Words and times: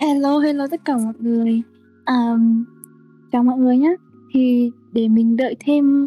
Hello, 0.00 0.38
hello 0.38 0.66
tất 0.70 0.84
cả 0.84 0.96
mọi 0.96 1.14
người. 1.18 1.62
Um, 2.06 2.64
chào 3.32 3.42
mọi 3.42 3.58
người 3.58 3.76
nhé. 3.76 3.96
Thì 4.32 4.70
để 4.92 5.08
mình 5.08 5.36
đợi 5.36 5.56
thêm 5.60 6.06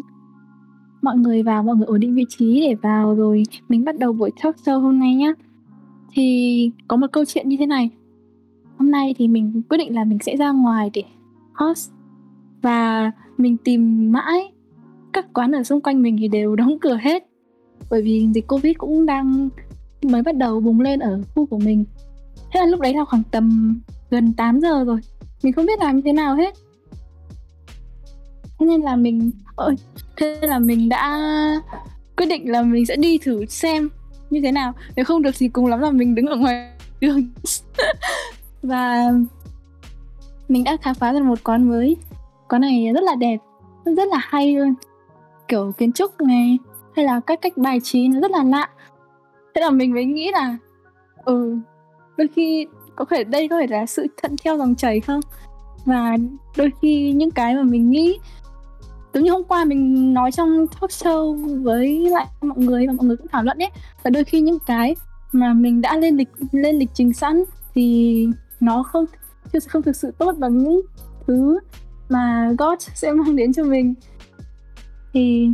mọi 1.02 1.16
người 1.16 1.42
vào, 1.42 1.62
mọi 1.62 1.76
người 1.76 1.86
ổn 1.86 2.00
định 2.00 2.14
vị 2.14 2.24
trí 2.28 2.60
để 2.60 2.74
vào 2.74 3.14
rồi 3.14 3.42
mình 3.68 3.84
bắt 3.84 3.98
đầu 3.98 4.12
buổi 4.12 4.30
talk 4.42 4.56
show 4.56 4.80
hôm 4.80 4.98
nay 4.98 5.14
nhé. 5.14 5.32
Thì 6.12 6.70
có 6.88 6.96
một 6.96 7.06
câu 7.12 7.24
chuyện 7.24 7.48
như 7.48 7.56
thế 7.56 7.66
này. 7.66 7.90
Hôm 8.78 8.90
nay 8.90 9.14
thì 9.18 9.28
mình 9.28 9.62
quyết 9.68 9.78
định 9.78 9.94
là 9.94 10.04
mình 10.04 10.18
sẽ 10.18 10.36
ra 10.36 10.50
ngoài 10.50 10.90
để 10.94 11.04
host 11.54 11.90
và 12.62 13.12
mình 13.38 13.56
tìm 13.64 14.12
mãi 14.12 14.52
các 15.12 15.32
quán 15.32 15.52
ở 15.52 15.62
xung 15.62 15.80
quanh 15.80 16.02
mình 16.02 16.16
thì 16.20 16.28
đều 16.28 16.56
đóng 16.60 16.78
cửa 16.80 16.98
hết. 17.02 17.26
Bởi 17.90 18.02
vì 18.02 18.28
dịch 18.34 18.48
Covid 18.48 18.76
cũng 18.78 19.06
đang 19.06 19.48
mới 20.02 20.22
bắt 20.22 20.36
đầu 20.36 20.60
bùng 20.60 20.80
lên 20.80 21.00
ở 21.00 21.20
khu 21.34 21.46
của 21.46 21.58
mình. 21.58 21.84
Thế 22.52 22.60
là 22.60 22.66
lúc 22.66 22.80
đấy 22.80 22.94
là 22.94 23.04
khoảng 23.04 23.22
tầm 23.30 23.80
gần 24.10 24.32
8 24.32 24.60
giờ 24.60 24.84
rồi. 24.84 25.00
Mình 25.42 25.52
không 25.52 25.66
biết 25.66 25.78
làm 25.78 25.96
như 25.96 26.02
thế 26.04 26.12
nào 26.12 26.34
hết. 26.34 26.54
Thế 28.58 28.66
nên 28.66 28.80
là 28.80 28.96
mình 28.96 29.30
ơi 29.56 29.76
thế 30.16 30.38
là 30.42 30.58
mình 30.58 30.88
đã 30.88 31.20
quyết 32.16 32.26
định 32.26 32.50
là 32.50 32.62
mình 32.62 32.86
sẽ 32.86 32.96
đi 32.96 33.18
thử 33.18 33.46
xem 33.46 33.88
như 34.30 34.40
thế 34.40 34.52
nào. 34.52 34.72
Nếu 34.96 35.04
không 35.04 35.22
được 35.22 35.34
thì 35.38 35.48
cùng 35.48 35.66
lắm 35.66 35.80
là 35.80 35.90
mình 35.90 36.14
đứng 36.14 36.26
ở 36.26 36.36
ngoài 36.36 36.70
đường. 37.00 37.28
và 38.62 39.10
mình 40.48 40.64
đã 40.64 40.76
khám 40.82 40.94
phá 40.94 41.12
ra 41.12 41.20
một 41.20 41.38
quán 41.44 41.68
mới. 41.68 41.96
Quán 42.48 42.60
này 42.60 42.92
rất 42.94 43.02
là 43.02 43.14
đẹp, 43.14 43.36
rất 43.84 44.08
là 44.08 44.18
hay 44.20 44.54
luôn. 44.56 44.74
Kiểu 45.48 45.72
kiến 45.78 45.92
trúc 45.92 46.20
này 46.20 46.58
hay 46.96 47.04
là 47.04 47.20
cách 47.20 47.38
cách 47.42 47.56
bài 47.56 47.78
trí 47.82 48.08
nó 48.08 48.20
rất 48.20 48.30
là 48.30 48.44
lạ. 48.44 48.68
Thế 49.54 49.60
là 49.60 49.70
mình 49.70 49.92
mới 49.94 50.04
nghĩ 50.04 50.30
là 50.32 50.56
ừ 51.24 51.58
đôi 52.20 52.28
khi 52.28 52.66
có 52.96 53.04
thể 53.04 53.24
đây 53.24 53.48
có 53.48 53.60
thể 53.60 53.66
là 53.66 53.86
sự 53.86 54.06
thận 54.22 54.36
theo 54.44 54.58
dòng 54.58 54.74
chảy 54.74 55.00
không? 55.00 55.20
Và 55.84 56.16
đôi 56.56 56.70
khi 56.82 57.12
những 57.12 57.30
cái 57.30 57.54
mà 57.54 57.62
mình 57.62 57.90
nghĩ, 57.90 58.18
giống 59.14 59.24
như 59.24 59.30
hôm 59.30 59.44
qua 59.44 59.64
mình 59.64 60.14
nói 60.14 60.32
trong 60.32 60.66
talk 60.66 60.90
show 60.90 61.36
với 61.62 62.10
lại 62.10 62.26
mọi 62.42 62.58
người 62.58 62.86
và 62.86 62.92
mọi 62.92 63.06
người 63.06 63.16
cũng 63.16 63.26
thảo 63.28 63.42
luận 63.42 63.58
ấy, 63.58 63.70
và 64.02 64.10
đôi 64.10 64.24
khi 64.24 64.40
những 64.40 64.58
cái 64.66 64.96
mà 65.32 65.54
mình 65.54 65.80
đã 65.80 65.96
lên 65.96 66.16
lịch 66.16 66.28
lên 66.52 66.78
lịch 66.78 66.90
trình 66.94 67.12
sẵn 67.12 67.44
thì 67.74 68.26
nó 68.60 68.82
không 68.82 69.04
chưa 69.52 69.58
không 69.68 69.82
thực 69.82 69.96
sự 69.96 70.12
tốt 70.18 70.34
bằng 70.38 70.58
những 70.58 70.80
thứ 71.26 71.58
mà 72.08 72.52
God 72.58 72.78
sẽ 72.94 73.12
mang 73.12 73.36
đến 73.36 73.52
cho 73.52 73.64
mình. 73.64 73.94
Thì 75.12 75.50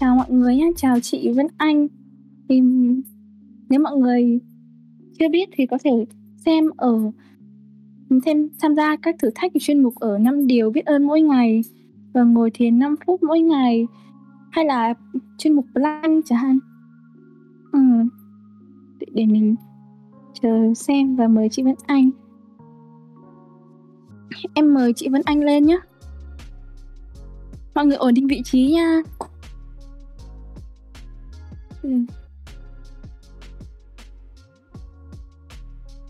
chào 0.00 0.16
mọi 0.16 0.30
người 0.30 0.56
nhé 0.56 0.70
chào 0.76 1.00
chị 1.00 1.32
Vân 1.32 1.46
Anh. 1.56 1.88
Thì 2.48 2.60
nếu 3.68 3.80
mọi 3.80 3.96
người 3.96 4.40
chưa 5.18 5.28
biết 5.28 5.48
thì 5.52 5.66
có 5.66 5.78
thể 5.84 5.90
xem 6.36 6.64
ở 6.76 7.10
thêm 8.24 8.48
tham 8.60 8.74
gia 8.74 8.96
các 8.96 9.16
thử 9.18 9.30
thách 9.34 9.52
chuyên 9.60 9.82
mục 9.82 9.94
ở 9.94 10.18
5 10.18 10.46
điều 10.46 10.70
biết 10.70 10.86
ơn 10.86 11.06
mỗi 11.06 11.20
ngày 11.20 11.62
và 12.12 12.22
ngồi 12.22 12.50
thiền 12.50 12.78
5 12.78 12.94
phút 13.06 13.22
mỗi 13.22 13.40
ngày 13.40 13.86
hay 14.50 14.64
là 14.64 14.94
chuyên 15.38 15.52
mục 15.52 15.64
plan 15.72 16.20
chẳng 16.24 16.38
hạn 16.38 16.58
ừ. 17.72 17.80
để, 18.98 19.06
để 19.12 19.26
mình 19.26 19.54
chờ 20.42 20.74
xem 20.74 21.16
và 21.16 21.28
mời 21.28 21.48
chị 21.48 21.62
Vân 21.62 21.74
Anh 21.86 22.10
em 24.54 24.74
mời 24.74 24.92
chị 24.96 25.08
Vân 25.08 25.22
Anh 25.24 25.40
lên 25.40 25.64
nhé 25.64 25.78
mọi 27.74 27.86
người 27.86 27.96
ổn 27.96 28.14
định 28.14 28.26
vị 28.26 28.42
trí 28.44 28.70
nha 28.72 29.02
ừ. 31.82 31.90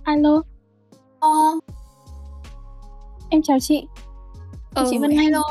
Alo. 0.07 0.43
Ờ. 1.21 1.29
Em 3.31 3.43
chào 3.43 3.61
chị. 3.61 3.87
Ừ, 4.75 4.87
chị 4.91 4.99
Vân 4.99 5.11
Hello. 5.11 5.43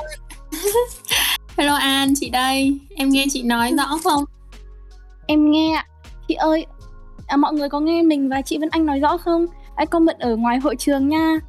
hello 1.58 1.76
An, 1.76 2.14
chị 2.16 2.30
đây. 2.30 2.80
Em 2.96 3.10
nghe 3.10 3.26
chị 3.30 3.44
nói 3.44 3.72
rõ 3.78 3.98
không? 4.04 4.24
Em 5.28 5.52
nghe 5.52 5.74
ạ. 5.74 5.88
Chị 6.28 6.34
ơi, 6.34 6.66
à, 7.28 7.38
mọi 7.38 7.54
người 7.54 7.70
có 7.70 7.80
nghe 7.80 8.02
mình 8.02 8.30
và 8.30 8.42
chị 8.42 8.58
Vân 8.58 8.70
Anh 8.70 8.86
nói 8.86 9.00
rõ 9.00 9.18
không? 9.18 9.46
Hãy 9.78 9.86
comment 9.86 10.20
ở 10.20 10.36
ngoài 10.36 10.58
hội 10.58 10.76
trường 10.76 11.10
nha. 11.10 11.40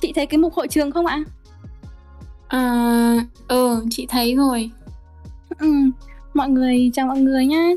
Chị 0.00 0.12
thấy 0.12 0.26
cái 0.26 0.38
mục 0.38 0.54
hội 0.54 0.68
trường 0.68 0.90
không 0.90 1.06
ạ? 1.06 1.24
À, 2.48 3.26
ừ, 3.48 3.84
chị 3.90 4.06
thấy 4.06 4.34
rồi. 4.36 4.70
Ừ, 5.58 5.72
mọi 6.34 6.48
người 6.48 6.90
chào 6.94 7.06
mọi 7.06 7.20
người 7.20 7.46
nhá. 7.46 7.68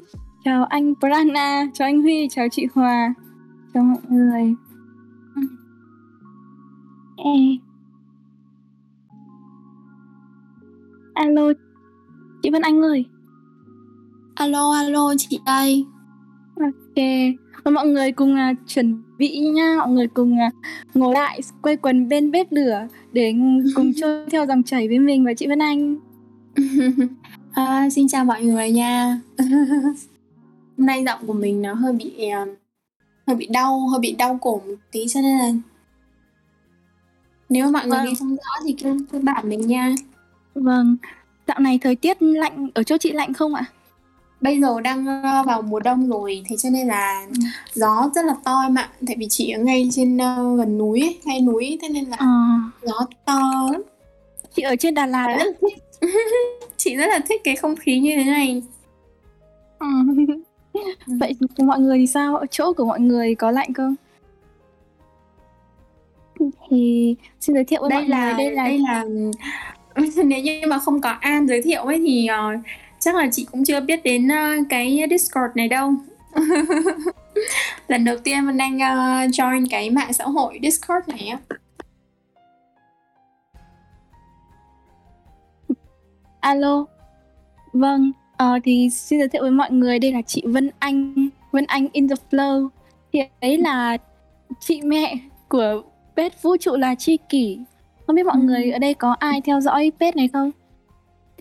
Chào 0.46 0.66
anh 0.66 0.94
Prana, 1.00 1.66
chào 1.74 1.88
anh 1.88 2.02
Huy, 2.02 2.28
chào 2.31 2.48
chị 2.52 2.68
Hòa 2.76 3.14
cho 3.74 3.82
mọi 3.82 4.02
người. 4.09 4.56
Ê. 7.18 7.58
alo 11.14 11.54
chị 12.44 12.50
Vân 12.50 12.62
Anh 12.62 12.81
ơi. 12.81 13.06
Alo 14.36 14.72
alo 14.72 15.14
chị 15.18 15.40
đây. 15.46 15.86
Ok. 16.60 17.06
Và 17.64 17.72
mọi 17.72 17.88
người 17.88 18.12
cùng 18.12 18.34
uh, 18.34 18.58
chuẩn 18.68 19.02
bị 19.18 19.40
nha 19.40 19.76
mọi 19.78 19.90
người 19.90 20.08
cùng 20.08 20.34
uh, 20.34 20.54
ngồi 20.94 21.14
lại 21.14 21.42
quay 21.62 21.78
quần 21.78 22.10
bên 22.10 22.31
bếp 22.31 22.52
lửa 22.52 22.88
để 23.14 23.34
cùng 23.76 23.92
chơi 24.02 24.26
theo 24.31 24.46
dòng 24.46 24.64
chảy 24.64 24.88
với 24.88 25.00
mình 25.00 25.26
và 25.26 25.34
chị 25.34 25.48
Vân 25.48 25.60
Anh. 25.60 25.98
À, 27.52 27.90
xin 27.90 28.08
chào 28.08 28.26
mọi 28.26 28.44
người 28.44 28.72
nha. 28.72 29.22
Hôm 30.78 30.86
nay 30.86 31.04
giọng 31.06 31.20
của 31.28 31.34
mình 31.34 31.62
nó 31.62 31.74
hơi 31.74 31.94
bị 31.94 32.14
uh, 32.42 32.61
hơi 33.28 33.36
bị 33.36 33.48
đau 33.48 33.88
hơi 33.88 34.00
bị 34.00 34.12
đau 34.12 34.38
cổ 34.42 34.62
một 34.68 34.76
tí 34.92 35.08
cho 35.08 35.22
nên 35.22 35.38
là 35.38 35.52
nếu 37.52 37.66
mà 37.66 37.72
mọi 37.72 37.88
người 37.88 37.98
vâng. 37.98 38.06
nghe 38.06 38.14
không 38.20 38.36
rõ 38.36 38.66
thì 38.66 38.76
cứ 38.84 38.98
cứ 39.12 39.20
bảo 39.20 39.44
mình 39.44 39.68
nha. 39.68 39.96
Vâng. 40.56 40.98
Dạo 41.48 41.60
này 41.60 41.80
thời 41.81 41.96
tiết 41.96 42.22
lạnh 42.22 42.70
ở 42.74 42.84
chỗ 42.84 42.98
chị 42.98 43.12
lạnh 43.12 43.34
không 43.34 43.56
ạ? 43.56 43.66
Bây 44.42 44.62
giờ 44.62 44.81
đang 44.81 45.06
ờ, 45.24 45.44
vào 45.44 45.62
mùa 45.62 45.80
đông 45.80 46.10
rồi 46.10 46.44
thế 46.50 46.58
cho 46.58 46.70
nên 46.70 46.88
là 46.88 47.28
ừ. 47.28 47.34
gió 47.74 48.10
rất 48.16 48.26
là 48.26 48.36
to 48.44 48.62
em 48.62 48.76
ạ. 48.76 48.90
Tại 49.08 49.16
vì 49.20 49.28
chị 49.30 49.52
ở 49.52 49.60
ngay 49.64 49.90
trên 49.92 50.16
uh, 50.18 50.58
gần 50.58 50.78
núi 50.78 51.02
ấy, 51.02 51.20
ngay 51.24 51.42
núi 51.42 51.80
thế 51.81 51.90
nên 51.90 52.06
là 52.06 52.18
à. 52.20 52.60
gió 52.81 53.06
to 53.26 53.70
lắm. 53.72 53.81
Chị 54.56 54.62
ở 54.62 54.76
trên 54.76 54.94
Đà 54.94 55.06
Lạt 55.06 55.38
rất 55.38 55.70
chị 56.78 56.96
rất 56.96 57.06
là 57.08 57.20
thích 57.30 57.42
cái 57.44 57.56
không 57.56 57.76
khí 57.76 58.00
như 58.00 58.16
thế 58.16 58.24
này 58.24 58.62
ừ. 60.74 60.82
Vậy 61.08 61.36
mọi 61.58 61.80
người 61.80 61.98
thì 61.98 62.08
sao? 62.08 62.38
Ở 62.38 62.46
chỗ 62.52 62.74
của 62.74 62.86
mọi 62.86 63.00
người 63.00 63.36
có 63.36 63.52
lạnh 63.52 63.74
không? 63.74 63.96
Thì 66.70 67.16
xin 67.40 67.54
giới 67.54 67.64
thiệu 67.64 67.82
với 67.82 67.90
đây 67.90 68.02
mọi 68.02 68.09
là, 68.09 68.26
người 68.26 68.34
đây 68.38 68.52
là 68.52 68.64
đây 68.64 68.80
là 68.80 69.06
nếu 70.26 70.40
như 70.40 70.62
mà 70.68 70.80
không 70.80 71.02
có 71.02 71.10
An 71.10 71.48
giới 71.48 71.62
thiệu 71.62 71.81
ấy 71.81 72.00
thì 72.00 72.28
uh, 72.56 72.62
chắc 73.00 73.16
là 73.16 73.30
chị 73.31 73.48
cũng 73.52 73.64
chưa 73.64 73.80
biết 73.80 74.04
đến 74.04 74.28
uh, 74.28 74.66
cái 74.70 75.06
Discord 75.10 75.56
này 75.56 75.68
đâu. 75.68 75.94
Lần 77.88 78.06
đầu 78.06 78.18
tiên 78.24 78.46
mình 78.46 78.58
đang 78.58 78.76
uh, 78.76 79.31
join 79.31 79.66
cái 79.70 79.90
mạng 79.90 80.14
xã 80.14 80.24
hội 80.24 80.60
Discord 80.64 81.08
này 81.08 81.28
á. 81.28 81.38
Alo. 86.40 86.86
Vâng, 87.74 88.12
Ờ, 88.41 88.59
thì 88.63 88.90
xin 88.90 89.19
giới 89.19 89.28
thiệu 89.28 89.41
với 89.41 89.52
mọi 89.52 89.72
người 89.72 90.00
đây 90.00 90.12
là 90.12 90.22
chị 90.22 90.44
Vân 90.46 90.69
Anh, 90.79 91.29
Vân 91.52 91.66
Anh 91.66 91.88
in 91.91 92.07
the 92.07 92.16
flow. 92.31 92.68
Thì 93.13 93.19
ấy 93.41 93.57
là 93.57 93.97
chị 94.59 94.81
mẹ 94.81 95.18
của 95.50 95.81
page 96.16 96.35
vũ 96.41 96.57
trụ 96.57 96.75
là 96.75 96.96
Chi 96.96 97.18
Kỷ. 97.30 97.59
Không 98.07 98.16
biết 98.16 98.25
mọi 98.25 98.35
ừ. 98.41 98.44
người 98.44 98.72
ở 98.72 98.80
đây 98.80 98.94
có 98.94 99.16
ai 99.19 99.41
theo 99.41 99.62
dõi 99.62 99.91
page 100.00 100.12
này 100.16 100.30
không? 100.34 100.51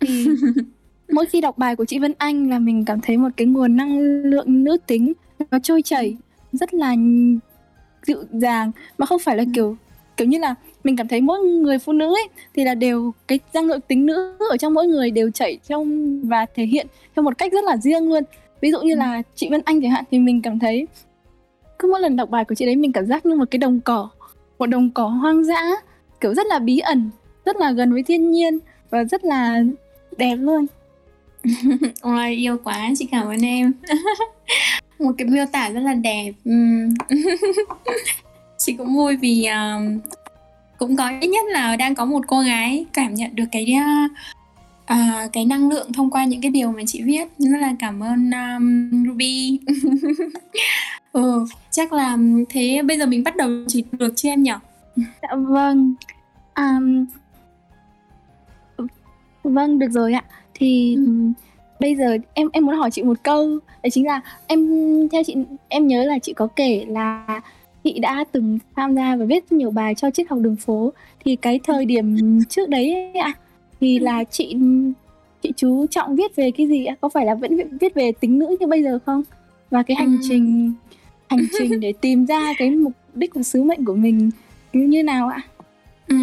Thì 0.01 0.27
mỗi 1.13 1.27
khi 1.27 1.41
đọc 1.41 1.59
bài 1.59 1.77
của 1.77 1.85
chị 1.85 1.99
Vân 1.99 2.15
Anh 2.19 2.51
là 2.51 2.59
mình 2.59 2.85
cảm 2.85 3.01
thấy 3.01 3.17
một 3.17 3.29
cái 3.37 3.47
nguồn 3.47 3.77
năng 3.77 3.99
lượng 4.01 4.65
nữ 4.65 4.77
tính 4.87 5.13
nó 5.51 5.59
trôi 5.59 5.83
chảy 5.83 6.17
rất 6.53 6.75
là 6.75 6.95
dịu 8.03 8.25
dàng 8.33 8.73
mà 8.99 9.07
không 9.07 9.19
phải 9.19 9.37
là 9.37 9.45
kiểu 9.55 9.77
kiểu 10.17 10.29
như 10.29 10.39
là 10.39 10.55
mình 10.85 10.97
cảm 10.97 11.09
thấy 11.09 11.21
mỗi 11.21 11.41
người 11.41 11.79
phụ 11.79 11.93
nữ 11.93 12.07
ấy 12.07 12.29
thì 12.55 12.65
là 12.65 12.75
đều 12.75 13.13
cái 13.29 13.41
năng 13.55 13.67
lượng 13.67 13.81
tính 13.81 14.07
nữ 14.07 14.37
ở 14.51 14.57
trong 14.57 14.75
mỗi 14.75 14.87
người 14.87 15.11
đều 15.11 15.31
chảy 15.31 15.59
trong 15.69 16.21
và 16.29 16.47
thể 16.55 16.65
hiện 16.65 16.87
theo 17.17 17.23
một 17.23 17.39
cách 17.39 17.53
rất 17.53 17.65
là 17.65 17.77
riêng 17.77 18.09
luôn. 18.09 18.23
Ví 18.61 18.71
dụ 18.71 18.81
như 18.81 18.95
là 18.95 19.17
ừ. 19.17 19.23
chị 19.35 19.49
Vân 19.51 19.61
Anh 19.65 19.83
chẳng 19.83 19.91
hạn 19.91 20.05
thì 20.11 20.19
mình 20.19 20.43
cảm 20.43 20.59
thấy 20.59 20.87
cứ 21.79 21.89
mỗi 21.91 22.01
lần 22.01 22.17
đọc 22.17 22.31
bài 22.31 22.45
của 22.45 22.55
chị 22.55 22.67
đấy 22.67 22.77
mình 22.77 22.93
cảm 22.93 23.07
giác 23.07 23.27
như 23.27 23.35
một 23.35 23.45
cái 23.51 23.59
đồng 23.59 23.81
cỏ 23.81 24.09
một 24.59 24.67
đồng 24.67 24.91
cỏ 24.91 25.07
hoang 25.07 25.45
dã 25.45 25.63
kiểu 26.21 26.35
rất 26.35 26.47
là 26.47 26.59
bí 26.59 26.79
ẩn 26.79 27.11
rất 27.45 27.57
là 27.57 27.73
gần 27.73 27.93
với 27.93 28.03
thiên 28.03 28.31
nhiên 28.31 28.59
và 28.91 29.05
rất 29.05 29.25
là 29.25 29.63
đẹp 30.17 30.37
luôn. 30.37 30.67
Ôi 32.01 32.31
yêu 32.31 32.59
quá 32.65 32.91
chị 32.99 33.09
cảm 33.11 33.27
ơn 33.27 33.41
em. 33.45 33.73
Một 34.99 35.13
cái 35.19 35.29
miêu 35.29 35.45
tả 35.53 35.71
rất 35.71 35.81
là 35.81 35.95
đẹp 35.95 36.33
chị 38.59 38.73
cũng 38.73 38.95
vui 38.97 39.17
vì 39.17 39.49
uh, 39.49 40.03
cũng 40.81 40.97
có 40.97 41.11
ít 41.21 41.29
nhất 41.29 41.45
là 41.49 41.77
đang 41.77 41.95
có 41.95 42.05
một 42.05 42.21
cô 42.27 42.41
gái 42.41 42.85
cảm 42.93 43.15
nhận 43.15 43.31
được 43.35 43.45
cái 43.53 43.75
uh, 44.93 45.33
cái 45.33 45.45
năng 45.45 45.69
lượng 45.71 45.93
thông 45.93 46.11
qua 46.11 46.25
những 46.25 46.41
cái 46.41 46.51
điều 46.51 46.73
mà 46.73 46.83
chị 46.87 47.03
viết 47.03 47.29
rất 47.39 47.59
là 47.61 47.75
cảm 47.79 48.03
ơn 48.03 48.31
um, 48.31 48.91
Ruby 49.07 49.59
Ừ, 51.13 51.45
chắc 51.71 51.93
là 51.93 52.19
thế 52.49 52.83
bây 52.83 52.99
giờ 52.99 53.07
mình 53.07 53.25
bắt 53.25 53.37
đầu 53.37 53.51
chỉ 53.69 53.85
được 53.93 54.13
chưa 54.17 54.29
em 54.29 54.43
nhỉ? 54.43 54.53
Dạ 54.97 55.35
vâng. 55.37 55.95
À, 56.55 56.79
vâng 59.43 59.79
được 59.79 59.91
rồi 59.91 60.13
ạ. 60.13 60.25
Thì 60.55 60.95
Ừ. 60.95 61.03
bây 61.81 61.97
giờ 61.97 62.17
em 62.35 62.49
em 62.53 62.67
muốn 62.67 62.77
hỏi 62.77 62.91
chị 62.91 63.03
một 63.03 63.19
câu, 63.23 63.59
đấy 63.83 63.91
chính 63.91 64.07
là 64.07 64.21
em 64.47 64.69
theo 65.13 65.23
chị 65.25 65.35
em 65.69 65.87
nhớ 65.87 66.05
là 66.05 66.19
chị 66.19 66.33
có 66.33 66.47
kể 66.57 66.85
là 66.89 67.41
chị 67.85 67.99
đã 67.99 68.25
từng 68.33 68.59
tham 68.77 68.95
gia 68.95 69.17
và 69.17 69.25
viết 69.25 69.53
nhiều 69.53 69.71
bài 69.71 69.95
cho 69.95 70.11
triết 70.11 70.29
học 70.31 70.39
đường 70.43 70.57
phố 70.57 70.93
thì 71.25 71.37
cái 71.37 71.61
thời 71.65 71.85
điểm 71.85 72.39
trước 72.49 72.69
đấy 72.69 72.95
ấy 72.95 73.13
ạ 73.23 73.33
thì 73.81 73.99
Ừ. 73.99 74.05
là 74.05 74.25
chị 74.25 74.57
chị 75.43 75.53
chú 75.57 75.87
trọng 75.87 76.17
viết 76.17 76.37
về 76.37 76.51
cái 76.51 76.67
gì 76.69 76.85
ạ? 76.85 76.95
Có 77.01 77.09
phải 77.09 77.27
là 77.27 77.35
vẫn 77.35 77.57
viết, 77.81 77.95
về 77.95 78.13
tính 78.21 78.39
nữ 78.39 78.57
như 78.61 78.67
bây 78.67 78.83
giờ 78.83 78.99
không? 79.07 79.23
Và 79.71 79.83
cái 79.83 79.95
hành 79.97 80.13
Ừ. 80.13 80.19
trình 80.29 80.73
hành 81.31 81.41
trình 81.59 81.81
để 81.81 81.93
tìm 82.01 82.27
ra 82.27 82.53
cái 82.59 82.71
mục 82.71 82.93
đích 83.15 83.35
và 83.35 83.43
sứ 83.43 83.63
mệnh 83.63 83.85
của 83.85 83.95
mình 83.95 84.31
như 84.73 84.83
như 84.87 85.03
nào 85.03 85.29
ạ? 85.29 85.41
Ừ. 86.09 86.17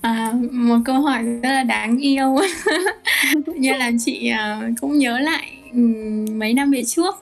À, 0.00 0.32
một 0.52 0.78
câu 0.84 1.00
hỏi 1.00 1.22
rất 1.24 1.48
là 1.52 1.62
đáng 1.62 1.98
yêu 1.98 2.36
như 3.56 3.72
là 3.72 3.90
chị 4.04 4.28
à, 4.28 4.70
cũng 4.80 4.98
nhớ 4.98 5.18
lại 5.18 5.52
ừm, 5.72 6.38
mấy 6.38 6.54
năm 6.54 6.70
về 6.70 6.82
trước 6.84 7.14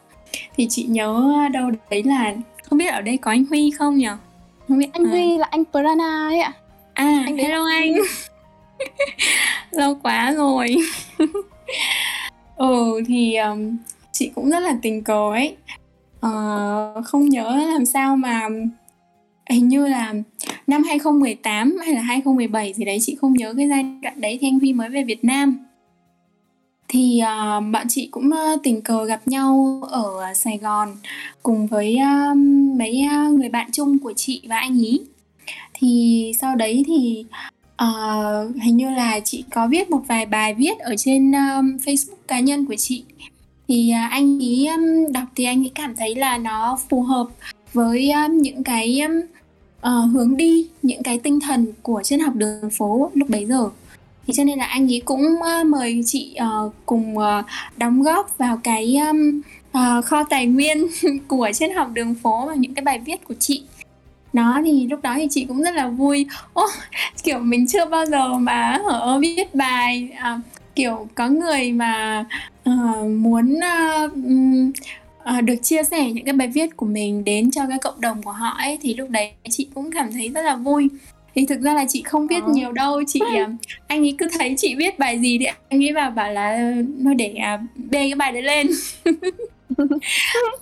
thì 0.57 0.67
chị 0.71 0.85
nhớ 0.85 1.33
đâu 1.53 1.71
đấy 1.91 2.03
là 2.03 2.35
không 2.71 2.79
biết 2.79 2.87
ở 2.87 3.01
đây 3.01 3.17
có 3.17 3.31
anh 3.31 3.45
Huy 3.45 3.71
không 3.71 3.97
nhỉ? 3.97 4.09
Không 4.69 4.79
biết 4.79 4.87
Anh 4.93 5.05
à, 5.07 5.11
Huy 5.11 5.39
là 5.39 5.47
anh 5.51 5.65
Prana 5.73 6.27
ấy 6.29 6.39
ạ. 6.39 6.53
à 6.95 7.23
anh 7.27 7.37
hello 7.37 7.65
anh. 7.65 7.95
Lâu 9.71 9.95
quá 10.03 10.33
rồi. 10.33 10.77
Ừ 12.57 13.03
thì 13.07 13.37
um, 13.37 13.77
chị 14.13 14.31
cũng 14.35 14.51
rất 14.51 14.61
là 14.61 14.77
tình 14.83 15.05
cờ 15.05 15.31
ấy. 15.31 15.57
Ờ, 16.21 17.03
không 17.05 17.29
nhớ 17.29 17.65
làm 17.73 17.87
sao 17.87 18.17
mà 18.17 18.49
hình 19.51 19.69
như 19.69 19.87
là 19.87 20.15
năm 20.67 20.83
2018 20.83 21.77
hay 21.85 21.95
là 21.95 22.01
2017 22.01 22.73
gì 22.73 22.85
đấy 22.85 22.99
chị 23.01 23.17
không 23.21 23.33
nhớ 23.33 23.55
cái 23.57 23.69
giai 23.69 23.85
đoạn 24.03 24.21
đấy 24.21 24.39
thì 24.41 24.49
anh 24.49 24.59
Huy 24.59 24.73
mới 24.73 24.89
về 24.89 25.05
Việt 25.05 25.25
Nam 25.25 25.65
thì 26.93 27.19
à, 27.19 27.57
uh, 27.57 27.65
bọn 27.73 27.87
chị 27.89 28.09
cũng 28.11 28.29
uh, 28.29 28.63
tình 28.63 28.83
cờ 28.83 29.05
gặp 29.05 29.21
nhau 29.27 29.81
ở 29.91 30.35
Sài 30.35 30.59
Gòn 30.59 30.89
cùng 31.43 31.67
với 31.67 31.97
uh, 31.97 32.37
mấy 32.79 33.03
uh, 33.07 33.35
người 33.35 33.49
bạn 33.49 33.71
chung 33.73 33.99
của 33.99 34.13
chị 34.17 34.43
và 34.49 34.59
anh 34.59 34.79
ý. 34.79 35.01
Thì 35.75 36.33
sau 36.41 36.57
đấy 36.57 36.85
thì 36.87 37.25
uh, 37.83 38.57
hình 38.63 38.77
như 38.77 38.91
là 38.91 39.21
chị 39.21 39.45
có 39.51 39.69
viết 39.69 39.91
một 39.91 40.03
vài 40.09 40.27
bài 40.27 40.55
viết 40.55 40.79
ở 40.79 40.97
trên 40.97 41.33
um, 41.33 41.77
Facebook 41.77 42.17
cá 42.29 42.41
nhân 42.41 42.67
của 42.67 42.77
chị. 42.79 43.05
Thì 43.69 43.93
uh, 43.93 44.11
anh 44.11 44.39
ý 44.39 44.67
um, 44.67 45.13
đọc 45.13 45.29
thì 45.37 45.45
anh 45.45 45.63
ấy 45.65 45.71
cảm 45.75 45.97
thấy 45.97 46.15
là 46.15 46.39
nó 46.39 46.79
phù 46.89 47.03
hợp 47.03 47.27
với 47.73 48.11
um, 48.11 48.39
những 48.39 48.65
cái 48.65 49.01
um, 49.01 49.21
uh, 49.79 50.13
hướng 50.13 50.37
đi 50.37 50.69
những 50.83 51.03
cái 51.03 51.19
tinh 51.19 51.41
thần 51.41 51.67
của 51.83 52.03
triết 52.05 52.21
học 52.21 52.35
đường 52.35 52.71
phố 52.71 53.11
lúc 53.15 53.31
bấy 53.31 53.47
giờ 53.47 53.71
thì 54.27 54.33
cho 54.37 54.45
nên 54.45 54.59
là 54.59 54.65
anh 54.65 54.93
ấy 54.93 55.03
cũng 55.05 55.43
ờ, 55.43 55.65
mời 55.65 56.03
chị 56.07 56.35
ờ, 56.35 56.71
cùng 56.87 57.19
ờ, 57.19 57.43
đóng 57.77 58.03
góp 58.03 58.39
vào 58.39 58.61
cái 58.65 58.97
um, 58.97 59.41
kho 60.05 60.25
tài 60.25 60.47
nguyên 60.47 60.87
của 61.29 61.51
triết 61.55 61.71
học 61.77 61.89
đường 61.93 62.15
phố 62.15 62.47
và 62.47 62.55
những 62.55 62.75
cái 62.75 62.85
bài 62.85 62.99
viết 62.99 63.25
của 63.25 63.35
chị. 63.39 63.63
Nó 64.33 64.61
thì 64.65 64.87
lúc 64.87 65.03
đó 65.03 65.15
thì 65.17 65.27
chị 65.31 65.45
cũng 65.45 65.63
rất 65.63 65.75
là 65.75 65.89
vui. 65.89 66.27
Ô, 66.53 66.67
kiểu 67.23 67.39
mình 67.39 67.67
chưa 67.67 67.85
bao 67.85 68.07
giờ 68.07 68.39
mà 68.39 68.79
ở 68.85 69.19
viết 69.19 69.55
bài 69.55 70.09
à, 70.17 70.41
kiểu 70.75 71.09
có 71.15 71.29
người 71.29 71.73
mà 71.73 72.25
uh, 72.71 73.07
muốn 73.07 73.55
uh, 73.55 74.13
uh, 75.39 75.45
được 75.45 75.55
chia 75.63 75.83
sẻ 75.83 76.11
những 76.11 76.25
cái 76.25 76.35
bài 76.35 76.49
viết 76.49 76.77
của 76.77 76.87
mình 76.87 77.25
đến 77.25 77.51
cho 77.51 77.67
cái 77.69 77.79
cộng 77.79 78.01
đồng 78.01 78.23
của 78.23 78.33
họ 78.33 78.57
ấy 78.59 78.79
thì 78.83 78.95
lúc 78.95 79.11
đấy 79.11 79.33
chị 79.51 79.67
cũng 79.75 79.91
cảm 79.91 80.13
thấy 80.13 80.29
rất 80.29 80.43
là 80.43 80.57
vui 80.57 80.89
thì 81.41 81.47
thực 81.47 81.61
ra 81.61 81.75
là 81.75 81.85
chị 81.89 82.03
không 82.03 82.27
viết 82.27 82.43
Ờ. 82.47 82.53
nhiều 82.53 82.73
đâu. 82.73 83.03
Chị 83.07 83.21
ờ, 83.21 83.45
anh 83.87 84.03
ấy 84.05 84.15
cứ 84.19 84.29
thấy 84.39 84.55
chị 84.59 84.75
viết 84.75 84.99
bài 84.99 85.19
gì 85.19 85.39
thì 85.39 85.45
anh 85.69 85.85
ấy 85.85 85.93
vào 85.93 86.11
bảo 86.11 86.33
là 86.33 86.73
thôi 87.05 87.15
để 87.15 87.35
à, 87.35 87.59
bê 87.77 87.99
cái 87.99 88.15
bài 88.15 88.33
đấy 88.33 88.43
lên. 88.43 88.67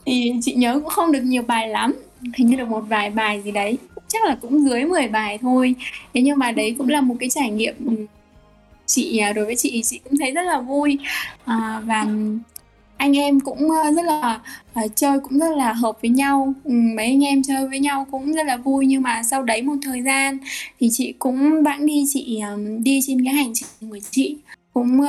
Thì 0.07 0.33
chị 0.43 0.55
nhớ 0.55 0.75
cũng 0.75 0.89
không 0.89 1.13
được 1.13 1.21
nhiều 1.23 1.43
bài 1.43 1.69
lắm. 1.69 1.95
Hình 2.37 2.47
như 2.47 2.57
được 2.57 2.69
một 2.69 2.81
vài 2.89 3.11
bài 3.11 3.43
gì 3.45 3.51
đấy. 3.51 3.79
Chắc 4.09 4.25
là 4.25 4.37
cũng 4.41 4.69
dưới 4.69 4.85
10 4.85 5.09
bài 5.09 5.39
thôi. 5.43 5.75
Thế 6.15 6.21
nhưng 6.21 6.39
mà 6.39 6.53
đấy 6.53 6.75
cũng 6.79 6.89
là 6.89 7.01
một 7.01 7.15
cái 7.21 7.29
trải 7.31 7.51
nghiệm 7.51 7.75
ừ, 7.87 8.07
chị 8.87 9.19
à, 9.19 9.33
đối 9.33 9.45
với 9.45 9.57
chị 9.57 9.83
chị 9.85 10.01
cũng 10.05 10.13
thấy 10.21 10.31
rất 10.31 10.43
là 10.43 10.61
vui. 10.61 10.99
À, 11.45 11.81
và 11.85 12.07
anh 12.99 13.17
em 13.17 13.41
cũng 13.41 13.71
ờ, 13.71 13.93
rất 13.93 14.05
là 14.05 14.41
ờ, 14.75 14.83
chơi 14.95 15.21
cũng 15.21 15.39
rất 15.39 15.57
là 15.57 15.73
hợp 15.73 15.99
với 16.03 16.11
nhau. 16.11 16.55
Ừ, 16.65 16.73
mấy 16.97 17.07
anh 17.07 17.25
em 17.25 17.43
chơi 17.43 17.69
với 17.69 17.79
nhau 17.79 18.07
cũng 18.11 18.33
rất 18.33 18.47
là 18.47 18.57
vui. 18.57 18.87
Nhưng 18.87 19.03
mà 19.03 19.23
sau 19.23 19.43
đấy 19.43 19.63
một 19.63 19.77
thời 19.83 20.03
gian 20.03 20.39
thì 20.81 20.89
chị 20.93 21.15
cũng 21.19 21.63
bẵng 21.63 21.87
đi 21.87 22.05
chị 22.09 22.41
ờ, 22.41 22.59
đi 22.83 23.01
trên 23.07 23.25
cái 23.25 23.35
hành 23.35 23.53
trình 23.55 23.91
của 23.91 23.99
chị. 24.11 24.37
Cũng 24.75 25.01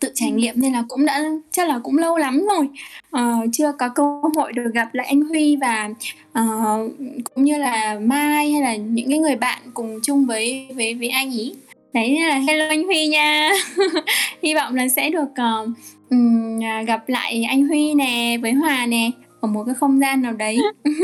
tự 0.00 0.12
trải 0.14 0.30
nghiệm 0.30 0.60
nên 0.60 0.72
là 0.72 0.84
cũng 0.88 1.06
đã 1.06 1.22
chắc 1.50 1.68
là 1.68 1.78
cũng 1.78 1.98
lâu 1.98 2.16
lắm 2.16 2.46
rồi. 2.56 2.68
Uh, 3.16 3.48
chưa 3.52 3.72
có 3.78 3.88
cơ 3.88 4.02
hội 4.36 4.52
được 4.52 4.70
gặp 4.74 4.94
lại 4.94 5.06
anh 5.06 5.20
Huy 5.20 5.56
và 5.56 5.90
uh, 6.38 6.92
cũng 7.34 7.44
như 7.44 7.58
là 7.58 7.98
Mai 8.02 8.52
hay 8.52 8.62
là 8.62 8.76
những 8.76 9.08
cái 9.08 9.18
người 9.18 9.36
bạn 9.36 9.62
cùng 9.74 10.00
chung 10.02 10.26
với 10.26 10.66
với 10.74 10.94
với 10.94 11.08
anh 11.08 11.32
ý. 11.32 11.54
Đấy 11.92 12.20
là 12.28 12.38
hello 12.38 12.68
anh 12.68 12.84
Huy 12.84 13.06
nha. 13.06 13.50
Hy 14.42 14.54
vọng 14.54 14.74
là 14.74 14.88
sẽ 14.88 15.10
được 15.10 15.28
uh, 15.62 15.68
à, 16.62 16.82
gặp 16.82 17.08
lại 17.08 17.44
anh 17.48 17.66
Huy 17.66 17.94
nè 17.94 18.38
với 18.42 18.52
Hòa 18.52 18.86
nè 18.86 19.10
ở 19.40 19.48
một 19.48 19.64
cái 19.64 19.74
không 19.74 20.00
gian 20.00 20.22
nào 20.22 20.32
đấy. 20.32 20.58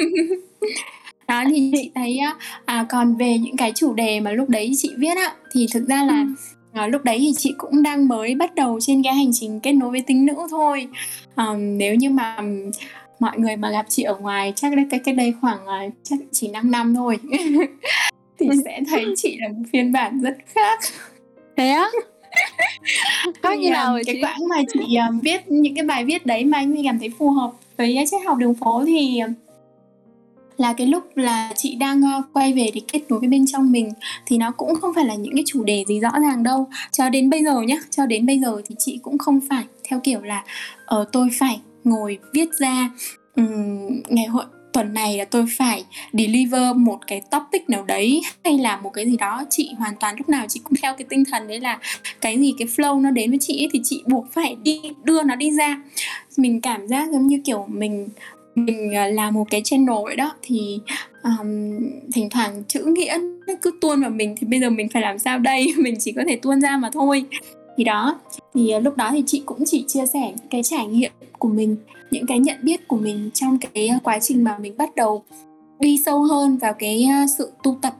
Đó 1.28 1.44
thì 1.50 1.72
chị 1.76 1.90
thấy 1.94 2.18
à, 2.64 2.86
còn 2.88 3.16
về 3.16 3.38
những 3.38 3.56
cái 3.56 3.72
chủ 3.74 3.94
đề 3.94 4.20
mà 4.20 4.32
lúc 4.32 4.48
đấy 4.48 4.72
chị 4.76 4.90
viết 4.96 5.16
á 5.16 5.32
thì 5.52 5.66
thực 5.72 5.88
ra 5.88 6.04
là 6.04 6.26
à, 6.72 6.86
lúc 6.86 7.04
đấy 7.04 7.18
thì 7.20 7.32
chị 7.36 7.54
cũng 7.58 7.82
đang 7.82 8.08
mới 8.08 8.34
bắt 8.34 8.54
đầu 8.54 8.78
trên 8.80 9.02
cái 9.02 9.14
hành 9.14 9.30
trình 9.32 9.60
kết 9.60 9.72
nối 9.72 9.90
với 9.90 10.00
tính 10.00 10.26
nữ 10.26 10.34
thôi. 10.50 10.88
À, 11.34 11.46
nếu 11.56 11.94
như 11.94 12.10
mà 12.10 12.36
mọi 13.20 13.38
người 13.38 13.56
mà 13.56 13.70
gặp 13.70 13.86
chị 13.88 14.02
ở 14.02 14.16
ngoài 14.16 14.52
chắc 14.56 14.72
đây 14.76 15.00
cái 15.04 15.14
đây 15.14 15.34
khoảng 15.40 15.66
à, 15.66 15.80
chắc 16.02 16.18
chỉ 16.32 16.48
5 16.48 16.70
năm 16.70 16.94
thôi. 16.94 17.18
Thì 18.38 18.48
sẽ 18.64 18.80
thấy 18.90 19.04
chị 19.16 19.36
là 19.40 19.48
một 19.48 19.62
phiên 19.72 19.92
bản 19.92 20.20
rất 20.20 20.36
khác. 20.46 20.80
Thế 21.56 21.68
á? 21.68 21.90
Thì, 23.42 23.58
như 23.58 23.70
nào 23.70 23.98
cái 24.06 24.14
chị? 24.14 24.22
quãng 24.22 24.48
mà 24.48 24.56
chị 24.72 24.96
um, 24.96 25.20
viết 25.20 25.48
những 25.48 25.74
cái 25.74 25.84
bài 25.84 26.04
viết 26.04 26.26
đấy 26.26 26.44
mà 26.44 26.58
anh 26.58 26.70
Huy 26.70 26.82
cảm 26.84 26.98
thấy 26.98 27.12
phù 27.18 27.30
hợp 27.30 27.50
với 27.76 27.98
uh, 28.02 28.08
triết 28.10 28.20
học 28.26 28.38
đường 28.38 28.54
phố 28.54 28.84
thì 28.86 29.20
là 30.56 30.72
cái 30.72 30.86
lúc 30.86 31.16
là 31.16 31.52
chị 31.56 31.74
đang 31.74 32.00
uh, 32.00 32.24
quay 32.32 32.52
về 32.52 32.70
để 32.74 32.80
kết 32.92 33.00
nối 33.08 33.20
với 33.20 33.28
bên 33.28 33.44
trong 33.46 33.72
mình 33.72 33.90
thì 34.26 34.38
nó 34.38 34.50
cũng 34.50 34.74
không 34.80 34.94
phải 34.94 35.04
là 35.04 35.14
những 35.14 35.34
cái 35.34 35.44
chủ 35.46 35.64
đề 35.64 35.84
gì 35.88 36.00
rõ 36.00 36.10
ràng 36.22 36.42
đâu 36.42 36.68
cho 36.92 37.08
đến 37.08 37.30
bây 37.30 37.44
giờ 37.44 37.60
nhá 37.60 37.76
cho 37.90 38.06
đến 38.06 38.26
bây 38.26 38.38
giờ 38.38 38.62
thì 38.66 38.74
chị 38.78 38.98
cũng 39.02 39.18
không 39.18 39.40
phải 39.50 39.64
theo 39.84 40.00
kiểu 40.00 40.20
là 40.20 40.44
ờ 40.86 41.04
tôi 41.12 41.28
phải 41.38 41.60
ngồi 41.84 42.18
viết 42.32 42.48
ra 42.58 42.90
um, 43.36 44.02
ngày 44.08 44.26
hội 44.26 44.44
tuần 44.72 44.94
này 44.94 45.18
là 45.18 45.24
tôi 45.24 45.44
phải 45.58 45.84
deliver 46.12 46.76
một 46.76 46.98
cái 47.06 47.22
topic 47.30 47.70
nào 47.70 47.84
đấy 47.84 48.22
hay 48.44 48.58
là 48.58 48.76
một 48.76 48.90
cái 48.90 49.06
gì 49.06 49.16
đó 49.16 49.44
chị 49.50 49.70
hoàn 49.78 49.94
toàn 50.00 50.14
lúc 50.18 50.28
nào 50.28 50.46
chị 50.48 50.60
cũng 50.64 50.74
theo 50.82 50.94
cái 50.94 51.06
tinh 51.08 51.24
thần 51.30 51.48
đấy 51.48 51.60
là 51.60 51.78
cái 52.20 52.38
gì 52.38 52.54
cái 52.58 52.68
flow 52.68 53.00
nó 53.00 53.10
đến 53.10 53.30
với 53.30 53.38
chị 53.42 53.62
ấy, 53.62 53.68
thì 53.72 53.80
chị 53.84 54.02
buộc 54.06 54.32
phải 54.32 54.56
đi 54.62 54.80
đưa 55.04 55.22
nó 55.22 55.34
đi 55.34 55.50
ra. 55.50 55.82
Mình 56.36 56.60
cảm 56.60 56.88
giác 56.88 57.08
giống 57.12 57.26
như 57.26 57.40
kiểu 57.44 57.66
mình 57.68 58.08
mình 58.54 58.94
à, 58.94 59.06
là 59.06 59.30
một 59.30 59.46
cái 59.50 59.60
channel 59.64 59.96
vậy 60.04 60.16
đó. 60.16 60.32
Thì 60.42 60.78
um, 61.22 61.78
thỉnh 62.14 62.30
thoảng 62.30 62.62
chữ 62.68 62.84
nghĩa 62.84 63.18
nó 63.46 63.54
cứ 63.62 63.70
tuôn 63.80 64.00
vào 64.00 64.10
mình 64.10 64.34
thì 64.40 64.46
bây 64.46 64.60
giờ 64.60 64.70
mình 64.70 64.88
phải 64.88 65.02
làm 65.02 65.18
sao 65.18 65.38
đây? 65.38 65.74
Mình 65.76 65.96
chỉ 66.00 66.12
có 66.12 66.22
thể 66.28 66.36
tuôn 66.36 66.60
ra 66.60 66.76
mà 66.76 66.90
thôi. 66.92 67.24
Thì 67.76 67.84
đó 67.84 68.20
thì 68.54 68.70
à, 68.70 68.78
lúc 68.78 68.96
đó 68.96 69.10
thì 69.12 69.22
chị 69.26 69.42
cũng 69.46 69.64
chỉ 69.66 69.84
chia 69.88 70.06
sẻ 70.12 70.32
cái 70.50 70.62
trải 70.62 70.86
nghiệm 70.86 71.12
của 71.38 71.48
mình 71.48 71.76
những 72.10 72.26
cái 72.26 72.38
nhận 72.38 72.56
biết 72.62 72.88
của 72.88 72.96
mình 72.96 73.30
trong 73.34 73.58
cái 73.58 73.88
à, 73.88 73.98
quá 74.02 74.18
trình 74.22 74.44
mà 74.44 74.58
mình 74.58 74.76
bắt 74.76 74.94
đầu 74.94 75.24
đi 75.78 75.98
sâu 76.06 76.22
hơn 76.22 76.58
vào 76.58 76.74
cái 76.78 77.04
à, 77.04 77.26
sự 77.38 77.52
tu 77.62 77.78
tập. 77.82 77.94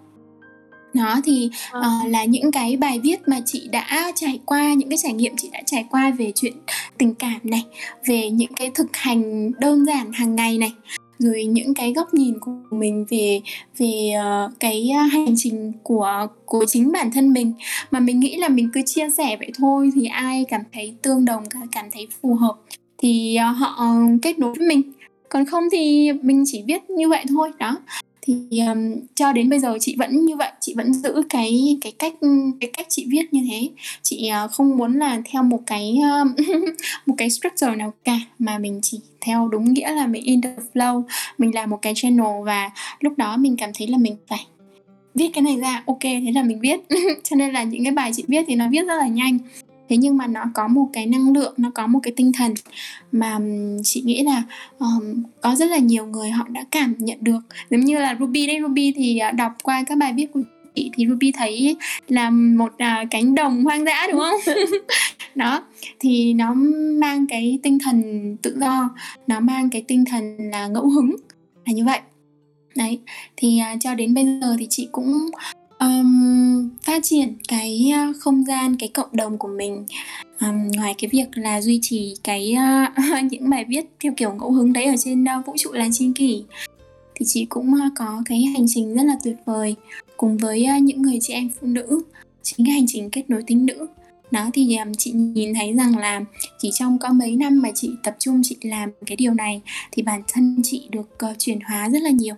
Đó 0.94 1.20
thì 1.24 1.50
Ờ. 1.70 1.80
ờ, 1.80 2.08
là 2.08 2.24
những 2.24 2.52
cái 2.52 2.76
bài 2.76 2.98
viết 2.98 3.28
mà 3.28 3.40
chị 3.46 3.68
đã 3.72 4.12
trải 4.14 4.40
qua 4.46 4.74
những 4.74 4.88
cái 4.88 4.98
trải 4.98 5.12
nghiệm 5.12 5.36
chị 5.36 5.48
đã 5.52 5.62
trải 5.66 5.86
qua 5.90 6.10
về 6.10 6.32
chuyện 6.34 6.52
tình 6.98 7.14
cảm 7.14 7.40
này 7.44 7.64
về 8.06 8.30
những 8.30 8.52
cái 8.56 8.70
thực 8.74 8.96
hành 8.96 9.52
đơn 9.58 9.84
giản 9.86 10.12
hàng 10.12 10.36
ngày 10.36 10.58
này 10.58 10.72
rồi 11.18 11.44
những 11.44 11.74
cái 11.74 11.92
góc 11.92 12.14
nhìn 12.14 12.38
của 12.40 12.52
mình 12.70 13.06
về 13.10 13.40
về 13.78 14.10
ờ, 14.22 14.50
cái 14.60 14.90
ờ, 14.96 15.02
hành 15.02 15.34
trình 15.36 15.72
của 15.82 16.26
của 16.44 16.64
chính 16.68 16.92
bản 16.92 17.10
thân 17.12 17.32
mình. 17.32 17.52
Mà 17.90 18.00
mình 18.00 18.20
nghĩ 18.20 18.36
là 18.36 18.48
mình 18.48 18.70
cứ 18.74 18.80
chia 18.86 19.10
sẻ 19.16 19.36
vậy 19.36 19.50
thôi 19.58 19.90
thì 19.94 20.06
ai 20.06 20.44
cảm 20.48 20.62
thấy 20.72 20.94
tương 21.02 21.24
đồng 21.24 21.44
cảm 21.72 21.90
thấy 21.92 22.08
phù 22.22 22.34
hợp 22.34 22.54
thì 23.02 23.36
ờ, 23.36 23.46
họ 23.46 23.74
ờ, 23.78 23.86
kết 24.22 24.38
nối 24.38 24.54
với 24.58 24.68
mình. 24.68 24.82
Còn 25.28 25.46
không 25.46 25.64
thì 25.72 26.12
mình 26.22 26.44
chỉ 26.46 26.62
viết 26.66 26.90
như 26.90 27.08
vậy 27.08 27.24
thôi 27.28 27.52
đó. 27.58 27.76
Thì 28.22 28.34
um, 28.68 28.94
cho 29.14 29.32
đến 29.32 29.50
bây 29.50 29.58
giờ 29.58 29.78
chị 29.80 29.96
vẫn 29.98 30.24
như 30.24 30.36
vậy 30.36 30.50
chị 30.60 30.74
vẫn 30.76 30.94
giữ 30.94 31.22
cái 31.28 31.78
cái 31.80 31.92
cách 31.98 32.14
cái 32.60 32.70
cách 32.72 32.86
chị 32.88 33.06
viết 33.08 33.32
như 33.32 33.40
thế. 33.50 33.68
Chị 34.02 34.30
uh, 34.44 34.50
không 34.50 34.76
muốn 34.76 34.98
là 34.98 35.22
theo 35.32 35.42
một 35.42 35.60
cái 35.66 35.98
uh, 36.22 36.48
một 37.06 37.14
cái 37.18 37.30
structure 37.30 37.76
nào 37.76 37.92
cả 38.04 38.20
mà 38.38 38.58
mình 38.58 38.80
chỉ 38.82 39.00
theo 39.20 39.48
đúng 39.48 39.72
nghĩa 39.72 39.94
là 39.94 40.06
mình 40.06 40.24
in 40.24 40.40
the 40.40 40.50
flow 40.74 41.02
mình 41.38 41.54
làm 41.54 41.70
một 41.70 41.78
cái 41.82 41.92
channel 41.96 42.44
và 42.44 42.70
lúc 43.00 43.12
đó 43.16 43.36
mình 43.36 43.56
cảm 43.56 43.70
thấy 43.74 43.86
là 43.86 43.98
mình 43.98 44.16
phải 44.28 44.46
viết 45.14 45.30
cái 45.34 45.42
này 45.42 45.56
ra. 45.56 45.82
Ok 45.86 46.02
thế 46.02 46.32
là 46.34 46.42
mình 46.42 46.60
viết. 46.60 46.80
Cho 47.24 47.36
nên 47.36 47.52
là 47.52 47.62
những 47.62 47.84
cái 47.84 47.92
bài 47.92 48.10
chị 48.14 48.24
viết 48.28 48.44
thì 48.46 48.54
nó 48.54 48.68
viết 48.70 48.86
rất 48.86 48.96
là 48.96 49.06
nhanh 49.06 49.38
thế 49.90 49.96
nhưng 49.96 50.16
mà 50.16 50.26
nó 50.26 50.44
có 50.54 50.68
một 50.68 50.86
cái 50.92 51.06
năng 51.06 51.32
lượng 51.32 51.54
nó 51.56 51.70
có 51.74 51.86
một 51.86 52.00
cái 52.02 52.12
tinh 52.16 52.32
thần 52.32 52.54
mà 53.12 53.38
chị 53.84 54.02
nghĩ 54.04 54.22
là 54.22 54.42
um, 54.78 55.22
có 55.40 55.54
rất 55.54 55.70
là 55.70 55.78
nhiều 55.78 56.06
người 56.06 56.30
họ 56.30 56.48
đã 56.48 56.64
cảm 56.70 56.94
nhận 56.98 57.18
được. 57.20 57.40
Giống 57.70 57.80
như 57.80 57.98
là 57.98 58.16
Ruby 58.20 58.46
đấy 58.46 58.58
Ruby 58.62 58.92
thì 58.96 59.18
à, 59.18 59.30
đọc 59.30 59.52
qua 59.62 59.84
các 59.86 59.98
bài 59.98 60.12
viết 60.12 60.32
của 60.32 60.40
chị 60.74 60.90
thì 60.94 61.06
Ruby 61.08 61.32
thấy 61.32 61.76
là 62.08 62.30
một 62.30 62.72
uh, 62.72 63.08
cánh 63.10 63.34
đồng 63.34 63.64
hoang 63.64 63.84
dã 63.84 64.06
đúng 64.10 64.20
không? 64.20 64.54
Đó 65.34 65.62
thì 66.00 66.34
nó 66.34 66.54
mang 67.00 67.26
cái 67.26 67.58
tinh 67.62 67.78
thần 67.78 68.36
tự 68.42 68.56
do 68.60 68.90
nó 69.26 69.40
mang 69.40 69.70
cái 69.70 69.84
tinh 69.88 70.04
thần 70.04 70.36
là 70.38 70.66
ngẫu 70.66 70.88
hứng 70.88 71.16
là 71.66 71.72
như 71.72 71.84
vậy. 71.84 72.00
Đấy 72.76 72.98
thì 73.36 73.60
uh, 73.74 73.80
cho 73.80 73.94
đến 73.94 74.14
bây 74.14 74.24
giờ 74.24 74.56
thì 74.58 74.66
chị 74.70 74.88
cũng 74.92 75.30
um, 75.80 76.68
phát 76.82 77.00
triển 77.02 77.34
cái 77.48 77.92
ờ, 77.94 78.12
không 78.20 78.44
gian 78.44 78.76
cái 78.76 78.88
cộng 78.88 79.08
đồng 79.12 79.38
của 79.38 79.48
mình. 79.48 79.86
Um, 80.40 80.68
ngoài 80.76 80.94
cái 80.98 81.10
việc 81.12 81.26
là 81.34 81.60
duy 81.60 81.78
trì 81.82 82.14
cái 82.24 82.54
uh, 82.54 83.24
những 83.32 83.50
bài 83.50 83.64
viết 83.68 83.84
theo 84.00 84.12
kiểu 84.16 84.34
ngẫu 84.34 84.52
hứng 84.52 84.72
đấy 84.72 84.84
ở 84.84 84.94
trên 84.98 85.24
uh, 85.24 85.46
vũ 85.46 85.54
trụ 85.58 85.72
làng 85.72 85.92
chi 85.92 86.10
kỷ 86.14 86.44
thì 87.14 87.26
chị 87.28 87.44
cũng 87.44 87.72
uh, 87.72 87.92
có 87.96 88.22
cái 88.24 88.42
hành 88.42 88.66
trình 88.68 88.94
rất 88.94 89.02
là 89.02 89.16
tuyệt 89.24 89.36
vời 89.44 89.74
cùng 90.16 90.36
với 90.36 90.66
uh, 90.76 90.82
những 90.82 91.02
người 91.02 91.18
chị 91.20 91.32
em 91.32 91.50
phụ 91.60 91.66
nữ. 91.66 92.02
Chính 92.42 92.66
cái 92.66 92.72
hành 92.72 92.86
trình 92.88 93.10
kết 93.10 93.30
nối 93.30 93.42
tính 93.46 93.66
nữ. 93.66 93.86
Đó 94.30 94.50
thì 94.54 94.76
um, 94.76 94.92
chị 94.98 95.12
nhìn 95.12 95.54
thấy 95.54 95.72
rằng 95.72 95.98
là 95.98 96.20
chỉ 96.58 96.70
trong 96.74 96.98
có 96.98 97.12
mấy 97.12 97.36
năm 97.36 97.62
mà 97.62 97.70
chị 97.74 97.90
tập 98.02 98.16
trung 98.18 98.40
chị 98.44 98.56
làm 98.62 98.90
cái 99.06 99.16
điều 99.16 99.34
này 99.34 99.60
thì 99.92 100.02
bản 100.02 100.22
thân 100.32 100.56
chị 100.64 100.88
được 100.90 101.18
uh, 101.30 101.38
chuyển 101.38 101.60
hóa 101.60 101.88
rất 101.88 102.02
là 102.02 102.10
nhiều. 102.10 102.34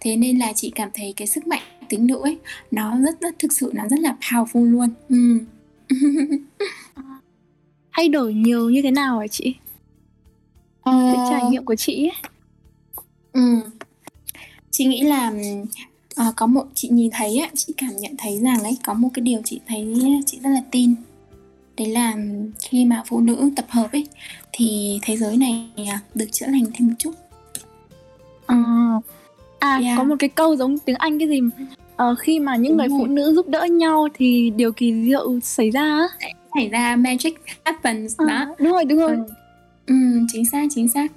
Thế 0.00 0.16
nên 0.16 0.38
là 0.38 0.52
chị 0.52 0.72
cảm 0.74 0.88
thấy 0.94 1.14
cái 1.16 1.26
sức 1.26 1.46
mạnh 1.46 1.62
tính 1.88 2.06
nữ 2.06 2.20
ấy 2.22 2.38
nó 2.70 3.00
rất 3.00 3.20
rất 3.20 3.38
thực 3.38 3.52
sự 3.52 3.70
nó 3.74 3.88
rất 3.88 4.00
là 4.00 4.16
powerful 4.20 4.70
luôn. 4.70 4.88
Ừ. 5.08 5.38
thay 7.92 8.08
đổi 8.08 8.34
nhiều 8.34 8.70
như 8.70 8.82
thế 8.82 8.90
nào 8.90 9.18
hả 9.18 9.26
chị? 9.26 9.54
Ờ... 10.82 11.12
cái 11.16 11.26
trải 11.30 11.50
nghiệm 11.50 11.64
của 11.64 11.74
chị 11.74 12.08
ấy. 12.08 12.30
Ừ. 13.32 13.60
chị 14.70 14.84
nghĩ 14.84 15.02
là 15.02 15.32
à, 16.14 16.32
có 16.36 16.46
một 16.46 16.66
chị 16.74 16.88
nhìn 16.88 17.10
thấy 17.12 17.38
ấy, 17.38 17.50
chị 17.54 17.74
cảm 17.76 17.96
nhận 17.96 18.14
thấy 18.18 18.40
rằng 18.40 18.62
ấy 18.62 18.76
có 18.84 18.94
một 18.94 19.08
cái 19.14 19.20
điều 19.20 19.40
chị 19.44 19.60
thấy 19.66 20.00
chị 20.26 20.38
rất 20.42 20.50
là 20.50 20.62
tin. 20.70 20.94
Đấy 21.76 21.88
là 21.88 22.14
khi 22.58 22.84
mà 22.84 23.02
phụ 23.06 23.20
nữ 23.20 23.50
tập 23.56 23.66
hợp 23.68 23.92
ấy 23.92 24.06
thì 24.52 24.98
thế 25.02 25.16
giới 25.16 25.36
này 25.36 25.70
à, 25.76 26.00
được 26.14 26.26
chữa 26.32 26.46
lành 26.46 26.64
thêm 26.74 26.88
một 26.88 26.94
chút. 26.98 27.14
À, 28.46 28.56
à 29.64 29.80
yeah. 29.84 29.98
có 29.98 30.04
một 30.04 30.16
cái 30.18 30.28
câu 30.28 30.56
giống 30.56 30.78
tiếng 30.78 30.96
anh 30.96 31.18
cái 31.18 31.28
gì 31.28 31.40
uh, 31.40 32.18
khi 32.18 32.40
mà 32.40 32.56
những 32.56 32.72
Đúng 32.72 32.78
người 32.78 32.88
rồi. 32.88 32.98
phụ 32.98 33.06
nữ 33.06 33.34
giúp 33.34 33.48
đỡ 33.48 33.64
nhau 33.64 34.08
thì 34.14 34.50
điều 34.56 34.72
kỳ 34.72 35.04
diệu 35.04 35.40
xảy 35.40 35.70
ra 35.70 36.08
xảy 36.54 36.68
ra 36.68 36.96
magic 36.96 37.34
happens 37.64 38.16
à, 38.18 38.24
đó 38.28 38.54
đúng 38.58 38.72
rồi 38.72 38.84
đúng 38.84 38.98
rồi 38.98 39.16
ừ. 39.16 39.24
ừ 39.86 39.94
chính 40.32 40.44
xác 40.44 40.66
chính 40.70 40.88
xác 40.88 41.12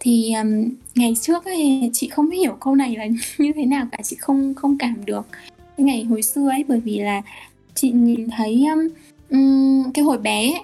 thì 0.00 0.32
um, 0.34 0.70
ngày 0.94 1.14
trước 1.20 1.44
ấy 1.44 1.90
chị 1.92 2.08
không 2.08 2.30
hiểu 2.30 2.56
câu 2.60 2.74
này 2.74 2.96
là 2.96 3.06
như 3.38 3.52
thế 3.54 3.64
nào 3.64 3.86
cả 3.92 3.98
chị 4.02 4.16
không 4.20 4.54
không 4.54 4.78
cảm 4.78 5.04
được 5.04 5.26
cái 5.76 5.84
ngày 5.84 6.04
hồi 6.04 6.22
xưa 6.22 6.48
ấy 6.48 6.64
bởi 6.68 6.80
vì 6.80 6.98
là 6.98 7.22
chị 7.74 7.90
nhìn 7.90 8.28
thấy 8.36 8.64
um, 9.30 9.92
cái 9.92 10.04
hồi 10.04 10.18
bé 10.18 10.52
ấy, 10.52 10.60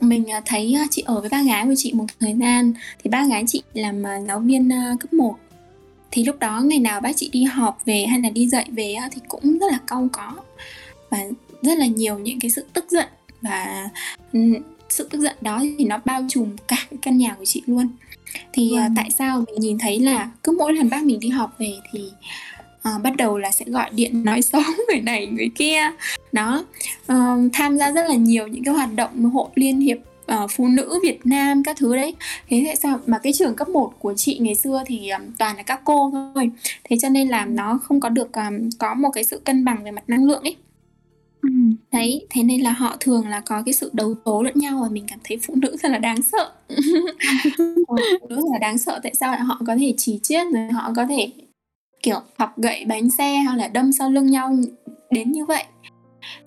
mình 0.00 0.30
à, 0.30 0.42
thấy 0.46 0.74
à, 0.74 0.86
chị 0.90 1.02
ở 1.06 1.20
với 1.20 1.28
ba 1.30 1.42
gái 1.42 1.66
của 1.66 1.74
chị 1.76 1.92
một 1.92 2.06
thời 2.20 2.34
gian 2.40 2.72
thì 3.04 3.10
ba 3.10 3.26
gái 3.26 3.44
chị 3.46 3.62
làm 3.74 4.02
giáo 4.26 4.40
viên 4.40 4.70
cấp 5.00 5.12
1 5.12 5.38
thì 6.12 6.24
lúc 6.24 6.38
đó 6.38 6.60
ngày 6.64 6.78
nào 6.78 7.00
bác 7.00 7.16
chị 7.16 7.28
đi 7.32 7.44
họp 7.44 7.84
về 7.84 8.06
hay 8.10 8.20
là 8.20 8.30
đi 8.30 8.48
dạy 8.48 8.66
về 8.70 8.96
thì 9.12 9.20
cũng 9.28 9.58
rất 9.58 9.72
là 9.72 9.78
cau 9.86 10.08
có. 10.12 10.32
Và 11.10 11.18
rất 11.62 11.78
là 11.78 11.86
nhiều 11.86 12.18
những 12.18 12.40
cái 12.40 12.50
sự 12.50 12.64
tức 12.72 12.84
giận 12.90 13.08
và 13.42 13.88
sự 14.88 15.08
tức 15.10 15.20
giận 15.20 15.36
đó 15.40 15.62
thì 15.78 15.84
nó 15.84 15.98
bao 16.04 16.24
trùm 16.28 16.56
cả 16.68 16.76
cái 16.90 16.98
căn 17.02 17.18
nhà 17.18 17.34
của 17.38 17.44
chị 17.44 17.62
luôn. 17.66 17.88
Thì 18.52 18.70
ừ. 18.70 18.80
tại 18.96 19.10
sao 19.10 19.44
mình 19.46 19.60
nhìn 19.60 19.78
thấy 19.78 20.00
là 20.00 20.30
cứ 20.42 20.56
mỗi 20.58 20.72
lần 20.72 20.90
bác 20.90 21.04
mình 21.04 21.20
đi 21.20 21.28
họp 21.28 21.58
về 21.58 21.72
thì 21.92 22.10
uh, 22.88 23.02
bắt 23.02 23.16
đầu 23.16 23.38
là 23.38 23.50
sẽ 23.50 23.64
gọi 23.68 23.90
điện 23.90 24.24
nói 24.24 24.42
xấu 24.52 24.62
người 24.88 25.00
này 25.00 25.26
người 25.26 25.50
kia. 25.54 25.80
Đó 26.32 26.64
uh, 27.12 27.52
tham 27.52 27.78
gia 27.78 27.92
rất 27.92 28.08
là 28.08 28.14
nhiều 28.14 28.46
những 28.46 28.64
cái 28.64 28.74
hoạt 28.74 28.94
động 28.94 29.24
hội 29.24 29.48
liên 29.54 29.80
hiệp 29.80 29.98
uh, 30.34 30.50
phụ 30.50 30.68
nữ 30.68 30.98
Việt 31.02 31.26
Nam 31.26 31.62
các 31.62 31.76
thứ 31.76 31.96
đấy. 31.96 32.14
Thế 32.48 32.62
tại 32.66 32.76
sao? 32.76 32.98
Mà 33.06 33.18
cái 33.18 33.32
trường 33.32 33.54
cấp 33.54 33.68
1 33.68 33.92
của 33.98 34.14
chị 34.16 34.38
ngày 34.38 34.54
xưa 34.54 34.82
thì 34.86 35.08
um, 35.08 35.22
toàn 35.38 35.56
là 35.56 35.62
các 35.62 35.80
cô 35.84 36.10
thôi. 36.34 36.50
Thế 36.84 36.96
cho 37.02 37.08
nên 37.08 37.28
là 37.28 37.44
nó 37.44 37.78
không 37.82 38.00
có 38.00 38.08
được 38.08 38.32
um, 38.32 38.70
có 38.78 38.94
một 38.94 39.10
cái 39.10 39.24
sự 39.24 39.40
cân 39.44 39.64
bằng 39.64 39.84
về 39.84 39.90
mặt 39.90 40.04
năng 40.06 40.24
lượng 40.24 40.42
ấy. 40.42 40.56
Ừ. 41.42 41.48
đấy 41.92 42.26
thế 42.30 42.42
nên 42.42 42.60
là 42.60 42.72
họ 42.72 42.96
thường 43.00 43.28
là 43.28 43.40
có 43.40 43.62
cái 43.66 43.72
sự 43.72 43.90
đấu 43.92 44.14
tố 44.24 44.42
lẫn 44.42 44.54
nhau 44.56 44.78
và 44.82 44.88
mình 44.88 45.04
cảm 45.08 45.18
thấy 45.24 45.38
phụ 45.42 45.54
nữ 45.56 45.76
thật 45.82 45.88
là 45.88 45.98
đáng 45.98 46.22
sợ. 46.22 46.52
Phụ 48.20 48.28
nữ 48.28 48.42
là 48.52 48.58
đáng 48.58 48.78
sợ 48.78 49.00
tại 49.02 49.14
sao 49.14 49.32
lại 49.32 49.40
họ 49.40 49.60
có 49.66 49.76
thể 49.76 49.94
chỉ 49.96 50.20
chiết 50.22 50.46
rồi 50.52 50.68
họ 50.72 50.92
có 50.96 51.06
thể 51.06 51.30
kiểu 52.02 52.20
học 52.38 52.58
gậy 52.58 52.84
bánh 52.84 53.10
xe 53.10 53.42
hoặc 53.46 53.56
là 53.56 53.68
đâm 53.68 53.92
sau 53.92 54.10
lưng 54.10 54.26
nhau 54.26 54.56
đến 55.10 55.32
như 55.32 55.44
vậy? 55.44 55.64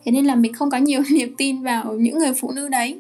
Thế 0.06 0.12
nên 0.12 0.26
là 0.26 0.36
mình 0.36 0.54
không 0.54 0.70
có 0.70 0.78
nhiều 0.78 1.02
niềm 1.12 1.36
tin 1.38 1.64
vào 1.64 1.94
những 1.94 2.20
người 2.20 2.34
phụ 2.34 2.52
nữ 2.52 2.70
đấy 2.70 3.00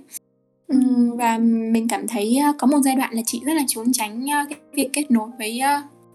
và 1.17 1.37
mình 1.71 1.87
cảm 1.87 2.07
thấy 2.07 2.37
có 2.57 2.67
một 2.67 2.79
giai 2.85 2.95
đoạn 2.95 3.13
là 3.13 3.21
chị 3.25 3.41
rất 3.45 3.53
là 3.53 3.63
trốn 3.67 3.93
tránh 3.93 4.25
cái 4.49 4.59
việc 4.73 4.89
kết 4.93 5.11
nối 5.11 5.29
với 5.37 5.61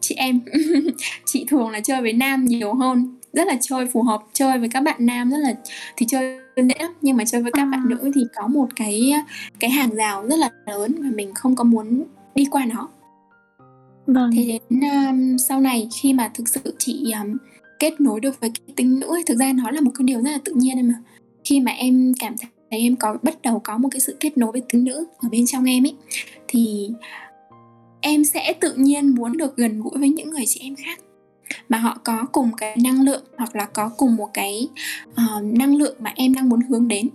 chị 0.01 0.15
em 0.15 0.41
chị 1.27 1.45
thường 1.49 1.71
là 1.71 1.81
chơi 1.81 2.01
với 2.03 2.13
nam 2.13 2.45
nhiều 2.45 2.75
hơn 2.75 3.21
rất 3.33 3.47
là 3.47 3.59
chơi 3.61 3.87
phù 3.87 4.03
hợp 4.03 4.23
chơi 4.33 4.59
với 4.59 4.69
các 4.69 4.81
bạn 4.81 5.07
nam 5.07 5.31
rất 5.31 5.39
là 5.39 5.55
thì 5.97 6.07
chơi 6.09 6.39
dễ 6.57 6.87
nhưng 7.01 7.17
mà 7.17 7.25
chơi 7.25 7.43
với 7.43 7.53
các 7.53 7.63
à. 7.63 7.71
bạn 7.73 7.89
nữ 7.89 8.11
thì 8.15 8.21
có 8.35 8.47
một 8.47 8.69
cái 8.77 9.13
cái 9.61 9.71
hàng 9.71 9.95
rào 9.95 10.27
rất 10.27 10.39
là 10.39 10.51
lớn 10.67 10.95
và 10.99 11.09
mình 11.15 11.35
không 11.35 11.57
có 11.57 11.65
muốn 11.65 12.05
đi 12.35 12.45
qua 12.51 12.65
nó 12.65 12.89
vâng. 14.07 14.31
thế 14.37 14.45
đến 14.45 14.81
um, 14.81 15.37
sau 15.37 15.61
này 15.61 15.89
khi 16.01 16.13
mà 16.13 16.31
thực 16.35 16.49
sự 16.49 16.75
chị 16.79 17.13
um, 17.23 17.37
kết 17.79 18.01
nối 18.01 18.21
được 18.21 18.41
với 18.41 18.51
cái 18.51 18.75
tính 18.77 19.01
nữ 19.01 19.07
ấy, 19.07 19.23
thực 19.27 19.39
ra 19.39 19.53
nó 19.53 19.71
là 19.71 19.81
một 19.81 19.91
cái 19.99 20.05
điều 20.05 20.23
rất 20.23 20.31
là 20.31 20.39
tự 20.45 20.53
nhiên 20.57 20.77
em 20.77 20.89
mà 20.89 20.95
khi 21.45 21.61
mà 21.61 21.73
em 21.73 22.13
cảm 22.19 22.35
thấy 22.41 22.51
thấy 22.71 22.81
em 22.81 22.97
có 22.97 23.17
bắt 23.23 23.43
đầu 23.43 23.61
có 23.65 23.79
một 23.79 23.89
cái 23.93 24.01
sự 24.01 24.17
kết 24.21 24.39
nối 24.39 24.53
với 24.53 24.63
tính 24.69 24.85
nữ 24.85 25.07
ở 25.19 25.29
bên 25.29 25.47
trong 25.47 25.65
em 25.65 25.85
ấy. 25.85 25.95
Thì 26.49 26.91
em 28.01 28.25
sẽ 28.25 28.55
tự 28.61 28.75
nhiên 28.75 29.15
muốn 29.15 29.37
được 29.37 29.57
gần 29.57 29.81
gũi 29.81 29.99
với 29.99 30.09
những 30.09 30.31
người 30.31 30.45
chị 30.47 30.61
em 30.63 30.75
khác. 30.77 31.01
Mà 31.69 31.79
họ 31.79 31.99
có 32.05 32.27
cùng 32.33 32.51
cái 32.57 32.77
năng 32.85 33.03
lượng 33.03 33.25
hoặc 33.37 33.57
là 33.57 33.65
có 33.65 33.91
cùng 33.97 34.17
một 34.17 34.29
cái 34.35 34.69
uh, 35.11 35.45
năng 35.45 35.77
lượng 35.77 35.97
mà 36.01 36.13
em 36.17 36.35
đang 36.35 36.49
muốn 36.49 36.61
hướng 36.61 36.89
đến. 36.89 37.09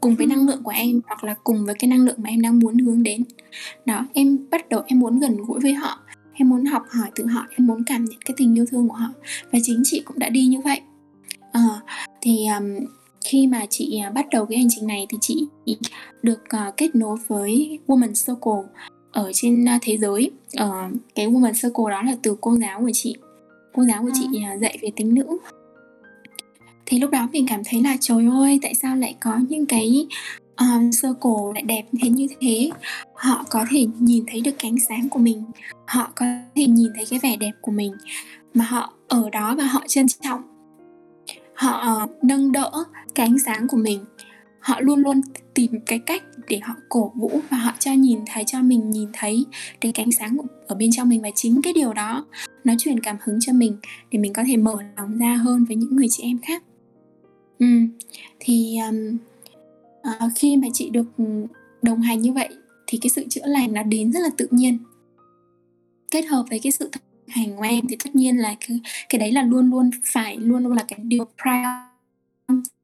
Cùng 0.00 0.14
với 0.14 0.26
năng 0.26 0.46
lượng 0.46 0.62
của 0.62 0.70
em 0.70 1.00
hoặc 1.06 1.24
là 1.24 1.34
cùng 1.44 1.66
với 1.66 1.74
cái 1.74 1.88
năng 1.88 2.04
lượng 2.04 2.16
mà 2.18 2.28
em 2.28 2.40
đang 2.40 2.58
muốn 2.58 2.78
hướng 2.78 3.02
đến. 3.02 3.24
Đó 3.86 4.06
em 4.12 4.38
bắt 4.50 4.68
đầu 4.68 4.82
em 4.86 4.98
muốn 4.98 5.20
gần 5.20 5.36
gũi 5.36 5.60
với 5.60 5.74
họ. 5.74 6.00
Em 6.34 6.48
muốn 6.48 6.64
học 6.64 6.82
hỏi 6.88 7.10
từ 7.14 7.26
họ 7.26 7.46
em 7.50 7.66
muốn 7.66 7.84
cảm 7.84 8.04
nhận 8.04 8.20
cái 8.24 8.34
tình 8.36 8.58
yêu 8.58 8.66
thương 8.70 8.88
của 8.88 8.94
họ. 8.94 9.08
Và 9.52 9.58
chính 9.62 9.82
chị 9.84 10.02
cũng 10.04 10.18
đã 10.18 10.28
đi 10.28 10.46
như 10.46 10.60
vậy. 10.60 10.80
Uh, 11.58 11.82
thì 12.20 12.46
um, 12.58 12.86
khi 13.24 13.46
mà 13.46 13.66
chị 13.70 13.98
à, 13.98 14.10
bắt 14.10 14.26
đầu 14.30 14.46
cái 14.46 14.58
hành 14.58 14.68
trình 14.70 14.86
này 14.86 15.06
thì 15.08 15.18
chị 15.20 15.46
được 16.22 16.42
uh, 16.68 16.76
kết 16.76 16.94
nối 16.94 17.16
với 17.28 17.78
Woman 17.86 18.12
Circle 18.26 18.82
ở 19.12 19.30
trên 19.34 19.64
uh, 19.64 19.82
thế 19.82 19.98
giới. 19.98 20.30
Uh, 20.62 21.00
cái 21.14 21.28
Woman 21.28 21.52
Circle 21.62 21.90
đó 21.90 22.02
là 22.02 22.16
từ 22.22 22.36
cô 22.40 22.56
giáo 22.56 22.80
của 22.80 22.90
chị. 22.92 23.14
Cô 23.72 23.84
giáo 23.84 24.02
của 24.02 24.10
chị 24.14 24.40
dạy 24.60 24.78
về 24.82 24.90
tính 24.96 25.14
nữ. 25.14 25.26
Thì 26.86 26.98
lúc 26.98 27.10
đó 27.10 27.28
mình 27.32 27.46
cảm 27.48 27.62
thấy 27.64 27.82
là 27.82 27.96
trời 28.00 28.26
ơi 28.32 28.58
tại 28.62 28.74
sao 28.74 28.96
lại 28.96 29.14
có 29.20 29.38
những 29.48 29.66
cái 29.66 30.06
um, 30.56 30.90
circle 31.02 31.52
lại 31.54 31.62
đẹp 31.62 31.82
thế 32.02 32.08
như 32.08 32.26
thế? 32.40 32.70
Họ 33.14 33.44
có 33.50 33.64
thể 33.70 33.86
nhìn 33.98 34.24
thấy 34.26 34.40
được 34.40 34.54
cánh 34.58 34.76
sáng 34.88 35.08
của 35.08 35.18
mình. 35.18 35.44
Họ 35.86 36.12
có 36.14 36.26
thể 36.54 36.66
nhìn 36.66 36.92
thấy 36.96 37.04
cái 37.10 37.18
vẻ 37.18 37.36
đẹp 37.36 37.52
của 37.60 37.72
mình. 37.72 37.92
Mà 38.54 38.64
họ 38.64 38.92
ở 39.08 39.30
đó 39.30 39.54
và 39.58 39.64
họ 39.64 39.84
trân 39.88 40.06
trọng. 40.08 40.42
Họ 41.54 42.06
nâng 42.22 42.52
đỡ 42.52 42.70
cái 43.14 43.26
ánh 43.26 43.38
sáng 43.38 43.68
của 43.68 43.76
mình 43.76 44.04
họ 44.62 44.80
luôn 44.80 44.98
luôn 44.98 45.20
tìm 45.54 45.70
cái 45.86 45.98
cách 45.98 46.22
để 46.48 46.58
họ 46.62 46.74
cổ 46.88 47.12
vũ 47.16 47.40
và 47.50 47.56
họ 47.56 47.72
cho 47.78 47.92
nhìn 47.92 48.18
thấy 48.26 48.44
cho 48.46 48.62
mình 48.62 48.90
nhìn 48.90 49.08
thấy 49.12 49.44
cái 49.80 49.92
cánh 49.92 50.12
sáng 50.12 50.36
ở 50.66 50.74
bên 50.74 50.90
trong 50.92 51.08
mình 51.08 51.22
và 51.22 51.30
chính 51.34 51.62
cái 51.62 51.72
điều 51.72 51.92
đó 51.92 52.26
nó 52.64 52.74
truyền 52.78 53.00
cảm 53.00 53.16
hứng 53.20 53.38
cho 53.40 53.52
mình 53.52 53.76
để 54.10 54.18
mình 54.18 54.32
có 54.32 54.42
thể 54.46 54.56
mở 54.56 54.76
lòng 54.96 55.18
ra 55.18 55.34
hơn 55.34 55.64
với 55.64 55.76
những 55.76 55.96
người 55.96 56.06
chị 56.10 56.22
em 56.22 56.38
khác 56.38 56.62
ừ. 57.58 57.66
thì 58.40 58.78
um, 58.88 59.16
uh, 60.08 60.32
khi 60.36 60.56
mà 60.56 60.68
chị 60.72 60.90
được 60.90 61.06
đồng 61.82 62.00
hành 62.00 62.20
như 62.20 62.32
vậy 62.32 62.48
thì 62.86 62.98
cái 63.02 63.10
sự 63.10 63.26
chữa 63.28 63.46
lành 63.46 63.72
nó 63.72 63.82
đến 63.82 64.12
rất 64.12 64.20
là 64.20 64.30
tự 64.36 64.48
nhiên 64.50 64.78
kết 66.10 66.22
hợp 66.22 66.44
với 66.50 66.60
cái 66.62 66.72
sự 66.72 66.90
hành 67.28 67.56
của 67.56 67.62
em 67.62 67.86
thì 67.88 67.96
tất 68.04 68.14
nhiên 68.14 68.36
là 68.36 68.54
cái, 68.68 68.80
cái 69.08 69.18
đấy 69.18 69.32
là 69.32 69.42
luôn 69.42 69.70
luôn 69.70 69.90
phải 70.04 70.36
luôn 70.36 70.62
luôn 70.62 70.72
là 70.72 70.84
cái 70.88 70.98
điều 71.02 71.24
priority 71.24 72.81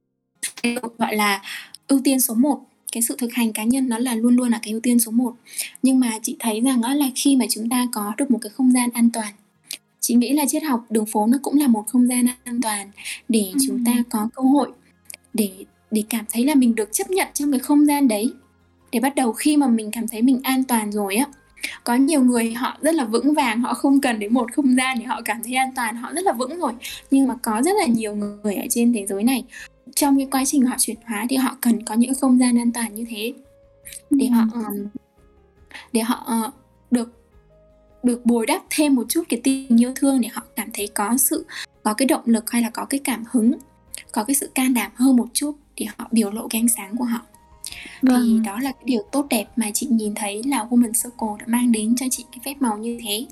gọi 0.98 1.16
là 1.16 1.42
ưu 1.88 2.00
tiên 2.04 2.20
số 2.20 2.34
1 2.34 2.60
cái 2.92 3.02
sự 3.02 3.16
thực 3.18 3.32
hành 3.32 3.52
cá 3.52 3.64
nhân 3.64 3.88
nó 3.88 3.98
là 3.98 4.14
luôn 4.14 4.36
luôn 4.36 4.50
là 4.50 4.58
cái 4.62 4.72
ưu 4.72 4.80
tiên 4.80 4.98
số 4.98 5.10
1 5.10 5.34
nhưng 5.82 6.00
mà 6.00 6.18
chị 6.22 6.36
thấy 6.38 6.60
rằng 6.60 6.80
đó 6.80 6.94
là 6.94 7.06
khi 7.14 7.36
mà 7.36 7.44
chúng 7.50 7.68
ta 7.68 7.86
có 7.92 8.12
được 8.16 8.30
một 8.30 8.38
cái 8.42 8.50
không 8.50 8.72
gian 8.72 8.90
an 8.90 9.10
toàn 9.12 9.32
chị 10.00 10.14
nghĩ 10.14 10.32
là 10.32 10.44
triết 10.48 10.62
học 10.62 10.84
đường 10.90 11.06
phố 11.06 11.26
nó 11.26 11.38
cũng 11.42 11.58
là 11.58 11.66
một 11.66 11.84
không 11.88 12.08
gian 12.08 12.26
an 12.44 12.60
toàn 12.62 12.90
để 13.28 13.50
ừ. 13.52 13.58
chúng 13.66 13.84
ta 13.84 13.92
có 14.10 14.28
cơ 14.34 14.42
hội 14.42 14.68
để 15.34 15.50
để 15.90 16.02
cảm 16.08 16.24
thấy 16.32 16.44
là 16.44 16.54
mình 16.54 16.74
được 16.74 16.88
chấp 16.92 17.10
nhận 17.10 17.28
trong 17.34 17.52
cái 17.52 17.58
không 17.60 17.86
gian 17.86 18.08
đấy. 18.08 18.32
Để 18.92 19.00
bắt 19.00 19.14
đầu 19.14 19.32
khi 19.32 19.56
mà 19.56 19.66
mình 19.66 19.90
cảm 19.92 20.08
thấy 20.08 20.22
mình 20.22 20.40
an 20.42 20.64
toàn 20.64 20.92
rồi 20.92 21.16
á 21.16 21.26
có 21.84 21.94
nhiều 21.94 22.20
người 22.20 22.52
họ 22.52 22.78
rất 22.80 22.94
là 22.94 23.04
vững 23.04 23.34
vàng 23.34 23.60
họ 23.60 23.74
không 23.74 24.00
cần 24.00 24.18
đến 24.18 24.34
một 24.34 24.52
không 24.52 24.76
gian 24.76 24.98
để 24.98 25.04
họ 25.04 25.20
cảm 25.24 25.42
thấy 25.44 25.54
an 25.54 25.70
toàn 25.76 25.96
họ 25.96 26.12
rất 26.12 26.24
là 26.24 26.32
vững 26.32 26.60
rồi. 26.60 26.72
Nhưng 27.10 27.28
mà 27.28 27.34
có 27.42 27.62
rất 27.64 27.72
là 27.80 27.86
nhiều 27.86 28.14
người 28.14 28.54
ở 28.54 28.66
trên 28.70 28.92
thế 28.92 29.06
giới 29.06 29.22
này 29.22 29.44
trong 29.96 30.16
cái 30.16 30.28
quá 30.30 30.44
trình 30.46 30.62
họ 30.62 30.76
chuyển 30.78 30.96
hóa 31.06 31.26
thì 31.28 31.36
họ 31.36 31.56
cần 31.60 31.84
có 31.84 31.94
những 31.94 32.14
không 32.14 32.38
gian 32.38 32.58
an 32.58 32.72
toàn 32.72 32.94
như 32.94 33.04
thế. 33.08 33.32
Để 34.10 34.26
họ 34.26 34.42
um, 34.52 34.86
để 35.92 36.00
họ 36.00 36.28
uh, 36.46 36.54
được 36.90 37.18
được 38.02 38.26
bồi 38.26 38.46
đắp 38.46 38.62
thêm 38.70 38.94
một 38.94 39.04
chút 39.08 39.22
cái 39.28 39.40
tình 39.44 39.80
yêu 39.82 39.92
thương 39.96 40.20
để 40.20 40.28
họ 40.28 40.42
cảm 40.56 40.68
thấy 40.74 40.86
có 40.86 41.16
sự 41.16 41.46
có 41.82 41.94
cái 41.94 42.06
động 42.06 42.22
lực 42.24 42.50
hay 42.50 42.62
là 42.62 42.70
có 42.70 42.84
cái 42.84 43.00
cảm 43.04 43.24
hứng 43.30 43.52
có 44.12 44.24
cái 44.24 44.34
sự 44.34 44.50
can 44.54 44.74
đảm 44.74 44.90
hơn 44.94 45.16
một 45.16 45.26
chút 45.32 45.56
để 45.76 45.86
họ 45.96 46.08
biểu 46.12 46.30
lộ 46.30 46.48
cái 46.48 46.60
ánh 46.60 46.68
sáng 46.68 46.96
của 46.96 47.04
họ. 47.04 47.20
Vâng. 48.02 48.22
thì 48.24 48.46
đó 48.46 48.60
là 48.60 48.72
cái 48.72 48.82
điều 48.84 49.02
tốt 49.12 49.26
đẹp 49.30 49.44
mà 49.56 49.70
chị 49.74 49.86
nhìn 49.90 50.14
thấy 50.14 50.42
là 50.42 50.66
Woman 50.70 50.92
Circle 51.02 51.28
đã 51.38 51.44
mang 51.46 51.72
đến 51.72 51.96
cho 51.96 52.06
chị 52.10 52.24
cái 52.32 52.40
phép 52.44 52.62
màu 52.62 52.78
như 52.78 52.98
thế 53.04 53.26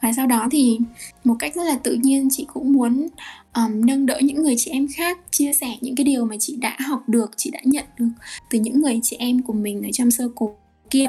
và 0.00 0.12
sau 0.12 0.26
đó 0.26 0.48
thì 0.50 0.78
một 1.24 1.36
cách 1.38 1.54
rất 1.54 1.64
là 1.64 1.78
tự 1.82 1.98
nhiên 2.02 2.28
chị 2.30 2.46
cũng 2.52 2.72
muốn 2.72 3.08
um, 3.54 3.86
nâng 3.86 4.06
đỡ 4.06 4.18
những 4.22 4.42
người 4.42 4.54
chị 4.58 4.70
em 4.70 4.86
khác 4.96 5.18
chia 5.30 5.52
sẻ 5.52 5.76
những 5.80 5.96
cái 5.96 6.04
điều 6.04 6.24
mà 6.24 6.36
chị 6.40 6.56
đã 6.56 6.76
học 6.80 7.08
được 7.08 7.30
chị 7.36 7.50
đã 7.50 7.60
nhận 7.64 7.84
được 7.98 8.08
từ 8.50 8.58
những 8.58 8.80
người 8.80 9.00
chị 9.02 9.16
em 9.18 9.42
của 9.42 9.52
mình 9.52 9.82
ở 9.82 9.90
trong 9.92 10.10
sơ 10.10 10.28
cổ 10.34 10.54
kia 10.90 11.06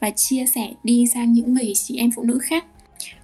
và 0.00 0.10
chia 0.10 0.46
sẻ 0.46 0.72
đi 0.84 1.06
sang 1.14 1.32
những 1.32 1.54
người 1.54 1.72
chị 1.74 1.96
em 1.96 2.10
phụ 2.16 2.22
nữ 2.22 2.38
khác. 2.38 2.64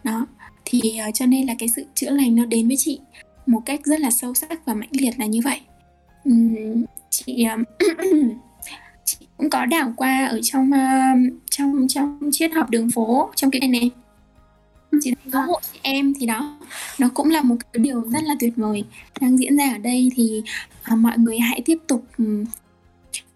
Đó 0.04 0.26
thì 0.64 0.80
uh, 1.08 1.14
cho 1.14 1.26
nên 1.26 1.46
là 1.46 1.54
cái 1.58 1.68
sự 1.68 1.84
chữa 1.94 2.10
lành 2.10 2.36
nó 2.36 2.44
đến 2.44 2.68
với 2.68 2.76
chị 2.78 3.00
một 3.46 3.60
cách 3.66 3.80
rất 3.84 4.00
là 4.00 4.10
sâu 4.10 4.34
sắc 4.34 4.66
và 4.66 4.74
mãnh 4.74 4.88
liệt 4.92 5.18
là 5.18 5.26
như 5.26 5.40
vậy. 5.44 5.60
Um, 6.24 6.84
chị 7.10 7.44
um, 7.44 7.64
chị 9.04 9.16
cũng 9.36 9.50
có 9.50 9.66
đảo 9.66 9.92
qua 9.96 10.26
ở 10.26 10.40
trong 10.42 10.70
uh, 10.70 11.32
trong 11.50 11.86
trong 11.88 12.30
triết 12.32 12.52
học 12.52 12.70
đường 12.70 12.90
phố 12.90 13.30
trong 13.36 13.50
cái 13.50 13.68
này 13.68 13.90
chị 15.00 15.14
thấy 15.14 15.32
có 15.32 15.40
hội 15.40 15.60
chị 15.72 15.78
em 15.82 16.14
thì 16.20 16.26
đó. 16.26 16.58
Nó 16.98 17.08
cũng 17.14 17.30
là 17.30 17.42
một 17.42 17.56
cái 17.72 17.82
điều 17.82 18.00
rất 18.00 18.24
là 18.24 18.34
tuyệt 18.40 18.52
vời. 18.56 18.84
Đang 19.20 19.38
diễn 19.38 19.56
ra 19.56 19.72
ở 19.72 19.78
đây 19.78 20.10
thì 20.14 20.42
uh, 20.92 20.98
mọi 20.98 21.18
người 21.18 21.38
hãy 21.38 21.62
tiếp 21.64 21.78
tục 21.86 22.04
um, 22.18 22.44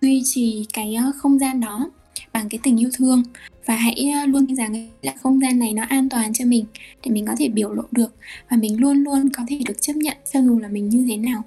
duy 0.01 0.23
trì 0.25 0.67
cái 0.73 0.97
uh, 1.09 1.15
không 1.17 1.39
gian 1.39 1.61
đó 1.61 1.91
bằng 2.33 2.49
cái 2.49 2.61
tình 2.63 2.81
yêu 2.81 2.91
thương 2.93 3.23
và 3.67 3.77
hãy 3.77 4.11
ờ, 4.15 4.27
luôn 4.27 4.45
nghĩ 4.45 4.55
rằng 4.55 4.89
là 5.03 5.13
không 5.23 5.41
gian 5.41 5.59
này 5.59 5.73
nó 5.73 5.83
an 5.89 6.09
toàn 6.09 6.33
cho 6.33 6.45
mình 6.45 6.65
để 7.05 7.11
mình 7.11 7.27
có 7.27 7.35
thể 7.39 7.49
biểu 7.49 7.73
lộ 7.73 7.83
được 7.91 8.15
và 8.51 8.57
mình 8.57 8.81
luôn 8.81 9.05
luôn 9.05 9.29
có 9.31 9.43
thể 9.49 9.61
được 9.67 9.81
chấp 9.81 9.97
nhận 9.97 10.17
cho 10.33 10.41
dù 10.41 10.59
là 10.59 10.69
mình 10.69 10.89
như 10.89 11.07
thế 11.09 11.17
nào. 11.17 11.43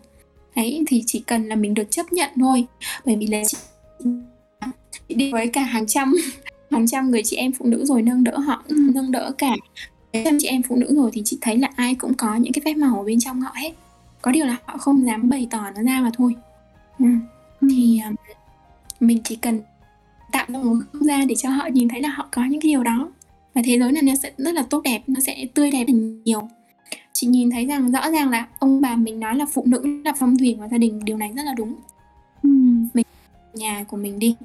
Đấy 0.55 0.83
thì 0.87 1.03
chỉ 1.05 1.23
cần 1.27 1.47
là 1.47 1.55
mình 1.55 1.73
được 1.73 1.91
chấp 1.91 2.13
nhận 2.13 2.29
thôi 2.39 2.65
bởi 3.05 3.15
vì 3.15 3.27
là 3.27 3.41
chị 3.47 5.15
đi 5.15 5.31
với 5.31 5.47
cả 5.47 5.63
hàng 5.63 5.87
trăm 5.87 6.15
hàng 6.71 6.87
trăm 6.87 7.11
người 7.11 7.21
chị 7.23 7.37
em 7.37 7.51
phụ 7.53 7.65
nữ 7.65 7.85
rồi 7.85 8.01
nâng 8.01 8.23
đỡ 8.23 8.37
họ 8.37 8.63
nâng 8.69 9.11
đỡ 9.11 9.31
cả 9.37 9.55
trăm 10.13 10.37
chị 10.39 10.47
em 10.47 10.61
phụ 10.63 10.75
nữ 10.75 10.95
rồi 10.95 11.09
thì 11.13 11.21
chị 11.25 11.37
thấy 11.41 11.57
là 11.57 11.69
ai 11.75 11.95
cũng 11.95 12.13
có 12.13 12.35
những 12.35 12.53
cái 12.53 12.61
phép 12.65 12.73
màu 12.73 12.97
ở 12.97 13.03
bên 13.03 13.19
trong 13.19 13.41
họ 13.41 13.51
hết. 13.55 13.71
Có 14.21 14.31
điều 14.31 14.45
là 14.45 14.57
họ 14.65 14.77
không 14.77 15.05
dám 15.05 15.29
bày 15.29 15.47
tỏ 15.49 15.71
nó 15.75 15.81
ra 15.81 16.01
mà 16.01 16.11
thôi. 16.17 16.35
Ừ. 16.99 17.05
thì 17.69 18.01
um, 18.05 18.15
mình 18.99 19.21
chỉ 19.23 19.35
cần 19.35 19.61
tạo 20.31 20.45
ra 20.47 20.59
một 20.59 20.75
không 20.93 21.03
gian 21.03 21.27
để 21.27 21.35
cho 21.35 21.49
họ 21.49 21.67
nhìn 21.67 21.89
thấy 21.89 22.01
là 22.01 22.09
họ 22.09 22.27
có 22.31 22.45
những 22.45 22.61
cái 22.61 22.71
điều 22.71 22.83
đó. 22.83 23.09
Và 23.53 23.61
thế 23.65 23.79
giới 23.79 23.91
này 23.91 24.03
nó 24.03 24.15
sẽ 24.15 24.31
rất 24.37 24.55
là 24.55 24.63
tốt 24.69 24.81
đẹp 24.83 25.03
nó 25.07 25.19
sẽ 25.19 25.45
tươi 25.53 25.71
đẹp 25.71 25.85
hơn 25.87 26.23
nhiều. 26.23 26.49
Chị 27.13 27.27
nhìn 27.27 27.51
thấy 27.51 27.65
rằng 27.65 27.91
rõ 27.91 28.11
ràng 28.11 28.29
là 28.29 28.47
ông 28.59 28.81
bà 28.81 28.95
mình 28.95 29.19
nói 29.19 29.35
là 29.35 29.45
phụ 29.53 29.63
nữ 29.65 30.01
là 30.05 30.13
phong 30.19 30.37
thủy 30.37 30.55
của 30.59 30.67
gia 30.71 30.77
đình 30.77 30.99
điều 31.05 31.17
này 31.17 31.31
rất 31.35 31.43
là 31.43 31.53
đúng. 31.53 31.75
Ừ. 32.43 32.49
mình 32.93 33.05
nhà 33.53 33.85
của 33.87 33.97
mình 33.97 34.19
đi. 34.19 34.35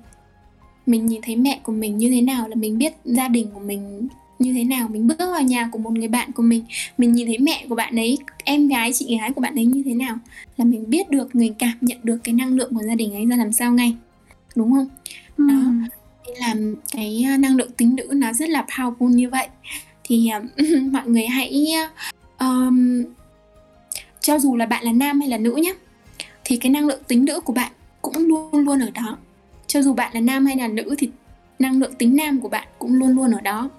Mình 0.86 1.06
nhìn 1.06 1.20
thấy 1.24 1.36
mẹ 1.36 1.60
của 1.62 1.72
mình 1.72 1.98
như 1.98 2.10
thế 2.10 2.20
nào 2.20 2.48
là 2.48 2.54
mình 2.54 2.78
biết 2.78 2.94
gia 3.04 3.28
đình 3.28 3.50
của 3.54 3.60
mình 3.60 4.08
như 4.44 4.52
thế 4.52 4.64
nào 4.64 4.88
mình 4.88 5.06
bước 5.06 5.18
vào 5.18 5.42
nhà 5.42 5.68
của 5.72 5.78
một 5.78 5.90
người 5.90 6.08
bạn 6.08 6.32
của 6.32 6.42
mình 6.42 6.64
mình 6.98 7.12
nhìn 7.12 7.26
thấy 7.26 7.38
mẹ 7.38 7.66
của 7.68 7.74
bạn 7.74 7.96
ấy 7.96 8.18
em 8.44 8.68
gái 8.68 8.92
chị 8.92 9.18
gái 9.18 9.32
của 9.32 9.40
bạn 9.40 9.54
ấy 9.54 9.64
như 9.64 9.82
thế 9.86 9.94
nào 9.94 10.18
là 10.56 10.64
mình 10.64 10.90
biết 10.90 11.10
được 11.10 11.34
người 11.34 11.54
cảm 11.58 11.74
nhận 11.80 11.98
được 12.02 12.18
cái 12.24 12.34
năng 12.34 12.56
lượng 12.56 12.74
của 12.74 12.82
gia 12.82 12.94
đình 12.94 13.14
ấy 13.14 13.26
ra 13.26 13.36
làm 13.36 13.52
sao 13.52 13.72
ngay 13.72 13.96
đúng 14.56 14.72
không? 14.72 14.88
Ừ. 15.36 15.44
đó 15.48 15.88
nên 16.26 16.36
là 16.38 16.54
cái 16.92 17.24
à, 17.26 17.36
năng 17.36 17.56
lượng 17.56 17.70
tính 17.76 17.96
nữ 17.96 18.08
nó 18.12 18.32
rất 18.32 18.48
là 18.48 18.66
powerful 18.68 19.08
như 19.08 19.30
vậy. 19.30 19.48
Thì 20.04 20.30
uh, 20.36 20.68
mọi 20.92 21.08
người 21.08 21.26
hãy 21.26 21.66
um, 22.38 23.04
cho 24.20 24.38
dù 24.38 24.56
là 24.56 24.66
bạn 24.66 24.84
là 24.84 24.92
nam 24.92 25.20
hay 25.20 25.28
là 25.28 25.38
nữ 25.38 25.56
nhé 25.56 25.74
thì 26.44 26.56
cái 26.56 26.70
năng 26.70 26.86
lượng 26.86 27.02
tính 27.08 27.24
nữ 27.24 27.40
của 27.40 27.52
bạn 27.52 27.72
cũng 28.02 28.18
luôn 28.18 28.52
luôn 28.52 28.80
ở 28.80 28.90
đó. 28.90 29.18
Cho 29.66 29.82
dù 29.82 29.94
bạn 29.94 30.14
là 30.14 30.20
nam 30.20 30.46
hay 30.46 30.56
là 30.56 30.68
nữ 30.68 30.94
thì 30.98 31.10
năng 31.58 31.80
lượng 31.80 31.94
tính 31.94 32.16
nam 32.16 32.40
của 32.40 32.48
bạn 32.48 32.68
cũng 32.78 32.94
luôn 32.94 33.08
luôn 33.08 33.30
ở 33.30 33.40
đó 33.40 33.70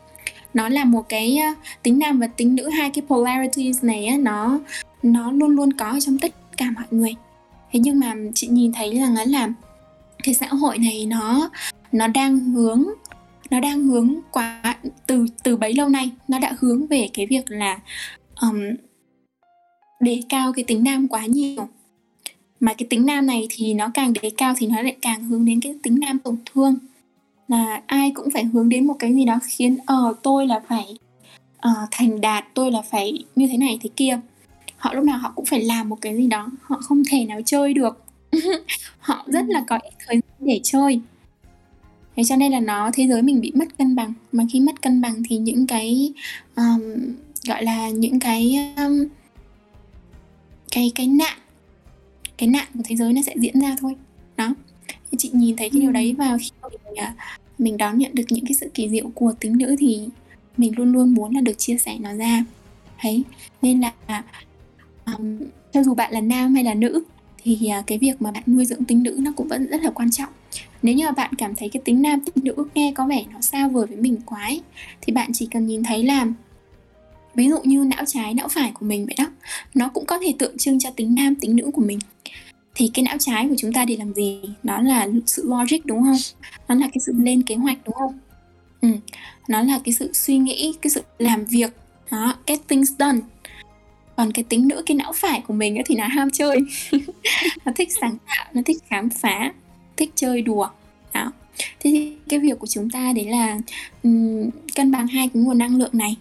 nó 0.55 0.69
là 0.69 0.85
một 0.85 1.09
cái 1.09 1.37
ờ, 1.37 1.47
tính 1.83 1.99
nam 1.99 2.19
và 2.19 2.27
tính 2.27 2.55
nữ 2.55 2.69
hai 2.69 2.89
cái 2.89 3.03
polarities 3.07 3.83
này 3.83 4.17
nó 4.17 4.59
nó 5.03 5.31
luôn 5.31 5.49
luôn 5.49 5.73
có 5.73 5.99
trong 5.99 6.17
tất 6.17 6.35
cả 6.57 6.65
mọi 6.75 6.85
người. 6.91 7.15
Thế 7.71 7.79
nhưng 7.79 7.99
mà 7.99 8.13
chị 8.33 8.47
nhìn 8.47 8.71
thấy 8.73 8.99
rằng 8.99 9.15
là 9.27 9.49
cái 10.23 10.33
xã 10.33 10.47
hội 10.47 10.77
này 10.77 11.05
nó 11.05 11.49
nó 11.91 12.07
đang 12.07 12.39
hướng 12.39 12.83
nó 13.49 13.59
đang 13.59 13.83
hướng 13.83 14.15
quá 14.31 14.75
từ 15.07 15.25
từ 15.43 15.57
bấy 15.57 15.73
lâu 15.73 15.89
nay 15.89 16.09
nó 16.27 16.39
đã 16.39 16.53
hướng 16.59 16.87
về 16.87 17.09
cái 17.13 17.25
việc 17.25 17.43
là 17.47 17.79
um, 18.41 18.59
đề 19.99 20.21
cao 20.29 20.53
cái 20.53 20.65
tính 20.67 20.83
nam 20.83 21.07
quá 21.07 21.25
nhiều. 21.25 21.67
Mà 22.59 22.73
cái 22.73 22.87
tính 22.89 23.05
nam 23.05 23.25
này 23.25 23.47
thì 23.49 23.73
nó 23.73 23.91
càng 23.93 24.13
đề 24.21 24.31
cao 24.37 24.53
thì 24.57 24.67
nó 24.67 24.81
lại 24.81 24.95
càng 25.01 25.23
hướng 25.23 25.45
đến 25.45 25.59
cái 25.61 25.75
tính 25.83 25.99
nam 25.99 26.19
tổn 26.19 26.37
thương 26.53 26.77
là 27.47 27.81
ai 27.87 28.11
cũng 28.11 28.29
phải 28.33 28.43
hướng 28.43 28.69
đến 28.69 28.87
một 28.87 28.95
cái 28.99 29.13
gì 29.13 29.25
đó 29.25 29.39
khiến 29.43 29.77
ờ 29.85 30.07
uh, 30.09 30.17
tôi 30.23 30.47
là 30.47 30.61
phải 30.67 30.97
uh, 31.67 31.87
thành 31.91 32.21
đạt 32.21 32.45
tôi 32.53 32.71
là 32.71 32.81
phải 32.81 33.23
như 33.35 33.47
thế 33.47 33.57
này 33.57 33.79
thế 33.81 33.89
kia. 33.95 34.19
Họ 34.77 34.93
lúc 34.93 35.03
nào 35.03 35.17
họ 35.17 35.31
cũng 35.35 35.45
phải 35.45 35.61
làm 35.61 35.89
một 35.89 35.97
cái 36.01 36.17
gì 36.17 36.27
đó 36.27 36.49
họ 36.61 36.77
không 36.81 37.03
thể 37.09 37.25
nào 37.25 37.39
chơi 37.45 37.73
được. 37.73 38.01
Họ 38.99 39.25
rất 39.27 39.45
là 39.47 39.63
có 39.67 39.79
ít 39.83 39.93
thời 40.07 40.15
gian 40.15 40.47
để 40.47 40.59
chơi. 40.63 41.01
Thế 42.15 42.23
cho 42.23 42.35
nên 42.35 42.51
là 42.51 42.59
nó 42.59 42.91
thế 42.93 43.07
giới 43.07 43.21
mình 43.21 43.41
bị 43.41 43.51
mất 43.55 43.77
cân 43.77 43.95
bằng. 43.95 44.13
Mà 44.31 44.43
khi 44.51 44.59
mất 44.59 44.81
cân 44.81 45.01
bằng 45.01 45.23
thì 45.29 45.37
những 45.37 45.67
cái 45.67 46.13
um, 46.55 46.81
gọi 47.47 47.63
là 47.63 47.89
những 47.89 48.19
cái 48.19 48.73
um, 48.77 49.05
cái 50.71 50.91
cái 50.95 51.07
nạn 51.07 51.37
cái 52.37 52.49
nạn 52.49 52.67
của 52.73 52.81
thế 52.85 52.95
giới 52.95 53.13
nó 53.13 53.21
sẽ 53.21 53.33
diễn 53.37 53.59
ra 53.59 53.75
thôi. 53.79 53.95
Đó. 54.37 54.53
Thì 55.11 55.17
chị 55.17 55.29
nhìn 55.33 55.55
thấy 55.55 55.69
cái 55.69 55.81
điều 55.81 55.91
đấy 55.91 56.15
và 56.17 56.37
khi 56.41 56.49
mình, 56.95 57.05
mình 57.57 57.77
đón 57.77 57.97
nhận 57.97 58.15
được 58.15 58.23
những 58.29 58.45
cái 58.45 58.53
sự 58.53 58.69
kỳ 58.73 58.89
diệu 58.89 59.09
của 59.15 59.33
tính 59.39 59.57
nữ 59.57 59.75
thì 59.79 60.07
mình 60.57 60.73
luôn 60.77 60.91
luôn 60.91 61.13
muốn 61.13 61.35
là 61.35 61.41
được 61.41 61.57
chia 61.57 61.77
sẻ 61.77 61.97
nó 61.99 62.13
ra. 62.13 62.45
Thấy 62.99 63.23
nên 63.61 63.81
là 63.81 64.23
um, 65.05 65.39
cho 65.73 65.83
dù 65.83 65.93
bạn 65.93 66.11
là 66.11 66.21
nam 66.21 66.55
hay 66.55 66.63
là 66.63 66.73
nữ 66.73 67.03
thì 67.43 67.69
uh, 67.79 67.87
cái 67.87 67.97
việc 67.97 68.21
mà 68.21 68.31
bạn 68.31 68.43
nuôi 68.47 68.65
dưỡng 68.65 68.85
tính 68.85 69.03
nữ 69.03 69.17
nó 69.19 69.31
cũng 69.35 69.47
vẫn 69.47 69.67
rất 69.67 69.81
là 69.81 69.89
quan 69.89 70.11
trọng. 70.11 70.29
Nếu 70.81 70.95
như 70.95 71.05
mà 71.05 71.11
bạn 71.11 71.33
cảm 71.37 71.55
thấy 71.55 71.69
cái 71.69 71.81
tính 71.85 72.01
nam 72.01 72.19
tính 72.21 72.43
nữ 72.43 72.55
nghe 72.75 72.91
có 72.95 73.07
vẻ 73.07 73.23
nó 73.33 73.41
xa 73.41 73.67
vời 73.67 73.85
với 73.85 73.97
mình 73.97 74.17
quá 74.25 74.41
ấy, 74.43 74.61
thì 75.01 75.13
bạn 75.13 75.29
chỉ 75.33 75.47
cần 75.51 75.67
nhìn 75.67 75.83
thấy 75.83 76.03
là 76.03 76.27
ví 77.35 77.49
dụ 77.49 77.57
như 77.63 77.83
não 77.83 78.05
trái 78.07 78.33
não 78.33 78.47
phải 78.47 78.71
của 78.73 78.85
mình 78.85 79.05
vậy 79.05 79.15
đó 79.17 79.25
nó 79.73 79.89
cũng 79.89 80.05
có 80.05 80.19
thể 80.19 80.33
tượng 80.39 80.57
trưng 80.57 80.79
cho 80.79 80.89
tính 80.91 81.15
nam 81.15 81.35
tính 81.35 81.55
nữ 81.55 81.69
của 81.73 81.81
mình 81.81 81.99
thì 82.75 82.91
cái 82.93 83.03
não 83.03 83.17
trái 83.19 83.47
của 83.49 83.55
chúng 83.57 83.73
ta 83.73 83.85
để 83.85 83.97
làm 83.97 84.13
gì? 84.13 84.41
Nó 84.63 84.81
là 84.81 85.07
sự 85.25 85.43
logic 85.45 85.85
đúng 85.85 86.01
không? 86.03 86.17
Nó 86.67 86.75
là 86.75 86.87
cái 86.87 86.99
sự 87.05 87.13
lên 87.17 87.43
kế 87.43 87.55
hoạch 87.55 87.77
đúng 87.85 87.95
không? 87.95 88.19
Ừ. 88.81 88.89
nó 89.47 89.61
là 89.61 89.79
cái 89.83 89.93
sự 89.93 90.13
suy 90.13 90.37
nghĩ 90.37 90.73
cái 90.81 90.91
sự 90.91 91.01
làm 91.19 91.45
việc. 91.45 91.71
Đó 92.11 92.35
get 92.47 92.59
things 92.67 92.91
done. 92.99 93.19
Còn 94.15 94.31
cái 94.31 94.43
tính 94.43 94.67
nữ 94.67 94.83
cái 94.85 94.97
não 94.97 95.13
phải 95.15 95.41
của 95.47 95.53
mình 95.53 95.77
ấy 95.77 95.83
thì 95.85 95.95
nó 95.95 96.07
ham 96.07 96.29
chơi. 96.29 96.59
Nó 97.65 97.71
thích 97.75 97.89
sáng 98.01 98.17
tạo 98.27 98.45
nó 98.53 98.61
thích 98.65 98.77
khám 98.89 99.09
phá 99.09 99.53
thích 99.97 100.11
chơi 100.15 100.41
đùa. 100.41 100.67
Đó. 101.13 101.31
Thế 101.57 101.91
thì 101.91 102.13
cái 102.29 102.39
việc 102.39 102.59
của 102.59 102.67
chúng 102.67 102.89
ta 102.89 103.13
đấy 103.15 103.25
là 103.25 103.59
um, 104.03 104.49
cân 104.75 104.91
bằng 104.91 105.07
hai 105.07 105.29
cái 105.33 105.43
nguồn 105.43 105.57
năng 105.57 105.77
lượng 105.77 105.93
này. 105.93 106.15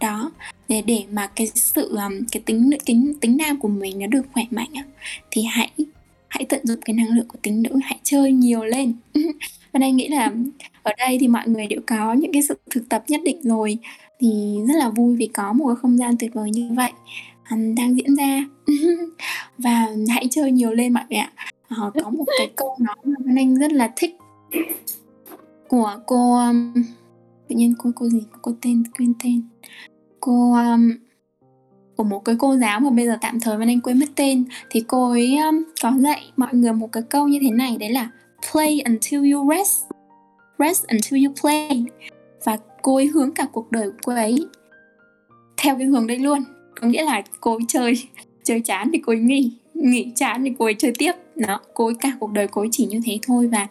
Đó. 0.00 0.30
Để 0.68 0.82
để 0.82 1.04
mà 1.12 1.26
cái 1.26 1.46
sự 1.54 1.96
um, 1.96 2.26
cái 2.32 2.42
tính 2.46 2.70
tính 2.84 3.14
tính 3.20 3.36
nam 3.36 3.60
của 3.60 3.68
mình 3.68 3.98
nó 3.98 4.06
được 4.06 4.22
khỏe 4.32 4.44
mạnh 4.50 4.70
á, 4.74 4.84
thì 5.30 5.42
hãy 5.42 5.70
hãy 6.30 6.44
tận 6.48 6.60
dụng 6.64 6.80
cái 6.84 6.94
năng 6.96 7.08
lượng 7.08 7.28
của 7.28 7.38
tính 7.42 7.62
nữ 7.62 7.70
hãy 7.84 8.00
chơi 8.02 8.32
nhiều 8.32 8.64
lên. 8.64 8.94
Và 9.72 9.78
đây 9.78 9.92
nghĩ 9.92 10.08
là 10.08 10.32
ở 10.82 10.92
đây 10.98 11.18
thì 11.20 11.28
mọi 11.28 11.48
người 11.48 11.66
đều 11.66 11.80
có 11.86 12.12
những 12.12 12.32
cái 12.32 12.42
sự 12.42 12.54
thực 12.70 12.88
tập 12.88 13.04
nhất 13.08 13.20
định 13.24 13.40
rồi. 13.42 13.78
Thì 14.18 14.56
rất 14.68 14.74
là 14.78 14.90
vui 14.90 15.16
vì 15.16 15.26
có 15.26 15.52
một 15.52 15.66
cái 15.66 15.76
không 15.76 15.98
gian 15.98 16.14
tuyệt 16.18 16.34
vời 16.34 16.50
như 16.50 16.68
vậy. 16.76 16.92
Đang 17.50 17.96
diễn 17.96 18.16
ra. 18.16 18.44
Và 19.58 19.88
hãy 20.08 20.28
chơi 20.30 20.52
nhiều 20.52 20.70
lên 20.70 20.92
mọi 20.92 21.04
người 21.10 21.18
ạ. 21.18 21.32
Họ 21.68 21.90
có 21.90 22.10
một 22.10 22.24
cái 22.38 22.50
câu 22.56 22.76
nói 22.80 22.96
mà 23.04 23.14
Vân 23.24 23.36
Anh 23.38 23.58
rất 23.58 23.72
là 23.72 23.92
thích 23.96 24.16
của 25.70 26.00
cô 26.06 26.34
um, 26.34 26.72
tự 27.48 27.56
nhiên 27.56 27.74
cô 27.78 27.90
cô 27.94 28.08
gì? 28.08 28.22
Cô 28.42 28.52
tên 28.62 28.82
quên 28.98 29.14
tên. 29.24 29.42
Cô 30.20 30.52
um, 30.52 30.90
của 32.00 32.04
một 32.04 32.24
cái 32.24 32.36
cô 32.38 32.56
giáo 32.56 32.80
mà 32.80 32.90
bây 32.90 33.06
giờ 33.06 33.16
tạm 33.20 33.40
thời 33.40 33.56
Văn 33.56 33.68
Anh 33.68 33.80
quên 33.80 33.98
mất 33.98 34.06
tên 34.16 34.44
thì 34.70 34.84
cô 34.86 35.10
ấy 35.10 35.36
um, 35.36 35.62
có 35.82 35.92
dạy 35.98 36.32
mọi 36.36 36.54
người 36.54 36.72
một 36.72 36.92
cái 36.92 37.02
câu 37.02 37.28
như 37.28 37.38
thế 37.42 37.50
này 37.50 37.76
đấy 37.80 37.90
là 37.90 38.10
play 38.52 38.80
until 38.84 39.32
you 39.32 39.50
rest 39.50 39.82
rest 40.58 40.86
until 40.86 41.26
you 41.26 41.32
play. 41.40 41.84
Và 42.44 42.58
cô 42.82 42.96
ấy 42.96 43.06
hướng 43.06 43.32
cả 43.32 43.46
cuộc 43.52 43.72
đời 43.72 43.90
của 43.90 43.96
cô 44.02 44.12
ấy 44.12 44.46
theo 45.56 45.76
cái 45.78 45.86
hướng 45.86 46.06
đấy 46.06 46.18
luôn. 46.18 46.44
Có 46.80 46.88
nghĩa 46.88 47.04
là 47.04 47.22
cô 47.40 47.52
ấy 47.52 47.64
chơi 47.68 47.94
chơi 48.44 48.60
chán 48.60 48.90
thì 48.92 48.98
cô 49.06 49.12
ấy 49.12 49.20
nghỉ 49.20 49.52
nghỉ 49.74 50.12
chán 50.16 50.44
thì 50.44 50.52
cô 50.58 50.64
ấy 50.64 50.74
chơi 50.74 50.92
tiếp. 50.98 51.12
Nó 51.36 51.60
cô 51.74 51.86
ấy 51.86 51.94
cả 52.00 52.12
cuộc 52.20 52.32
đời 52.32 52.48
cô 52.48 52.62
ấy 52.62 52.68
chỉ 52.72 52.86
như 52.86 53.00
thế 53.04 53.18
thôi 53.22 53.48
và 53.52 53.66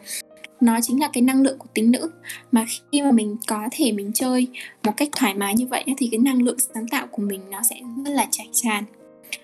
nó 0.62 0.80
chính 0.82 1.00
là 1.00 1.10
cái 1.13 1.22
năng 1.22 1.41
lượng 1.41 1.58
của 1.58 1.67
tính 1.74 1.91
nữ. 1.91 2.12
Mà 2.52 2.65
khi 2.91 3.02
mà 3.02 3.12
mình 3.12 3.38
có 3.48 3.67
thể 3.72 3.91
mình 3.91 4.12
chơi 4.13 4.48
một 4.84 4.91
cách 4.98 5.10
thoải 5.15 5.34
mái 5.34 5.56
như 5.56 5.67
vậy 5.67 5.84
thì 5.98 6.10
cái 6.12 6.19
năng 6.19 6.41
lượng 6.41 6.58
sáng 6.60 6.88
tạo 6.88 7.08
của 7.08 7.22
mình 7.22 7.41
nó 7.50 7.62
sẽ 7.69 7.76
rất 8.06 8.12
là 8.12 8.28
chảy 8.32 8.50
tràn. 8.54 8.84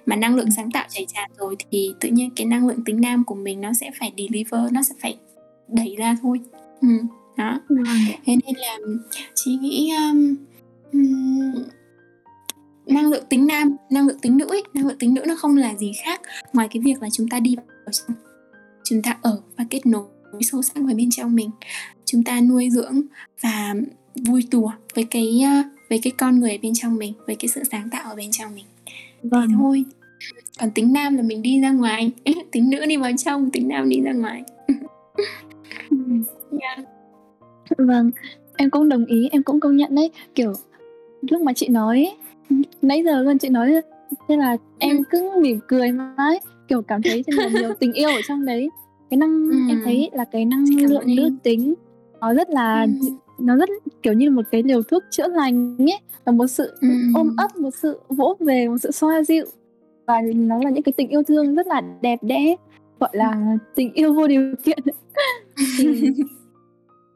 Mà 0.06 0.15
năng 0.15 0.36
lượng 0.36 0.51
sáng 0.51 0.71
tạo 0.71 0.86
chảy 0.89 1.06
tràn 1.13 1.32
rồi 1.38 1.56
thì 1.71 1.93
tự 1.99 2.10
nhiên 2.10 2.30
cái 2.36 2.45
năng 2.45 2.67
lượng 2.67 2.84
tính 2.84 3.01
nam 3.01 3.23
của 3.23 3.36
mình 3.36 3.62
nó 3.62 3.73
sẽ 3.73 3.91
phải 3.99 4.12
deliver 4.17 4.71
nó 4.71 4.84
sẽ 4.84 4.95
phải 5.01 5.17
đẩy 5.67 5.95
ra 5.97 6.17
thôi. 6.21 6.39
Ừ, 6.82 6.88
đó. 7.38 7.60
Thế 8.25 8.36
nên 8.45 8.56
là 8.58 8.78
chị 9.36 9.58
nghĩ 9.62 9.91
um, 9.97 10.36
um, 10.93 11.54
năng 12.86 13.10
lượng 13.10 13.23
tính 13.30 13.47
nam 13.47 13.75
năng 13.89 14.08
lượng 14.08 14.19
tính 14.19 14.38
nữ 14.38 14.47
ấy, 14.49 14.63
năng 14.73 14.88
lượng 14.88 14.97
tính 14.99 15.13
nữ 15.13 15.23
nó 15.28 15.36
không 15.36 15.58
là 15.58 15.75
gì 15.75 15.91
khác 16.04 16.21
ngoài 16.54 16.67
cái 16.71 16.82
việc 16.82 17.01
là 17.01 17.10
chúng 17.13 17.28
ta 17.28 17.39
đi 17.39 17.56
vào 17.56 17.91
trong 17.91 18.17
chúng 18.84 19.01
ta 19.01 19.17
ở 19.21 19.41
và 19.58 19.65
kết 19.69 19.86
nối 19.86 20.06
sâu 20.41 20.62
sắc 20.62 20.76
vào 20.76 20.95
bên 20.95 21.10
trong 21.12 21.36
mình. 21.36 21.50
Chúng 22.06 22.24
ta 22.24 22.41
nuôi 22.41 22.69
dưỡng 22.69 23.02
và 23.41 23.76
vui 24.28 24.48
đùa 24.52 24.71
với 24.95 25.04
cái 25.04 25.43
với 25.89 26.00
cái 26.04 26.13
con 26.17 26.39
người 26.39 26.52
ở 26.52 26.58
bên 26.62 26.74
trong 26.76 26.95
mình 26.95 27.13
với 27.28 27.36
cái 27.36 27.50
sự 27.50 27.63
sáng 27.71 27.89
tạo 27.89 28.10
ở 28.10 28.15
bên 28.15 28.32
trong 28.32 28.56
mình. 28.56 28.65
Vâng. 29.24 29.48
thế 29.50 29.56
thôi. 29.58 29.86
Còn 30.60 30.71
tính 30.71 30.93
nam 30.93 31.15
là 31.15 31.24
mình 31.24 31.41
đi 31.41 31.62
ra 31.62 31.71
ngoài. 31.71 32.12
Tính 32.52 32.69
nữ 32.69 32.86
đi 32.86 32.98
vào 32.98 33.12
trong 33.17 33.52
tính 33.52 33.67
nam 33.67 33.89
đi 33.89 34.02
ra 34.02 34.13
ngoài. 34.13 34.43
Yeah. 36.62 36.80
vâng 37.78 38.12
em 38.58 38.69
cũng 38.69 38.89
đồng 38.89 39.06
ý 39.06 39.30
em 39.32 39.43
cũng 39.43 39.60
công 39.60 39.78
nhận 39.78 39.95
đấy. 39.95 40.12
Kiểu 40.36 40.54
lúc 41.21 41.41
mà 41.41 41.54
chị 41.54 41.67
nói 41.67 42.15
nãy 42.82 43.04
giờ 43.06 43.21
luôn 43.21 43.38
chị 43.38 43.50
nói 43.50 43.82
thế 44.28 44.38
là 44.38 44.58
em 44.80 44.98
ừ. 44.98 45.04
cứ 45.10 45.32
mỉm 45.41 45.60
cười 45.67 45.91
mãi 45.91 46.39
kiểu 46.67 46.82
cảm 46.82 47.02
thấy 47.02 47.24
là 47.28 47.48
nhiều 47.48 47.74
tình 47.80 47.93
yêu 47.93 48.10
ở 48.10 48.21
trong 48.28 48.45
đấy 48.45 48.69
cái 49.10 49.18
năng 49.18 49.50
ừ. 49.50 49.58
em 49.70 49.82
thấy 49.86 50.10
là 50.13 50.26
cái 50.26 50.46
năng 50.46 50.65
lượng 50.89 51.15
nữ 51.15 51.30
tính 51.44 51.74
nó 52.22 52.34
rất 52.34 52.50
là 52.50 52.88
ừ. 53.02 53.10
nó 53.39 53.56
rất 53.56 53.70
kiểu 54.04 54.13
như 54.13 54.32
một 54.32 54.46
cái 54.52 54.63
liều 54.63 54.84
thuốc 54.84 55.04
chữa 55.10 55.28
lành 55.28 55.78
ấy 55.80 56.00
và 56.26 56.32
một 56.32 56.48
sự 56.48 56.74
ừ. 56.82 56.88
ôm 57.15 57.36
ấp 57.38 57.56
một 57.58 57.76
sự 57.76 58.00
vỗ 58.10 58.38
về 58.39 58.68
một 58.68 58.78
sự 58.78 58.91
xoa 58.91 59.24
dịu 59.24 59.46
và 60.06 60.22
nó 60.36 60.60
là 60.63 60.70
những 60.70 60.84
cái 60.84 60.94
tình 60.94 61.10
yêu 61.10 61.24
thương 61.24 61.56
rất 61.56 61.68
là 61.68 61.82
đẹp 62.02 62.20
đẽ 62.22 62.56
gọi 63.00 63.10
là 63.13 63.58
tình 63.76 63.94
yêu 63.94 64.13
vô 64.13 64.28
điều 64.28 64.56
kiện 64.63 64.80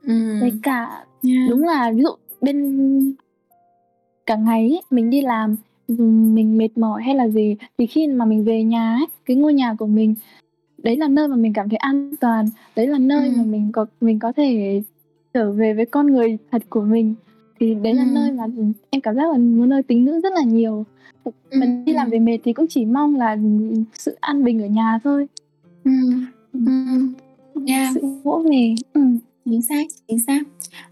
ừ. 0.04 0.40
với 0.42 0.54
cả 0.64 1.06
yeah. 1.24 1.50
đúng 1.50 1.64
là 1.64 1.92
ví 1.96 2.04
dụ 2.04 2.10
bên 2.42 3.16
cả 4.26 4.36
ngày 4.36 4.62
ấy, 4.62 4.82
mình 4.90 5.10
đi 5.10 5.22
làm 5.22 5.56
mình 6.34 6.58
mệt 6.58 6.78
mỏi 6.78 7.04
hay 7.04 7.16
là 7.16 7.28
gì 7.28 7.56
thì 7.78 7.86
khi 7.86 8.08
mà 8.08 8.26
mình 8.26 8.44
về 8.44 8.64
nhà 8.64 8.94
ấy, 8.94 9.06
cái 9.26 9.38
ngôi 9.38 9.54
nhà 9.54 9.76
của 9.80 9.88
mình 9.88 10.16
đấy 10.84 10.98
là 10.98 11.08
nơi 11.08 11.28
mà 11.28 11.36
mình 11.36 11.54
cảm 11.54 11.70
thấy 11.70 11.78
an 11.78 12.12
toàn 12.20 12.46
đấy 12.76 12.88
là 12.88 12.98
nơi 12.98 13.28
ừ. 13.28 13.34
mà 13.38 13.44
mình 13.44 13.72
có 13.72 13.86
mình 14.02 14.20
có 14.20 14.32
thể 14.32 14.82
trở 15.34 15.52
về 15.52 15.74
với 15.74 15.86
con 15.86 16.08
người 16.08 16.38
thật 16.52 16.62
của 16.70 16.82
mình 16.82 17.16
thì 17.60 17.76
đấy 17.76 17.94
là 17.94 18.04
ừ. 18.04 18.10
nơi 18.14 18.32
mà 18.32 18.44
em 18.90 19.02
cảm 19.02 19.16
giác 19.16 19.32
là 19.32 19.38
một 19.38 19.66
nơi 19.66 19.84
tính 19.84 20.06
nữ 20.06 20.20
rất 20.24 20.34
là 20.34 20.42
nhiều 20.42 20.86
ừ. 21.24 21.32
mình 21.60 21.86
đi 21.86 21.94
làm 21.94 22.10
về 22.10 22.20
mệt 22.20 22.38
thì 22.44 22.54
cũng 22.54 22.66
chỉ 22.70 22.86
mong 22.86 23.16
là 23.16 23.38
sự 23.94 24.18
an 24.20 24.44
bình 24.44 24.62
ở 24.62 24.68
nhà 24.68 25.00
thôi 25.04 25.28
ừ. 25.84 25.92
Ừ. 26.54 26.60
Yeah. 27.68 27.96
sự 27.96 28.02
vỗ 28.24 28.44
về 28.50 28.76
ừ. 28.94 29.02
chính 29.46 29.62
xác 29.62 29.86
chính 30.08 30.20
xác 30.20 30.42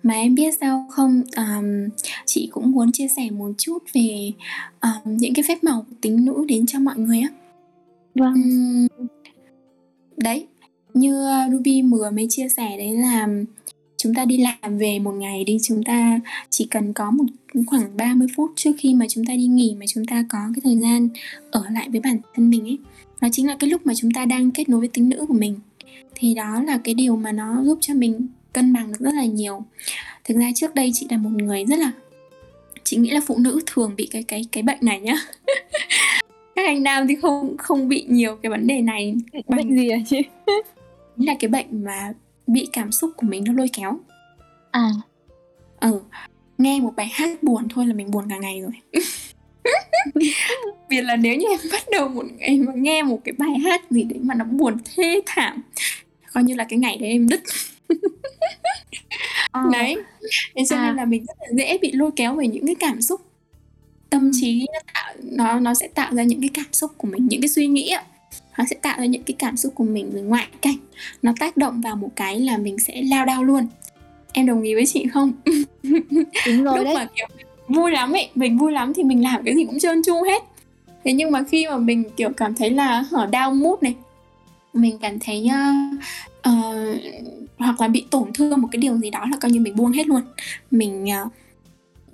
mà 0.04 0.14
em 0.14 0.36
biết 0.36 0.56
sao 0.60 0.86
không 0.90 1.22
um, 1.38 1.90
chị 2.26 2.50
cũng 2.52 2.72
muốn 2.72 2.92
chia 2.92 3.08
sẻ 3.08 3.30
một 3.32 3.52
chút 3.58 3.84
về 3.94 4.32
um, 4.82 5.18
những 5.18 5.34
cái 5.34 5.44
phép 5.48 5.64
màu 5.64 5.86
tính 6.02 6.26
nữ 6.26 6.46
đến 6.48 6.66
cho 6.66 6.80
mọi 6.80 6.98
người 6.98 7.20
á 7.20 7.30
vâng 8.16 8.34
um, 8.98 9.08
đấy, 10.18 10.48
như 10.94 11.26
ờ, 11.26 11.50
Ruby 11.52 11.82
vừa 11.82 12.10
mới 12.10 12.28
chia 12.30 12.50
sẻ 12.50 12.78
đấy 12.78 12.92
là 12.92 13.28
chúng 13.98 14.14
ta 14.14 14.26
đi 14.26 14.38
làm 14.38 14.78
về 14.78 15.00
một 15.00 15.12
ngày 15.12 15.44
đi, 15.44 15.58
chúng 15.64 15.84
ta 15.84 16.20
chỉ 16.50 16.68
cần 16.72 16.94
có 16.94 17.12
một 17.12 17.24
khoảng 17.68 17.98
30 17.98 18.28
phút 18.36 18.52
trước 18.56 18.72
khi 18.78 18.94
mà 18.94 19.06
chúng 19.10 19.26
ta 19.26 19.34
đi 19.34 19.46
nghỉ 19.46 19.76
mà 19.80 19.86
chúng 19.88 20.06
ta 20.06 20.26
có 20.30 20.40
cái 20.56 20.62
thời 20.64 20.78
gian 20.78 21.10
ở 21.52 21.64
lại 21.72 21.90
với 21.90 22.02
bản 22.02 22.18
thân 22.34 22.50
mình 22.50 22.64
ấy. 22.64 22.78
Nó 23.22 23.28
chính 23.32 23.48
là 23.48 23.56
cái 23.60 23.70
lúc 23.70 23.86
mà 23.86 23.94
chúng 23.96 24.12
ta 24.12 24.26
đang 24.26 24.52
kết 24.52 24.70
nối 24.70 24.80
với 24.80 24.90
tính 24.94 25.10
nữ 25.10 25.26
của 25.28 25.34
mình. 25.34 25.60
Thì 26.16 26.34
đó 26.34 26.64
là 26.64 26.80
cái 26.84 26.94
điều 26.94 27.16
mà 27.16 27.32
nó 27.32 27.64
giúp 27.64 27.78
cho 27.82 27.94
mình 27.94 28.28
cân 28.54 28.74
bằng 28.74 28.88
được 28.88 29.00
rất 29.00 29.14
là 29.14 29.26
nhiều. 29.26 29.64
Thực 30.24 30.38
ra 30.38 30.52
trước 30.56 30.76
đây 30.76 30.92
chị 30.94 31.08
là 31.10 31.18
một 31.18 31.30
người 31.30 31.66
rất 31.66 31.80
là, 31.80 31.92
chị 32.84 32.98
nghĩ 32.98 33.10
là 33.10 33.22
phụ 33.28 33.38
nữ 33.38 33.60
thường 33.66 33.94
bị 33.98 34.08
cái 34.12 34.24
cái 34.24 34.46
cái 34.52 34.64
bệnh 34.64 34.80
này 34.82 35.00
nhá. 35.00 35.16
các 36.58 36.66
anh 36.66 36.84
nam 36.84 37.08
thì 37.08 37.16
không 37.16 37.58
không 37.58 37.90
bị 37.90 38.06
nhiều 38.10 38.36
cái 38.36 38.50
vấn 38.50 38.68
đề 38.68 38.82
này. 38.82 39.16
Bằng... 39.34 39.58
bệnh 39.58 39.78
gì 39.78 39.90
à 39.90 39.98
chị? 40.06 40.22
Là 41.18 41.34
cái 41.40 41.50
bệnh 41.50 41.84
mà 41.84 42.14
bị 42.48 42.68
cảm 42.74 42.92
xúc 42.92 43.12
của 43.18 43.28
mình 43.28 43.44
nó 43.48 43.54
lôi 43.54 43.70
kéo. 43.74 44.00
À. 44.72 44.90
Ừ. 45.80 46.02
Nghe 46.58 46.80
một 46.80 46.94
bài 46.96 47.10
hát 47.14 47.44
buồn 47.44 47.68
thôi 47.70 47.88
là 47.88 47.94
mình 47.94 48.12
buồn 48.12 48.26
cả 48.30 48.38
ngày 48.38 48.62
rồi. 48.62 49.02
Vì 50.90 51.02
là 51.02 51.16
nếu 51.16 51.36
như 51.36 51.46
em 51.50 51.60
bắt 51.72 51.84
đầu 51.92 52.08
một 52.08 52.26
ngày 52.38 52.60
mà 52.60 52.74
nghe 52.76 53.04
một 53.04 53.22
cái 53.24 53.34
bài 53.38 53.60
hát 53.64 53.92
gì 53.92 54.04
đấy 54.04 54.20
mà 54.22 54.36
nó 54.36 54.46
buồn 54.46 54.78
thê 54.96 55.22
thảm 55.26 55.62
coi 56.34 56.44
như 56.44 56.56
là 56.56 56.64
cái 56.70 56.80
ngày 56.80 56.98
đấy 56.98 57.10
em 57.10 57.30
đứt. 57.30 57.42
Ờ. 59.52 59.62
đấy. 59.74 59.98
Thế 60.56 60.64
cho 60.70 60.76
à. 60.76 60.86
nên 60.88 60.96
là 60.96 61.06
mình 61.06 61.26
rất 61.26 61.38
là 61.40 61.48
dễ 61.52 61.78
bị 61.78 61.92
lôi 61.92 62.12
kéo 62.16 62.36
về 62.36 62.48
những 62.48 62.66
cái 62.66 62.76
cảm 62.76 63.02
xúc 63.02 63.22
tâm 64.10 64.32
trí 64.34 64.68
nó 64.74 64.80
tạo 64.94 65.14
nó 65.24 65.60
nó 65.60 65.74
sẽ 65.74 65.88
tạo 65.88 66.16
ra 66.16 66.24
những 66.24 66.42
cái 66.42 66.50
cảm 66.54 66.66
xúc 66.72 66.92
của 66.98 67.08
mình 67.08 67.28
những 67.28 67.42
cái 67.42 67.50
suy 67.50 67.68
nghĩ 67.68 67.94
nó 68.58 68.66
sẽ 68.70 68.76
tạo 68.82 69.00
ra 69.00 69.06
những 69.06 69.24
cái 69.24 69.36
cảm 69.40 69.58
xúc 69.58 69.76
của 69.76 69.84
mình 69.84 70.12
về 70.12 70.22
ngoại 70.22 70.48
cảnh. 70.62 70.78
Nó 71.22 71.34
tác 71.40 71.58
động 71.58 71.82
vào 71.82 71.96
một 71.96 72.10
cái 72.16 72.40
là 72.40 72.58
mình 72.58 72.80
sẽ 72.80 73.02
lao 73.02 73.26
đao 73.26 73.44
luôn. 73.44 73.68
Em 74.34 74.46
đồng 74.46 74.62
ý 74.62 74.74
với 74.74 74.86
chị 74.86 75.06
không? 75.14 75.32
Đúng 76.46 76.64
rồi 76.64 76.78
lúc 76.78 76.86
đấy. 76.86 76.96
mà 76.96 77.08
kiểu 77.16 77.28
vui 77.68 77.92
lắm 77.92 78.12
ấy 78.12 78.30
mình 78.36 78.58
vui 78.58 78.72
lắm 78.72 78.94
thì 78.94 79.04
mình 79.04 79.24
làm 79.24 79.44
cái 79.46 79.56
gì 79.56 79.66
cũng 79.66 79.80
trơn 79.80 80.04
tru 80.04 80.24
hết. 80.24 80.44
Thế 81.04 81.14
nhưng 81.14 81.32
mà 81.32 81.44
khi 81.44 81.68
mà 81.68 81.78
mình 81.78 82.04
kiểu 82.18 82.30
cảm 82.38 82.56
thấy 82.56 82.70
là 82.70 83.04
hở 83.12 83.28
đau 83.32 83.52
mút 83.52 83.84
này 83.84 83.96
mình 84.74 84.98
cảm 85.02 85.20
thấy 85.20 85.48
uh, 85.48 86.00
uh, 86.50 87.02
hoặc 87.58 87.82
là 87.82 87.88
bị 87.88 88.06
tổn 88.12 88.34
thương 88.34 88.62
một 88.62 88.68
cái 88.72 88.80
điều 88.80 88.98
gì 88.98 89.10
đó 89.10 89.26
là 89.32 89.38
coi 89.42 89.52
như 89.52 89.60
mình 89.60 89.76
buông 89.76 89.92
hết 89.92 90.08
luôn. 90.08 90.22
Mình 90.72 91.06
uh, 91.26 91.32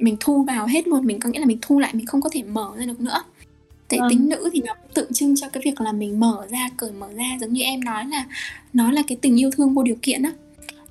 mình 0.04 0.18
thu 0.20 0.44
vào 0.44 0.68
hết 0.68 0.88
luôn 0.88 1.06
mình 1.06 1.20
có 1.20 1.30
nghĩa 1.30 1.40
là 1.40 1.46
mình 1.46 1.58
thu 1.62 1.80
lại 1.80 1.92
mình 1.94 2.06
không 2.06 2.22
có 2.22 2.30
thể 2.34 2.44
mở 2.44 2.74
ra 2.78 2.86
được 2.86 3.02
nữa. 3.02 3.24
Tại 3.90 4.00
vâng. 4.00 4.10
tính 4.10 4.30
nữ 4.30 4.50
thì 4.54 4.62
nó 4.66 4.74
tượng 4.94 5.14
trưng 5.14 5.36
cho 5.36 5.50
cái 5.50 5.64
việc 5.66 5.82
là 5.82 5.92
mình 5.92 6.20
mở 6.20 6.48
ra 6.50 6.70
cởi 6.78 6.92
mở 6.92 7.08
ra 7.14 7.38
giống 7.42 7.54
như 7.54 7.64
em 7.64 7.84
nói 7.84 8.06
là 8.06 8.26
nó 8.74 8.92
là 8.92 9.02
cái 9.08 9.18
tình 9.22 9.40
yêu 9.40 9.52
thương 9.52 9.74
vô 9.74 9.84
điều 9.84 9.96
kiện 10.02 10.24
á. 10.24 10.32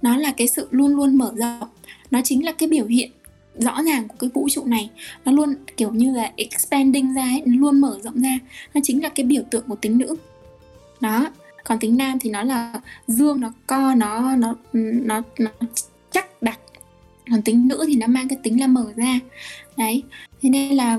Nó 0.02 0.16
là 0.16 0.32
cái 0.36 0.48
sự 0.48 0.68
luôn 0.70 0.96
luôn 0.96 1.18
mở 1.18 1.32
rộng. 1.36 1.68
Nó 2.10 2.20
chính 2.24 2.44
là 2.44 2.52
cái 2.52 2.68
biểu 2.68 2.86
hiện 2.86 3.10
rõ 3.58 3.82
ràng 3.82 4.08
của 4.08 4.14
cái 4.18 4.30
vũ 4.34 4.48
trụ 4.50 4.64
này. 4.64 4.90
Nó 5.24 5.32
luôn 5.32 5.54
kiểu 5.76 5.90
như 5.90 6.12
là 6.12 6.32
expanding 6.36 7.14
ra 7.14 7.22
ấy, 7.22 7.42
nó 7.46 7.60
luôn 7.60 7.80
mở 7.80 7.98
rộng 8.04 8.22
ra. 8.22 8.38
Nó 8.74 8.80
chính 8.84 9.02
là 9.02 9.08
cái 9.08 9.26
biểu 9.26 9.42
tượng 9.50 9.64
của 9.68 9.76
tính 9.76 9.98
nữ. 9.98 10.16
Đó. 11.00 11.30
Còn 11.64 11.78
tính 11.78 11.96
nam 11.96 12.18
thì 12.18 12.30
nó 12.30 12.42
là 12.42 12.80
dương 13.06 13.40
nó 13.40 13.52
co 13.66 13.94
nó 13.94 14.36
nó 14.36 14.54
nó 14.72 15.22
nó 15.38 15.50
chắc 16.10 16.42
đặc 16.42 16.58
còn 17.30 17.42
tính 17.42 17.68
nữ 17.68 17.84
thì 17.86 17.94
nó 17.94 18.06
mang 18.06 18.28
cái 18.28 18.38
tính 18.42 18.60
là 18.60 18.66
mở 18.66 18.92
ra. 18.96 19.20
Đấy 19.76 20.02
thế 20.42 20.50
nên 20.50 20.72
là 20.72 20.98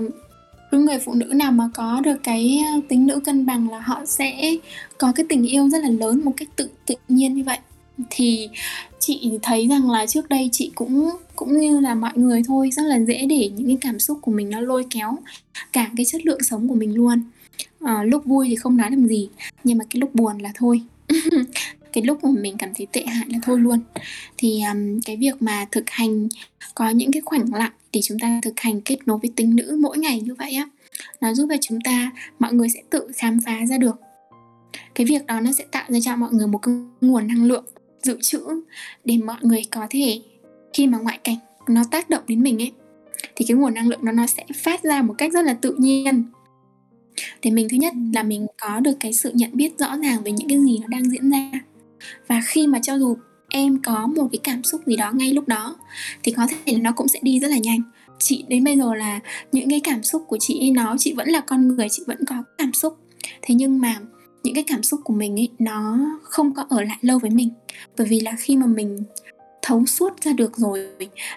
cứ 0.71 0.79
người 0.79 0.99
phụ 0.99 1.13
nữ 1.13 1.25
nào 1.25 1.51
mà 1.51 1.69
có 1.73 2.01
được 2.03 2.17
cái 2.23 2.63
ờ, 2.73 2.79
tính 2.89 3.07
nữ 3.07 3.19
cân 3.19 3.45
bằng 3.45 3.69
là 3.69 3.79
họ 3.79 4.05
sẽ 4.05 4.55
có 4.97 5.12
cái 5.15 5.25
tình 5.29 5.43
yêu 5.43 5.69
rất 5.69 5.83
là 5.83 5.89
lớn 5.89 6.21
một 6.25 6.31
cách 6.38 6.49
tự 6.55 6.69
tự 6.86 6.95
nhiên 7.07 7.33
như 7.33 7.43
vậy. 7.43 7.57
Thì 8.09 8.49
chị 8.99 9.31
thấy 9.41 9.67
rằng 9.67 9.91
là 9.91 10.05
trước 10.05 10.29
đây 10.29 10.49
chị 10.51 10.71
cũng 10.75 11.09
cũng 11.36 11.59
như 11.59 11.79
là 11.79 11.95
mọi 11.95 12.12
người 12.15 12.41
thôi 12.47 12.69
rất 12.71 12.83
là 12.83 12.99
dễ 12.99 13.25
để 13.29 13.49
những 13.55 13.67
cái 13.67 13.77
cảm 13.81 13.99
xúc 13.99 14.17
của 14.21 14.31
mình 14.31 14.49
nó 14.49 14.59
lôi 14.62 14.86
kéo 14.89 15.17
cả 15.73 15.89
cái 15.97 16.05
chất 16.05 16.25
lượng 16.25 16.43
sống 16.43 16.67
của 16.67 16.75
mình 16.75 16.95
luôn. 16.95 17.23
À, 17.81 18.03
lúc 18.03 18.25
vui 18.25 18.47
thì 18.49 18.55
không 18.55 18.77
nói 18.77 18.91
làm 18.91 19.07
gì 19.07 19.29
nhưng 19.63 19.77
mà 19.77 19.86
cái 19.89 19.99
lúc 19.99 20.15
buồn 20.15 20.38
là 20.38 20.51
thôi. 20.55 20.81
cái 21.93 22.03
lúc 22.03 22.23
mà 22.23 22.29
mình 22.41 22.58
cảm 22.58 22.69
thấy 22.75 22.88
tệ 22.91 23.06
hại 23.06 23.25
là 23.29 23.39
thôi 23.43 23.60
luôn. 23.60 23.79
Thì 24.38 24.62
um, 24.73 24.99
cái 25.06 25.17
việc 25.17 25.41
mà 25.41 25.65
thực 25.71 25.89
hành 25.89 26.27
có 26.75 26.89
những 26.89 27.12
cái 27.12 27.21
khoảnh 27.25 27.53
lặng 27.53 27.71
để 27.93 28.01
chúng 28.01 28.19
ta 28.19 28.39
thực 28.43 28.60
hành 28.60 28.82
kết 28.82 28.97
nối 29.06 29.17
với 29.21 29.32
tính 29.36 29.56
nữ 29.56 29.77
mỗi 29.82 29.97
ngày 29.97 30.21
như 30.21 30.36
vậy 30.36 30.53
á 30.56 30.69
nó 31.21 31.34
giúp 31.34 31.47
cho 31.49 31.56
chúng 31.62 31.79
ta 31.82 32.12
mọi 32.39 32.53
người 32.53 32.69
sẽ 32.69 32.79
tự 32.89 33.08
khám 33.15 33.39
phá 33.45 33.65
ra 33.65 33.77
được. 33.77 33.95
Cái 34.95 35.08
việc 35.08 35.25
đó 35.25 35.39
nó 35.39 35.51
sẽ 35.51 35.63
tạo 35.71 35.86
ra 35.88 35.99
cho 36.03 36.15
mọi 36.15 36.29
người 36.34 36.47
một 36.47 36.58
cái 36.58 36.75
nguồn 37.01 37.27
năng 37.27 37.43
lượng 37.43 37.65
dự 38.03 38.17
trữ 38.21 38.41
để 39.06 39.17
mọi 39.17 39.38
người 39.41 39.62
có 39.71 39.88
thể 39.89 40.21
khi 40.73 40.88
mà 40.88 40.97
ngoại 40.97 41.19
cảnh 41.23 41.38
nó 41.67 41.84
tác 41.91 42.10
động 42.10 42.23
đến 42.27 42.43
mình 42.43 42.62
ấy 42.62 42.71
thì 43.36 43.45
cái 43.47 43.58
nguồn 43.58 43.73
năng 43.73 43.88
lượng 43.88 44.06
đó 44.06 44.12
nó 44.12 44.27
sẽ 44.27 44.45
phát 44.56 44.84
ra 44.84 45.01
một 45.01 45.15
cách 45.17 45.34
rất 45.34 45.45
là 45.45 45.53
tự 45.53 45.75
nhiên. 45.77 46.23
Để 47.41 47.51
mình 47.51 47.67
thứ 47.69 47.77
nhất 47.77 47.93
là 48.13 48.23
mình 48.23 48.47
có 48.62 48.79
được 48.79 48.97
cái 48.99 49.13
sự 49.13 49.32
nhận 49.34 49.49
biết 49.53 49.79
rõ 49.79 49.97
ràng 49.97 50.23
về 50.23 50.32
những 50.32 50.49
cái 50.49 50.60
gì 50.60 50.79
nó 50.82 50.88
đang 50.88 51.10
diễn 51.10 51.29
ra 51.29 51.51
và 52.27 52.41
khi 52.45 52.67
mà 52.67 52.79
cho 52.83 52.95
dù 52.95 53.17
em 53.49 53.81
có 53.81 54.07
một 54.07 54.27
cái 54.31 54.39
cảm 54.43 54.63
xúc 54.63 54.81
gì 54.85 54.95
đó 54.95 55.11
ngay 55.11 55.33
lúc 55.33 55.47
đó, 55.47 55.75
thì 56.23 56.31
có 56.31 56.47
thể 56.65 56.75
nó 56.75 56.91
cũng 56.95 57.07
sẽ 57.07 57.19
đi 57.21 57.39
rất 57.39 57.47
là 57.47 57.57
nhanh. 57.57 57.81
Chị 58.19 58.45
đến 58.47 58.63
bây 58.63 58.77
giờ 58.77 58.93
là 58.93 59.19
những 59.51 59.69
cái 59.69 59.79
cảm 59.79 60.03
xúc 60.03 60.23
của 60.27 60.37
chị 60.39 60.71
nó, 60.71 60.95
chị 60.99 61.13
vẫn 61.13 61.29
là 61.29 61.39
con 61.39 61.67
người, 61.67 61.87
chị 61.91 62.03
vẫn 62.07 62.25
có 62.25 62.35
cảm 62.57 62.73
xúc. 62.73 62.97
Thế 63.41 63.55
nhưng 63.55 63.79
mà 63.79 63.99
những 64.43 64.55
cái 64.55 64.63
cảm 64.67 64.83
xúc 64.83 65.01
của 65.03 65.13
mình 65.13 65.39
ấy, 65.39 65.49
nó 65.59 65.99
không 66.23 66.53
có 66.53 66.65
ở 66.69 66.81
lại 66.81 66.97
lâu 67.01 67.19
với 67.19 67.31
mình. 67.31 67.49
Bởi 67.97 68.07
vì 68.07 68.19
là 68.19 68.35
khi 68.39 68.57
mà 68.57 68.65
mình 68.65 69.03
thấu 69.61 69.85
suốt 69.85 70.21
ra 70.21 70.33
được 70.33 70.57
rồi 70.57 70.87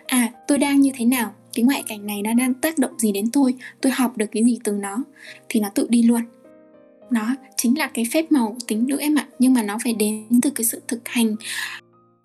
à 0.07 0.33
tôi 0.49 0.59
đang 0.59 0.81
như 0.81 0.91
thế 0.95 1.05
nào, 1.05 1.35
cái 1.53 1.65
ngoại 1.65 1.85
cảnh 1.89 2.07
này 2.07 2.23
nó 2.23 2.35
đang 2.35 2.55
tác 2.55 2.79
động 2.79 2.99
gì 2.99 3.13
đến 3.13 3.31
tôi 3.31 3.55
tôi 3.81 3.93
học 3.93 4.17
được 4.17 4.27
cái 4.33 4.45
gì 4.45 4.59
từ 4.65 4.73
nó, 4.73 5.03
thì 5.49 5.61
nó 5.61 5.69
tự 5.69 5.87
đi 5.91 6.03
luôn 6.03 6.21
nó 7.11 7.35
chính 7.57 7.79
là 7.79 7.91
cái 7.95 8.05
phép 8.13 8.33
màu 8.33 8.57
tính 8.67 8.87
nữ 8.87 8.97
em 9.01 9.15
ạ. 9.15 9.27
Nhưng 9.39 9.55
mà 9.55 9.63
nó 9.63 9.79
phải 9.85 9.93
đến 9.93 10.25
từ 10.43 10.51
cái 10.51 10.65
sự 10.65 10.83
thực 10.89 11.09
hành. 11.09 11.37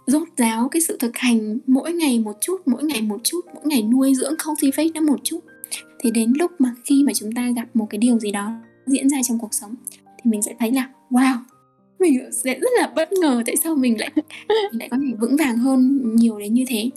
Rốt 0.08 0.28
ráo 0.38 0.70
cái 0.70 0.82
sự 0.82 0.98
thực 1.00 1.18
hành 1.18 1.58
mỗi 1.68 1.94
ngày 1.94 2.20
một 2.20 2.38
chút 2.42 2.62
mỗi 2.66 2.84
ngày 2.84 3.02
một 3.02 3.20
chút 3.24 3.46
mỗi 3.54 3.64
ngày 3.66 3.82
nuôi 3.82 4.14
dưỡng 4.16 4.34
cultivate 4.46 4.90
nó 4.94 5.02
một 5.02 5.20
chút. 5.24 5.40
Thì 6.00 6.12
đến 6.12 6.34
lúc 6.40 6.52
mà 6.60 6.76
khi 6.86 7.04
mà 7.04 7.14
chúng 7.14 7.32
ta 7.32 7.50
gặp 7.56 7.68
một 7.74 7.88
cái 7.90 7.98
điều 7.98 8.20
gì 8.20 8.32
đó 8.32 8.52
diễn 8.86 9.10
ra 9.10 9.18
trong 9.24 9.40
cuộc 9.40 9.54
sống 9.54 9.76
thì 10.06 10.32
mình 10.32 10.42
sẽ 10.42 10.56
thấy 10.60 10.72
là 10.72 10.90
wow 11.10 11.38
mình 12.02 12.20
sẽ 12.32 12.60
rất 12.60 12.70
là 12.80 12.92
bất 12.96 13.14
ngờ 13.14 13.44
tại 13.46 13.56
sao 13.56 13.76
mình 13.76 14.00
lại 14.00 14.12
mình 14.16 14.80
lại 14.80 14.90
có 14.90 14.98
thể 14.98 15.14
vững 15.20 15.38
vàng 15.38 15.58
hơn 15.58 16.02
nhiều 16.16 16.40
đến 16.40 16.54
như 16.54 16.66
thế. 16.68 16.90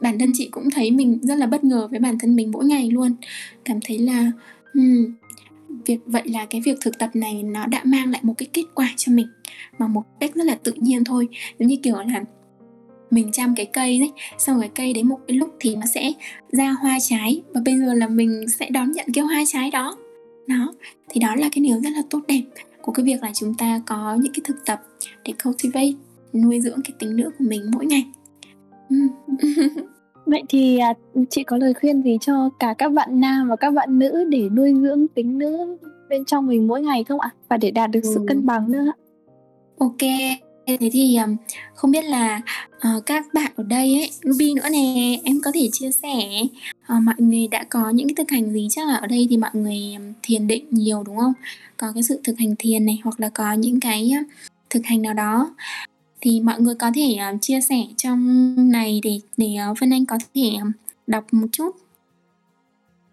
Bản 0.00 0.18
thân 0.18 0.30
chị 0.34 0.48
cũng 0.50 0.70
thấy 0.70 0.90
mình 0.90 1.18
rất 1.22 1.34
là 1.34 1.46
bất 1.46 1.64
ngờ 1.64 1.88
với 1.90 2.00
bản 2.00 2.18
thân 2.18 2.36
mình 2.36 2.50
mỗi 2.50 2.64
ngày 2.64 2.90
luôn. 2.90 3.14
Cảm 3.64 3.78
thấy 3.84 3.98
là 3.98 4.32
um, 4.74 5.14
việc, 5.86 5.98
vậy 6.06 6.22
là 6.26 6.46
cái 6.46 6.60
việc 6.60 6.78
thực 6.80 6.98
tập 6.98 7.10
này 7.14 7.42
nó 7.42 7.66
đã 7.66 7.80
mang 7.84 8.10
lại 8.10 8.20
một 8.24 8.34
cái 8.38 8.48
kết 8.52 8.64
quả 8.74 8.88
cho 8.96 9.12
mình 9.12 9.26
mà 9.78 9.86
một 9.86 10.02
cách 10.20 10.34
rất 10.34 10.46
là 10.46 10.54
tự 10.54 10.72
nhiên 10.76 11.04
thôi. 11.04 11.28
Giống 11.58 11.68
như 11.68 11.76
kiểu 11.82 11.96
là 11.96 12.24
mình 13.10 13.32
chăm 13.32 13.54
cái 13.54 13.66
cây 13.66 13.98
đấy, 13.98 14.12
xong 14.38 14.60
cái 14.60 14.70
cây 14.74 14.92
đến 14.92 15.08
một 15.08 15.18
cái 15.28 15.36
lúc 15.36 15.54
thì 15.60 15.76
nó 15.76 15.86
sẽ 15.94 16.12
ra 16.52 16.70
hoa 16.70 16.98
trái 17.00 17.42
và 17.54 17.60
bây 17.64 17.78
giờ 17.78 17.94
là 17.94 18.08
mình 18.08 18.48
sẽ 18.48 18.70
đón 18.70 18.92
nhận 18.92 19.06
cái 19.14 19.24
hoa 19.24 19.42
trái 19.46 19.70
đó. 19.70 19.96
Nó 20.46 20.72
thì 21.08 21.20
đó 21.20 21.34
là 21.34 21.48
cái 21.52 21.64
điều 21.64 21.80
rất 21.80 21.90
là 21.90 22.02
tốt 22.10 22.20
đẹp 22.28 22.42
của 22.82 22.92
cái 22.92 23.04
việc 23.04 23.22
là 23.22 23.30
chúng 23.34 23.54
ta 23.54 23.80
có 23.86 24.14
những 24.20 24.32
cái 24.32 24.40
thực 24.44 24.64
tập 24.66 24.82
để 25.24 25.32
cultivate, 25.44 25.92
nuôi 26.32 26.60
dưỡng 26.60 26.82
cái 26.84 26.92
tính 26.98 27.16
nữ 27.16 27.30
của 27.38 27.44
mình 27.44 27.70
mỗi 27.72 27.86
ngày. 27.86 28.06
Ừ. 28.90 28.96
Vậy 30.26 30.42
thì 30.48 30.78
à, 30.78 30.94
chị 31.30 31.42
có 31.42 31.56
lời 31.56 31.74
khuyên 31.74 32.02
gì 32.02 32.18
cho 32.20 32.50
cả 32.58 32.74
các 32.78 32.92
bạn 32.92 33.20
nam 33.20 33.48
và 33.48 33.56
các 33.56 33.70
bạn 33.70 33.98
nữ 33.98 34.24
để 34.28 34.48
nuôi 34.48 34.74
dưỡng 34.82 35.08
tính 35.08 35.38
nữ 35.38 35.76
bên 36.08 36.24
trong 36.24 36.46
mình 36.46 36.66
mỗi 36.66 36.82
ngày 36.82 37.04
không 37.04 37.20
ạ? 37.20 37.30
Và 37.48 37.56
để 37.56 37.70
đạt 37.70 37.90
được 37.90 38.00
sự 38.02 38.14
Ừ. 38.20 38.24
cân 38.28 38.46
bằng 38.46 38.72
nữa 38.72 38.84
ạ? 38.86 38.96
Ok, 39.78 39.98
thế 40.66 40.90
thì 40.92 41.16
um, 41.16 41.36
không 41.74 41.90
biết 41.90 42.04
là 42.04 42.40
ờ, 42.80 43.00
các 43.06 43.24
bạn 43.34 43.52
ở 43.56 43.64
đây 43.64 43.94
ấy, 43.94 44.10
Ruby 44.22 44.54
nữa 44.54 44.68
nè, 44.72 45.16
em 45.24 45.40
có 45.44 45.50
thể 45.54 45.68
chia 45.72 45.90
sẻ 45.90 46.42
ờ, 46.86 46.94
mọi 47.00 47.14
người 47.18 47.48
đã 47.48 47.64
có 47.70 47.90
những 47.90 48.08
cái 48.08 48.14
thực 48.14 48.30
hành 48.30 48.52
gì 48.52 48.66
chắc 48.70 48.88
là 48.88 48.94
ở 48.94 49.06
đây 49.06 49.26
thì 49.30 49.36
mọi 49.36 49.50
người 49.52 49.78
thiền 50.22 50.46
định 50.46 50.64
nhiều 50.70 51.02
đúng 51.06 51.16
không? 51.16 51.32
Có 51.76 51.92
cái 51.94 52.02
sự 52.02 52.20
thực 52.24 52.38
hành 52.38 52.54
thiền 52.58 52.86
này 52.86 53.00
hoặc 53.04 53.20
là 53.20 53.28
có 53.34 53.52
những 53.52 53.80
cái 53.80 54.12
uh, 54.20 54.26
thực 54.70 54.80
hành 54.84 55.02
nào 55.02 55.14
đó 55.14 55.54
thì 56.24 56.40
mọi 56.40 56.60
người 56.60 56.74
có 56.74 56.90
thể 56.94 57.16
uh, 57.34 57.40
chia 57.42 57.60
sẻ 57.60 57.76
trong 57.96 58.54
này 58.70 59.00
để 59.02 59.18
để 59.36 59.56
uh, 59.70 59.76
Vân 59.80 59.90
Anh 59.90 60.06
có 60.06 60.18
thể 60.34 60.50
um, 60.62 60.72
đọc 61.06 61.24
một 61.32 61.46
chút. 61.52 61.70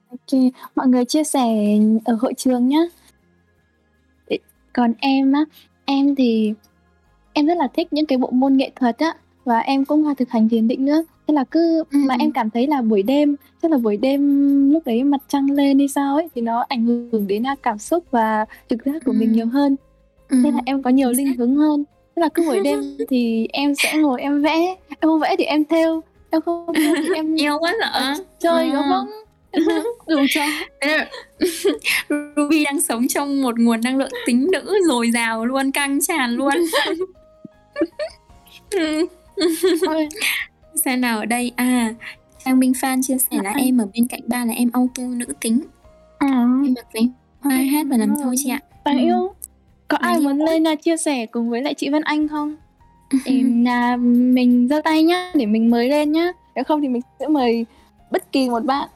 Ok, 0.10 0.42
mọi 0.76 0.88
người 0.88 1.06
chia 1.06 1.24
sẻ 1.24 1.48
ở 2.06 2.18
hội 2.22 2.34
trường. 2.38 2.70
Để- 4.30 4.38
Còn 4.74 4.94
em 5.00 5.32
á, 5.34 5.46
em 5.86 6.16
thì 6.16 6.54
em 7.34 7.46
rất 7.46 7.58
là 7.58 7.68
thích 7.74 7.88
những 7.94 8.06
cái 8.06 8.18
bộ 8.18 8.30
môn 8.32 8.58
nghệ 8.58 8.72
thuật 8.76 8.98
á 8.98 9.14
và 9.46 9.60
em 9.60 9.86
cũng 9.86 10.04
hay 10.06 10.16
thực 10.16 10.30
hành 10.30 10.50
thiền 10.50 10.68
định 10.68 10.86
nữa. 10.86 11.04
Thế 11.28 11.34
là 11.34 11.44
cứ 11.52 11.84
Ừ. 11.92 12.00
mà 12.08 12.16
em 12.20 12.32
cảm 12.32 12.50
thấy 12.50 12.68
là 12.68 12.82
buổi 12.82 13.04
đêm, 13.04 13.36
chắc 13.62 13.72
là 13.72 13.78
buổi 13.78 13.98
đêm 13.98 14.22
lúc 14.72 14.84
đấy 14.86 15.04
mặt 15.04 15.22
trăng 15.28 15.52
lên 15.52 15.78
hay 15.80 15.88
sao 15.88 16.16
ấy 16.16 16.28
thì 16.36 16.42
nó 16.42 16.66
ảnh 16.70 16.86
hưởng 16.86 17.28
đến 17.28 17.44
à, 17.48 17.56
cảm 17.64 17.78
xúc 17.78 18.04
và 18.12 18.46
trực 18.70 18.80
giác 18.86 19.02
của 19.06 19.14
mình 19.14 19.30
Ừ. 19.30 19.36
nhiều 19.36 19.46
hơn. 19.48 19.76
Ừ. 20.30 20.38
Thế 20.44 20.52
là 20.52 20.60
em 20.66 20.84
có 20.84 20.90
nhiều 20.90 21.10
chính 21.10 21.18
linh 21.18 21.28
xác. 21.34 21.40
hứng 21.40 21.56
hơn. 21.56 21.84
Là 22.22 22.30
cứ 22.34 22.44
buổi 22.46 22.60
đêm 22.64 22.98
thì 23.10 23.48
em 23.54 23.76
sẽ 23.76 23.94
ngồi 23.98 24.22
em 24.22 24.42
vẽ, 24.42 24.76
em 24.90 24.98
không 25.02 25.20
vẽ 25.20 25.36
thì 25.38 25.44
em 25.44 25.66
thêu, 25.66 26.02
em 26.30 26.42
không 26.42 26.74
thêu 26.76 26.96
thì 26.98 27.10
em 27.16 27.36
Yêu 27.40 27.58
quá 27.60 27.74
sợ. 27.80 28.14
chơi 28.40 28.66
Ừ. 28.66 28.74
gấu 28.74 28.84
bông. 28.90 29.08
Đủ 30.08 30.20
cho. 30.30 30.42
Ruby 32.36 32.64
đang 32.66 32.82
sống 32.82 33.08
trong 33.08 33.42
một 33.42 33.60
nguồn 33.60 33.82
năng 33.82 33.98
lượng 33.98 34.12
tính 34.26 34.48
nữ 34.52 34.78
dồi 34.88 35.12
dào 35.12 35.46
luôn, 35.46 35.72
căng 35.72 36.00
tràn 36.02 36.32
luôn. 36.36 36.54
Ừ. 38.72 39.06
Xem 40.86 41.02
nào 41.02 41.18
ở 41.20 41.26
đây 41.26 41.52
à 41.56 41.94
Trang 42.46 42.60
Minh 42.60 42.74
Phan 42.82 43.02
chia 43.04 43.18
sẻ 43.18 43.38
là 43.44 43.50
À. 43.50 43.56
em 43.60 43.78
ở 43.82 43.88
bên 43.94 44.08
cạnh 44.08 44.22
ba 44.28 44.46
là 44.46 44.54
em 44.54 44.70
auto 44.74 45.04
nữ 45.04 45.26
tính 45.42 45.62
à. 46.18 46.28
Em 46.66 46.74
mặc 46.76 46.88
váy 46.94 47.10
hoa 47.42 47.56
hát 47.56 47.86
và 47.90 47.98
làm 47.98 48.16
thơ 48.24 48.34
chị 48.38 48.50
ạ 48.50 48.60
Đáng 48.86 48.98
Ừ. 48.98 49.04
yêu. 49.04 49.34
Có 49.92 49.98
ai 49.98 50.20
muốn 50.20 50.38
lên 50.38 50.64
là 50.64 50.76
chia 50.76 50.98
sẻ 50.98 51.26
cùng 51.26 51.50
với 51.50 51.62
lại 51.62 51.74
chị 51.74 51.90
Vân 51.90 52.02
Anh 52.02 52.28
không? 52.28 52.56
Để 53.26 53.44
là 53.66 53.98
mình 53.98 54.68
giơ 54.70 54.82
tay 54.84 55.04
nhá, 55.04 55.32
để 55.36 55.46
mình 55.46 55.70
mời 55.70 55.90
lên 55.90 56.12
nhá. 56.12 56.32
Nếu 56.56 56.64
không 56.64 56.82
thì 56.82 56.88
mình 56.88 57.02
sẽ 57.20 57.28
mời 57.28 57.66
bất 58.12 58.32
kỳ 58.32 58.50
một 58.50 58.64
bạn 58.64 58.90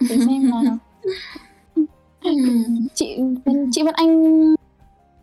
để 0.00 0.18
xem 0.26 0.50
nào. 0.50 0.78
Chị 2.94 3.16
Vân, 3.44 3.70
chị 3.72 3.82
Vân 3.82 3.94
Anh 3.94 4.54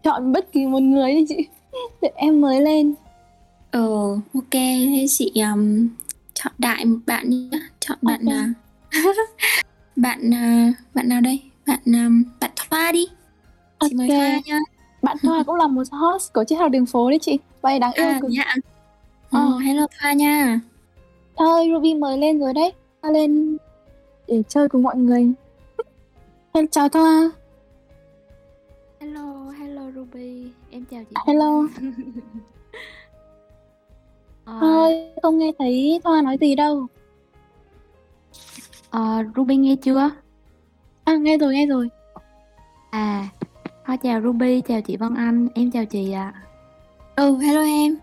chọn 0.04 0.32
bất 0.32 0.52
kỳ 0.52 0.66
một 0.66 0.80
người 0.80 1.14
đi 1.14 1.26
chị. 1.30 1.48
Để 2.02 2.12
em 2.16 2.42
mới 2.42 2.62
lên. 2.62 2.94
Ờ 3.72 3.90
ok 4.34 4.52
thế 4.52 5.06
chị 5.10 5.32
um, 5.36 5.88
chọn 6.34 6.54
đại 6.58 6.86
một 6.86 7.00
bạn 7.06 7.30
nhé 7.30 7.60
Chọn 7.80 7.98
bạn 8.02 8.22
Ok. 8.26 8.34
à, 8.34 8.54
Bạn 9.96 10.34
à, 10.34 10.74
bạn 10.94 11.10
nào 11.10 11.22
đây 11.22 11.40
Bạn 11.68 11.80
um, 11.86 12.24
bạn 12.40 12.52
Thoa 12.56 12.92
đi 12.92 13.08
Chị 13.80 13.96
mời 13.96 14.10
Ok. 14.10 14.18
Thoa 14.18 14.40
nha 14.46 14.60
Bạn 15.04 15.18
Thoa 15.22 15.44
cũng 15.44 15.56
là 15.56 15.68
một 15.68 15.84
host 15.92 16.34
của 16.34 16.44
Chiếc 16.44 16.56
Hào 16.56 16.70
Đường 16.70 16.86
Phố 16.86 17.10
đấy 17.10 17.20
chị. 17.22 17.40
Vậy 17.62 17.80
đáng 17.80 17.92
yêu 17.94 18.06
À 18.06 18.20
cực. 18.22 18.32
dạ 18.32 18.56
Ờ. 19.32 19.40
Ờ 19.40 19.58
hello 19.58 19.88
Thoa 20.00 20.14
nha 20.14 20.60
Thôi 21.38 21.70
Ruby 21.74 21.94
mời 21.94 22.18
lên 22.18 22.40
rồi 22.40 22.54
đấy. 22.54 22.74
Thoa 23.02 23.12
lên 23.12 23.58
để 24.28 24.44
chơi 24.50 24.70
cùng 24.70 24.84
mọi 24.84 24.96
người. 24.98 25.32
Em 26.52 26.68
chào 26.68 26.90
Thoa. 26.90 27.32
Hello, 29.00 29.52
hello 29.60 29.82
Ruby, 29.96 30.48
em 30.72 30.86
chào 30.92 31.04
chị. 31.10 31.16
Hello. 31.28 31.64
Ờ, 34.46 34.58
Thôi, 34.62 34.94
không 35.24 35.38
nghe 35.38 35.52
thấy 35.60 36.02
Thoa 36.04 36.22
nói 36.22 36.38
gì 36.42 36.56
đâu. 36.56 36.88
ờ, 38.90 39.24
Ruby 39.36 39.56
nghe 39.56 39.76
chưa? 39.76 40.10
À, 41.04 41.16
nghe 41.18 41.38
rồi, 41.38 41.54
nghe 41.54 41.66
rồi. 41.66 41.90
À, 42.92 43.28
thôi 43.86 43.98
chào 44.04 44.22
Ruby, 44.22 44.62
chào 44.62 44.82
chị 44.82 44.98
Vân 44.98 45.16
Anh, 45.16 45.48
em 45.56 45.72
chào 45.72 45.86
chị 45.86 46.12
ạ. 46.12 46.34
Ừ 47.16 47.38
hello 47.38 47.62
em 47.62 47.96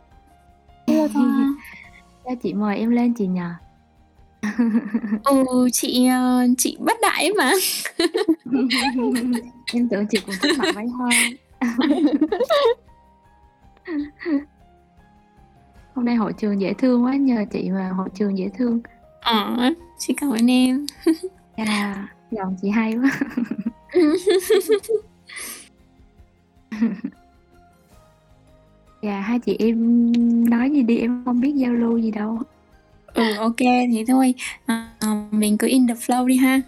Hello 0.89 1.09
Thoa. 1.15 1.55
Cho 2.25 2.31
chị 2.43 2.55
mời 2.55 2.77
em 2.79 2.91
lên 2.91 3.15
chị 3.15 3.27
nhờ. 3.27 3.51
Ừ 5.25 5.69
chị 5.73 6.07
ờ, 6.07 6.47
chị 6.59 6.77
bất 6.81 6.97
đại 7.03 7.31
mà 7.39 7.53
em 9.75 9.89
tưởng 9.89 10.07
chị 10.11 10.19
cũng 10.27 10.35
thích 10.43 10.53
mặc 10.59 10.73
váy 10.75 10.87
hoa. 10.87 11.11
Hôm 15.95 16.05
nay 16.05 16.15
hội 16.15 16.33
trường 16.33 16.61
dễ 16.61 16.73
thương 16.73 17.05
quá, 17.05 17.17
nhờ 17.17 17.45
chị 17.51 17.71
mà 17.71 17.89
hội 17.89 18.09
trường 18.15 18.39
dễ 18.39 18.51
thương. 18.59 18.81
Ờ 19.21 19.57
chị 19.99 20.15
cảm 20.17 20.31
ơn 20.31 20.51
em 20.51 20.87
À, 21.57 22.09
giọng 22.31 22.57
chị 22.63 22.71
hay 22.71 22.95
quá. 22.95 23.21
Dạ, 29.03 29.21
hai 29.21 29.39
chị 29.39 29.57
em 29.59 30.13
nói 30.51 30.71
gì 30.71 30.83
đi, 30.83 30.99
em 30.99 31.23
không 31.25 31.41
biết 31.41 31.53
giao 31.57 31.73
lưu 31.73 31.99
gì 31.99 32.11
đâu. 32.11 32.39
Ừ 33.15 33.35
ok 33.39 33.57
thế 33.59 34.05
thôi 34.09 34.35
à, 34.67 34.89
Mình 35.31 35.59
cứ 35.59 35.67
in 35.67 35.87
the 35.89 35.95
flow 35.95 36.27
đi 36.27 36.37
ha 36.37 36.61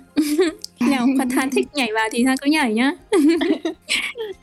Khi 0.76 0.86
nào 0.90 1.06
Khoa 1.16 1.26
Tha 1.30 1.48
thích 1.52 1.68
nhảy 1.74 1.92
vào 1.94 2.08
thì 2.12 2.24
Tha 2.24 2.34
cứ 2.40 2.50
nhảy 2.50 2.74
nhá 2.74 2.92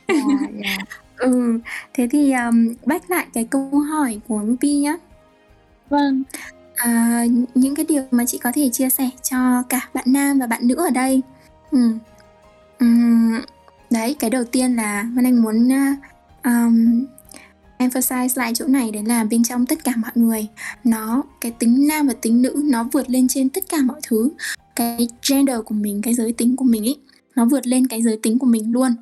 Dạ, 0.08 0.16
dạ. 0.64 0.78
Ừ 1.18 1.60
Thế 1.94 2.08
thì 2.12 2.32
um, 2.32 2.74
back 2.86 3.10
lại 3.10 3.26
cái 3.34 3.46
câu 3.50 3.70
hỏi 3.80 4.20
của 4.28 4.42
Ruby 4.48 4.74
nhá 4.76 4.96
Vâng. 5.90 6.24
à, 6.76 7.24
những 7.56 7.76
cái 7.76 7.86
điều 7.90 8.04
mà 8.12 8.26
chị 8.26 8.38
có 8.38 8.52
thể 8.56 8.70
chia 8.74 8.90
sẻ 8.90 9.10
cho 9.24 9.64
cả 9.70 9.90
bạn 9.94 10.06
nam 10.08 10.40
và 10.40 10.48
bạn 10.48 10.68
nữ 10.68 10.76
ở 10.76 10.90
đây 10.90 11.22
ừ. 11.72 11.92
Uhm, 12.86 13.40
đấy 13.90 14.16
cái 14.20 14.30
đầu 14.30 14.44
tiên 14.44 14.76
là 14.76 15.08
Vân 15.16 15.26
Anh 15.26 15.42
muốn 15.42 15.70
um, 16.44 17.06
emphasize 17.80 18.30
lại 18.36 18.54
chỗ 18.56 18.68
này 18.68 18.92
đấy 18.92 19.04
là 19.04 19.24
bên 19.24 19.44
trong 19.44 19.66
tất 19.66 19.84
cả 19.84 19.94
mọi 19.98 20.12
người 20.16 20.48
nó 20.84 21.24
cái 21.42 21.52
tính 21.52 21.88
nam 21.88 22.08
và 22.08 22.14
tính 22.14 22.42
nữ 22.42 22.62
nó 22.66 22.84
vượt 22.84 23.10
lên 23.10 23.28
trên 23.28 23.50
tất 23.50 23.64
cả 23.70 23.78
mọi 23.84 24.00
thứ. 24.04 24.30
Cái 24.76 25.08
gender 25.30 25.60
của 25.66 25.76
mình 25.76 26.02
cái 26.02 26.14
giới 26.14 26.34
tính 26.34 26.56
của 26.56 26.66
mình 26.66 26.88
ấy 26.88 26.98
nó 27.36 27.46
vượt 27.46 27.68
lên 27.68 27.88
cái 27.88 28.02
giới 28.02 28.20
tính 28.24 28.40
của 28.40 28.48
mình 28.48 28.72
luôn. 28.72 28.96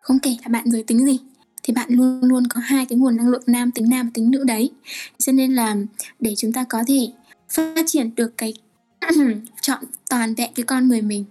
Không 0.00 0.18
kể 0.18 0.36
là 0.42 0.48
bạn 0.48 0.70
giới 0.70 0.82
tính 0.82 1.06
gì 1.06 1.18
thì 1.62 1.74
bạn 1.74 1.88
luôn 1.90 2.20
luôn 2.22 2.46
có 2.46 2.60
hai 2.60 2.86
cái 2.86 2.98
nguồn 2.98 3.16
năng 3.16 3.28
lượng 3.28 3.42
nam 3.46 3.70
tính 3.70 3.90
nam 3.90 4.06
và 4.06 4.10
tính 4.14 4.30
nữ 4.30 4.44
đấy. 4.44 4.70
Cho 5.18 5.32
nên 5.32 5.54
là 5.54 5.76
để 6.20 6.34
chúng 6.36 6.52
ta 6.52 6.64
có 6.68 6.84
thể 6.86 7.08
phát 7.48 7.84
triển 7.86 8.14
được 8.14 8.36
cái 8.36 8.54
chọn 9.60 9.84
toàn 10.10 10.34
vẹn 10.34 10.50
cái 10.54 10.64
con 10.64 10.88
người 10.88 11.02
mình 11.02 11.24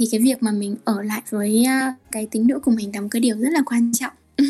thì 0.00 0.06
cái 0.10 0.20
việc 0.20 0.42
mà 0.42 0.52
mình 0.52 0.76
ở 0.84 1.02
lại 1.02 1.22
với 1.30 1.66
cái 2.12 2.28
tính 2.30 2.46
nữ 2.46 2.58
của 2.58 2.70
mình 2.70 2.90
là 2.94 3.00
một 3.00 3.08
cái 3.10 3.20
điều 3.20 3.36
rất 3.36 3.50
là 3.52 3.62
quan 3.66 3.92
trọng. 3.92 4.12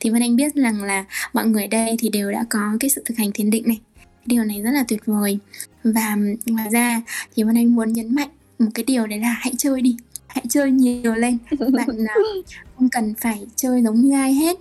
Thì 0.00 0.10
Vân 0.10 0.22
Anh 0.22 0.36
biết 0.36 0.54
rằng 0.54 0.82
là 0.82 1.04
mọi 1.32 1.46
người 1.46 1.66
đây 1.66 1.96
thì 1.98 2.08
đều 2.08 2.32
đã 2.32 2.44
có 2.50 2.76
cái 2.80 2.90
sự 2.90 3.02
thực 3.04 3.18
hành 3.18 3.32
thiền 3.32 3.50
định 3.50 3.62
này. 3.66 3.80
Điều 4.26 4.44
này 4.44 4.62
rất 4.62 4.70
là 4.70 4.84
tuyệt 4.88 5.06
vời. 5.06 5.38
Và 5.84 6.16
ngoài 6.46 6.68
ra 6.70 7.02
thì 7.36 7.42
Vân 7.42 7.56
Anh 7.56 7.74
muốn 7.74 7.92
nhấn 7.92 8.14
mạnh 8.14 8.28
một 8.58 8.70
cái 8.74 8.84
điều 8.84 9.06
đấy 9.06 9.18
là 9.18 9.36
hãy 9.40 9.52
chơi 9.58 9.82
đi, 9.82 9.96
hãy 10.26 10.44
chơi 10.48 10.70
nhiều 10.70 11.14
lên. 11.14 11.38
Bạn 11.72 12.06
à, 12.08 12.14
không 12.76 12.88
cần 12.88 13.14
phải 13.14 13.46
chơi 13.56 13.82
giống 13.82 14.00
như 14.00 14.12
ai 14.12 14.34
hết. 14.34 14.56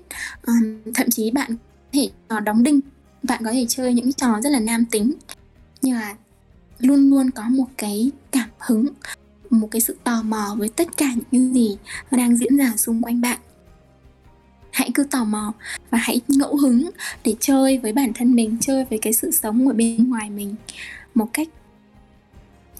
Thậm 0.93 1.09
chí 1.09 1.31
bạn 1.31 1.51
có 1.51 1.89
thể 1.93 2.09
trò 2.29 2.39
đóng 2.39 2.63
đinh, 2.63 2.79
bạn 3.23 3.43
có 3.45 3.51
thể 3.51 3.65
chơi 3.69 3.93
những 3.93 4.13
trò 4.13 4.41
rất 4.43 4.49
là 4.49 4.59
nam 4.59 4.85
tính. 4.85 5.13
Nhưng 5.81 5.95
mà 5.95 6.15
luôn 6.79 7.09
luôn 7.09 7.31
có 7.31 7.43
một 7.49 7.67
cái 7.77 8.11
cảm 8.31 8.49
hứng 8.59 8.87
một 9.59 9.67
cái 9.71 9.81
sự 9.81 9.95
tò 10.03 10.21
mò 10.23 10.55
với 10.57 10.69
tất 10.69 10.97
cả 10.97 11.09
những 11.31 11.53
gì 11.53 11.77
đang 12.11 12.37
diễn 12.37 12.57
ra 12.57 12.73
xung 12.77 13.01
quanh 13.01 13.21
bạn. 13.21 13.39
Hãy 14.71 14.91
cứ 14.93 15.03
tò 15.03 15.23
mò 15.23 15.53
và 15.89 15.97
hãy 15.97 16.21
ngẫu 16.27 16.57
hứng 16.57 16.89
để 17.23 17.35
chơi 17.39 17.77
với 17.77 17.93
bản 17.93 18.13
thân 18.13 18.35
mình, 18.35 18.57
chơi 18.61 18.85
với 18.89 18.99
cái 18.99 19.13
sự 19.13 19.31
sống 19.31 19.67
ở 19.67 19.73
bên 19.73 20.09
ngoài 20.09 20.29
mình 20.29 20.55
một 21.15 21.27
cách, 21.33 21.47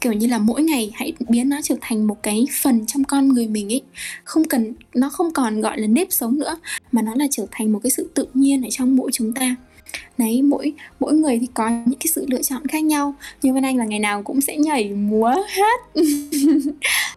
kiểu 0.02 0.14
như 0.14 0.28
là, 0.28 0.38
mỗi 0.38 0.64
ngày 0.64 0.92
hãy 0.94 1.14
biến 1.30 1.50
nó 1.50 1.58
trở 1.64 1.76
thành 1.82 2.08
một 2.08 2.24
cái 2.24 2.46
phần 2.62 2.86
trong 2.86 3.04
con 3.04 3.28
người 3.28 3.48
mình 3.48 3.74
ấy. 3.74 3.82
Không 4.24 4.44
cần, 4.44 4.74
nó 4.94 5.10
không 5.10 5.34
còn 5.34 5.62
gọi 5.62 5.80
là 5.80 5.88
nếp 5.88 6.08
sống 6.12 6.40
nữa, 6.40 6.58
mà 6.92 7.02
nó 7.02 7.16
là 7.16 7.26
trở 7.32 7.46
thành 7.52 7.72
một 7.72 7.80
cái 7.84 7.92
sự 7.92 8.10
tự 8.14 8.28
nhiên 8.34 8.64
ở 8.64 8.70
trong 8.72 8.96
mỗi 8.96 9.12
chúng 9.14 9.34
ta 9.34 9.56
đấy 10.17 10.41
mỗi 10.41 10.74
mỗi 11.00 11.13
người 11.13 11.39
thì 11.39 11.48
có 11.54 11.69
những 11.69 12.00
cái 12.00 12.08
sự 12.15 12.26
lựa 12.30 12.41
chọn 12.41 12.67
khác 12.67 12.84
nhau. 12.84 13.15
Như 13.41 13.54
Vân 13.54 13.63
Anh 13.63 13.78
là 13.78 13.86
ngày 13.86 14.00
nào 14.00 14.24
cũng 14.24 14.41
sẽ 14.41 14.58
nhảy 14.58 14.93
múa 14.93 15.36
hát. 15.48 15.82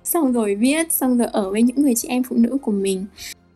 Xong 0.04 0.32
rồi 0.32 0.54
viết 0.54 0.92
xong 0.92 1.18
rồi 1.18 1.28
ở 1.32 1.50
với 1.50 1.62
những 1.62 1.82
người 1.82 1.94
chị 1.94 2.08
em 2.08 2.22
phụ 2.22 2.36
nữ 2.36 2.56
của 2.62 2.72
mình. 2.72 3.06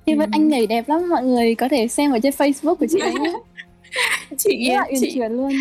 Thì 0.06 0.14
Vân 0.14 0.30
Anh 0.30 0.48
nhảy 0.48 0.66
đẹp 0.66 0.88
lắm 0.88 1.08
mọi 1.08 1.24
người 1.24 1.54
có 1.54 1.68
thể 1.68 1.88
xem 1.88 2.10
ở 2.10 2.18
trên 2.22 2.34
Facebook 2.38 2.74
của 2.74 2.86
chị 2.90 2.98
ấy 3.00 3.14
chị 4.38 4.68
rất 4.68 4.74
là 4.74 4.86
uyển 4.90 5.14
chuyển 5.14 5.32
luôn. 5.32 5.52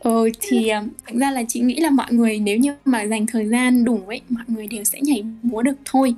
Ừ 0.00 0.30
thì 0.40 0.68
ờ, 0.68 0.82
thực 1.06 1.18
ra 1.18 1.30
là 1.30 1.42
chị 1.48 1.60
nghĩ 1.60 1.76
là 1.76 1.90
mọi 1.90 2.12
người 2.12 2.38
nếu 2.38 2.56
như 2.56 2.74
mà 2.84 3.02
dành 3.02 3.26
thời 3.26 3.46
gian 3.46 3.84
đủ 3.84 4.00
ấy 4.06 4.20
mọi 4.28 4.44
người 4.48 4.66
đều 4.66 4.84
sẽ 4.84 4.98
nhảy 5.02 5.24
múa 5.42 5.62
được 5.62 5.76
thôi. 5.84 6.14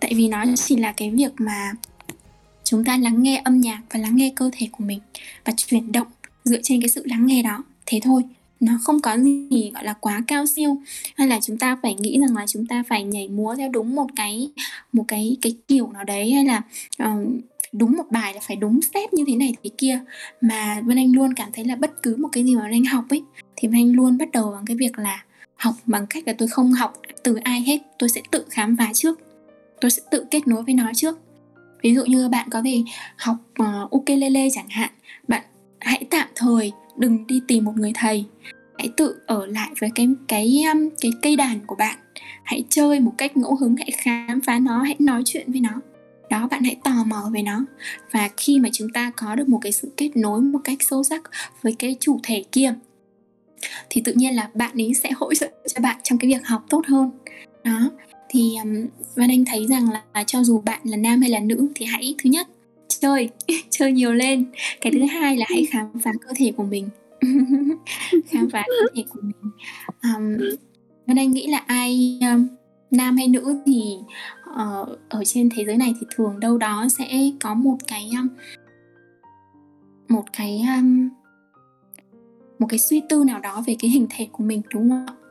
Tại 0.00 0.12
vì 0.16 0.28
nó 0.28 0.44
chỉ 0.54 0.76
là 0.76 0.92
cái 0.92 1.10
việc 1.10 1.32
mà 1.36 1.72
chúng 2.72 2.84
ta 2.84 2.96
lắng 2.96 3.22
nghe 3.22 3.40
âm 3.44 3.60
nhạc 3.60 3.80
và 3.90 4.00
lắng 4.00 4.16
nghe 4.16 4.32
cơ 4.36 4.50
thể 4.52 4.68
của 4.72 4.84
mình 4.84 4.98
và 5.44 5.52
chuyển 5.56 5.92
động 5.92 6.06
dựa 6.44 6.60
trên 6.62 6.80
cái 6.80 6.88
sự 6.88 7.02
lắng 7.06 7.26
nghe 7.26 7.42
đó. 7.42 7.64
Thế 7.86 8.00
thôi 8.02 8.22
nó 8.60 8.72
không 8.82 9.00
có 9.00 9.16
gì 9.18 9.70
gọi 9.74 9.84
là 9.84 9.92
quá 9.92 10.22
cao 10.26 10.46
siêu. 10.46 10.78
Hay 11.16 11.28
là 11.28 11.40
chúng 11.42 11.58
ta 11.58 11.78
phải 11.82 11.94
nghĩ 11.94 12.18
rằng 12.20 12.36
là 12.36 12.46
chúng 12.46 12.66
ta 12.66 12.82
phải 12.88 13.04
nhảy 13.04 13.28
múa 13.28 13.54
theo 13.54 13.68
đúng 13.68 13.94
một 13.94 14.06
cái 14.16 14.50
một 14.92 15.04
cái 15.08 15.36
cái 15.42 15.56
kiểu 15.68 15.92
nào 15.92 16.04
đấy 16.04 16.32
hay 16.32 16.44
là 16.44 16.62
uh, 17.02 17.28
đúng 17.72 17.96
một 17.96 18.10
bài 18.10 18.34
là 18.34 18.40
phải 18.46 18.56
đúng 18.56 18.82
step 18.82 19.12
như 19.12 19.24
thế 19.26 19.36
này 19.36 19.54
thế 19.64 19.70
kia. 19.78 20.00
Mà 20.40 20.80
Vân 20.84 20.96
Anh 20.96 21.12
luôn 21.12 21.34
cảm 21.34 21.48
thấy 21.52 21.64
là 21.64 21.76
bất 21.76 22.02
cứ 22.02 22.16
một 22.16 22.28
cái 22.32 22.44
gì 22.44 22.54
mà 22.56 22.62
Vân 22.62 22.72
Anh 22.72 22.84
học 22.84 23.04
ấy 23.08 23.22
thì 23.56 23.68
Vân 23.68 23.76
Anh 23.76 23.92
luôn 23.92 24.18
bắt 24.18 24.32
đầu 24.32 24.52
bằng 24.52 24.64
cái 24.66 24.76
việc 24.76 24.98
là 24.98 25.24
học 25.56 25.74
bằng 25.86 26.06
cách 26.06 26.22
là 26.26 26.32
tôi 26.38 26.48
không 26.48 26.72
học 26.72 27.00
từ 27.22 27.34
ai 27.34 27.60
hết 27.60 27.78
tôi 27.98 28.08
sẽ 28.08 28.20
tự 28.30 28.44
khám 28.50 28.76
phá 28.76 28.90
trước. 28.94 29.20
Tôi 29.80 29.90
sẽ 29.90 30.02
tự 30.10 30.24
kết 30.30 30.48
nối 30.48 30.62
với 30.62 30.74
nó 30.74 30.92
trước 30.94 31.18
ví 31.82 31.94
dụ 31.94 32.04
như 32.04 32.28
bạn 32.28 32.48
có 32.50 32.62
thể 32.64 32.82
học 33.16 33.36
uh, 33.62 33.96
ukulele 33.96 34.48
chẳng 34.52 34.68
hạn 34.68 34.90
bạn 35.28 35.42
hãy 35.80 36.04
tạm 36.10 36.28
thời 36.36 36.72
đừng 36.96 37.26
đi 37.26 37.40
tìm 37.48 37.64
một 37.64 37.72
người 37.76 37.92
thầy. 37.94 38.24
Hãy 38.78 38.88
tự 38.96 39.20
ở 39.26 39.46
lại 39.46 39.70
với 39.80 39.90
cái 39.94 40.08
cái 40.28 40.64
um, 40.72 40.88
cái 41.00 41.12
cây 41.22 41.36
đàn 41.36 41.60
của 41.66 41.74
bạn. 41.74 41.98
Hãy 42.44 42.64
chơi 42.68 43.00
một 43.00 43.12
cách 43.18 43.36
ngẫu 43.36 43.56
hứng 43.56 43.76
hãy 43.76 43.90
khám 43.90 44.40
phá 44.40 44.58
nó 44.58 44.82
hãy 44.82 44.96
nói 44.98 45.22
chuyện 45.24 45.52
với 45.52 45.60
nó. 45.60 45.80
Đó 46.30 46.48
bạn 46.50 46.62
hãy 46.62 46.76
tò 46.84 47.04
mò 47.06 47.30
về 47.32 47.42
nó. 47.42 47.64
Và 48.10 48.28
khi 48.36 48.58
mà 48.58 48.68
chúng 48.72 48.88
ta 48.94 49.12
có 49.16 49.34
được 49.34 49.48
một 49.48 49.58
cái 49.62 49.72
sự 49.72 49.92
kết 49.96 50.16
nối 50.16 50.40
một 50.40 50.60
cách 50.64 50.78
sâu 50.80 51.02
sắc 51.02 51.22
với 51.62 51.76
cái 51.78 51.96
chủ 52.00 52.20
thể 52.22 52.44
kia 52.52 52.74
thì 53.90 54.02
tự 54.04 54.12
nhiên 54.12 54.34
là 54.34 54.50
bạn 54.54 54.72
ấy 54.74 54.94
sẽ 54.94 55.10
hỗ 55.16 55.34
trợ 55.34 55.50
cho 55.74 55.80
bạn 55.80 55.96
trong 56.02 56.18
cái 56.18 56.28
việc 56.30 56.46
học 56.46 56.64
tốt 56.70 56.82
hơn. 56.86 57.10
Đó 57.64 57.90
thì 58.32 58.56
um, 58.62 58.86
Văn 59.14 59.30
Anh 59.30 59.44
thấy 59.44 59.66
rằng 59.66 59.90
là, 59.90 60.02
là 60.14 60.24
cho 60.24 60.44
dù 60.44 60.60
bạn 60.60 60.80
là 60.84 60.96
nam 60.96 61.20
hay 61.20 61.30
là 61.30 61.40
nữ 61.40 61.68
thì 61.74 61.86
hãy 61.86 62.14
thứ 62.22 62.30
nhất 62.30 62.48
chơi 62.88 63.28
chơi 63.70 63.92
nhiều 63.92 64.12
lên. 64.12 64.44
Cái 64.80 64.92
thứ 64.92 65.00
hai 65.04 65.36
là 65.36 65.46
hãy 65.48 65.66
khám 65.70 65.86
phá 66.04 66.12
cơ 66.20 66.32
thể 66.36 66.52
của 66.56 66.64
mình. 66.64 66.88
Khám 68.28 68.50
phá 68.50 68.64
cơ 68.66 68.86
thể 68.94 69.04
của 69.08 69.20
mình. 69.22 69.52
Um, 70.02 70.38
Văn 71.06 71.18
Anh 71.18 71.30
nghĩ 71.30 71.46
là 71.46 71.58
ai 71.66 72.18
um, 72.20 72.48
nam 72.90 73.16
hay 73.16 73.28
nữ 73.28 73.56
thì 73.66 73.96
uh, 74.50 74.88
ở 75.08 75.24
trên 75.24 75.48
thế 75.56 75.64
giới 75.64 75.76
này 75.76 75.94
thì 76.00 76.06
thường 76.16 76.40
đâu 76.40 76.58
đó 76.58 76.86
sẽ 76.98 77.30
có 77.40 77.54
một 77.54 77.76
cái 77.88 78.10
um, 78.18 78.28
một 80.08 80.24
cái 80.32 80.62
um, 80.76 81.08
một 82.58 82.66
cái 82.68 82.78
suy 82.78 83.02
tư 83.08 83.24
nào 83.26 83.40
đó 83.40 83.62
về 83.66 83.76
cái 83.78 83.90
hình 83.90 84.06
thể 84.10 84.28
của 84.32 84.44
mình 84.44 84.62
đúng 84.74 84.90
không 84.90 85.06
ạ? 85.06 85.21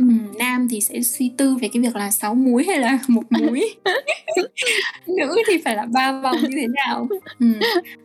Ừ, 0.00 0.06
nam 0.38 0.68
thì 0.70 0.80
sẽ 0.80 1.02
suy 1.02 1.32
tư 1.36 1.56
về 1.56 1.68
cái 1.72 1.82
việc 1.82 1.96
là 1.96 2.10
sáu 2.10 2.34
múi 2.34 2.64
hay 2.64 2.80
là 2.80 2.98
một 3.08 3.22
múi. 3.30 3.74
Nữ 5.06 5.36
thì 5.48 5.58
phải 5.64 5.76
là 5.76 5.86
ba 5.86 6.20
vòng 6.20 6.36
như 6.42 6.56
thế 6.60 6.66
nào? 6.66 7.08
Ừ, 7.38 7.46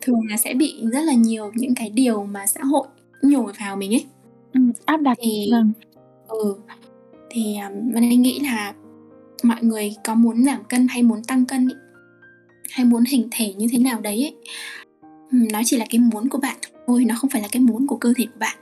thường 0.00 0.20
là 0.30 0.36
sẽ 0.36 0.54
bị 0.54 0.74
rất 0.92 1.00
là 1.00 1.12
nhiều 1.12 1.52
những 1.54 1.74
cái 1.74 1.90
điều 1.90 2.24
mà 2.24 2.46
xã 2.46 2.60
hội 2.64 2.86
nhồi 3.22 3.52
vào 3.60 3.76
mình 3.76 3.94
ấy. 3.94 4.04
Ừ, 4.52 4.60
áp 4.84 4.96
đặt. 4.96 5.18
Thì 5.20 5.48
vâng. 5.52 5.72
ừ 6.28 6.56
thì 7.30 7.56
um, 7.56 7.94
anh 7.94 8.22
nghĩ 8.22 8.40
là 8.40 8.74
mọi 9.42 9.62
người 9.62 9.94
có 10.04 10.14
muốn 10.14 10.44
giảm 10.44 10.64
cân 10.64 10.88
hay 10.88 11.02
muốn 11.02 11.24
tăng 11.24 11.46
cân 11.46 11.68
ý, 11.68 11.74
hay 12.70 12.86
muốn 12.86 13.04
hình 13.04 13.28
thể 13.30 13.52
như 13.52 13.66
thế 13.72 13.78
nào 13.78 14.00
đấy 14.00 14.22
ấy, 14.22 14.34
nó 15.30 15.60
chỉ 15.64 15.76
là 15.76 15.86
cái 15.90 15.98
muốn 15.98 16.28
của 16.28 16.38
bạn 16.38 16.56
thôi 16.86 17.04
nó 17.04 17.14
không 17.18 17.30
phải 17.30 17.42
là 17.42 17.48
cái 17.52 17.62
muốn 17.62 17.86
của 17.86 17.96
cơ 17.96 18.12
thể 18.16 18.26
của 18.26 18.38
bạn. 18.38 18.56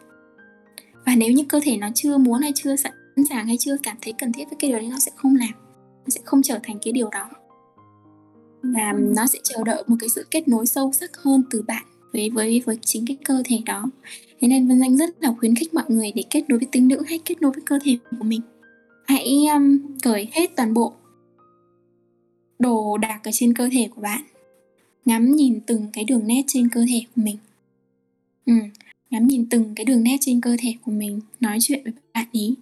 Và 1.06 1.14
nếu 1.16 1.32
như 1.32 1.44
cơ 1.48 1.60
thể 1.64 1.76
nó 1.76 1.88
chưa 1.94 2.18
muốn 2.18 2.40
hay 2.40 2.52
chưa 2.56 2.76
sẵn 2.76 2.92
sàng 3.30 3.46
hay 3.46 3.56
chưa 3.60 3.76
cảm 3.82 3.96
thấy 4.02 4.12
cần 4.12 4.32
thiết 4.32 4.44
với 4.50 4.56
cái 4.58 4.70
điều 4.70 4.78
đấy 4.78 4.88
nó 4.90 4.98
sẽ 4.98 5.10
không 5.16 5.36
làm 5.36 5.64
nó 6.04 6.08
sẽ 6.08 6.20
không 6.24 6.42
trở 6.42 6.58
thành 6.62 6.78
cái 6.82 6.92
điều 6.92 7.08
đó. 7.10 7.30
Và 8.62 8.92
nó 8.98 9.26
sẽ 9.26 9.38
chờ 9.42 9.64
đợi 9.64 9.84
một 9.86 9.96
cái 10.00 10.08
sự 10.08 10.26
kết 10.30 10.48
nối 10.48 10.66
sâu 10.66 10.92
sắc 10.92 11.16
hơn 11.16 11.42
từ 11.50 11.62
bạn 11.62 11.84
với 12.12 12.30
với 12.30 12.62
với 12.66 12.78
chính 12.82 13.06
cái 13.06 13.16
cơ 13.24 13.42
thể 13.44 13.58
đó. 13.66 13.84
Thế 14.40 14.48
nên 14.48 14.68
vân 14.68 14.80
danh 14.80 14.96
rất 14.96 15.22
là 15.22 15.34
khuyến 15.38 15.54
khích 15.54 15.74
mọi 15.74 15.84
người 15.88 16.12
để 16.14 16.22
kết 16.30 16.44
nối 16.48 16.58
với 16.58 16.68
tính 16.72 16.88
nữ 16.88 17.02
hay 17.06 17.20
kết 17.24 17.42
nối 17.42 17.52
với 17.52 17.62
cơ 17.66 17.78
thể 17.84 17.98
của 18.10 18.24
mình. 18.24 18.40
Hãy 19.06 19.46
um, 19.54 19.78
cởi 20.02 20.28
hết 20.32 20.50
toàn 20.56 20.74
bộ 20.74 20.92
đồ 22.58 22.98
đạc 22.98 23.20
ở 23.24 23.30
trên 23.34 23.54
cơ 23.54 23.68
thể 23.72 23.88
của 23.94 24.00
bạn. 24.00 24.22
Ngắm 25.04 25.32
nhìn 25.32 25.60
từng 25.66 25.86
cái 25.92 26.04
đường 26.04 26.26
nét 26.26 26.42
trên 26.46 26.68
cơ 26.68 26.84
thể 26.88 27.00
của 27.16 27.22
mình. 27.22 27.36
Ừ, 28.46 28.52
ngắm 29.10 29.26
nhìn 29.26 29.46
từng 29.50 29.74
cái 29.74 29.84
đường 29.84 30.02
nét 30.02 30.16
trên 30.20 30.40
cơ 30.40 30.56
thể 30.58 30.74
của 30.84 30.92
mình 30.92 31.20
nói 31.40 31.58
chuyện 31.60 31.84
với 31.84 31.92
bạn 32.14 32.26
ý 32.32 32.54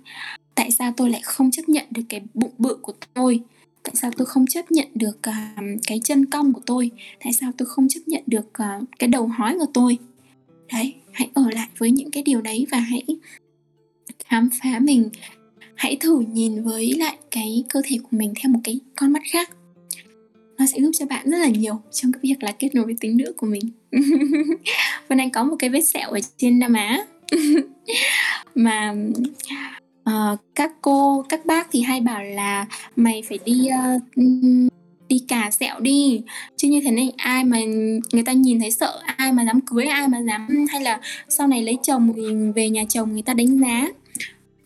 tại 0.55 0.71
sao 0.71 0.93
tôi 0.97 1.11
lại 1.11 1.21
không 1.25 1.51
chấp 1.51 1.69
nhận 1.69 1.87
được 1.91 2.03
cái 2.09 2.21
bụng 2.35 2.53
bự 2.59 2.75
của 2.83 2.93
tôi? 3.15 3.41
Tại 3.83 3.95
sao 3.95 4.11
tôi 4.17 4.27
không 4.27 4.47
chấp 4.47 4.73
nhận 4.73 4.89
được 4.95 5.19
uh, 5.29 5.81
cái 5.87 6.01
chân 6.05 6.27
cong 6.27 6.53
của 6.53 6.61
tôi? 6.67 6.91
Tại 7.25 7.33
sao 7.33 7.53
tôi 7.59 7.67
không 7.67 7.89
chấp 7.89 8.01
nhận 8.07 8.23
được 8.27 8.47
uh, 8.47 8.89
cái 8.99 9.09
đầu 9.09 9.27
hói 9.27 9.59
của 9.59 9.67
tôi? 9.75 9.99
Đấy 10.73 10.95
hãy 11.13 11.31
ở 11.35 11.51
lại 11.51 11.69
với 11.79 11.91
những 11.91 12.11
cái 12.11 12.23
điều 12.23 12.41
đấy 12.41 12.67
và 12.71 12.79
hãy 12.79 13.05
khám 14.25 14.49
phá 14.63 14.79
mình. 14.79 15.09
Hãy 15.75 15.97
thử 15.97 16.25
nhìn 16.33 16.65
với 16.65 16.95
lại 16.99 17.17
cái 17.31 17.65
cơ 17.69 17.83
thể 17.85 17.99
của 18.03 18.09
mình 18.17 18.33
theo 18.43 18.53
một 18.53 18.61
cái 18.65 18.81
con 18.97 19.13
mắt 19.13 19.23
khác. 19.33 19.51
Nó 20.59 20.67
sẽ 20.67 20.81
giúp 20.81 20.91
cho 20.95 21.07
bạn 21.07 21.31
rất 21.31 21.39
là 21.39 21.49
nhiều 21.49 21.81
trong 21.93 22.13
cái 22.13 22.21
việc 22.23 22.43
là 22.43 22.53
kết 22.53 22.75
nối 22.75 22.85
với 22.85 22.97
tính 23.01 23.17
nữ 23.17 23.35
của 23.37 23.47
mình. 23.47 23.71
Vân 25.09 25.21
Anh 25.21 25.31
có 25.31 25.45
một 25.45 25.57
cái 25.59 25.71
vết 25.71 25.81
sẹo 25.81 26.11
ở 26.11 26.21
trên 26.37 26.59
Nam 26.59 26.73
Á. 26.73 27.05
Mà 28.55 28.95
uh, 30.11 30.39
các 30.55 30.73
cô 30.83 31.25
các 31.29 31.47
bác 31.47 31.69
thì 31.73 31.81
hay 31.81 32.01
bảo 32.01 32.23
là 32.23 32.67
mày 32.97 33.23
phải 33.29 33.39
đi 33.45 33.69
uh, 33.97 34.73
đi 35.13 35.19
cà 35.29 35.51
sẹo 35.51 35.81
đi. 35.81 36.23
Chứ 36.57 36.69
như 36.69 36.81
thế 36.85 36.91
này 36.91 37.13
ai 37.17 37.45
mà 37.45 37.59
người 38.13 38.23
ta 38.25 38.33
nhìn 38.33 38.61
thấy 38.61 38.71
sợ 38.71 39.03
ai 39.17 39.33
mà 39.33 39.45
dám 39.45 39.61
cưới 39.61 39.85
ai 39.85 40.09
mà 40.09 40.19
dám 40.23 40.67
hay 40.71 40.83
là 40.83 41.01
sau 41.29 41.47
này 41.47 41.63
lấy 41.63 41.79
chồng 41.83 42.13
thì 42.17 42.23
về 42.55 42.71
nhà 42.71 42.85
chồng 42.89 43.13
người 43.13 43.23
ta 43.23 43.35
đánh 43.35 43.61
giá. 43.61 43.89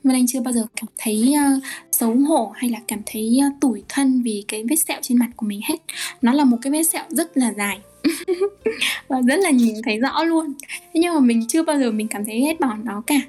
Vân 0.05 0.15
Anh 0.15 0.27
chưa 0.27 0.41
bao 0.41 0.53
giờ 0.53 0.67
cảm 0.77 0.89
thấy 0.99 1.35
uh, 1.35 1.63
xấu 1.93 2.17
hổ 2.17 2.53
hay 2.55 2.71
là 2.71 2.79
cảm 2.89 3.01
thấy 3.07 3.39
uh, 3.47 3.61
tủi 3.61 3.83
thân 3.89 4.23
vì 4.23 4.45
cái 4.49 4.65
vết 4.71 4.77
sẹo 4.77 4.99
trên 5.03 5.19
mặt 5.19 5.29
của 5.37 5.47
mình 5.47 5.61
hết. 5.69 5.77
Nó 6.23 6.33
là 6.33 6.45
một 6.45 6.57
cái 6.63 6.71
vết 6.71 6.83
sẹo 6.83 7.05
rất 7.09 7.37
là 7.37 7.53
dài 7.57 7.79
và 9.09 9.21
rất 9.29 9.37
là 9.39 9.51
nhìn 9.51 9.75
thấy 9.85 9.99
rõ 9.99 10.25
luôn. 10.25 10.53
Thế 10.71 11.01
nhưng 11.01 11.15
mà 11.15 11.21
mình 11.21 11.47
chưa 11.49 11.63
bao 11.63 11.79
giờ 11.79 11.91
mình 11.91 12.09
cảm 12.09 12.25
thấy 12.25 12.41
ghét 12.41 12.61
bỏ 12.61 12.77
nó 12.85 13.03
cả. 13.07 13.21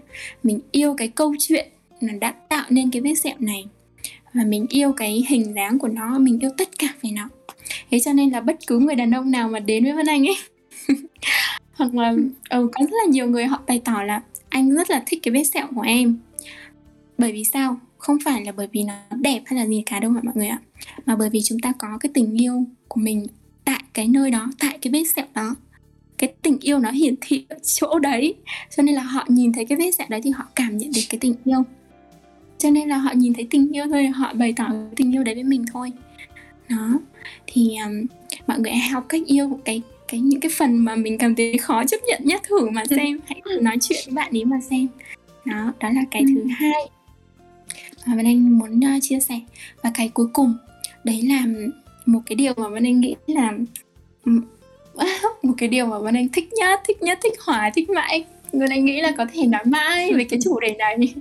Mình 0.44 0.60
yêu 0.72 0.96
cái 0.98 1.08
câu 1.08 1.36
chuyện 1.40 1.68
nó 2.02 2.14
đã 2.22 2.32
tạo 2.32 2.66
nên 2.70 2.92
cái 2.92 3.02
vết 3.02 3.16
sẹo 3.16 3.36
này. 3.40 3.66
Và 4.34 4.44
mình 4.44 4.66
yêu 4.70 4.94
cái 4.98 5.24
hình 5.28 5.54
dáng 5.56 5.80
của 5.80 5.88
nó 5.88 6.18
mình 6.20 6.40
yêu 6.40 6.52
tất 6.58 6.80
cả 6.80 6.88
về 7.02 7.10
nó. 7.12 7.30
Thế 7.92 8.00
cho 8.00 8.14
nên 8.14 8.30
là 8.30 8.42
bất 8.42 8.56
cứ 8.68 8.80
người 8.80 8.96
đàn 8.96 9.12
ông 9.12 9.32
nào 9.32 9.50
mà 9.50 9.60
đến 9.60 9.84
với 9.84 9.94
Vân 9.94 10.06
Anh 10.06 10.28
ấy 10.28 10.38
hoặc 11.74 11.96
là 11.96 12.14
ừ, 12.50 12.70
có 12.74 12.82
rất 12.82 12.98
là 13.06 13.12
nhiều 13.12 13.28
người 13.28 13.46
họ 13.46 13.62
bày 13.68 13.82
tỏ 13.86 14.04
là 14.04 14.22
anh 14.50 14.72
rất 14.76 14.90
là 14.90 15.04
thích 15.06 15.20
cái 15.24 15.32
vết 15.32 15.44
sẹo 15.44 15.68
của 15.76 15.82
em. 15.82 16.18
Bởi 17.18 17.32
vì 17.32 17.44
sao? 17.44 17.80
Không 17.98 18.18
phải 18.26 18.46
là 18.46 18.52
bởi 18.52 18.68
vì 18.72 18.84
nó 18.84 18.94
đẹp 19.12 19.42
hay 19.46 19.60
là 19.60 19.68
gì 19.68 19.84
cả 19.86 20.00
đâu 20.00 20.12
mọi 20.12 20.34
người 20.36 20.48
ạ. 20.48 20.60
Mà 21.06 21.16
bởi 21.16 21.30
vì 21.30 21.42
chúng 21.44 21.60
ta 21.60 21.74
có 21.80 21.98
cái 22.00 22.12
tình 22.14 22.42
yêu 22.42 22.64
của 22.88 23.00
mình 23.02 23.28
tại 23.66 23.84
cái 23.94 24.08
nơi 24.08 24.32
đó 24.32 24.48
tại 24.60 24.78
cái 24.82 24.92
vết 24.94 25.04
sẹo 25.16 25.26
đó. 25.34 25.56
Cái 26.18 26.34
tình 26.42 26.58
yêu 26.62 26.80
nó 26.80 26.92
hiển 26.92 27.16
thị 27.22 27.46
ở 27.50 27.58
chỗ 27.64 28.00
đấy. 28.00 28.36
Cho 28.76 28.84
nên 28.84 28.96
là 28.96 29.02
họ 29.02 29.26
nhìn 29.28 29.54
thấy 29.54 29.66
cái 29.66 29.78
vết 29.78 29.92
sẹo 29.92 30.08
đấy 30.10 30.22
thì 30.24 30.30
họ 30.30 30.46
cảm 30.56 30.78
nhận 30.78 30.92
được 30.92 31.02
cái 31.10 31.20
tình 31.20 31.36
yêu 31.46 31.64
cho 32.58 32.70
nên 32.70 32.90
là 32.90 32.98
họ 32.98 33.12
nhìn 33.16 33.34
thấy 33.34 33.48
tình 33.50 33.76
yêu 33.76 33.86
thôi 33.90 34.08
họ 34.08 34.34
bày 34.34 34.54
tỏ 34.58 34.68
tình 34.96 35.16
yêu 35.16 35.24
đấy 35.24 35.36
với 35.36 35.44
mình 35.44 35.66
thôi. 35.74 35.92
Đó 36.70 37.00
thì 37.48 37.76
um, 37.86 38.06
mọi 38.48 38.60
người 38.60 38.72
hãy 38.72 38.90
học 38.90 39.06
cách 39.10 39.22
yêu 39.26 39.60
cái 39.66 39.82
cái 40.08 40.20
những 40.20 40.40
cái 40.40 40.52
phần 40.58 40.78
mà 40.78 40.96
mình 40.96 41.18
cảm 41.18 41.36
thấy 41.36 41.58
khó 41.58 41.86
chấp 41.86 41.98
nhận 42.08 42.22
nhất 42.24 42.42
thử 42.44 42.70
mà 42.70 42.86
xem 42.86 43.20
hãy 43.26 43.42
thử 43.46 43.60
nói 43.62 43.78
chuyện 43.82 44.00
với 44.06 44.16
bạn 44.16 44.32
ấy 44.32 44.46
mà 44.46 44.60
xem. 44.70 44.88
Đó 45.46 45.74
đó 45.80 45.90
là 45.90 46.02
cái 46.12 46.24
thứ 46.28 46.44
hai. 46.58 46.90
Mà 48.08 48.16
Vân 48.16 48.26
Anh 48.26 48.60
muốn 48.60 48.80
uh, 48.80 49.02
chia 49.02 49.20
sẻ. 49.20 49.40
Và 49.84 49.92
cái 49.94 50.10
cuối 50.10 50.28
cùng 50.34 50.56
đấy 51.04 51.22
là 51.22 51.46
một 52.06 52.20
cái 52.26 52.36
điều 52.36 52.54
mà 52.58 52.70
Vân 52.70 52.84
Anh 52.84 53.00
nghĩ 53.00 53.16
là 53.28 53.54
một 55.44 55.54
cái 55.58 55.70
điều 55.70 55.86
mà 55.86 56.00
Vân 56.00 56.16
Anh 56.16 56.30
thích 56.30 56.50
nhất, 56.54 56.80
thích 56.88 57.02
nhất, 57.02 57.20
thích 57.24 57.34
hỏa, 57.40 57.72
thích 57.76 57.90
mãi. 57.90 58.26
Vân 58.54 58.70
Anh 58.70 58.86
nghĩ 58.86 59.02
là 59.02 59.12
có 59.18 59.26
thể 59.34 59.46
nói 59.46 59.64
mãi 59.66 60.14
về 60.14 60.24
cái 60.24 60.40
chủ 60.44 60.60
đề 60.60 60.76
này 60.80 61.14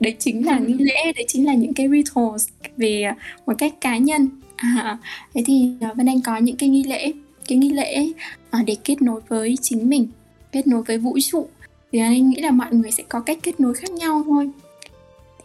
Đấy 0.00 0.16
chính 0.18 0.46
là 0.46 0.58
nghi 0.58 0.74
lễ, 0.78 1.12
đấy 1.16 1.24
chính 1.28 1.46
là 1.46 1.54
những 1.54 1.74
cái 1.74 1.88
rituals 1.88 2.48
về 2.76 3.02
à, 3.02 3.16
một 3.46 3.52
cách 3.58 3.80
cá 3.80 3.96
nhân. 3.96 4.28
À, 4.56 4.98
Thế 5.34 5.42
thì 5.46 5.70
à, 5.80 5.92
Vân 5.96 6.06
Anh 6.06 6.20
có 6.22 6.36
những 6.36 6.56
cái 6.56 6.68
nghi 6.68 6.84
lễ 6.84 7.12
Cái 7.48 7.58
nghi 7.58 7.70
lễ 7.70 8.12
à, 8.50 8.62
để 8.66 8.76
kết 8.84 9.02
nối 9.02 9.20
với 9.28 9.56
chính 9.62 9.88
mình 9.88 10.08
Kết 10.52 10.66
nối 10.66 10.82
với 10.82 10.98
vũ 10.98 11.18
trụ. 11.30 11.48
Thì 11.92 11.98
Vân 11.98 12.08
Anh 12.08 12.30
nghĩ 12.30 12.40
là 12.40 12.50
mọi 12.50 12.74
người 12.74 12.90
sẽ 12.90 13.02
có 13.08 13.20
cách 13.20 13.38
kết 13.42 13.60
nối 13.60 13.74
khác 13.74 13.90
nhau 13.90 14.22
thôi. 14.26 14.50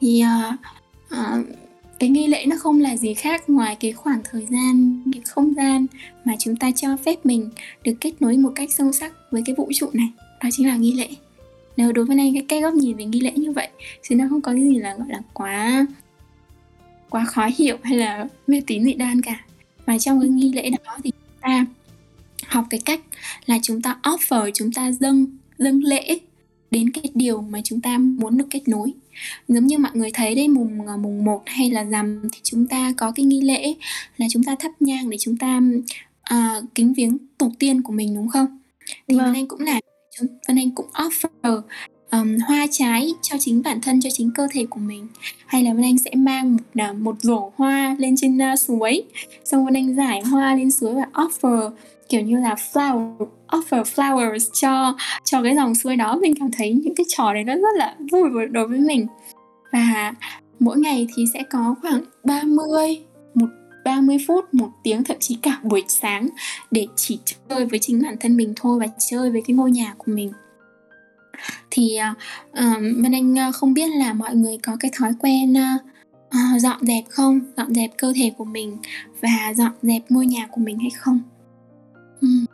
Thì 0.02 0.24
uh, 0.24 0.56
uh, 1.14 1.46
cái 2.00 2.10
nghi 2.10 2.28
lễ 2.28 2.46
nó 2.46 2.56
không 2.60 2.80
là 2.80 2.98
gì 2.98 3.14
khác 3.14 3.50
ngoài 3.50 3.78
cái 3.80 3.92
khoảng 3.92 4.22
thời 4.32 4.46
gian 4.50 5.02
cái 5.14 5.22
không 5.26 5.54
gian 5.54 5.88
mà 6.26 6.34
chúng 6.40 6.56
ta 6.56 6.72
cho 6.76 6.98
phép 7.06 7.26
mình 7.26 7.50
được 7.84 7.94
kết 8.02 8.12
nối 8.20 8.38
một 8.38 8.52
cách 8.56 8.70
sâu 8.78 8.92
sắc 8.92 9.14
với 9.32 9.42
cái 9.46 9.56
vũ 9.56 9.70
trụ 9.74 9.90
này. 9.94 10.12
Đó 10.44 10.50
chính 10.52 10.68
là 10.68 10.76
nghi 10.76 10.94
lễ 10.94 11.08
nếu 11.78 11.92
đối 11.92 12.06
với 12.06 12.16
này 12.16 12.32
cái, 12.34 12.46
cái 12.48 12.62
góc 12.62 12.74
nhìn 12.74 12.98
về 12.98 13.06
nghi 13.06 13.20
lễ 13.20 13.32
như 13.36 13.52
vậy 13.52 13.68
thì 14.04 14.16
nó 14.16 14.26
không 14.30 14.42
có 14.42 14.52
cái 14.54 14.64
gì 14.64 14.78
là 14.78 14.96
gọi 14.96 15.08
là 15.10 15.20
quá 15.34 15.86
quá 17.10 17.26
khó 17.26 17.50
hiểu 17.58 17.78
hay 17.84 17.98
là 17.98 18.28
mê 18.48 18.62
tín 18.68 18.84
dị 18.84 18.94
đoan 18.94 19.22
cả. 19.22 19.46
Và 19.86 19.98
trong 19.98 20.22
cái 20.22 20.30
nghi 20.30 20.54
lễ 20.54 20.70
đó 20.70 20.98
thì 21.04 21.12
chúng 21.12 21.42
ta 21.42 21.66
học 22.48 22.66
cái 22.70 22.80
cách 22.86 23.00
là 23.46 23.60
chúng 23.64 23.82
ta 23.82 24.00
offer 24.04 24.52
chúng 24.54 24.72
ta 24.72 24.92
dâng 24.92 25.26
dâng 25.58 25.84
lễ 25.84 26.20
đến 26.72 26.90
cái 26.90 27.04
điều 27.14 27.42
mà 27.42 27.62
chúng 27.64 27.82
ta 27.82 27.98
muốn 27.98 28.38
được 28.38 28.48
kết 28.50 28.68
nối. 28.68 28.94
Giống 29.48 29.68
như 29.68 29.78
mọi 29.78 29.92
người 29.94 30.12
thấy 30.14 30.36
đây 30.36 30.48
mùng 30.48 30.88
à, 30.88 30.96
mùng 30.98 31.26
1 31.26 31.44
hay 31.46 31.70
là 31.70 31.84
rằm 31.84 32.22
thì 32.32 32.40
chúng 32.44 32.68
ta 32.68 32.94
có 32.98 33.12
cái 33.12 33.26
nghi 33.26 33.42
lễ 33.42 33.74
là 34.18 34.28
chúng 34.32 34.44
ta 34.44 34.56
thắp 34.60 34.72
nhang 34.80 35.10
để 35.10 35.18
chúng 35.20 35.38
ta 35.38 35.62
uh, 36.34 36.64
kính 36.76 36.94
viếng 36.94 37.18
tổ 37.38 37.52
tiên 37.60 37.82
của 37.82 37.94
mình 37.94 38.16
đúng 38.16 38.30
không? 38.30 38.60
Thì 39.08 39.16
vâng. 39.16 39.26
Vân 39.26 39.34
Anh 39.34 39.48
cũng 39.48 39.60
là 39.60 39.81
Vân 40.20 40.58
Anh 40.58 40.72
cũng 40.76 40.88
offer 40.94 41.62
um, 42.12 42.38
hoa 42.48 42.66
trái 42.72 43.12
cho 43.22 43.36
chính 43.40 43.62
bản 43.64 43.82
thân 43.82 44.02
cho 44.02 44.10
chính 44.14 44.32
cơ 44.36 44.48
thể 44.52 44.66
của 44.70 44.80
mình. 44.80 45.08
Hay 45.46 45.64
là 45.64 45.74
Vân 45.74 45.84
Anh 45.84 45.98
sẽ 45.98 46.12
mang 46.16 46.54
một, 46.54 46.64
là 46.74 46.94
một 46.94 47.16
rổ 47.20 47.52
hoa 47.56 47.96
lên 48.00 48.16
trên 48.18 48.38
uh, 48.54 48.60
suối. 48.60 49.04
Xong 49.44 49.66
Vân 49.66 49.74
Anh 49.74 49.96
giải 49.96 50.22
hoa 50.22 50.56
lên 50.56 50.72
suối 50.72 50.94
và 50.94 51.06
offer 51.14 51.72
kiểu 52.10 52.22
như 52.22 52.38
là 52.38 52.56
flower 52.74 53.28
offer 53.48 53.84
flowers 53.84 54.50
cho 54.54 54.98
cho 55.24 55.44
cái 55.44 55.56
dòng 55.56 55.76
suối 55.76 55.96
đó. 55.96 56.18
Mình 56.22 56.34
cảm 56.40 56.52
thấy 56.52 56.74
những 56.74 56.96
cái 56.96 57.06
trò 57.10 57.34
đấy 57.34 57.44
nó 57.44 57.54
rất 57.54 57.76
là 57.78 57.96
vui 58.12 58.30
đối 58.52 58.68
với 58.68 58.80
mình. 58.80 59.08
Và 59.72 60.14
mỗi 60.60 60.78
ngày 60.78 61.08
thì 61.16 61.26
sẽ 61.34 61.44
có 61.50 61.76
khoảng 61.82 62.04
30 62.24 63.02
một 63.36 63.48
30 63.86 64.18
phút, 64.28 64.54
một 64.54 64.70
tiếng 64.84 65.04
thậm 65.04 65.18
chí 65.20 65.38
cả 65.42 65.60
buổi 65.64 65.84
sáng 65.88 66.30
để 66.72 66.88
chỉ 66.96 67.20
chơi 67.50 67.66
với 67.66 67.80
chính 67.80 68.02
bản 68.04 68.16
thân 68.20 68.38
mình 68.38 68.54
thôi 68.56 68.80
và 68.80 68.88
chơi 68.98 69.32
với 69.32 69.42
cái 69.48 69.56
ngôi 69.56 69.72
nhà 69.72 69.94
của 69.98 70.12
mình. 70.12 70.32
Thì 71.72 71.98
uh, 72.12 72.18
Vân 73.04 73.12
Anh 73.12 73.40
à, 73.40 73.52
không 73.52 73.74
biết 73.74 73.88
là 73.88 74.14
mọi 74.14 74.36
người 74.36 74.58
có 74.58 74.78
cái 74.80 74.92
thói 74.94 75.14
quen 75.20 75.54
uh, 75.54 76.62
dọn 76.62 76.86
dẹp 76.86 77.04
không? 77.10 77.40
Dọn 77.58 77.74
dẹp 77.74 77.92
cơ 77.98 78.14
thể 78.16 78.32
của 78.38 78.46
mình 78.46 78.78
và 79.22 79.54
dọn 79.56 79.72
dẹp 79.82 80.02
ngôi 80.10 80.26
nhà 80.26 80.48
của 80.52 80.62
mình 80.62 80.80
hay 80.80 80.90
không? 80.90 81.20
Uhm. 82.26 82.46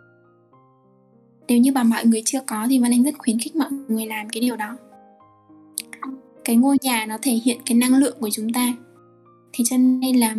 nếu 1.48 1.58
như 1.58 1.72
mà 1.72 1.84
mọi 1.84 2.06
người 2.06 2.22
chưa 2.26 2.40
có 2.48 2.68
thì 2.70 2.80
Vân 2.80 2.92
Anh 2.92 3.04
rất 3.04 3.18
khuyến 3.18 3.40
khích 3.40 3.56
mọi 3.56 3.70
người 3.88 4.06
làm 4.06 4.30
cái 4.30 4.42
điều 4.42 4.56
đó. 4.56 4.78
Cái 6.46 6.56
ngôi 6.56 6.78
nhà 6.82 7.06
nó 7.06 7.18
thể 7.22 7.32
hiện 7.32 7.58
cái 7.66 7.78
năng 7.78 7.96
lượng 7.96 8.18
của 8.20 8.30
chúng 8.30 8.54
ta. 8.54 8.74
Thì 9.54 9.64
cho 9.68 9.78
nên 9.78 10.16
là 10.16 10.36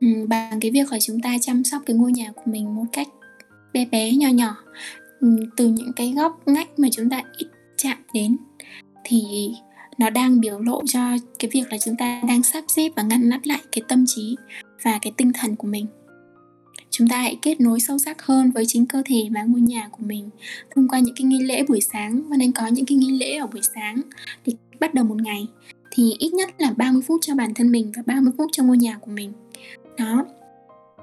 Ừ, 0.00 0.26
bằng 0.28 0.60
cái 0.60 0.70
việc 0.70 0.92
là 0.92 0.98
chúng 1.00 1.20
ta 1.20 1.36
chăm 1.40 1.64
sóc 1.64 1.82
cái 1.86 1.96
ngôi 1.96 2.12
nhà 2.12 2.32
của 2.34 2.42
mình 2.44 2.74
một 2.74 2.84
cách 2.92 3.08
bé 3.72 3.84
bé, 3.84 4.12
nhỏ 4.12 4.28
nhỏ. 4.28 4.56
Ừ, 5.20 5.28
từ 5.56 5.68
những 5.68 5.92
cái 5.96 6.12
góc 6.16 6.42
ngách 6.46 6.78
mà 6.78 6.88
chúng 6.92 7.10
ta 7.10 7.22
ít 7.36 7.46
chạm 7.76 7.98
đến 8.12 8.36
thì 9.04 9.50
nó 9.98 10.10
đang 10.10 10.40
biểu 10.40 10.58
lộ 10.58 10.82
cho 10.86 11.00
cái 11.38 11.50
việc 11.52 11.64
là 11.70 11.78
chúng 11.78 11.96
ta 11.96 12.22
đang 12.28 12.42
sắp 12.42 12.64
xếp 12.68 12.88
và 12.96 13.02
ngăn 13.02 13.28
nắp 13.28 13.40
lại 13.44 13.60
cái 13.72 13.82
tâm 13.88 14.04
trí 14.06 14.36
và 14.82 14.98
cái 15.02 15.12
tinh 15.16 15.32
thần 15.32 15.56
của 15.56 15.68
mình. 15.68 15.86
Chúng 16.90 17.08
ta 17.08 17.16
hãy 17.16 17.38
kết 17.42 17.60
nối 17.60 17.80
sâu 17.80 17.98
sắc 17.98 18.22
hơn 18.22 18.50
với 18.50 18.64
chính 18.66 18.86
cơ 18.86 19.02
thể 19.06 19.28
và 19.30 19.42
ngôi 19.42 19.60
nhà 19.60 19.88
của 19.92 20.02
mình 20.06 20.30
thông 20.74 20.88
qua 20.88 20.98
những 20.98 21.14
cái 21.14 21.24
nghi 21.24 21.38
lễ 21.38 21.64
buổi 21.68 21.80
sáng. 21.80 22.22
Và 22.30 22.36
nên 22.36 22.52
có 22.52 22.66
những 22.66 22.86
cái 22.86 22.98
nghi 22.98 23.10
lễ 23.10 23.36
ở 23.36 23.46
buổi 23.46 23.62
sáng 23.74 24.00
để 24.46 24.52
bắt 24.80 24.94
đầu 24.94 25.04
một 25.04 25.22
ngày 25.22 25.46
thì 25.90 26.14
ít 26.18 26.34
nhất 26.34 26.50
là 26.58 26.72
30 26.76 27.02
phút 27.06 27.20
cho 27.22 27.34
bản 27.34 27.54
thân 27.54 27.72
mình 27.72 27.92
và 27.96 28.02
30 28.06 28.32
phút 28.38 28.50
cho 28.52 28.62
ngôi 28.62 28.78
nhà 28.78 28.98
của 29.00 29.10
mình 29.10 29.32
đó. 29.98 30.24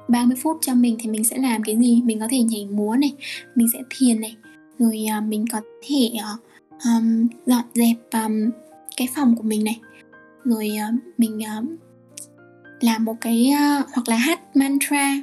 30 0.08 0.38
phút 0.44 0.58
cho 0.62 0.74
mình 0.74 0.96
thì 1.00 1.10
mình 1.10 1.24
sẽ 1.24 1.38
làm 1.38 1.64
cái 1.64 1.78
gì? 1.78 2.02
Mình 2.06 2.20
có 2.20 2.28
thể 2.32 2.40
nhảy 2.44 2.66
múa 2.66 2.96
này 3.00 3.14
mình 3.56 3.68
sẽ 3.74 3.80
thiền 3.90 4.22
này 4.22 4.36
rồi 4.80 5.06
uh, 5.18 5.24
mình 5.24 5.46
có 5.52 5.62
thể 5.88 6.12
uh, 6.14 6.40
um, 6.86 7.28
dọn 7.46 7.64
dẹp 7.74 7.96
um, 8.24 8.50
cái 8.98 9.08
phòng 9.16 9.36
của 9.36 9.44
mình 9.44 9.64
này. 9.64 9.80
Rồi 10.44 10.72
uh, 10.90 11.00
mình 11.18 11.38
uh, 11.38 11.66
làm 12.82 13.06
một 13.06 13.16
cái 13.22 13.52
uh, 13.54 13.88
hoặc 13.94 14.10
là 14.10 14.16
hát 14.16 14.56
mantra 14.56 15.18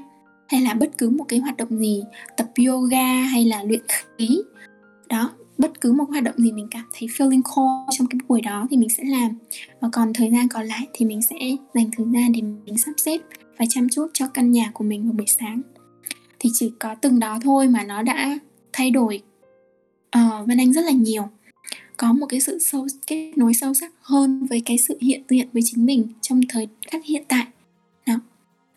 hay 0.48 0.60
là 0.60 0.74
bất 0.74 0.98
cứ 0.98 1.10
một 1.10 1.24
cái 1.28 1.38
hoạt 1.38 1.56
động 1.56 1.78
gì 1.78 2.02
tập 2.36 2.46
yoga 2.66 3.06
hay 3.06 3.44
là 3.44 3.62
luyện 3.62 3.82
khí. 4.18 4.42
Đó 5.08 5.30
bất 5.58 5.80
cứ 5.80 5.92
một 5.92 6.04
hoạt 6.08 6.24
động 6.24 6.34
gì 6.38 6.52
mình 6.52 6.68
cảm 6.70 6.84
thấy 6.98 7.08
feeling 7.08 7.42
cool 7.54 7.88
trong 7.98 8.06
cái 8.06 8.18
buổi 8.28 8.40
đó 8.40 8.66
thì 8.70 8.76
mình 8.76 8.88
sẽ 8.88 9.02
làm. 9.06 9.38
Và 9.80 9.88
còn 9.92 10.12
thời 10.12 10.30
gian 10.30 10.48
còn 10.48 10.66
lại 10.66 10.86
thì 10.92 11.06
mình 11.06 11.22
sẽ 11.22 11.36
dành 11.74 11.90
thời 11.96 12.06
gian 12.14 12.32
để 12.32 12.42
mình 12.42 12.78
sắp 12.78 12.92
xếp 12.96 13.18
và 13.59 13.66
chăm 13.68 13.88
chút 13.88 14.07
cho 14.12 14.28
căn 14.28 14.52
nhà 14.52 14.70
của 14.74 14.84
mình 14.84 15.05
vào 15.05 15.12
buổi 15.12 15.26
sáng. 15.26 15.62
Thì 16.38 16.50
chỉ 16.52 16.72
có 16.78 16.94
từng 16.94 17.20
đó 17.20 17.38
thôi 17.42 17.68
mà 17.68 17.84
nó 17.84 18.02
đã 18.02 18.38
thay 18.72 18.90
đổi. 18.90 19.22
Uh, 20.18 20.46
Vân 20.46 20.59
Anh 20.59 20.72
rất 20.72 20.84
là 20.84 20.90
nhiều. 20.90 21.28
Có 21.96 22.12
một 22.12 22.26
cái 22.26 22.40
sự 22.40 22.59
sâu 22.59 22.86
kết 23.07 23.32
nối 23.36 23.55
sâu 23.55 23.74
sắc 23.74 23.92
hơn 24.00 24.46
với 24.46 24.62
cái 24.64 24.78
sự 24.78 24.98
hiện 25.00 25.22
diện 25.28 25.48
với 25.52 25.62
chính 25.64 25.86
mình 25.86 26.07
trong 26.20 26.40
thời 26.48 26.68
khắc 26.90 27.05
hiện 27.05 27.22
tại. 27.28 27.46
Đó. 28.07 28.14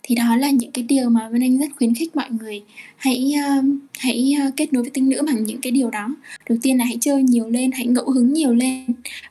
Thì 0.03 0.15
đó 0.15 0.35
là 0.35 0.49
những 0.49 0.71
cái 0.71 0.83
điều 0.83 1.09
mà 1.09 1.29
Vân 1.29 1.41
Anh 1.41 1.57
rất 1.57 1.67
khuyến 1.77 1.95
khích 1.95 2.15
mọi 2.15 2.29
người 2.31 2.63
hãy 2.95 3.33
uh, 3.59 3.65
hãy 3.99 4.35
uh, 4.47 4.53
kết 4.55 4.73
nối 4.73 4.83
với 4.83 4.89
tinh 4.89 5.09
nữ 5.09 5.21
bằng 5.25 5.43
những 5.43 5.61
cái 5.61 5.71
điều 5.71 5.89
đó. 5.89 6.15
Đầu 6.49 6.57
tiên 6.61 6.77
là 6.77 6.85
hãy 6.85 6.97
chơi 7.01 7.23
nhiều 7.23 7.49
lên 7.49 7.71
hãy 7.71 7.85
ngẫu 7.85 8.11
hứng 8.11 8.33
nhiều 8.33 8.53
lên. 8.53 8.85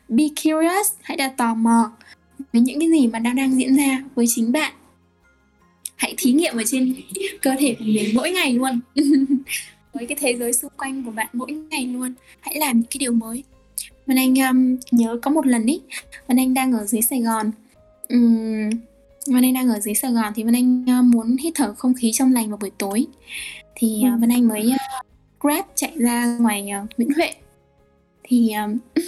Be 0.08 0.24
curious 0.28 0.92
hãy 1.02 1.16
là 1.18 1.28
tò 1.28 1.54
mò 1.54 1.90
với 2.52 2.62
những 2.62 2.80
cái 2.80 2.90
gì 2.90 3.06
mà 3.06 3.18
đang 3.18 3.36
đang 3.36 3.58
diễn 3.58 3.76
ra 3.76 4.04
với 4.14 4.26
chính 4.28 4.52
bạn 4.52 4.72
hãy 5.96 6.14
thí 6.18 6.32
nghiệm 6.32 6.56
ở 6.56 6.62
trên 6.66 6.94
cơ 7.42 7.50
thể 7.58 7.76
của 7.78 7.84
mình 7.84 8.10
mỗi 8.14 8.30
ngày 8.30 8.52
luôn. 8.52 8.80
Với 9.94 10.06
cái 10.06 10.18
thế 10.20 10.36
giới 10.36 10.52
xung 10.52 10.72
quanh 10.76 11.04
của 11.04 11.10
bạn 11.10 11.26
mỗi 11.32 11.52
ngày 11.52 11.86
luôn. 11.86 12.14
Hãy 12.40 12.56
làm 12.58 12.76
những 12.76 12.90
cái 12.90 12.98
điều 12.98 13.12
mới. 13.12 13.44
Vân 14.06 14.16
Anh 14.16 14.34
um, 14.34 14.76
nhớ 14.90 15.18
có 15.22 15.30
một 15.30 15.46
lần 15.46 15.66
ý 15.66 15.80
Vân 16.26 16.36
Anh 16.36 16.54
đang 16.54 16.72
ở 16.72 16.84
dưới 16.84 17.02
Sài 17.02 17.20
Gòn. 17.20 17.50
Um, 18.08 18.70
Vân 19.26 19.44
Anh 19.44 19.54
đang 19.54 19.68
ở 19.68 19.80
dưới 19.80 19.94
Sài 19.94 20.12
Gòn 20.12 20.32
thì 20.36 20.42
Vân 20.42 20.54
Anh 20.54 20.84
uh, 21.00 21.04
muốn 21.04 21.36
hít 21.36 21.54
thở 21.54 21.74
không 21.78 21.94
khí 21.94 22.12
trong 22.12 22.32
lành 22.32 22.48
vào 22.48 22.56
buổi 22.56 22.70
tối. 22.78 23.06
Thì 23.74 24.02
uh, 24.14 24.20
Vân 24.20 24.30
Anh 24.30 24.48
mới 24.48 24.72
uh, 24.74 25.06
Grab 25.40 25.64
chạy 25.74 25.92
ra 25.96 26.36
ngoài 26.40 26.68
uh, 26.82 26.90
Nguyễn 26.98 27.10
Huệ. 27.16 27.34
Thì 28.22 28.52
um, 28.52 28.78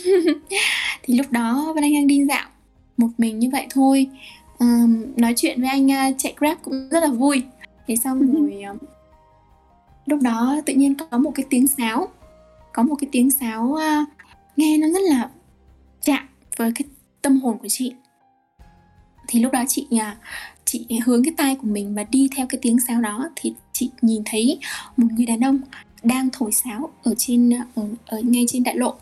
thì 1.02 1.14
lúc 1.14 1.26
đó 1.30 1.72
Vân 1.74 1.84
Anh 1.84 1.94
đang 1.94 2.06
đi 2.06 2.24
dạo 2.28 2.48
một 2.96 3.08
mình 3.18 3.38
như 3.38 3.48
vậy 3.52 3.66
thôi 3.70 4.06
um, 4.58 5.02
nói 5.16 5.34
chuyện 5.36 5.60
với 5.60 5.70
anh 5.70 5.86
uh, 5.86 6.14
chạy 6.18 6.34
Grab 6.36 6.58
cũng 6.62 6.88
rất 6.90 7.00
là 7.00 7.10
vui. 7.10 7.42
Thế 7.86 7.96
xong 7.96 8.32
rồi 8.32 8.62
um, 8.62 8.78
lúc 10.06 10.22
đó 10.22 10.60
tự 10.66 10.74
nhiên 10.74 10.94
có 10.94 11.18
một 11.18 11.32
cái 11.34 11.46
tiếng 11.50 11.66
sáo. 11.66 12.08
Có 12.72 12.82
một 12.82 12.94
cái 13.00 13.08
tiếng 13.12 13.30
sáo 13.30 13.64
uh, 13.64 14.08
nghe 14.56 14.78
nó 14.78 14.88
rất 14.88 15.02
là 15.02 15.30
chạm 16.02 16.28
với 16.56 16.72
cái 16.74 16.88
tâm 17.22 17.40
hồn 17.40 17.58
của 17.58 17.68
chị. 17.68 17.92
Thì 19.28 19.40
lúc 19.40 19.52
đó 19.52 19.64
chị 19.68 19.86
à, 19.98 20.16
chị 20.64 20.86
hướng 21.04 21.24
cái 21.24 21.34
tay 21.36 21.56
của 21.56 21.66
mình 21.66 21.94
và 21.94 22.04
đi 22.04 22.28
theo 22.36 22.46
cái 22.46 22.58
tiếng 22.62 22.80
sáo 22.80 23.00
đó. 23.00 23.30
Thì 23.36 23.54
chị 23.72 23.90
nhìn 24.02 24.22
thấy 24.24 24.58
một 24.96 25.06
người 25.16 25.26
đàn 25.26 25.40
ông 25.40 25.60
đang 26.02 26.28
thổi 26.32 26.52
sáo 26.52 26.90
ở 27.02 27.14
trên 27.18 27.50
ở, 27.74 27.82
ở 28.06 28.20
ngay 28.20 28.44
trên 28.48 28.62
đại 28.62 28.76
lộ. 28.76 28.94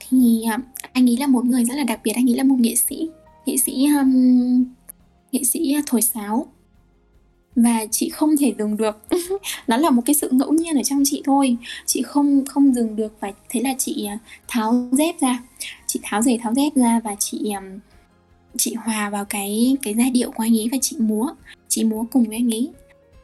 Thì 0.00 0.44
à, 0.50 0.58
anh 0.92 1.10
ấy 1.10 1.16
là 1.16 1.26
một 1.26 1.44
người 1.44 1.64
rất 1.64 1.74
là 1.74 1.84
đặc 1.84 2.00
biệt 2.04 2.12
anh 2.14 2.30
ấy 2.30 2.36
là 2.36 2.44
một 2.44 2.56
nghệ 2.58 2.74
sĩ 2.74 3.10
nghệ 3.46 3.56
sĩ 3.56 3.86
um, 3.98 4.64
nghệ 5.32 5.44
sĩ 5.44 5.74
uh, 5.78 5.84
thổi 5.86 6.02
sáo. 6.02 6.46
Và 7.56 7.86
chị 7.90 8.08
không 8.08 8.36
thể 8.36 8.54
dừng 8.58 8.76
được. 8.76 8.96
Nó 9.66 9.76
là 9.76 9.90
một 9.90 10.02
cái 10.06 10.14
sự 10.14 10.28
ngẫu 10.32 10.52
nhiên 10.52 10.76
ở 10.76 10.82
trong 10.82 11.02
chị 11.04 11.22
thôi. 11.24 11.56
Chị 11.86 12.02
không 12.02 12.44
không 12.44 12.74
dừng 12.74 12.96
được 12.96 13.14
và 13.20 13.32
thế 13.48 13.60
là 13.60 13.74
chị 13.78 14.08
uh, 14.14 14.20
tháo 14.48 14.88
dép 14.92 15.20
ra. 15.20 15.42
Chị 15.86 16.00
tháo 16.02 16.22
giày 16.22 16.38
tháo 16.38 16.54
dép 16.54 16.74
ra 16.74 17.00
và 17.04 17.14
chị 17.18 17.52
um, 17.52 17.78
chị 18.56 18.74
hòa 18.74 19.10
vào 19.10 19.24
cái 19.24 19.76
cái 19.82 19.94
giai 19.98 20.10
điệu 20.10 20.30
của 20.30 20.42
anh 20.42 20.56
ấy 20.56 20.68
và 20.72 20.78
chị 20.82 20.96
múa. 20.98 21.28
Chị 21.68 21.84
múa 21.84 22.04
cùng 22.12 22.24
với 22.24 22.36
anh 22.36 22.54
ấy. 22.54 22.70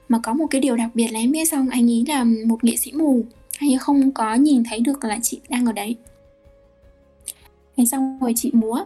Mà 0.08 0.18
có 0.22 0.34
một 0.34 0.46
cái 0.50 0.60
điều 0.60 0.76
đặc 0.76 0.90
biệt 0.94 1.08
là 1.12 1.20
em 1.20 1.32
biết 1.32 1.48
xong 1.48 1.68
anh 1.68 1.90
ấy 1.90 2.04
là 2.08 2.24
một 2.24 2.64
nghệ 2.64 2.76
sĩ 2.76 2.92
mù. 2.92 3.24
Anh 3.58 3.70
ấy 3.70 3.78
không 3.78 4.12
có 4.12 4.34
nhìn 4.34 4.62
thấy 4.64 4.80
được 4.80 5.04
là 5.04 5.18
chị 5.22 5.40
đang 5.48 5.66
ở 5.66 5.72
đấy. 5.72 5.96
Thế 7.76 7.84
xong 7.84 8.18
rồi 8.20 8.32
chị 8.36 8.50
múa 8.52 8.84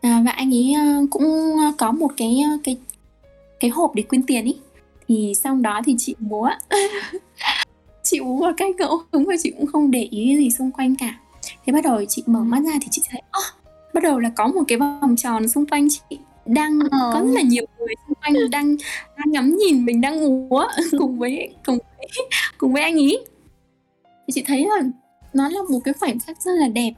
à, 0.00 0.22
và 0.24 0.30
anh 0.30 0.54
ấy 0.54 0.72
ờ, 0.72 1.06
cũng 1.10 1.56
có 1.78 1.92
một 1.92 2.10
cái 2.16 2.40
ờ, 2.44 2.58
cái 2.64 2.76
cái 3.60 3.70
hộp 3.70 3.94
để 3.94 4.02
quyên 4.02 4.22
tiền 4.22 4.44
ý. 4.44 4.56
Thì 5.08 5.32
xong 5.34 5.62
đó 5.62 5.80
thì 5.84 5.94
chị 5.98 6.14
múa 6.18 6.48
chị 8.02 8.20
múa 8.20 8.36
một 8.36 8.52
cách 8.56 8.76
ngẫu 8.78 9.02
hứng 9.12 9.24
và 9.24 9.34
chị 9.42 9.50
cũng 9.50 9.66
không 9.66 9.90
để 9.90 10.08
ý 10.10 10.36
gì 10.36 10.50
xung 10.50 10.70
quanh 10.72 10.96
cả. 10.96 11.18
Thế 11.66 11.72
bắt 11.72 11.84
đầu 11.84 12.04
chị 12.08 12.22
mở 12.26 12.40
mắt 12.40 12.60
ra 12.64 12.72
thì 12.80 12.88
chị 12.90 13.02
thấy 13.10 13.22
oh, 13.38 13.60
bắt 13.94 14.02
đầu 14.02 14.18
là 14.18 14.30
có 14.36 14.46
một 14.46 14.62
cái 14.68 14.78
vòng 14.78 15.16
tròn 15.16 15.48
xung 15.48 15.66
quanh 15.66 15.88
chị 15.90 16.18
đang 16.46 16.78
ờ. 16.90 17.10
có 17.14 17.20
rất 17.24 17.32
là 17.32 17.42
nhiều 17.42 17.64
người 17.78 17.94
xung 18.06 18.14
quanh 18.14 18.34
đang 18.50 18.76
đang 19.16 19.32
ngắm 19.32 19.56
nhìn 19.56 19.84
mình 19.84 20.00
đang 20.00 20.48
múa 20.48 20.66
cùng 20.98 21.18
với 21.18 21.54
cùng 21.66 21.78
với 21.98 22.08
cùng 22.58 22.72
với 22.72 22.82
anh 22.82 22.96
ý. 22.96 23.18
Thì 24.26 24.32
chị 24.32 24.42
thấy 24.46 24.66
là 24.66 24.82
nó 25.32 25.48
là 25.48 25.60
một 25.70 25.80
cái 25.84 25.94
khoảnh 25.94 26.18
khắc 26.18 26.42
rất 26.42 26.52
là 26.52 26.68
đẹp. 26.68 26.92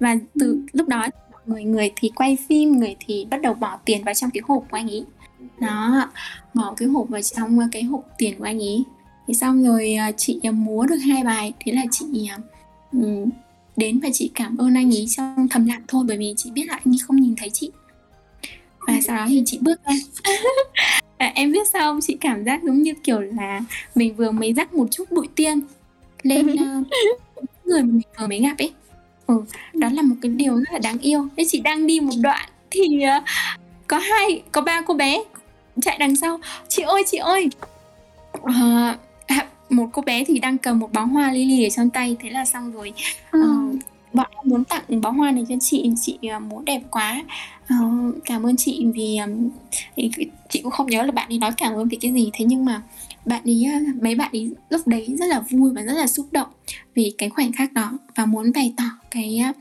Và 0.00 0.16
từ 0.40 0.46
ừ. 0.46 0.60
lúc 0.72 0.88
đó 0.88 1.06
người 1.46 1.64
người 1.64 1.90
thì 1.96 2.10
quay 2.14 2.38
phim 2.48 2.72
người 2.72 2.96
thì 3.06 3.26
bắt 3.30 3.42
đầu 3.42 3.54
bỏ 3.54 3.78
tiền 3.84 4.04
vào 4.04 4.14
trong 4.14 4.30
cái 4.30 4.40
hộp 4.44 4.64
của 4.70 4.76
anh 4.76 4.88
ý 4.88 5.04
nó 5.60 6.08
bỏ 6.54 6.74
cái 6.76 6.88
hộp 6.88 7.08
vào 7.08 7.22
trong 7.22 7.58
cái 7.72 7.82
hộp 7.82 8.04
tiền 8.18 8.38
của 8.38 8.44
anh 8.44 8.58
ý 8.58 8.84
thì 9.26 9.34
xong 9.34 9.64
rồi 9.64 9.94
à, 9.94 10.12
chị 10.12 10.40
à, 10.42 10.50
múa 10.50 10.86
được 10.86 10.96
hai 10.96 11.24
bài. 11.24 11.52
Thế 11.60 11.72
là 11.72 11.82
chị 11.90 12.28
à, 12.30 12.38
đến 13.76 14.00
và 14.00 14.08
chị 14.12 14.30
cảm 14.34 14.56
ơn 14.56 14.74
anh 14.74 14.94
ấy 14.94 15.06
trong 15.16 15.48
thầm 15.50 15.66
lặng 15.66 15.82
thôi 15.88 16.04
bởi 16.08 16.16
vì 16.16 16.34
chị 16.36 16.50
biết 16.50 16.64
là 16.68 16.74
anh 16.74 16.94
ấy 16.94 16.98
không 17.06 17.16
nhìn 17.16 17.34
thấy 17.36 17.50
chị. 17.50 17.70
Và 18.86 19.00
sau 19.00 19.16
đó 19.16 19.26
thì 19.28 19.42
chị 19.46 19.58
bước 19.60 19.80
ra. 19.84 19.92
À, 21.18 21.32
em 21.34 21.52
biết 21.52 21.68
sao 21.72 21.92
không? 21.92 22.00
Chị 22.02 22.16
cảm 22.20 22.44
giác 22.44 22.62
giống 22.62 22.82
như 22.82 22.94
kiểu 23.04 23.20
là 23.20 23.60
mình 23.94 24.14
vừa 24.14 24.30
mới 24.30 24.52
rắc 24.52 24.74
một 24.74 24.86
chút 24.90 25.10
bụi 25.10 25.28
tiên 25.36 25.60
lên 26.22 26.52
uh, 26.52 26.86
người 27.64 27.82
mình 27.82 28.00
vừa 28.20 28.26
mới 28.26 28.40
gặp 28.40 28.54
ấy 28.58 28.72
ừ, 29.26 29.44
đó 29.74 29.88
là 29.92 30.02
một 30.02 30.14
cái 30.22 30.30
điều 30.30 30.56
rất 30.56 30.72
là 30.72 30.78
đáng 30.78 30.98
yêu. 30.98 31.28
Thế 31.36 31.44
chị 31.48 31.60
đang 31.60 31.86
đi 31.86 32.00
một 32.00 32.14
đoạn 32.22 32.48
thì 32.70 32.82
uh, 33.18 33.24
có 33.86 33.98
hai 33.98 34.42
có 34.52 34.60
ba 34.60 34.80
cô 34.80 34.94
bé 34.94 35.18
chạy 35.82 35.96
đằng 35.98 36.16
sau. 36.16 36.40
Chị 36.68 36.82
ơi 36.82 37.02
chị 37.06 37.18
ơi! 37.18 37.48
Uh, 38.38 38.96
một 39.70 39.86
cô 39.92 40.02
bé 40.02 40.24
thì 40.24 40.38
đang 40.38 40.58
cầm 40.58 40.78
một 40.78 40.92
bó 40.92 41.04
hoa 41.04 41.32
lily 41.32 41.64
ở 41.64 41.70
trong 41.70 41.90
tay. 41.90 42.16
Thế 42.20 42.30
là 42.30 42.44
xong 42.44 42.72
rồi. 42.72 42.92
Uh, 43.36 43.76
bọn 44.12 44.26
em 44.30 44.42
muốn 44.44 44.64
tặng 44.64 45.00
bó 45.00 45.10
hoa 45.10 45.30
này 45.30 45.44
cho 45.48 45.54
chị. 45.60 45.90
Chị 46.00 46.18
muốn 46.48 46.64
đẹp 46.64 46.80
quá. 46.90 47.22
Uh, 47.74 48.14
cảm 48.24 48.46
ơn 48.46 48.56
chị 48.56 48.86
vì 48.94 49.16
um, 49.16 49.50
chị 50.48 50.60
cũng 50.62 50.72
không 50.72 50.86
nhớ 50.86 51.02
là 51.02 51.12
bạn 51.12 51.28
ấy 51.28 51.38
nói 51.38 51.50
cảm 51.56 51.74
ơn 51.74 51.88
vì 51.88 51.98
cái 52.00 52.12
gì. 52.12 52.30
Thế 52.32 52.44
nhưng 52.44 52.64
mà 52.64 52.82
bạn 53.26 53.42
ấy 53.44 53.64
à, 53.64 53.80
mấy 54.02 54.14
bạn 54.14 54.32
ấy 54.32 54.50
lúc 54.70 54.86
đấy 54.86 55.14
rất 55.18 55.26
là 55.26 55.44
vui 55.50 55.72
và 55.72 55.82
rất 55.82 55.92
là 55.92 56.06
xúc 56.06 56.26
động 56.32 56.48
vì 56.94 57.12
cái 57.18 57.28
khoảnh 57.28 57.52
khắc 57.52 57.72
đó 57.72 57.98
và 58.14 58.26
muốn 58.26 58.52
bày 58.54 58.74
tỏ 58.76 58.84
cái 59.10 59.38
à, 59.38 59.52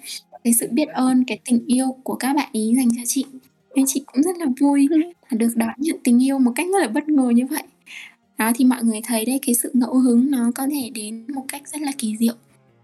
cái 0.43 0.53
sự 0.53 0.67
biết 0.71 0.87
ơn, 0.87 1.23
cái 1.27 1.39
tình 1.45 1.65
yêu 1.67 1.95
của 2.03 2.15
các 2.15 2.33
bạn 2.35 2.49
ý 2.51 2.73
dành 2.77 2.89
cho 2.95 3.01
chị. 3.05 3.25
Nên 3.75 3.85
chị 3.87 4.03
cũng 4.05 4.23
rất 4.23 4.37
là 4.37 4.45
vui 4.59 4.87
được 5.31 5.47
đón 5.55 5.69
nhận 5.77 5.97
tình 6.03 6.23
yêu 6.23 6.39
một 6.39 6.51
cách 6.55 6.67
rất 6.73 6.79
là 6.79 6.87
bất 6.87 7.09
ngờ 7.09 7.29
như 7.29 7.45
vậy. 7.45 7.63
Đó, 8.37 8.51
thì 8.55 8.65
mọi 8.65 8.83
người 8.83 8.99
thấy 9.03 9.25
đấy 9.25 9.39
cái 9.45 9.55
sự 9.55 9.71
ngẫu 9.73 9.93
hứng 9.93 10.31
nó 10.31 10.51
có 10.55 10.67
thể 10.71 10.89
đến 10.93 11.25
một 11.35 11.45
cách 11.47 11.67
rất 11.67 11.81
là 11.81 11.91
kỳ 11.97 12.15
diệu. 12.19 12.33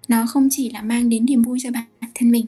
Nó 0.07 0.25
không 0.27 0.47
chỉ 0.51 0.69
là 0.69 0.81
mang 0.81 1.09
đến 1.09 1.25
niềm 1.25 1.41
vui 1.41 1.59
cho 1.61 1.71
bản 1.71 1.85
thân 2.15 2.31
mình, 2.31 2.45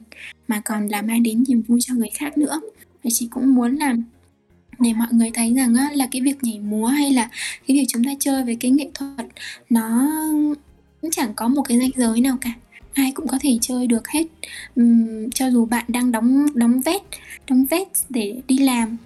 mà 0.48 0.62
còn 0.64 0.88
là 0.88 1.02
mang 1.02 1.22
đến 1.22 1.44
niềm 1.48 1.62
vui 1.62 1.80
cho 1.82 1.94
người 1.94 2.10
khác 2.14 2.38
nữa. 2.38 2.60
Và 3.04 3.10
chị 3.12 3.28
cũng 3.30 3.54
muốn 3.54 3.76
làm 3.76 4.04
để 4.84 4.92
mọi 4.92 5.08
người 5.10 5.30
thấy 5.34 5.54
rằng 5.54 5.74
á, 5.74 5.90
là 5.94 6.08
cái 6.10 6.22
việc 6.22 6.36
nhảy 6.42 6.58
múa 6.58 6.86
hay 6.86 7.12
là 7.12 7.28
cái 7.66 7.76
việc 7.76 7.84
chúng 7.88 8.04
ta 8.04 8.10
chơi 8.20 8.44
với 8.44 8.56
cái 8.56 8.70
nghệ 8.70 8.90
thuật 8.94 9.26
nó 9.70 10.10
cũng 11.00 11.10
chẳng 11.10 11.34
có 11.34 11.48
một 11.48 11.62
cái 11.62 11.78
ranh 11.78 11.90
giới 11.96 12.20
nào 12.20 12.36
cả. 12.40 12.52
Ai 12.92 13.12
cũng 13.12 13.28
có 13.28 13.38
thể 13.40 13.58
chơi 13.60 13.86
được 13.86 14.08
hết 14.08 14.26
uhm, 14.80 15.30
cho 15.30 15.50
dù 15.50 15.66
bạn 15.66 15.84
đang 15.88 16.12
đóng 16.12 16.46
đóng 16.54 16.80
vét 16.80 17.02
đóng 17.48 17.66
vét 17.70 17.88
để 18.08 18.40
đi 18.46 18.58
làm. 18.58 18.96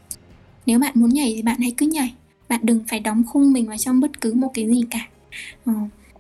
Nếu 0.66 0.78
bạn 0.78 0.92
muốn 0.94 1.10
nhảy 1.10 1.32
thì 1.36 1.42
bạn 1.42 1.60
hãy 1.60 1.74
cứ 1.76 1.86
nhảy. 1.86 2.14
Bạn 2.48 2.60
đừng 2.62 2.80
phải 2.88 3.00
đóng 3.00 3.22
khung 3.26 3.52
mình 3.52 3.66
vào 3.66 3.78
trong 3.78 4.00
bất 4.00 4.20
cứ 4.20 4.34
một 4.34 4.50
cái 4.54 4.66
gì 4.66 4.82
cả. 4.90 5.08
Ừ, 5.64 5.72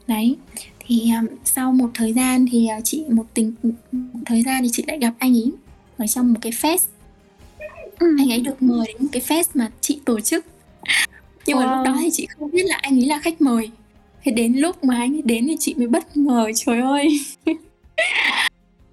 đấy. 0.06 0.36
Thì 0.86 1.10
um, 1.20 1.26
sau 1.44 1.72
một 1.72 1.90
thời 1.94 2.12
gian 2.12 2.46
thì 2.52 2.68
uh, 2.78 2.84
chị 2.84 3.04
một 3.10 3.26
tình 3.34 3.52
một 3.92 4.20
thời 4.26 4.42
gian 4.42 4.62
thì 4.62 4.68
chị 4.72 4.84
lại 4.86 4.98
gặp 4.98 5.14
anh 5.18 5.32
ấy 5.32 5.52
ở 5.96 6.06
trong 6.06 6.32
một 6.32 6.38
cái 6.42 6.52
fest 6.52 6.86
anh 7.98 8.32
ấy 8.32 8.40
được 8.40 8.62
mời 8.62 8.86
đến 8.86 8.96
một 9.00 9.08
cái 9.12 9.22
fest 9.22 9.44
mà 9.54 9.70
chị 9.80 10.00
tổ 10.04 10.20
chức. 10.20 10.44
Nhưng 11.46 11.56
wow. 11.56 11.66
mà 11.66 11.76
lúc 11.76 11.86
đó 11.86 11.96
thì 12.00 12.10
chị 12.12 12.26
không 12.26 12.50
biết 12.50 12.64
là 12.66 12.78
anh 12.82 12.98
ấy 12.98 13.06
là 13.06 13.18
khách 13.18 13.40
mời. 13.40 13.70
Thế 14.24 14.32
đến 14.32 14.52
lúc 14.56 14.84
mà 14.84 14.96
anh 14.96 15.14
ấy 15.14 15.22
đến 15.24 15.46
thì 15.48 15.56
chị 15.60 15.74
mới 15.74 15.88
bất 15.88 16.16
ngờ 16.16 16.50
trời 16.54 16.80
ơi. 16.80 17.20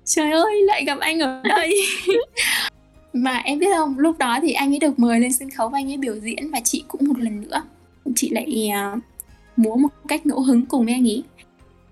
Trời 0.05 0.31
ơi 0.31 0.61
lại 0.61 0.85
gặp 0.85 0.99
anh 0.99 1.19
ở 1.19 1.41
đây. 1.43 1.75
Mà 3.13 3.37
em 3.37 3.59
biết 3.59 3.67
không 3.77 3.99
lúc 3.99 4.17
đó 4.17 4.39
thì 4.41 4.51
anh 4.51 4.73
ấy 4.73 4.79
được 4.79 4.99
mời 4.99 5.19
lên 5.19 5.33
sân 5.33 5.49
khấu 5.49 5.69
và 5.69 5.79
anh 5.79 5.89
ấy 5.89 5.97
biểu 5.97 6.15
diễn 6.15 6.51
và 6.51 6.59
chị 6.63 6.83
cũng 6.87 7.01
một 7.07 7.19
lần 7.19 7.41
nữa. 7.41 7.63
Chị 8.15 8.29
lại 8.29 8.69
uh, 8.95 8.99
múa 9.55 9.75
một 9.75 9.89
cách 10.07 10.25
ngẫu 10.25 10.41
hứng 10.41 10.65
cùng 10.65 10.85
với 10.85 10.93
anh 10.93 11.07
ấy. 11.07 11.23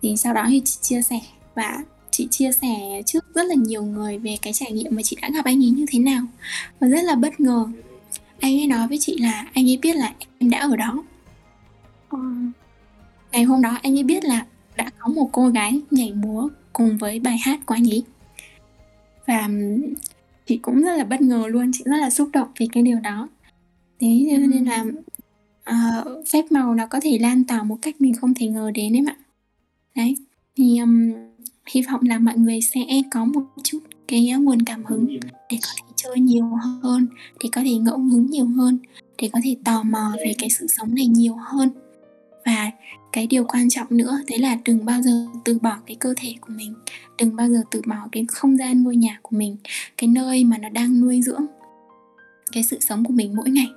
Thì 0.02 0.18
sau 0.18 0.34
đó 0.34 0.46
thì 0.50 0.62
chị 0.66 0.78
chia 0.82 1.02
sẻ 1.02 1.20
và 1.56 1.84
chị 2.14 2.28
chia 2.32 2.52
sẻ 2.52 3.02
trước 3.06 3.36
rất 3.36 3.44
là 3.46 3.56
nhiều 3.56 3.84
người 3.84 4.18
về 4.18 4.38
cái 4.42 4.54
trải 4.54 4.72
nghiệm 4.72 4.96
mà 4.96 5.02
chị 5.02 5.18
đã 5.22 5.30
gặp 5.34 5.46
anh 5.46 5.64
ấy 5.64 5.70
như 5.70 5.86
thế 5.90 6.00
nào. 6.00 6.26
Và 6.80 6.88
rất 6.88 7.04
là 7.04 7.16
bất 7.16 7.40
ngờ. 7.40 7.66
Anh 8.40 8.60
ấy 8.60 8.68
nói 8.68 8.88
với 8.88 8.98
chị 9.02 9.18
là 9.18 9.48
anh 9.54 9.70
ấy 9.70 9.80
biết 9.82 9.96
là 9.96 10.14
em 10.40 10.50
đã 10.50 10.60
ở 10.60 10.76
đó. 10.76 11.04
Ừ. 12.10 12.18
ngày 13.32 13.44
hôm 13.44 13.62
đó 13.62 13.78
anh 13.84 13.98
ấy 13.98 14.04
biết 14.04 14.24
là 14.24 14.46
đã 14.76 14.90
có 15.00 15.10
một 15.10 15.30
cô 15.32 15.48
gái 15.48 15.82
nhảy 15.92 16.14
múa 16.14 16.50
cùng 16.74 16.98
với 16.98 17.20
bài 17.20 17.38
hát 17.38 17.60
của 17.66 17.76
anh 17.76 17.90
ấy. 17.90 18.04
Và 19.28 19.50
chị 20.46 20.58
cũng 20.58 20.82
rất 20.82 20.98
là 20.98 21.04
bất 21.04 21.22
ngờ 21.22 21.44
luôn 21.48 21.72
chị 21.74 21.84
rất 21.86 21.98
là 21.98 22.10
xúc 22.10 22.30
động 22.34 22.48
vì 22.60 22.68
cái 22.72 22.84
điều 22.84 23.00
đó. 23.00 23.30
Thế 24.00 24.08
nên 24.30 24.66
là 24.66 24.86
uh, 25.70 26.28
phép 26.32 26.52
màu 26.52 26.76
nó 26.76 26.88
có 26.88 27.00
thể 27.04 27.18
lan 27.22 27.44
tỏa 27.44 27.64
một 27.64 27.78
cách 27.82 27.96
mình 28.00 28.14
không 28.14 28.34
thể 28.34 28.48
ngờ 28.48 28.72
đến 28.74 28.94
em 28.94 29.06
ạ. 29.06 29.16
Đấy 29.96 30.16
thì 30.56 30.80
um, 30.80 31.14
hy 31.66 31.82
vọng 31.82 32.02
là 32.04 32.20
mọi 32.20 32.38
người 32.38 32.62
sẽ 32.62 32.82
có 33.12 33.26
một 33.26 33.42
chút 33.64 33.80
cái 34.08 34.32
nguồn 34.40 34.62
cảm 34.62 34.86
hứng 34.86 35.20
để 35.50 35.58
có 35.62 35.70
thể 35.76 35.84
chơi 35.96 36.20
nhiều 36.20 36.50
hơn, 36.84 37.08
để 37.44 37.50
có 37.52 37.62
thể 37.62 37.74
ngẫu 37.74 37.98
hứng 37.98 38.26
nhiều 38.26 38.46
hơn, 38.46 38.80
để 39.18 39.30
có 39.34 39.40
thể 39.44 39.56
tò 39.64 39.84
mò 39.84 40.16
về 40.18 40.34
cái 40.38 40.50
sự 40.50 40.68
sống 40.68 40.96
này 40.96 41.08
nhiều 41.08 41.36
hơn. 41.36 41.70
Và 42.46 42.72
cái 43.12 43.28
điều 43.28 43.44
quan 43.44 43.70
trọng 43.70 43.88
nữa, 43.90 44.20
đấy 44.30 44.40
là 44.40 44.58
đừng 44.66 44.86
bao 44.86 45.02
giờ 45.02 45.28
từ 45.46 45.60
bỏ 45.60 45.78
cái 45.86 45.96
cơ 46.00 46.14
thể 46.18 46.36
của 46.42 46.54
mình, 46.58 46.74
đừng 47.18 47.36
bao 47.36 47.50
giờ 47.50 47.64
từ 47.72 47.82
bỏ 47.86 48.08
cái 48.12 48.26
không 48.32 48.58
gian 48.58 48.84
ngôi 48.84 48.96
nhà 48.96 49.20
của 49.22 49.38
mình, 49.38 49.58
cái 49.98 50.08
nơi 50.08 50.44
mà 50.44 50.58
nó 50.58 50.70
đang 50.70 51.02
nuôi 51.02 51.22
dưỡng 51.22 51.46
cái 52.52 52.64
sự 52.64 52.78
sống 52.80 53.04
của 53.04 53.14
mình 53.14 53.36
mỗi 53.36 53.50
ngày. 53.50 53.68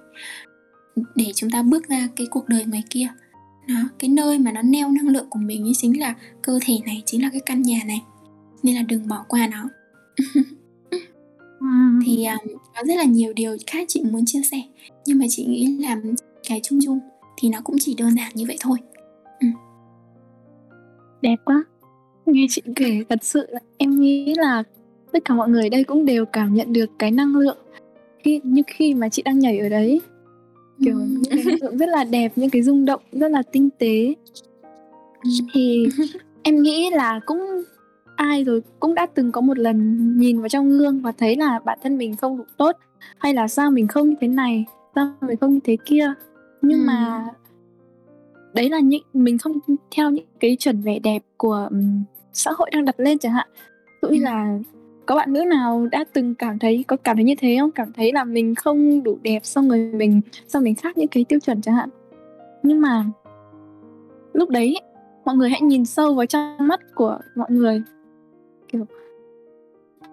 Để 1.14 1.32
chúng 1.34 1.50
ta 1.50 1.62
bước 1.62 1.88
ra 1.88 2.08
cái 2.16 2.26
cuộc 2.30 2.48
đời 2.48 2.64
ngoài 2.64 2.82
kia 2.90 3.08
nó 3.68 3.74
cái 3.98 4.10
nơi 4.10 4.38
mà 4.38 4.52
nó 4.52 4.62
neo 4.62 4.90
năng 4.90 5.08
lượng 5.08 5.26
của 5.30 5.38
mình 5.38 5.64
ấy 5.64 5.72
chính 5.76 6.00
là 6.00 6.14
cơ 6.42 6.58
thể 6.62 6.78
này 6.86 7.02
chính 7.06 7.22
là 7.22 7.28
cái 7.32 7.40
căn 7.46 7.62
nhà 7.62 7.78
này 7.86 8.02
nên 8.62 8.74
là 8.74 8.82
đừng 8.82 9.08
bỏ 9.08 9.24
qua 9.28 9.46
nó 9.46 9.68
thì 12.06 12.26
um, 12.26 12.56
có 12.74 12.82
rất 12.86 12.94
là 12.96 13.04
nhiều 13.04 13.32
điều 13.32 13.56
khác 13.66 13.84
chị 13.88 14.02
muốn 14.10 14.24
chia 14.26 14.42
sẻ 14.50 14.62
nhưng 15.06 15.18
mà 15.18 15.26
chị 15.28 15.44
nghĩ 15.44 15.66
là 15.66 16.00
cái 16.48 16.60
chung 16.62 16.78
chung 16.82 16.98
thì 17.36 17.48
nó 17.48 17.60
cũng 17.64 17.76
chỉ 17.80 17.94
đơn 17.94 18.16
giản 18.16 18.32
như 18.34 18.44
vậy 18.48 18.56
thôi 18.60 18.78
Đẹp 21.22 21.36
quá. 21.44 21.64
Nghe 22.26 22.46
chị 22.50 22.62
kể 22.76 23.02
thật 23.08 23.18
sự 23.24 23.46
em 23.78 24.00
nghĩ 24.00 24.34
là 24.34 24.62
tất 25.12 25.24
cả 25.24 25.34
mọi 25.34 25.48
người 25.48 25.62
ở 25.62 25.68
đây 25.68 25.84
cũng 25.84 26.04
đều 26.04 26.24
cảm 26.26 26.54
nhận 26.54 26.72
được 26.72 26.90
cái 26.98 27.10
năng 27.10 27.36
lượng 27.36 27.58
khi 28.18 28.40
như 28.44 28.62
khi 28.66 28.94
mà 28.94 29.08
chị 29.08 29.22
đang 29.22 29.38
nhảy 29.38 29.58
ở 29.58 29.68
đấy. 29.68 30.00
Kiểu 30.84 30.98
Ừm. 30.98 31.22
Rất 31.60 31.88
là 31.88 32.04
đẹp, 32.04 32.32
những 32.36 32.50
cái 32.50 32.62
rung 32.62 32.84
động 32.84 33.00
rất 33.12 33.30
là 33.30 33.42
tinh 33.52 33.68
tế. 33.78 34.14
Thì 35.52 35.88
em 36.42 36.62
nghĩ 36.62 36.90
là 36.90 37.20
cũng 37.26 37.62
ai 38.16 38.44
rồi 38.44 38.62
cũng 38.80 38.94
đã 38.94 39.06
từng 39.06 39.32
có 39.32 39.40
một 39.40 39.58
lần 39.58 39.98
nhìn 40.18 40.40
vào 40.40 40.48
trong 40.48 40.68
gương 40.68 41.00
và 41.00 41.12
thấy 41.12 41.36
là 41.36 41.60
bản 41.64 41.78
thân 41.82 41.98
mình 41.98 42.16
không 42.16 42.38
đủ 42.38 42.44
tốt 42.56 42.76
hay 43.18 43.34
là 43.34 43.48
sao 43.48 43.70
mình 43.70 43.86
không 43.86 44.08
như 44.08 44.16
thế 44.20 44.28
này, 44.28 44.64
sao 44.94 45.12
mình 45.20 45.36
không 45.36 45.54
như 45.54 45.60
thế 45.64 45.76
kia. 45.84 46.12
Nhưng 46.62 46.78
Ừm. 46.78 46.86
mà 46.86 47.24
đấy 48.54 48.68
là 48.70 48.80
những 48.80 49.02
mình 49.12 49.38
không 49.38 49.58
theo 49.96 50.10
những 50.10 50.26
cái 50.40 50.56
chuẩn 50.56 50.80
vẻ 50.80 50.98
đẹp 50.98 51.22
của 51.36 51.68
ừm, 51.70 52.04
xã 52.32 52.50
hội 52.56 52.70
đang 52.72 52.84
đặt 52.84 53.00
lên 53.00 53.18
chẳng 53.18 53.32
hạn. 53.32 53.48
Dụ 54.02 54.08
như 54.08 54.20
là 54.22 54.58
có 55.06 55.16
bạn 55.16 55.32
nữ 55.32 55.44
nào 55.44 55.86
đã 55.92 56.04
từng 56.12 56.34
cảm 56.34 56.58
thấy 56.58 56.84
có 56.88 56.96
cảm 56.96 57.16
thấy 57.16 57.24
như 57.24 57.34
thế 57.38 57.56
không? 57.60 57.70
Cảm 57.70 57.92
thấy 57.92 58.12
là 58.12 58.24
mình 58.24 58.54
không 58.54 59.02
đủ 59.02 59.18
đẹp 59.22 59.44
xong 59.44 59.68
rồi 59.68 59.78
mình 59.78 60.20
xong 60.48 60.62
mình 60.62 60.74
khác 60.74 60.98
những 60.98 61.08
cái 61.08 61.24
tiêu 61.24 61.38
chuẩn 61.40 61.62
chẳng 61.62 61.74
hạn. 61.74 61.88
Nhưng 62.62 62.80
mà 62.80 63.04
lúc 64.32 64.50
đấy 64.50 64.80
mọi 65.24 65.36
người 65.36 65.50
hãy 65.50 65.60
nhìn 65.60 65.84
sâu 65.84 66.14
vào 66.14 66.26
trong 66.26 66.56
mắt 66.60 66.80
của 66.94 67.18
mọi 67.36 67.50
người. 67.50 67.82
Kiểu 68.68 68.86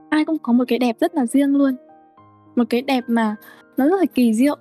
ai 0.10 0.26
cũng 0.26 0.38
có 0.38 0.54
một 0.54 0.64
cái 0.68 0.80
đẹp 0.80 0.96
rất 1.00 1.16
là 1.16 1.26
riêng 1.26 1.56
luôn. 1.56 1.76
Một 2.56 2.64
cái 2.70 2.82
đẹp 2.82 3.04
mà 3.08 3.36
nó 3.78 3.89
rất 3.89 4.00
là 4.00 4.06
kỳ 4.06 4.34
diệu. 4.34 4.56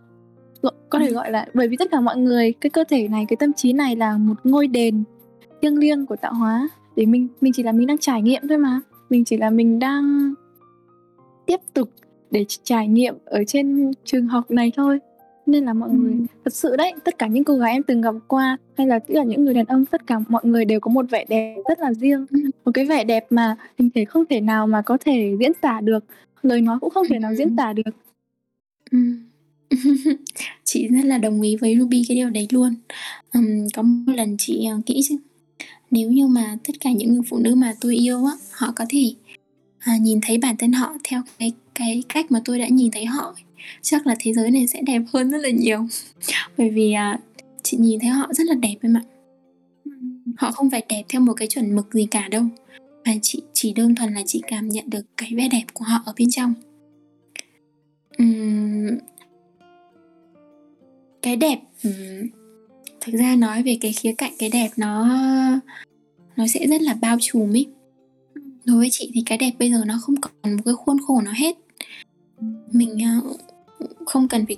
Có 0.90 0.98
thể 0.98 1.06
Ừm. 1.06 1.14
gọi 1.14 1.30
là 1.30 1.46
bởi 1.54 1.68
vì 1.68 1.76
tất 1.76 1.90
cả 1.90 2.00
mọi 2.00 2.16
người 2.16 2.52
cái 2.60 2.70
cơ 2.70 2.84
thể 2.84 3.08
này, 3.08 3.24
cái 3.28 3.36
tâm 3.36 3.52
trí 3.52 3.72
này 3.72 3.96
là 3.96 4.18
một 4.18 4.34
ngôi 4.44 4.66
đền 4.66 5.04
thiêng 5.62 5.78
liêng 5.78 6.06
của 6.06 6.16
tạo 6.16 6.34
hóa 6.34 6.68
để 6.96 7.06
mình 7.06 7.28
mình 7.40 7.52
chỉ 7.52 7.62
là 7.62 7.72
mình 7.72 7.86
đang 7.86 7.98
trải 7.98 8.22
nghiệm 8.22 8.42
thôi 8.48 8.58
mà. 8.58 8.80
Mình 9.12 9.24
chỉ 9.24 9.36
là 9.36 9.50
mình 9.50 9.78
đang 9.78 10.34
tiếp 11.46 11.60
tục 11.74 11.90
để 12.30 12.44
trải 12.62 12.88
nghiệm 12.88 13.14
ở 13.24 13.44
trên 13.46 13.90
trường 14.04 14.26
học 14.26 14.50
này 14.50 14.72
thôi. 14.76 14.98
Nên 15.46 15.64
là 15.64 15.72
mọi 15.72 15.88
Ừm. 15.88 16.02
người 16.04 16.14
thật 16.44 16.54
sự 16.54 16.76
đấy, 16.76 16.92
tất 17.04 17.18
cả 17.18 17.26
những 17.26 17.44
cô 17.44 17.54
gái 17.54 17.72
em 17.72 17.82
từng 17.82 18.00
gặp 18.00 18.14
qua 18.28 18.56
hay 18.78 18.86
là 18.86 18.98
tất 18.98 19.14
cả 19.14 19.22
những 19.24 19.44
người 19.44 19.54
đàn 19.54 19.66
ông, 19.66 19.84
tất 19.86 20.06
cả 20.06 20.18
mọi 20.28 20.42
người 20.44 20.64
đều 20.64 20.80
có 20.80 20.90
một 20.90 21.06
vẻ 21.10 21.24
đẹp 21.28 21.56
rất 21.68 21.78
là 21.80 21.92
riêng. 21.94 22.26
Ừm. 22.30 22.50
Một 22.64 22.70
cái 22.74 22.84
vẻ 22.84 23.04
đẹp 23.04 23.26
mà 23.30 23.56
hình 23.78 23.90
thể 23.94 24.04
không 24.04 24.24
thể 24.30 24.40
nào 24.40 24.66
mà 24.66 24.82
có 24.82 24.98
thể 25.00 25.36
diễn 25.40 25.52
tả 25.60 25.80
được, 25.80 26.04
lời 26.42 26.60
nói 26.60 26.78
cũng 26.80 26.90
không 26.90 27.06
thể 27.10 27.18
nào 27.18 27.34
diễn 27.34 27.48
Ừm. 27.48 27.56
tả 27.56 27.72
được. 27.72 27.92
Ừm. 28.90 29.16
Chị 30.64 30.88
rất 30.88 31.04
là 31.04 31.18
đồng 31.18 31.42
ý 31.42 31.56
với 31.56 31.76
Ruby 31.78 32.02
cái 32.08 32.16
điều 32.16 32.30
đấy 32.30 32.46
luôn. 32.50 32.74
Ừm, 33.32 33.66
có 33.74 33.82
một 33.82 34.12
lần 34.16 34.36
chị, 34.38 34.66
ờ, 34.70 34.76
nghĩ 34.86 35.00
chứ, 35.08 35.16
nếu 35.92 36.10
như 36.10 36.26
mà 36.26 36.56
tất 36.64 36.72
cả 36.80 36.90
những 36.92 37.12
người 37.12 37.22
phụ 37.28 37.38
nữ 37.38 37.54
mà 37.54 37.74
tôi 37.80 37.96
yêu 37.96 38.24
á, 38.24 38.32
họ 38.50 38.72
có 38.76 38.84
thể, 38.88 39.14
à, 39.78 39.96
nhìn 39.96 40.20
thấy 40.22 40.38
bản 40.38 40.56
thân 40.56 40.72
họ 40.72 40.94
theo 41.04 41.22
cái 41.38 41.52
cái 41.74 42.02
cách 42.08 42.32
mà 42.32 42.40
tôi 42.44 42.58
đã 42.58 42.68
nhìn 42.68 42.90
thấy 42.90 43.06
họ 43.06 43.34
chắc 43.82 44.06
là 44.06 44.16
thế 44.18 44.32
giới 44.32 44.50
này 44.50 44.66
sẽ 44.66 44.82
đẹp 44.82 45.02
hơn 45.12 45.30
rất 45.30 45.38
là 45.38 45.50
nhiều. 45.50 45.86
Bởi 46.58 46.70
vì, 46.70 46.92
à, 46.92 47.18
chị 47.62 47.76
nhìn 47.76 48.00
thấy 48.00 48.08
họ 48.08 48.32
rất 48.32 48.46
là 48.46 48.54
đẹp 48.54 48.76
em 48.82 48.96
ạ. 48.96 49.02
Họ 50.36 50.50
không 50.50 50.70
phải 50.70 50.82
đẹp 50.88 51.02
theo 51.08 51.20
một 51.20 51.34
cái 51.34 51.48
chuẩn 51.48 51.76
mực 51.76 51.94
gì 51.94 52.06
cả 52.10 52.28
đâu, 52.28 52.44
mà 53.04 53.12
chị 53.22 53.42
chỉ 53.52 53.72
đơn 53.72 53.94
thuần 53.94 54.14
là 54.14 54.22
chị 54.26 54.42
cảm 54.46 54.68
nhận 54.68 54.90
được 54.90 55.02
cái 55.16 55.30
vẻ 55.36 55.48
đẹp 55.52 55.64
của 55.72 55.84
họ 55.84 56.02
ở 56.06 56.12
bên 56.18 56.30
trong. 56.30 56.54
uhm, 58.22 58.98
Cái 61.22 61.36
đẹp, 61.36 61.58
uhm, 61.88 62.41
thực 63.04 63.12
ra 63.18 63.36
nói 63.36 63.62
về 63.62 63.78
cái 63.80 63.92
khía 63.92 64.14
cạnh 64.18 64.32
cái 64.38 64.50
đẹp 64.50 64.68
nó 64.76 65.08
nó 66.36 66.46
sẽ 66.46 66.66
rất 66.66 66.82
là 66.82 66.94
bao 66.94 67.16
trùm 67.20 67.56
ấy. 67.56 67.66
Đối 68.64 68.76
với 68.76 68.88
chị 68.90 69.10
thì 69.14 69.22
cái 69.26 69.38
đẹp 69.38 69.50
bây 69.58 69.70
giờ 69.70 69.84
nó 69.86 69.98
không 70.02 70.16
còn 70.20 70.56
một 70.56 70.62
cái 70.64 70.74
khuôn 70.74 70.96
khổ 71.06 71.20
nào 71.20 71.34
hết. 71.36 71.56
Mình, 72.72 72.98
ờ, 73.04 73.36
không 74.06 74.28
cần 74.28 74.46
phải 74.46 74.56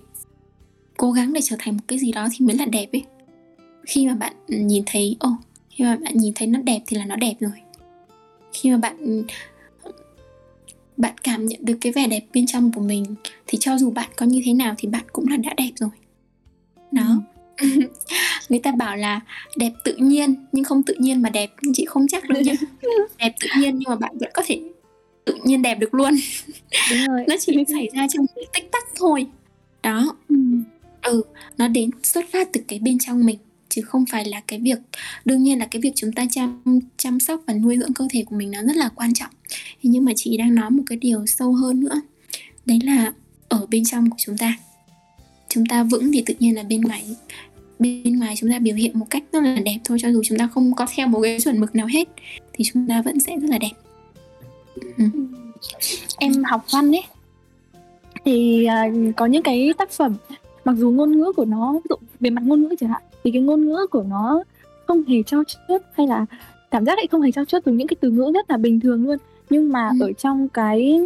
cố 0.97 1.13
gắng 1.13 1.33
để 1.33 1.41
trở 1.45 1.57
thành 1.59 1.77
một 1.77 1.83
cái 1.89 1.99
gì 1.99 2.13
đó 2.13 2.29
thì 2.33 2.47
mới 2.47 2.57
là 2.57 2.67
đẹp 2.67 2.87
ấy. 2.93 3.05
Khi 3.87 4.07
mà 4.07 4.15
bạn, 4.15 4.33
nhìn 4.49 4.83
thấy 4.87 5.17
ồ, 5.21 5.31
khi 5.71 5.85
mà 5.85 5.97
bạn 5.97 6.17
nhìn 6.17 6.33
thấy 6.35 6.49
nó 6.49 6.61
đẹp 6.61 6.81
thì 6.87 6.97
là 6.97 7.05
nó 7.05 7.17
đẹp 7.17 7.35
rồi. 7.41 7.53
Khi 8.53 8.71
mà 8.71 8.77
bạn, 8.77 9.23
bạn 10.97 11.15
cảm 11.23 11.47
nhận 11.47 11.65
được 11.65 11.79
cái 11.81 11.93
vẻ 11.93 12.07
đẹp 12.07 12.25
bên 12.35 12.47
trong 12.47 12.73
của 12.73 12.81
mình 12.81 13.05
thì 13.47 13.59
cho 13.61 13.79
dù 13.79 13.91
bạn 13.91 14.11
có 14.17 14.27
như 14.27 14.43
thế 14.45 14.55
nào 14.55 14.75
thì 14.79 14.89
bạn 14.89 15.05
cũng 15.13 15.29
là 15.29 15.37
đã 15.37 15.55
đẹp 15.57 15.71
rồi. 15.77 15.91
Đó. 16.93 17.23
Người 18.49 18.59
ta 18.59 18.73
bảo 18.73 18.97
là 18.97 19.21
đẹp 19.57 19.73
tự 19.85 19.97
nhiên 19.97 20.35
nhưng 20.53 20.65
không 20.65 20.83
tự 20.83 20.95
nhiên 20.99 21.23
mà 21.23 21.31
đẹp, 21.31 21.51
nhưng 21.63 21.75
chị 21.75 21.85
không 21.85 22.09
chắc 22.09 22.29
đâu 22.29 22.43
nha. 22.43 22.53
Đẹp 23.19 23.35
tự 23.41 23.49
nhiên 23.61 23.79
nhưng 23.79 23.89
mà 23.89 23.97
bạn 23.97 24.19
vẫn 24.19 24.31
có 24.35 24.43
thể 24.47 24.61
tự 25.25 25.39
nhiên 25.45 25.63
đẹp 25.63 25.75
được 25.75 25.95
luôn. 25.95 26.15
Đúng 26.91 27.07
rồi. 27.09 27.25
Nó 27.29 27.35
chỉ 27.41 27.65
xảy 27.69 27.89
ra 27.95 28.07
trong 28.11 28.27
cái 28.35 28.45
tích 28.55 28.73
tắc 28.73 28.85
thôi. 28.97 29.27
Đó. 29.83 30.17
Ừm. 30.29 30.65
Ừ, 31.03 31.23
nó 31.59 31.69
đến 31.69 31.91
xuất 32.03 32.25
phát 32.33 32.53
từ 32.53 32.61
cái 32.69 32.79
bên 32.79 32.99
trong 32.99 33.27
mình 33.27 33.39
chứ 33.69 33.83
không 33.83 34.05
phải 34.11 34.25
là 34.25 34.41
cái 34.47 34.61
việc 34.61 34.79
đương 35.25 35.43
nhiên 35.43 35.59
là 35.59 35.67
cái 35.67 35.83
việc 35.83 35.93
chúng 35.95 36.13
ta 36.13 36.27
chăm 36.31 36.81
chăm 36.97 37.21
sóc 37.21 37.41
và 37.47 37.55
nuôi 37.55 37.79
dưỡng 37.79 37.95
cơ 37.95 38.07
thể 38.11 38.25
của 38.27 38.37
mình 38.37 38.51
nó 38.51 38.63
rất 38.63 38.77
là 38.77 38.89
quan 38.89 39.15
trọng. 39.15 39.31
Nhưng 39.83 40.05
mà 40.05 40.13
chị 40.17 40.37
đang 40.37 40.55
nói 40.55 40.71
một 40.71 40.83
cái 40.87 40.99
điều 40.99 41.27
sâu 41.27 41.53
hơn 41.53 41.81
nữa. 41.81 42.01
Đấy 42.67 42.79
là 42.83 43.13
ở 43.49 43.67
bên 43.71 43.85
trong 43.85 44.11
của 44.11 44.17
chúng 44.19 44.39
ta. 44.39 44.57
Chúng 45.49 45.67
ta 45.67 45.83
vững 45.83 46.13
thì 46.13 46.23
tự 46.27 46.35
nhiên 46.39 46.55
là 46.55 46.63
bên 46.63 46.81
ngoài 46.81 47.05
bên 47.79 48.19
ngoài 48.19 48.35
chúng 48.37 48.51
ta 48.51 48.59
biểu 48.59 48.75
hiện 48.75 48.99
một 48.99 49.07
cách 49.11 49.25
rất 49.33 49.41
là 49.43 49.57
đẹp 49.65 49.79
thôi 49.85 49.99
cho 50.01 50.09
dù 50.09 50.23
chúng 50.25 50.39
ta 50.39 50.49
không 50.55 50.75
có 50.75 50.87
theo 50.97 51.07
một 51.07 51.21
cái 51.23 51.41
chuẩn 51.41 51.61
mực 51.61 51.75
nào 51.75 51.87
hết 51.87 52.09
thì 52.53 52.65
chúng 52.73 52.87
ta 52.89 53.03
vẫn 53.03 53.21
sẽ 53.21 53.37
rất 53.39 53.51
là 53.51 53.59
đẹp. 53.59 53.73
Ừm. 54.99 55.35
Em 56.19 56.33
học 56.45 56.65
văn 56.73 56.93
ấy 56.95 57.05
thì, 58.25 58.65
à, 58.65 58.85
có 59.17 59.27
những 59.27 59.43
cái 59.43 59.73
tác 59.79 59.91
phẩm 59.91 60.15
mặc 60.65 60.77
dù 60.79 60.91
ngôn 60.91 61.13
ngữ 61.13 61.33
của 61.37 61.45
nó 61.45 61.73
ví 61.73 61.81
dụ 61.91 61.97
về 62.21 62.31
mặt 62.31 62.43
ngôn 62.45 62.63
ngữ 62.63 62.75
chẳng 62.81 62.91
hạn, 62.91 63.03
thì 63.25 63.31
cái 63.31 63.43
ngôn 63.43 63.67
ngữ 63.67 63.87
của 63.91 64.03
nó 64.03 64.45
không 64.87 65.05
hề 65.05 65.23
trau 65.23 65.43
chuốt 65.45 65.83
hay 65.93 66.07
là 66.07 66.27
cảm 66.71 66.85
giác 66.85 66.99
lại 66.99 67.07
không 67.11 67.21
hề 67.21 67.33
trau 67.33 67.45
chuốt 67.45 67.65
dùng 67.65 67.77
những 67.77 67.87
cái 67.87 67.97
từ 68.01 68.11
ngữ 68.11 68.31
rất 68.35 68.51
là 68.51 68.57
bình 68.57 68.81
thường 68.81 69.05
luôn. 69.05 69.19
Nhưng 69.51 69.73
mà 69.73 69.89
Ừm. 69.89 70.01
ở 70.01 70.13
trong 70.13 70.49
cái 70.49 71.01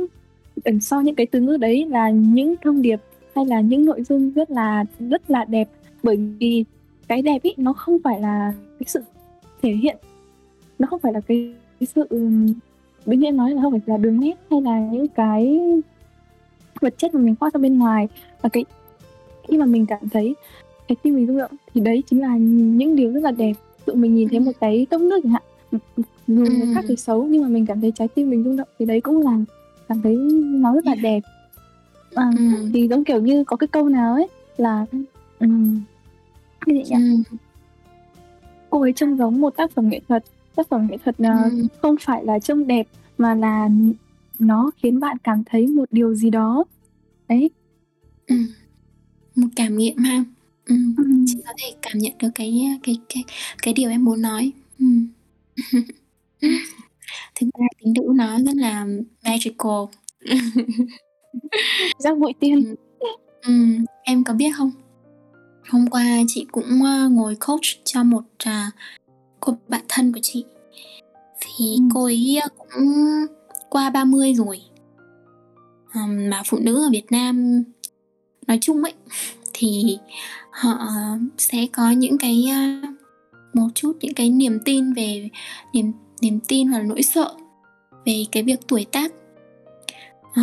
ẩn 0.64 0.80
sau 0.80 1.02
những 1.02 1.14
cái 1.14 1.26
từ 1.26 1.40
ngữ 1.40 1.56
đấy 1.56 1.86
là 1.86 2.10
những 2.10 2.54
thông 2.64 2.82
điệp 2.82 3.00
hay 3.34 3.46
là 3.46 3.60
những 3.60 3.84
nội 3.84 4.02
dung 4.08 4.30
rất 4.30 4.50
là 4.50 4.84
rất 4.98 5.30
là 5.30 5.44
đẹp. 5.44 5.68
Bởi 6.02 6.16
vì 6.16 6.64
cái 7.08 7.22
đẹp 7.22 7.42
ấy 7.42 7.54
nó 7.56 7.72
không 7.72 7.98
phải 8.04 8.20
là 8.20 8.52
cái 8.80 8.86
sự 8.86 9.00
thể 9.62 9.72
hiện, 9.72 9.96
nó 10.78 10.86
không 10.86 11.00
phải 11.00 11.12
là 11.12 11.20
cái 11.20 11.54
cái 11.80 11.86
sự 11.94 12.06
như 13.06 13.26
em 13.26 13.36
nói 13.36 13.50
là 13.50 13.62
không 13.62 13.72
phải 13.72 13.80
là 13.86 13.96
đường 13.96 14.20
nét 14.20 14.34
hay 14.50 14.60
là 14.60 14.80
những 14.92 15.08
cái 15.08 15.60
vật 16.80 16.94
chất 16.98 17.14
mà 17.14 17.20
mình 17.20 17.34
khoác 17.40 17.54
ra 17.54 17.58
bên 17.58 17.78
ngoài 17.78 18.08
và 18.42 18.48
cái 18.48 18.64
khi 19.48 19.56
mà 19.56 19.66
mình 19.66 19.86
cảm 19.86 20.08
thấy 20.08 20.34
cái 20.88 20.96
tim 21.02 21.14
mình 21.14 21.26
rung 21.26 21.38
động 21.38 21.50
thì 21.74 21.80
đấy 21.80 22.02
chính 22.06 22.20
là 22.20 22.36
những 22.36 22.96
điều 22.96 23.12
rất 23.12 23.22
là 23.22 23.30
đẹp. 23.30 23.52
Dụ 23.86 23.94
mình 23.94 24.14
nhìn 24.14 24.28
thấy 24.28 24.40
một 24.40 24.52
cái 24.60 24.86
cốc 24.90 25.00
nước 25.00 25.20
chẳng 25.22 25.32
hạn, 25.32 25.42
dù 26.26 26.44
người 26.44 26.74
khác 26.74 26.84
thấy 26.86 26.96
xấu 26.96 27.24
nhưng 27.24 27.42
mà 27.42 27.48
mình 27.48 27.66
cảm 27.66 27.80
thấy 27.80 27.92
trái 27.92 28.08
tim 28.08 28.30
mình 28.30 28.44
rung 28.44 28.56
động 28.56 28.68
thì 28.78 28.86
đấy 28.86 29.00
cũng 29.00 29.20
là 29.20 29.38
cảm 29.88 30.02
thấy 30.02 30.16
nó 30.42 30.74
rất 30.74 30.86
là 30.86 30.94
đẹp. 30.94 31.20
À, 32.14 32.30
Ừm. 32.38 32.70
thì 32.72 32.88
giống 32.88 33.04
kiểu 33.04 33.20
như 33.20 33.44
có 33.44 33.56
cái 33.56 33.68
câu 33.68 33.88
nào 33.88 34.14
ấy 34.14 34.28
là 34.56 34.86
ừm, 35.40 35.80
cái 36.66 36.76
gì 36.76 36.82
nhỉ? 36.90 36.96
Ừm. 36.96 37.22
Cô 38.70 38.80
ấy 38.82 38.92
trông 38.92 39.18
giống 39.18 39.40
một 39.40 39.50
tác 39.56 39.70
phẩm 39.70 39.88
nghệ 39.88 40.00
thuật. 40.08 40.24
Tác 40.56 40.68
phẩm 40.68 40.86
nghệ 40.90 40.96
thuật, 41.04 41.16
ờ, 41.18 41.44
Ừm. 41.44 41.66
không 41.82 41.96
phải 42.00 42.24
là 42.24 42.38
trông 42.38 42.66
đẹp 42.66 42.86
mà 43.18 43.34
là 43.34 43.68
nó 44.38 44.70
khiến 44.76 45.00
bạn 45.00 45.16
cảm 45.24 45.42
thấy 45.46 45.66
một 45.66 45.84
điều 45.92 46.14
gì 46.14 46.30
đó. 46.30 46.64
Đấy. 47.28 47.50
Ừm. 48.26 48.46
Một 49.36 49.48
cảm 49.56 49.78
nghiệm 49.78 49.96
ha. 49.98 50.24
Ừm, 50.66 50.94
Ừm. 50.98 51.24
chị 51.28 51.36
có 51.46 51.52
thể 51.58 51.74
cảm 51.82 51.98
nhận 51.98 52.12
được 52.22 52.28
cái, 52.34 52.78
cái 52.84 52.96
cái 53.14 53.24
cái 53.62 53.74
điều 53.74 53.90
em 53.90 54.04
muốn 54.04 54.22
nói. 54.22 54.52
Ừm. 54.78 55.08
Thực 57.40 57.46
ra 57.60 57.66
tính 57.80 57.94
nữ 57.94 58.02
nó 58.16 58.38
rất 58.38 58.56
là 58.56 58.86
magical. 59.24 59.84
Giác 61.98 62.18
bụi 62.18 62.32
tiên. 62.40 62.64
Ừm. 62.64 62.76
Ừm, 63.42 63.84
em 64.04 64.24
có 64.24 64.34
biết 64.34 64.50
không? 64.56 64.70
Hôm 65.70 65.86
qua 65.86 66.04
chị 66.26 66.46
cũng, 66.52 66.82
ơ, 66.84 67.08
ngồi 67.08 67.34
coach 67.46 67.84
cho 67.84 68.04
một, 68.04 68.22
à, 68.38 68.70
cô 69.40 69.56
bạn 69.68 69.84
thân 69.88 70.12
của 70.12 70.20
chị. 70.22 70.44
Thì 71.40 71.74
Ừm. 71.74 71.88
cô 71.94 72.04
ấy, 72.04 72.38
ơ, 72.42 72.48
cũng 72.58 72.94
qua 73.70 73.90
30 73.90 74.34
rồi. 74.34 74.60
Mà 76.30 76.42
phụ 76.46 76.58
nữ 76.60 76.84
ở 76.86 76.90
Việt 76.92 77.12
Nam 77.12 77.62
nói 78.46 78.58
chung 78.60 78.82
ấy, 78.82 78.92
thì 79.52 79.98
họ 80.50 80.78
sẽ 81.38 81.66
có 81.72 81.90
những 81.90 82.18
cái, 82.18 82.44
a, 82.50 82.82
một 83.54 83.68
chút 83.74 83.92
những 84.00 84.14
cái 84.14 84.30
niềm 84.30 84.58
tin 84.64 84.92
về 84.92 85.28
niềm 85.72 85.92
niềm 86.20 86.40
tin 86.48 86.68
hoặc 86.68 86.78
là 86.78 86.84
nỗi 86.84 87.02
sợ 87.02 87.34
về 88.06 88.24
cái 88.32 88.42
việc 88.42 88.60
tuổi 88.68 88.86
tác. 88.92 89.12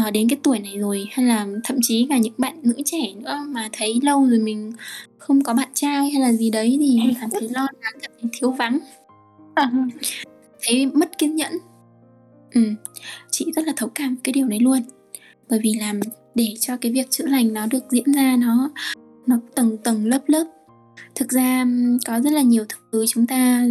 Ờ, 0.03 0.11
đến 0.11 0.29
cái 0.29 0.39
tuổi 0.43 0.59
này 0.59 0.77
rồi 0.77 1.07
hay 1.11 1.25
là 1.25 1.47
thậm 1.63 1.77
chí 1.81 2.07
cả 2.09 2.17
những 2.17 2.33
bạn 2.37 2.59
nữ 2.63 2.73
trẻ 2.85 3.13
nữa 3.15 3.37
mà 3.47 3.69
thấy 3.71 3.99
lâu 4.03 4.25
rồi 4.25 4.39
mình 4.39 4.71
không 5.17 5.43
có 5.43 5.53
bạn 5.53 5.69
trai 5.73 6.09
hay 6.09 6.21
là 6.21 6.33
gì 6.33 6.49
đấy 6.49 6.77
thì 6.79 6.99
cảm 7.21 7.29
thấy 7.29 7.49
lo 7.49 7.61
lắng 7.61 7.93
cảm 8.01 8.11
thấy 8.21 8.29
thiếu 8.33 8.51
vắng. 8.51 8.79
À, 9.55 9.71
thấy 10.67 10.85
mất 10.85 11.17
kiên 11.17 11.35
nhẫn. 11.35 11.51
Ừ. 12.53 12.61
chị 13.31 13.51
rất 13.55 13.67
là 13.67 13.73
thấu 13.75 13.89
cảm 13.95 14.15
cái 14.23 14.33
điều 14.33 14.47
này 14.47 14.59
luôn. 14.59 14.79
Bởi 15.49 15.59
vì 15.63 15.73
làm 15.73 15.99
để 16.35 16.53
cho 16.59 16.77
cái 16.77 16.91
việc 16.91 17.09
chữa 17.09 17.25
lành 17.25 17.53
nó 17.53 17.65
được 17.65 17.83
diễn 17.89 18.11
ra 18.11 18.37
nó 18.39 18.69
nó 19.27 19.39
tầng 19.55 19.77
tầng 19.77 20.05
lớp 20.05 20.21
lớp. 20.27 20.45
Thực 21.15 21.29
ra 21.29 21.65
có 22.05 22.19
rất 22.19 22.33
là 22.33 22.41
nhiều 22.41 22.65
thứ 22.91 23.05
chúng 23.07 23.27
ta 23.27 23.65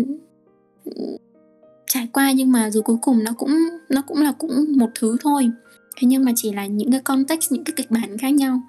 trải 1.87 2.09
qua 2.13 2.33
nhưng 2.33 2.53
mà 2.53 2.71
rồi 2.71 2.83
cuối 2.83 2.97
cùng 3.03 3.25
nó 3.25 3.33
cũng 3.39 3.51
nó 3.89 4.03
cũng 4.03 4.23
là 4.23 4.33
cũng 4.33 4.65
một 4.77 4.91
thứ 4.95 5.17
thôi 5.21 5.51
thế 5.97 6.09
nhưng 6.09 6.25
mà 6.25 6.33
chỉ 6.37 6.53
là 6.53 6.67
những 6.67 6.91
cái 6.91 7.01
context 7.01 7.53
những 7.53 7.65
cái 7.65 7.73
kịch 7.77 7.91
bản 7.91 8.19
khác 8.19 8.31
nhau. 8.31 8.61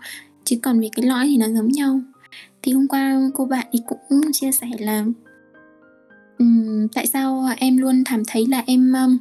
Chứ 0.44 0.58
còn 0.64 0.80
về 0.80 0.90
cái 0.96 1.06
lõi 1.06 1.26
thì 1.26 1.38
nó 1.38 1.48
giống 1.50 1.68
nhau. 1.68 2.02
Thì 2.62 2.72
hôm 2.72 2.88
qua 2.88 3.20
cô 3.34 3.46
bạn 3.46 3.68
thì 3.74 3.80
cũng 3.88 4.32
chia 4.34 4.52
sẻ 4.52 4.68
là 4.80 5.06
um, 6.40 6.88
tại 6.88 7.08
sao 7.08 7.46
em 7.58 7.78
luôn 7.78 8.04
cảm 8.10 8.24
thấy 8.28 8.46
là 8.50 8.64
em 8.68 8.94
um, 8.94 9.18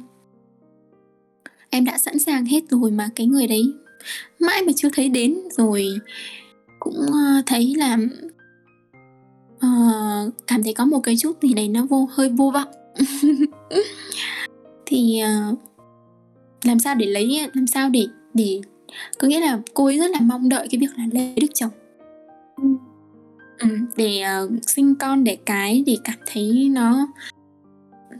em 1.69 1.85
đã 1.85 1.97
sẵn 1.97 2.19
sàng 2.19 2.45
hết 2.45 2.59
rồi 2.69 2.91
mà 2.91 3.09
cái 3.15 3.27
người 3.27 3.47
đấy 3.47 3.73
mãi 4.39 4.61
mà 4.65 4.71
chưa 4.75 4.89
thấy 4.93 5.09
đến. 5.09 5.35
Rồi 5.57 5.87
cũng 6.79 6.97
uh, 6.99 7.45
thấy 7.45 7.73
là 7.77 7.97
uh, 9.55 10.33
cảm 10.47 10.63
thấy 10.63 10.73
có 10.73 10.85
một 10.85 10.99
cái 10.99 11.17
chút 11.17 11.41
gì 11.41 11.53
đấy 11.53 11.67
nó 11.67 11.85
vô 11.85 12.09
hơi 12.11 12.29
vô 12.29 12.51
vọng. 12.51 12.69
Thì 14.85 15.21
uh, 15.51 15.59
làm 16.65 16.79
sao 16.79 16.95
để 16.95 17.05
lấy 17.05 17.39
làm 17.53 17.67
sao 17.67 17.89
để 17.89 18.07
để 18.33 18.61
có 19.17 19.27
nghĩa 19.27 19.39
là 19.39 19.59
cô 19.73 19.85
ấy 19.85 19.97
rất 19.97 20.11
là 20.11 20.19
mong 20.21 20.49
đợi 20.49 20.67
cái 20.71 20.79
việc 20.79 20.97
là 20.97 21.05
lấy 21.11 21.33
được 21.35 21.47
chồng. 21.53 21.71
Ừ, 23.57 23.69
để 23.95 24.21
ờ, 24.21 24.49
sinh 24.61 24.95
con 24.95 25.23
để 25.23 25.37
cái 25.45 25.83
để 25.85 25.97
cảm 26.03 26.15
thấy 26.25 26.69
nó 26.71 27.07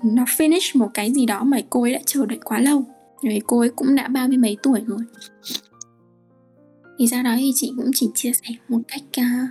nó 0.04 0.24
finish 0.24 0.80
một 0.80 0.89
cái 0.93 1.12
gì 1.14 1.26
đó 1.26 1.43
mà 1.43 1.58
cô 1.70 1.82
ấy 1.82 1.93
đã 1.93 2.00
chờ 2.06 2.26
đợi 2.26 2.39
quá 2.43 2.60
lâu. 2.60 2.84
Vì 3.24 3.41
cô 3.48 3.60
ấy 3.60 3.70
cũng 3.70 3.96
đã 3.96 4.08
ba 4.08 4.28
mươi 4.28 4.38
mấy 4.38 4.58
tuổi 4.64 4.82
rồi. 4.86 5.00
Thì 7.00 7.08
sau 7.08 7.24
đó 7.24 7.36
thì 7.38 7.52
chị 7.56 7.72
cũng 7.78 7.91
chỉ 7.96 8.10
chia 8.16 8.32
sẻ 8.34 8.50
một 8.68 8.80
cách 8.88 9.04
uh, 9.22 9.50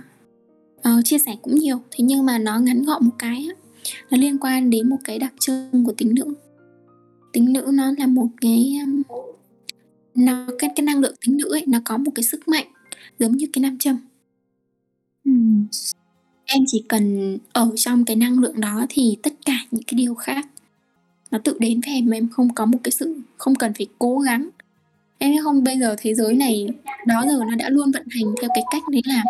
uh, 0.79 1.05
chia 1.05 1.17
sẻ 1.17 1.35
cũng 1.41 1.55
nhiều. 1.55 1.77
Thế 1.91 2.03
nhưng 2.03 2.25
mà 2.25 2.37
nó 2.37 2.59
ngắn 2.59 2.83
gọn 2.83 3.05
một 3.05 3.11
cái 3.19 3.47
á, 3.49 3.55
nó 4.11 4.17
liên 4.17 4.37
quan 4.37 4.69
đến 4.69 4.89
một 4.89 4.97
cái 5.03 5.19
đặc 5.19 5.33
trưng 5.39 5.85
của 5.85 5.93
tính 5.97 6.15
nữ 6.15 6.33
tính 7.35 7.53
nữ 7.53 7.71
nó 7.73 7.91
là 7.97 8.07
một 8.07 8.27
cái 8.41 8.79
nó 10.15 10.47
cái 10.59 10.69
cái 10.75 10.83
năng 10.83 10.99
lượng 10.99 11.15
tính 11.25 11.37
nữ 11.37 11.53
ấy 11.53 11.63
nó 11.67 11.79
có 11.85 11.97
một 11.97 12.11
cái 12.15 12.23
sức 12.23 12.47
mạnh 12.47 12.67
giống 13.19 13.37
như 13.37 13.47
cái 13.53 13.61
nam 13.61 13.77
châm. 13.77 13.97
Ừm, 15.25 15.67
em 16.45 16.63
chỉ 16.67 16.83
cần 16.89 17.37
ở 17.53 17.71
trong 17.75 18.05
cái 18.05 18.15
năng 18.15 18.39
lượng 18.39 18.61
đó 18.61 18.85
thì 18.89 19.17
tất 19.23 19.33
cả 19.45 19.57
những 19.71 19.83
cái 19.83 19.97
điều 19.97 20.15
khác 20.15 20.47
nó 21.31 21.37
tự 21.37 21.57
đến 21.59 21.81
với 21.85 21.93
em 21.93 22.05
mà 22.05 22.17
em 22.17 22.29
không 22.29 22.53
có 22.53 22.65
một 22.65 22.79
cái 22.83 22.91
sự 22.91 23.19
không 23.37 23.55
cần 23.55 23.73
phải 23.73 23.87
cố 23.99 24.19
gắng. 24.19 24.49
Em 25.17 25.31
biết 25.31 25.39
không 25.43 25.63
bây 25.63 25.79
giờ 25.79 25.95
thế 25.99 26.13
giới 26.13 26.33
này 26.33 26.67
đó 27.07 27.23
giờ 27.27 27.39
nó 27.49 27.55
đã 27.55 27.69
luôn 27.69 27.91
vận 27.91 28.07
hành 28.09 28.35
theo 28.41 28.49
cái 28.55 28.63
cách 28.71 28.83
đấy 28.91 29.01
là 29.05 29.23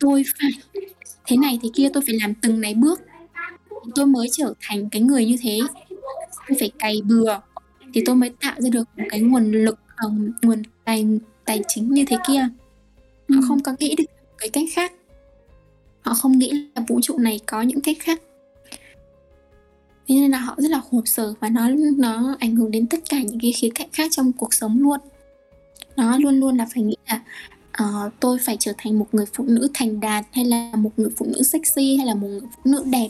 tôi 0.00 0.24
phải 0.40 0.50
thế 1.26 1.36
này 1.36 1.58
thế 1.62 1.68
kia 1.74 1.88
tôi 1.92 2.02
phải 2.06 2.14
làm 2.22 2.34
từng 2.34 2.60
này 2.60 2.74
bước 2.74 3.00
tôi 3.94 4.06
mới 4.06 4.28
trở 4.32 4.54
thành 4.60 4.88
cái 4.90 5.02
người 5.02 5.26
như 5.26 5.36
thế 5.40 5.58
tôi 6.48 6.56
phải 6.60 6.70
cày 6.78 7.00
bừa. 7.04 7.38
Thì 7.94 8.02
tôi 8.06 8.14
mới 8.16 8.30
tạo 8.40 8.60
ra 8.60 8.70
được 8.70 8.88
một 8.96 9.04
cái 9.08 9.20
nguồn 9.20 9.52
lực 9.52 9.78
ờ, 9.96 10.10
nguồn 10.42 10.62
tài 10.84 11.06
tài 11.44 11.62
chính 11.68 11.90
như 11.90 12.04
thế 12.08 12.16
kia. 12.26 12.48
Họ 13.28 13.40
không 13.48 13.62
có 13.62 13.74
nghĩ 13.78 13.94
được 13.98 14.04
cái 14.38 14.48
cách 14.48 14.64
khác. 14.74 14.92
Họ 16.00 16.14
không 16.14 16.38
nghĩ 16.38 16.50
là 16.74 16.82
vũ 16.88 17.00
trụ 17.02 17.18
này 17.18 17.40
có 17.46 17.62
những 17.62 17.80
cách 17.80 17.96
khác. 18.00 18.22
Thế 20.08 20.14
nên 20.14 20.30
là 20.30 20.38
họ 20.38 20.54
rất 20.58 20.70
là 20.70 20.80
khổ 20.90 21.02
sở 21.04 21.34
và 21.40 21.48
nó 21.48 21.68
nó 21.96 22.36
ảnh 22.38 22.56
hưởng 22.56 22.70
đến 22.70 22.86
tất 22.86 22.98
cả 23.08 23.22
những 23.22 23.40
cái 23.42 23.52
khía 23.52 23.68
cạnh 23.74 23.88
khác 23.92 24.10
trong 24.10 24.32
cuộc 24.32 24.54
sống 24.54 24.82
luôn. 24.82 25.00
Nó 25.96 26.18
luôn 26.18 26.40
luôn 26.40 26.56
là 26.56 26.66
phải 26.74 26.82
nghĩ 26.82 26.96
là 27.06 27.22
ờ, 27.72 28.10
tôi 28.20 28.38
phải 28.38 28.56
trở 28.60 28.72
thành 28.78 28.98
một 28.98 29.06
người 29.12 29.26
phụ 29.34 29.44
nữ 29.48 29.68
thành 29.74 30.00
đạt 30.00 30.24
hay 30.32 30.44
là 30.44 30.72
một 30.76 30.90
người 30.96 31.10
phụ 31.16 31.26
nữ 31.26 31.42
sexy 31.42 31.96
hay 31.96 32.06
là 32.06 32.14
một 32.14 32.26
người 32.28 32.40
phụ 32.40 32.60
nữ 32.64 32.84
đẹp 32.86 33.08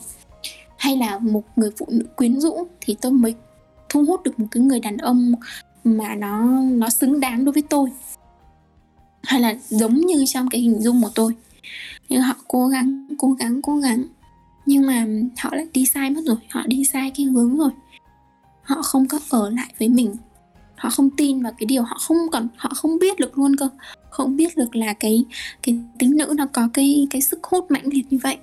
hay 0.79 0.97
là 0.97 1.18
một 1.18 1.43
người 1.57 1.70
phụ 1.79 1.87
nữ 1.89 2.05
quyến 2.16 2.41
rũ 2.41 2.66
thì 2.81 2.97
tôi 3.01 3.12
mới 3.12 3.35
thu 3.89 4.05
hút 4.05 4.22
được 4.22 4.41
một 4.41 4.47
cái 4.51 4.62
người 4.62 4.81
đàn 4.81 4.97
ông 4.97 5.33
mà 5.85 6.14
nó 6.14 6.61
nó 6.62 6.89
xứng 6.89 7.20
đáng 7.20 7.45
đối 7.45 7.53
với 7.53 7.62
tôi. 7.62 7.91
Hay 9.22 9.41
là 9.41 9.55
giống 9.68 9.95
như 9.95 10.25
trong 10.27 10.49
cái 10.49 10.61
hình 10.61 10.83
dung 10.83 11.03
của 11.03 11.11
tôi. 11.14 11.35
Nhưng 12.09 12.22
họ 12.22 12.35
cố 12.49 12.68
gắng 12.68 13.07
cố 13.18 13.33
gắng 13.33 13.62
cố 13.62 13.77
gắng. 13.77 14.05
Nhưng 14.66 14.87
mà 14.87 15.07
họ 15.39 15.51
lại 15.53 15.66
đi 15.72 15.87
sai 15.87 16.11
mất 16.11 16.20
rồi, 16.27 16.37
họ 16.51 16.62
đi 16.66 16.85
sai 16.93 17.12
cái 17.16 17.27
hướng 17.27 17.57
rồi. 17.59 17.70
Họ 18.62 18.83
không 18.83 19.09
có 19.09 19.18
ở 19.31 19.51
lại 19.51 19.75
với 19.79 19.89
mình. 19.89 20.16
Họ 20.77 20.91
không 20.91 21.11
tin 21.11 21.43
vào 21.43 21.53
cái 21.59 21.66
điều 21.66 21.83
họ 21.83 21.99
không 22.01 22.16
còn, 22.33 22.49
họ 22.57 22.72
không 22.77 22.99
biết 22.99 23.18
được 23.18 23.39
luôn 23.39 23.57
cơ. 23.57 23.68
Không 24.11 24.37
biết 24.37 24.57
được 24.57 24.77
là 24.77 24.93
cái 24.93 25.25
cái 25.62 25.79
tính 25.99 26.16
nữ 26.16 26.35
nó 26.37 26.47
có 26.53 26.68
cái 26.72 27.07
cái 27.11 27.22
sức 27.22 27.45
hút 27.45 27.70
mạnh 27.70 27.85
liệt 27.85 28.07
như 28.11 28.18
vậy 28.22 28.37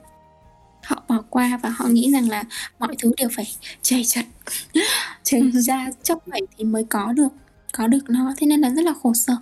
họ 0.84 1.04
bỏ 1.08 1.24
qua 1.30 1.60
và 1.64 1.70
họ 1.70 1.86
nghĩ 1.88 2.12
rằng 2.12 2.30
là 2.30 2.44
mọi 2.80 2.96
thứ 3.00 3.12
đều 3.18 3.30
phải 3.36 3.56
chảy 3.82 4.04
chật 4.06 4.26
chảy 5.24 5.52
ra 5.52 5.90
chốc 6.04 6.24
vậy 6.26 6.42
thì 6.58 6.64
mới 6.64 6.84
có 6.84 7.14
được 7.14 7.30
có 7.72 7.88
được 7.88 8.10
nó. 8.10 8.34
Thế 8.38 8.48
nên 8.48 8.62
là 8.62 8.70
rất 8.70 8.86
là 8.86 8.94
khổ 9.04 9.14
sở. 9.14 9.36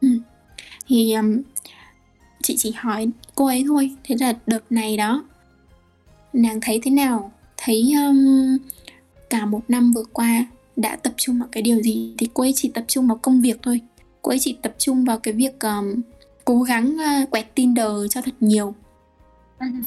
Ừ. 0.00 0.08
thì 0.86 1.14
um, 1.14 1.42
chị 2.42 2.56
chỉ 2.58 2.72
hỏi 2.76 3.08
cô 3.34 3.46
ấy 3.46 3.64
thôi. 3.66 3.96
Thế 4.04 4.16
là 4.20 4.32
đợt 4.46 4.72
này 4.72 4.96
đó 4.96 5.24
nàng 6.32 6.60
thấy 6.60 6.80
thế 6.82 6.90
nào? 6.90 7.32
Thấy 7.56 7.92
um, 8.06 8.56
cả 9.30 9.46
một 9.46 9.62
năm 9.68 9.92
vừa 9.92 10.04
qua 10.12 10.46
đã 10.76 10.96
tập 10.96 11.12
trung 11.16 11.38
vào 11.38 11.48
cái 11.52 11.62
điều 11.62 11.82
gì? 11.82 12.14
Thì 12.18 12.28
cô 12.34 12.42
ấy 12.42 12.52
chỉ 12.56 12.68
tập 12.68 12.84
trung 12.88 13.06
vào 13.06 13.18
công 13.22 13.40
việc 13.40 13.58
thôi. 13.62 13.80
Cô 14.22 14.32
ấy 14.32 14.38
chỉ 14.40 14.56
tập 14.62 14.74
trung 14.78 15.04
vào 15.04 15.18
cái 15.18 15.34
việc 15.34 15.60
um, 15.60 16.02
cố 16.44 16.62
gắng 16.62 16.96
uh, 17.22 17.30
quẹt 17.30 17.54
Tinder 17.54 17.90
cho 18.10 18.22
thật 18.22 18.34
nhiều 18.40 18.74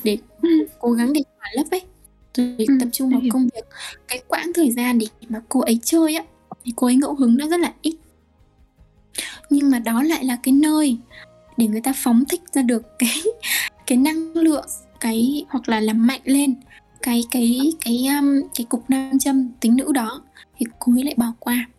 để 0.03 0.17
cố 0.79 0.91
gắng 0.91 1.13
để 1.13 1.21
khỏa 1.37 1.47
lấp 1.53 1.65
ấy. 1.71 1.81
Rồi 2.37 2.55
Ừ, 2.57 2.77
tập 2.79 2.89
trung 2.91 3.09
vào 3.09 3.19
hiểu. 3.19 3.33
công 3.33 3.43
việc. 3.55 3.65
Cái 4.07 4.21
quãng 4.27 4.51
thời 4.55 4.71
gian 4.71 4.99
để 4.99 5.05
mà 5.29 5.41
cô 5.49 5.59
ấy 5.59 5.79
chơi 5.83 6.15
á 6.15 6.23
thì 6.65 6.73
cô 6.75 6.87
ấy 6.87 6.95
ngẫu 6.95 7.15
hứng 7.15 7.37
nó 7.37 7.49
rất 7.49 7.59
là 7.59 7.73
ít. 7.81 7.95
Nhưng 9.49 9.69
mà 9.69 9.79
đó 9.79 10.03
lại 10.03 10.25
là 10.25 10.37
cái 10.43 10.51
nơi 10.53 10.97
để 11.57 11.67
người 11.67 11.81
ta 11.81 11.93
phóng 11.95 12.23
thích 12.29 12.41
ra 12.53 12.61
được 12.61 12.81
cái 12.99 13.21
cái 13.87 13.97
năng 13.97 14.33
lượng 14.33 14.65
cái 14.99 15.45
hoặc 15.49 15.69
là 15.69 15.79
làm 15.79 16.07
mạnh 16.07 16.21
lên 16.23 16.55
cái 17.01 17.23
cái 17.31 17.71
cái 17.85 18.05
um, 18.19 18.41
cái 18.55 18.65
cục 18.69 18.89
nam 18.89 19.19
châm 19.19 19.49
tính 19.59 19.75
nữ 19.75 19.91
đó. 19.93 20.21
Thì 20.57 20.65
cô 20.79 20.93
ấy 20.93 21.03
lại 21.03 21.13
bỏ 21.17 21.33
qua. 21.39 21.69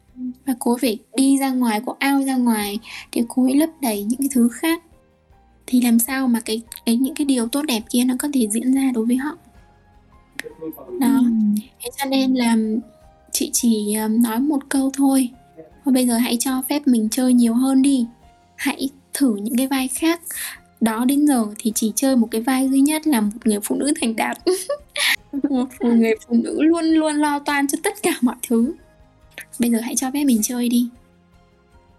Và 0.46 0.54
cô 0.58 0.72
ấy 0.72 0.78
phải 0.80 0.98
đi 1.16 1.38
ra 1.38 1.50
ngoài 1.50 1.80
cô 1.86 1.96
ao 1.98 2.22
ra 2.22 2.36
ngoài 2.36 2.78
để 3.14 3.24
cô 3.28 3.44
ấy 3.44 3.54
lấp 3.56 3.70
đầy 3.82 4.02
những 4.04 4.18
cái 4.18 4.28
thứ 4.32 4.48
khác 4.52 4.82
thì 5.70 5.80
làm 5.80 5.98
sao 5.98 6.28
mà 6.28 6.40
cái 6.40 6.62
cái 6.86 6.96
những 6.96 7.14
cái 7.14 7.24
điều 7.24 7.48
tốt 7.48 7.62
đẹp 7.62 7.82
kia 7.90 8.04
nó 8.04 8.14
có 8.18 8.28
thể 8.34 8.48
diễn 8.50 8.74
ra 8.74 8.90
đối 8.94 9.06
với 9.06 9.16
họ? 9.16 9.36
Đó. 11.00 11.16
Ừm, 11.16 11.54
thế 11.56 11.90
cho 11.98 12.04
nên 12.04 12.34
là 12.34 12.56
chị 13.32 13.50
chỉ 13.52 13.96
nói 14.10 14.40
một 14.40 14.68
câu 14.68 14.90
thôi. 14.94 15.30
Thôi 15.84 15.94
bây 15.94 16.06
giờ 16.06 16.18
hãy 16.18 16.36
cho 16.40 16.62
phép 16.68 16.82
mình 16.86 17.08
chơi 17.10 17.32
nhiều 17.32 17.54
hơn 17.54 17.82
đi. 17.82 18.06
Hãy 18.56 18.88
thử 19.14 19.36
những 19.36 19.56
cái 19.56 19.66
vai 19.66 19.88
khác. 19.88 20.20
Đó 20.80 21.04
đến 21.04 21.26
giờ 21.26 21.46
thì 21.58 21.72
chỉ 21.74 21.92
chơi 21.96 22.16
một 22.16 22.28
cái 22.30 22.40
vai 22.40 22.68
duy 22.68 22.80
nhất 22.80 23.06
là 23.06 23.20
một 23.20 23.30
người 23.44 23.58
phụ 23.62 23.76
nữ 23.76 23.92
thành 24.00 24.16
đạt. 24.16 24.38
Một 25.50 25.68
người 25.80 26.14
phụ 26.26 26.34
nữ 26.34 26.62
luôn 26.62 26.84
luôn 26.84 27.14
lo 27.14 27.38
toan 27.38 27.66
cho 27.66 27.78
tất 27.82 28.02
cả 28.02 28.10
mọi 28.20 28.36
thứ. 28.48 28.74
Bây 29.58 29.70
giờ 29.70 29.80
hãy 29.80 29.96
cho 29.96 30.10
phép 30.10 30.24
mình 30.24 30.40
chơi 30.42 30.68
đi. 30.68 30.88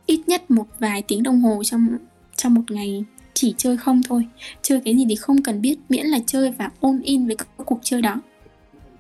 Ít 0.06 0.22
nhất 0.28 0.52
một 0.52 0.66
vài 0.80 1.02
tiếng 1.02 1.24
đồng 1.24 1.42
hồ 1.42 1.64
trong 1.64 1.88
trong 2.36 2.54
một 2.54 2.72
ngày 2.72 3.04
chỉ 3.42 3.54
chơi 3.58 3.78
không 3.78 4.02
thôi. 4.04 4.28
Chơi 4.62 4.82
cái 4.86 4.96
gì 4.96 5.06
thì 5.10 5.16
không 5.16 5.44
cần 5.44 5.62
biết 5.62 5.78
miễn 5.90 6.06
là 6.06 6.20
chơi 6.26 6.52
và 6.52 6.70
ôn 6.80 7.00
in 7.04 7.28
với 7.28 7.36
cái 7.36 7.48
cuộc 7.66 7.80
chơi 7.84 8.02
đó. 8.02 8.22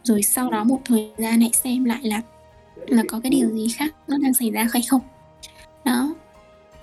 Rồi 0.03 0.23
sau 0.23 0.49
đó 0.49 0.63
một 0.63 0.81
thời 0.85 1.09
gian 1.17 1.41
hãy 1.41 1.51
xem 1.53 1.83
lại 1.83 1.99
là 2.03 2.21
là 2.87 3.03
có 3.07 3.19
cái 3.19 3.29
điều 3.29 3.49
gì 3.49 3.67
khác 3.75 3.95
nó 4.07 4.17
đang 4.17 4.33
xảy 4.33 4.51
ra 4.51 4.67
hay 4.73 4.81
không. 4.81 5.01
Đó. 5.85 6.15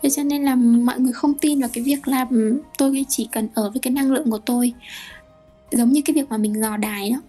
Thế 0.03 0.11
cho 0.11 0.23
nên 0.23 0.45
là 0.45 0.55
mọi 0.57 1.01
người 1.01 1.13
không 1.13 1.35
tin 1.35 1.61
vào 1.61 1.71
cái 1.73 1.85
việc 1.85 2.09
là 2.09 2.27
ừm, 2.31 2.59
tôi 2.79 3.05
chỉ 3.09 3.29
cần 3.33 3.49
ở 3.55 3.71
với 3.71 3.81
cái 3.81 3.93
năng 3.93 4.13
lượng 4.13 4.31
của 4.31 4.39
tôi. 4.39 4.73
Giống 5.71 5.93
như 5.93 6.03
cái 6.05 6.15
việc 6.15 6.29
mà 6.29 6.37
mình 6.37 6.61
dò 6.61 6.77
đài 6.77 7.11
đó. 7.11 7.21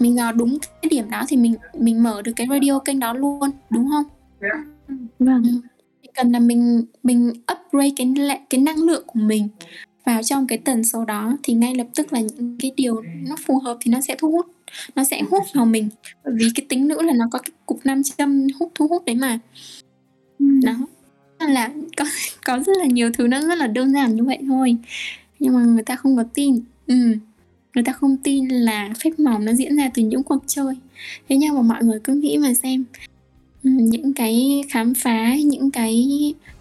Mình 0.00 0.16
dò 0.16 0.32
đúng 0.32 0.58
cái 0.82 0.88
điểm 0.90 1.10
đó 1.10 1.24
thì 1.28 1.36
mình 1.36 1.54
mình 1.78 2.02
mở 2.02 2.22
được 2.22 2.32
cái 2.36 2.46
radio 2.50 2.78
kênh 2.78 3.00
đó 3.00 3.12
luôn 3.12 3.50
đúng 3.70 3.90
không? 3.90 4.04
Vâng. 5.18 5.42
Chỉ 5.44 5.50
cần 6.14 6.32
là 6.32 6.38
mình 6.38 6.84
mình 7.02 7.28
upgrade 7.28 7.90
cái 7.96 8.14
cái 8.50 8.60
năng 8.60 8.82
lượng 8.82 9.04
của 9.06 9.20
mình 9.20 9.48
vào 10.04 10.22
trong 10.22 10.46
cái 10.46 10.58
tần 10.58 10.84
số 10.84 11.04
đó 11.04 11.36
thì 11.42 11.54
ngay 11.54 11.74
lập 11.74 11.86
tức 11.94 12.12
là 12.12 12.20
những 12.20 12.56
cái 12.60 12.72
điều 12.76 13.02
nó 13.28 13.36
phù 13.46 13.58
hợp 13.58 13.76
thì 13.80 13.90
nó 13.90 14.00
sẽ 14.00 14.16
thu 14.18 14.30
hút 14.30 14.46
nó 14.94 15.04
sẽ 15.04 15.22
hút 15.30 15.42
vào 15.54 15.66
mình. 15.66 15.88
Bởi 16.24 16.34
vì 16.36 16.46
cái 16.54 16.66
tính 16.68 16.88
nữ 16.88 17.02
là 17.02 17.12
nó 17.12 17.24
có 17.30 17.38
cái 17.38 17.52
cục 17.66 17.80
nam 17.84 18.02
châm 18.02 18.46
hút 18.60 18.72
thu 18.74 18.88
hút 18.88 19.04
đấy 19.04 19.16
mà. 19.16 19.38
Đó. 20.38 20.74
Nên 21.40 21.50
là 21.50 21.70
có 21.96 22.04
có 22.44 22.58
rất 22.58 22.76
là 22.78 22.84
nhiều 22.84 23.10
thứ 23.12 23.26
nó 23.26 23.40
rất 23.40 23.58
là 23.58 23.66
đơn 23.66 23.92
giản 23.92 24.16
như 24.16 24.24
vậy 24.24 24.38
thôi. 24.48 24.76
Nhưng 25.38 25.54
mà 25.54 25.64
người 25.64 25.82
ta 25.82 25.96
không 25.96 26.16
có 26.16 26.24
tin. 26.34 26.60
Ừ. 26.86 26.94
người 27.74 27.84
ta 27.84 27.92
không 27.92 28.16
tin 28.16 28.48
là 28.48 28.90
phép 29.04 29.10
màu 29.18 29.38
nó 29.38 29.52
diễn 29.52 29.76
ra 29.76 29.90
từ 29.94 30.02
những 30.02 30.22
cuộc 30.22 30.44
chơi. 30.46 30.74
Thế 31.28 31.36
nhưng 31.36 31.54
mà 31.54 31.62
mọi 31.62 31.84
người 31.84 32.00
cứ 32.04 32.14
nghĩ 32.14 32.38
mà 32.38 32.54
xem 32.54 32.84
ừ, 32.98 33.11
những 33.62 34.14
cái 34.14 34.64
khám 34.68 34.94
phá, 34.94 35.34
những 35.36 35.70
cái 35.70 36.08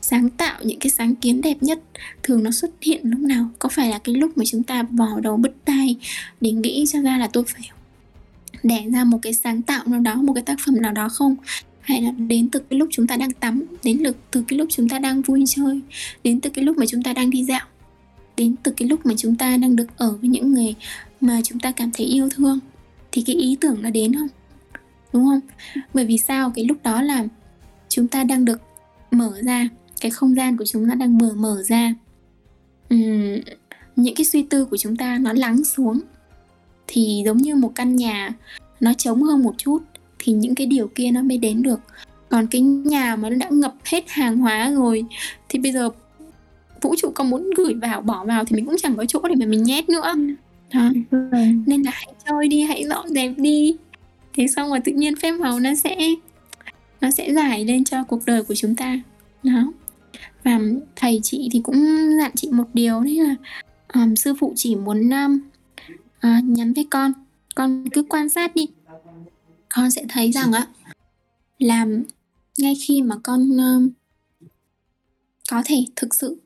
sáng 0.02 0.30
tạo, 0.30 0.60
những 0.64 0.80
cái 0.80 0.90
sáng 0.90 1.16
kiến 1.16 1.42
đẹp 1.42 1.64
nhất 1.64 1.80
thường 2.24 2.44
nó 2.44 2.52
xuất 2.52 2.72
hiện 2.82 3.02
lúc 3.04 3.20
nào? 3.20 3.50
Có 3.60 3.70
phải 3.70 3.90
là 3.90 4.00
cái 4.00 4.16
lúc 4.16 4.38
mà 4.38 4.46
chúng 4.48 4.64
ta 4.64 4.84
vò 4.84 5.20
đầu 5.24 5.38
bứt 5.38 5.56
tai 5.66 5.96
để 6.42 6.52
nghĩ 6.52 6.86
cho 6.88 7.02
ra 7.02 7.18
là 7.18 7.28
tôi 7.28 7.44
phải 7.48 7.70
đẻ 8.64 8.86
ra 8.94 9.04
một 9.04 9.20
cái 9.22 9.34
sáng 9.34 9.62
tạo 9.62 9.84
nào 9.86 10.00
đó, 10.00 10.16
một 10.16 10.34
cái 10.34 10.44
tác 10.44 10.60
phẩm 10.66 10.82
nào 10.82 10.92
đó 10.92 11.10
không? 11.10 11.36
Hay 11.82 12.02
là 12.02 12.12
đến 12.12 12.50
từ 12.50 12.60
cái 12.60 12.80
lúc 12.80 12.90
chúng 12.92 13.08
ta 13.08 13.18
đang 13.18 13.32
tắm, 13.32 13.64
đến 13.84 13.98
lực 13.98 14.18
từ 14.32 14.44
cái 14.48 14.60
lúc 14.60 14.68
chúng 14.72 14.90
ta 14.90 15.00
đang 15.00 15.22
vui 15.22 15.44
chơi, 15.48 15.82
đến 16.24 16.42
từ 16.42 16.50
cái 16.50 16.66
lúc 16.66 16.78
mà 16.78 16.86
chúng 16.86 17.04
ta 17.04 17.14
đang 17.14 17.30
đi 17.30 17.44
dạo, 17.44 17.66
đến 18.38 18.56
từ 18.64 18.72
cái 18.72 18.88
lúc 18.88 19.06
mà 19.06 19.14
chúng 19.18 19.36
ta 19.36 19.58
đang 19.58 19.76
được 19.76 19.98
ở 19.98 20.18
với 20.22 20.30
những 20.30 20.54
người 20.54 20.76
mà 21.22 21.42
chúng 21.44 21.60
ta 21.60 21.72
cảm 21.72 21.92
thấy 21.94 22.06
yêu 22.06 22.30
thương? 22.30 22.60
Thì 23.12 23.22
cái 23.22 23.36
ý 23.36 23.58
tưởng 23.62 23.82
nó 23.82 23.90
đến 23.90 24.14
không? 24.14 24.28
Đúng 25.14 25.26
không? 25.26 25.40
Bởi 25.94 26.06
vì 26.06 26.18
sao? 26.18 26.52
Cái 26.56 26.66
lúc 26.66 26.78
đó 26.84 27.02
là 27.02 27.26
chúng 27.90 28.08
ta 28.08 28.24
đang 28.24 28.46
được 28.46 28.62
mở 29.12 29.34
ra 29.42 29.70
cái 30.02 30.12
không 30.12 30.36
gian 30.36 30.58
của 30.58 30.66
chúng 30.66 30.90
ta 30.90 30.96
đang 30.96 31.18
mở 31.18 31.34
mở 31.36 31.64
ra. 31.64 31.94
Uhm, 32.94 33.40
những 33.96 34.16
cái 34.16 34.26
suy 34.26 34.44
tư 34.44 34.66
của 34.66 34.78
chúng 34.78 34.96
ta 34.96 35.18
nó 35.18 35.34
lắng 35.34 35.64
xuống 35.64 36.00
thì 36.88 37.24
giống 37.26 37.38
như 37.38 37.56
một 37.56 37.72
căn 37.76 37.96
nhà 37.96 38.34
nó 38.80 38.94
trống 38.94 39.24
hơn 39.24 39.44
một 39.44 39.56
chút 39.58 39.80
thì 40.20 40.34
những 40.34 40.56
cái 40.56 40.68
điều 40.68 40.88
kia 40.88 41.12
nó 41.12 41.22
mới 41.22 41.38
đến 41.38 41.62
được. 41.62 41.80
Còn 42.30 42.48
cái 42.48 42.62
nhà 42.62 43.16
mà 43.16 43.30
nó 43.30 43.36
đã 43.36 43.50
ngập 43.50 43.76
hết 43.86 44.04
hàng 44.08 44.38
hóa 44.38 44.72
rồi 44.72 45.04
thì 45.50 45.60
bây 45.60 45.72
giờ 45.72 45.90
vũ 46.82 46.96
trụ 46.98 47.12
có 47.16 47.24
muốn 47.24 47.50
gửi 47.58 47.74
vào 47.74 48.02
bỏ 48.02 48.26
vào 48.26 48.46
thì 48.46 48.56
mình 48.56 48.66
cũng 48.66 48.78
chẳng 48.78 48.96
có 48.98 49.06
chỗ 49.06 49.22
để 49.30 49.36
mà 49.40 49.46
mình 49.46 49.64
nhét 49.64 49.90
nữa. 49.90 50.14
Đó. 50.74 50.90
nên 51.66 51.82
là 51.82 51.92
hãy 51.94 52.14
chơi 52.26 52.48
đi 52.48 52.62
hãy 52.62 52.84
dọn 52.90 53.10
dẹp 53.10 53.32
đi 53.38 53.76
thế 54.34 54.48
xong 54.48 54.70
rồi 54.70 54.80
tự 54.80 54.92
nhiên 54.92 55.16
phép 55.16 55.32
màu 55.32 55.60
nó 55.60 55.76
sẽ 55.76 55.98
nó 57.02 57.12
sẽ 57.12 57.34
giải 57.34 57.66
lên 57.66 57.84
cho 57.84 58.04
cuộc 58.04 58.26
đời 58.26 58.44
của 58.44 58.56
chúng 58.56 58.76
ta. 58.76 59.00
Đó. 59.44 59.74
Và 60.44 60.60
thầy 60.96 61.20
chị 61.24 61.50
thì 61.52 61.62
cũng 61.64 61.76
dặn 62.20 62.32
chị 62.36 62.50
một 62.52 62.68
điều 62.74 63.02
đấy 63.02 63.16
là 63.16 63.36
um, 63.94 64.16
sư 64.16 64.34
phụ 64.40 64.54
chỉ 64.56 64.76
muốn 64.76 65.10
um, 65.10 65.40
uh, 66.18 66.44
nhắn 66.44 66.74
với 66.74 66.88
con. 66.90 67.14
Con 67.56 67.90
cứ 67.90 68.04
quan 68.04 68.30
sát 68.30 68.56
đi. 68.56 68.68
Con 69.76 69.92
sẽ 69.92 70.06
thấy 70.10 70.32
rằng 70.32 70.52
á 70.52 70.68
là 71.60 71.86
ngay 72.58 72.76
khi 72.88 73.02
mà 73.02 73.16
con 73.24 73.58
um, 73.58 73.90
có 75.50 75.62
thể 75.66 75.86
thực 75.96 76.16
sự 76.16 76.42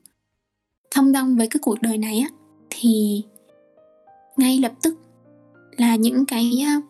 thông 0.90 1.12
dong 1.12 1.36
với 1.36 1.46
cái 1.46 1.58
cuộc 1.62 1.82
đời 1.82 1.98
này 1.98 2.18
á 2.18 2.28
thì 2.70 3.22
ngay 4.36 4.58
lập 4.58 4.72
tức 4.82 4.98
là 5.76 5.96
những 5.96 6.26
cái 6.26 6.64
uh, 6.78 6.84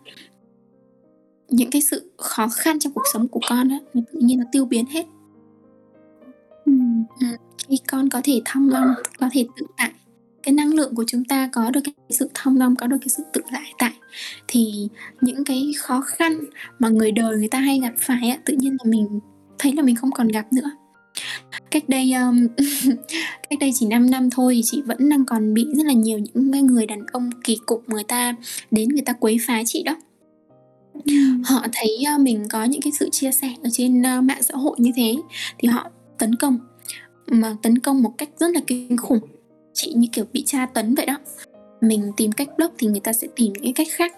những 1.49 1.71
cái 1.71 1.83
sự 1.83 2.11
khó 2.17 2.49
khăn 2.49 2.79
trong 2.79 2.93
cuộc 2.93 3.05
sống 3.13 3.29
của 3.29 3.41
con 3.49 3.69
á 3.69 3.79
nó 3.95 4.03
tự 4.13 4.21
nhiên 4.21 4.39
nó 4.39 4.45
tiêu 4.53 4.65
biến 4.65 4.87
hết. 4.87 5.07
Ừ. 6.65 6.73
khi 7.69 7.79
con 7.89 8.09
có 8.09 8.21
thể 8.25 8.43
thông 8.45 8.71
dong 8.71 8.95
có 9.19 9.29
thể 9.33 9.47
tự 9.57 9.67
tại 9.77 9.93
cái 10.43 10.53
năng 10.53 10.75
lượng 10.75 10.95
của 10.95 11.05
chúng 11.07 11.25
ta 11.25 11.49
có 11.53 11.71
được 11.71 11.81
cái 11.85 11.95
sự 12.11 12.31
thông 12.35 12.59
dong 12.59 12.77
có 12.77 12.87
được 12.87 12.97
cái 13.01 13.09
sự 13.09 13.23
tự 13.33 13.41
tại 13.53 13.73
tại 13.79 13.93
thì 14.49 14.89
những 15.21 15.45
cái 15.45 15.73
khó 15.79 16.01
khăn 16.01 16.45
mà 16.79 16.89
người 16.89 17.13
đời 17.13 17.37
người 17.37 17.49
ta 17.49 17.59
hay 17.59 17.81
gặp 17.81 17.95
phải 17.99 18.29
á, 18.29 18.39
tự 18.45 18.55
nhiên 18.59 18.77
là 18.79 18.91
mình 18.91 19.21
thấy 19.59 19.73
là 19.73 19.83
mình 19.83 19.97
không 19.97 20.11
còn 20.13 20.29
gặp 20.29 20.53
nữa. 20.53 20.71
Cách 21.71 21.89
đây 21.89 22.13
um, 22.13 22.47
cách 23.51 23.59
đây 23.61 23.71
chỉ 23.75 23.87
5 23.87 24.11
năm 24.11 24.31
thôi 24.31 24.61
chị 24.65 24.83
vẫn 24.87 25.09
đang 25.09 25.25
còn 25.25 25.55
bị 25.55 25.67
rất 25.77 25.87
là 25.87 25.93
nhiều 25.93 26.19
những 26.19 26.53
cái 26.53 26.63
người 26.63 26.87
đàn 26.87 27.07
ông 27.13 27.31
kỳ 27.45 27.59
cục 27.67 27.89
người 27.89 28.05
ta 28.05 28.35
đến 28.71 28.89
người 28.89 29.03
ta 29.07 29.13
quấy 29.13 29.39
phá 29.47 29.63
chị 29.67 29.83
đó 29.83 29.97
họ 31.45 31.67
thấy 31.73 32.05
uh, 32.15 32.21
mình 32.21 32.45
có 32.51 32.65
những 32.65 32.83
cái 32.83 32.93
sự 32.99 33.11
chia 33.11 33.33
sẻ 33.33 33.49
ở 33.63 33.71
trên 33.73 34.01
uh, 34.01 34.25
mạng 34.25 34.43
xã 34.43 34.55
hội 34.55 34.77
như 34.79 34.91
thế 34.97 35.17
thì 35.59 35.69
họ 35.69 35.91
tấn 36.19 36.35
công 36.35 36.59
mà 37.27 37.57
tấn 37.63 37.79
công 37.79 38.03
một 38.03 38.13
cách 38.19 38.29
rất 38.39 38.51
là 38.51 38.61
kinh 38.67 38.97
khủng 38.97 39.21
chị 39.75 39.93
như 39.97 40.09
kiểu 40.13 40.25
bị 40.33 40.43
tra 40.47 40.67
tấn 40.67 40.95
vậy 40.95 41.07
đó. 41.07 41.19
Mình 41.81 42.13
tìm 42.17 42.33
cách 42.33 42.49
block 42.57 42.75
thì 42.79 42.87
người 42.87 43.01
ta 43.01 43.13
sẽ 43.13 43.29
tìm 43.37 43.53
những 43.53 43.75
cách 43.75 43.87
khác. 43.91 44.13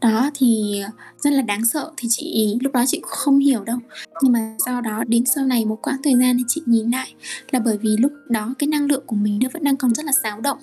Đó 0.00 0.30
thì 0.34 0.82
rất 1.18 1.32
là 1.32 1.42
đáng 1.42 1.64
sợ 1.64 1.92
thì 1.96 2.08
chị 2.10 2.58
lúc 2.60 2.72
đó 2.72 2.84
chị 2.86 3.00
cũng 3.00 3.10
không 3.10 3.38
hiểu 3.38 3.64
đâu. 3.64 3.78
Nhưng 4.22 4.32
mà 4.32 4.56
sau 4.66 4.80
đó 4.80 5.04
đến 5.08 5.24
sau 5.26 5.44
này 5.44 5.64
một 5.64 5.78
quãng 5.82 6.02
thời 6.04 6.14
gian 6.16 6.36
thì 6.38 6.44
chị 6.48 6.62
nhìn 6.66 6.90
lại 6.90 7.14
là 7.50 7.60
bởi 7.60 7.78
vì 7.78 7.96
lúc 7.96 8.12
đó 8.28 8.54
cái 8.58 8.68
năng 8.68 8.86
lượng 8.86 9.02
của 9.06 9.16
mình 9.16 9.38
nó 9.42 9.48
vẫn 9.52 9.64
đang 9.64 9.76
còn 9.76 9.94
rất 9.94 10.04
là 10.04 10.12
xáo 10.22 10.40
động. 10.40 10.58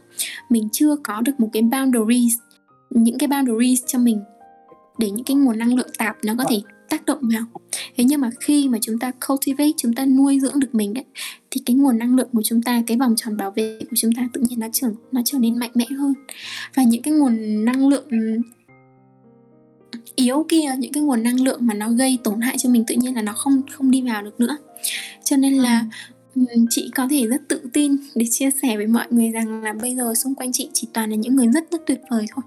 Mình 0.50 0.70
chưa 0.72 0.96
có 1.04 1.22
được 1.22 1.40
một 1.40 1.50
cái 1.54 1.62
boundaries 1.62 2.34
những 2.90 3.18
cái 3.18 3.28
boundaries 3.28 3.84
cho 3.88 4.00
mình 4.00 4.20
để 4.98 5.12
những 5.12 5.26
cái 5.26 5.36
nguồn 5.36 5.58
năng 5.58 5.76
lượng 5.76 5.90
tạp 5.98 6.18
nó 6.24 6.36
có 6.38 6.44
thể 6.50 6.62
tác 6.90 7.06
động 7.06 7.20
vào. 7.22 7.44
Thế 7.98 8.04
nhưng 8.04 8.22
mà 8.22 8.30
khi 8.40 8.70
mà 8.70 8.78
chúng 8.82 9.00
ta 9.00 9.12
cultivate 9.28 9.72
chúng 9.78 9.94
ta 9.94 10.06
nuôi 10.06 10.40
dưỡng 10.40 10.60
được 10.60 10.76
mình 10.76 10.94
đấy 10.94 11.04
thì 11.52 11.62
cái 11.66 11.76
nguồn 11.76 11.98
năng 11.98 12.16
lượng 12.16 12.30
của 12.34 12.42
chúng 12.44 12.62
ta 12.62 12.84
cái 12.88 12.98
vòng 12.98 13.16
tròn 13.18 13.38
bảo 13.38 13.52
vệ 13.52 13.80
của 13.80 13.96
chúng 13.96 14.12
ta 14.14 14.30
tự 14.34 14.42
nhiên 14.50 14.60
nó 14.60 14.68
trở 14.74 14.88
nó 15.12 15.22
trở 15.26 15.40
nên 15.40 15.60
mạnh 15.60 15.72
mẽ 15.74 15.86
hơn. 15.98 16.14
Và 16.76 16.84
những 16.84 17.02
cái 17.02 17.14
nguồn 17.14 17.66
năng 17.66 17.88
lượng 17.88 18.08
yếu 20.16 20.46
kia 20.50 20.76
những 20.80 20.94
cái 20.94 21.04
nguồn 21.04 21.24
năng 21.24 21.42
lượng 21.42 21.60
mà 21.62 21.74
nó 21.74 21.90
gây 21.90 22.18
tổn 22.24 22.42
hại 22.42 22.58
cho 22.58 22.70
mình 22.70 22.84
tự 22.88 22.96
nhiên 22.96 23.16
là 23.16 23.22
nó 23.22 23.34
không 23.34 23.62
không 23.72 23.92
đi 23.92 24.02
vào 24.02 24.24
được 24.24 24.40
nữa. 24.40 24.58
Cho 25.24 25.38
nên 25.38 25.54
là 25.54 25.86
chị 26.70 26.92
có 26.96 27.08
thể 27.10 27.28
rất 27.28 27.42
tự 27.48 27.62
tin 27.74 27.98
để 28.16 28.26
chia 28.30 28.50
sẻ 28.62 28.78
với 28.78 28.88
mọi 28.88 29.08
người 29.10 29.32
rằng 29.32 29.64
là 29.64 29.74
bây 29.74 29.96
giờ 29.96 30.14
xung 30.16 30.36
quanh 30.36 30.52
chị 30.52 30.70
chỉ 30.74 30.88
toàn 30.94 31.10
là 31.10 31.16
những 31.16 31.36
người 31.36 31.48
rất 31.48 31.72
rất 31.72 31.82
tuyệt 31.86 32.02
vời 32.10 32.26
thôi 32.36 32.44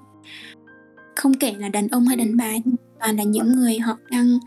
không 1.21 1.35
kể 1.35 1.55
là 1.59 1.69
đàn 1.69 1.89
ông 1.89 2.07
hay 2.07 2.17
đàn 2.17 2.37
bà 2.37 2.53
toàn 3.01 3.17
là 3.17 3.23
những 3.23 3.53
người 3.53 3.79
họ 3.79 3.99
đang 4.11 4.39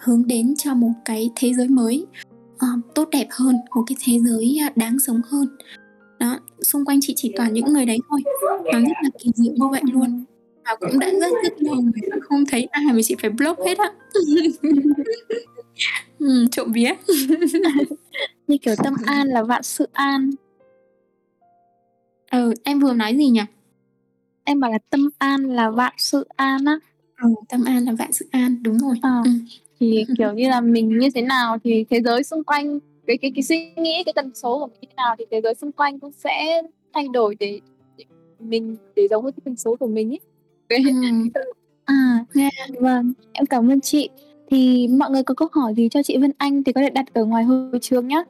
hướng 0.00 0.26
đến 0.26 0.54
cho 0.58 0.74
một 0.74 0.92
cái 1.04 1.30
thế 1.36 1.52
giới 1.54 1.68
mới 1.68 2.06
uh, 2.54 2.94
tốt 2.94 3.08
đẹp 3.10 3.26
hơn 3.30 3.56
một 3.74 3.82
cái 3.86 3.96
thế 4.04 4.18
giới 4.26 4.58
à, 4.62 4.72
đáng 4.76 4.98
sống 4.98 5.20
hơn. 5.24 5.48
Đó 6.18 6.38
xung 6.62 6.84
quanh 6.84 7.00
chị 7.02 7.12
chỉ 7.16 7.32
toàn 7.36 7.52
những 7.52 7.72
người 7.72 7.86
đấy 7.86 7.98
thôi. 8.08 8.20
Nó 8.72 8.78
rất 8.80 8.96
là 9.02 9.10
kỳ 9.18 9.30
diệu 9.34 9.52
như 9.52 9.68
vậy 9.70 9.82
luôn. 9.92 10.24
Và 10.64 10.76
cũng 10.80 10.98
đã 10.98 11.10
rất 11.10 11.32
rất 11.42 11.52
lâu 11.62 11.74
người 11.74 12.20
không 12.22 12.44
thấy 12.46 12.64
ai 12.70 12.84
mà 12.92 13.00
chị 13.02 13.16
phải 13.20 13.30
block 13.30 13.60
hết 13.66 13.78
á. 13.78 13.92
Ừ, 16.18 16.46
trộm 16.50 16.72
vía. 16.72 16.92
Như 18.46 18.56
kiểu 18.62 18.74
tâm 18.84 18.94
an 19.06 19.28
là 19.28 19.42
vạn 19.42 19.62
sự 19.62 19.88
an. 19.92 20.30
Ừ 22.30 22.54
em 22.64 22.80
vừa 22.80 22.92
nói 22.92 23.16
gì 23.16 23.28
nhỉ 23.28 23.40
em 24.50 24.60
bảo 24.60 24.70
là 24.70 24.78
tâm 24.90 25.10
an 25.18 25.44
là 25.44 25.70
vạn 25.70 25.92
sự 25.96 26.26
an 26.36 26.64
á. 26.64 26.78
Ừ, 27.22 27.28
tâm 27.48 27.64
an 27.64 27.84
là 27.84 27.92
vạn 27.92 28.12
sự 28.12 28.26
an 28.30 28.62
đúng 28.62 28.78
rồi. 28.78 28.94
À, 29.02 29.22
ừ. 29.24 29.30
thì 29.80 30.04
kiểu 30.18 30.32
như 30.32 30.48
là 30.48 30.60
mình 30.60 30.98
như 30.98 31.08
thế 31.14 31.22
nào 31.22 31.58
thì 31.64 31.84
thế 31.90 32.00
giới 32.00 32.24
xung 32.24 32.44
quanh 32.44 32.78
cái 33.06 33.16
cái 33.16 33.32
cái 33.34 33.42
suy 33.42 33.70
nghĩ 33.76 34.02
cái 34.06 34.12
tần 34.16 34.30
số 34.34 34.58
của 34.58 34.66
mình 34.66 34.78
như 34.80 34.88
thế 34.88 34.94
nào 34.96 35.14
thì 35.18 35.24
thế 35.30 35.40
giới 35.40 35.54
xung 35.54 35.72
quanh 35.72 35.98
cũng 35.98 36.12
sẽ 36.12 36.62
thay 36.92 37.08
đổi 37.12 37.36
để, 37.40 37.60
để 37.96 38.04
mình 38.38 38.76
để 38.96 39.08
giống 39.10 39.22
với 39.22 39.32
cái 39.32 39.40
tần 39.44 39.56
số 39.56 39.76
của 39.76 39.86
mình 39.86 40.12
ấy. 40.12 40.20
À 41.84 42.24
yeah. 42.34 42.52
vâng. 42.80 43.12
Em 43.32 43.46
cảm 43.46 43.70
ơn 43.70 43.80
chị. 43.80 44.08
Thì 44.50 44.88
mọi 44.88 45.10
người 45.10 45.22
có 45.22 45.34
câu 45.34 45.48
hỏi 45.52 45.74
gì 45.76 45.88
cho 45.88 46.02
chị 46.02 46.16
Vân 46.16 46.32
Anh 46.38 46.64
thì 46.64 46.72
có 46.72 46.80
thể 46.80 46.90
đặt 46.90 47.14
ở 47.14 47.24
ngoài 47.24 47.44
hội 47.44 47.78
trường 47.80 48.08
nhé 48.08 48.24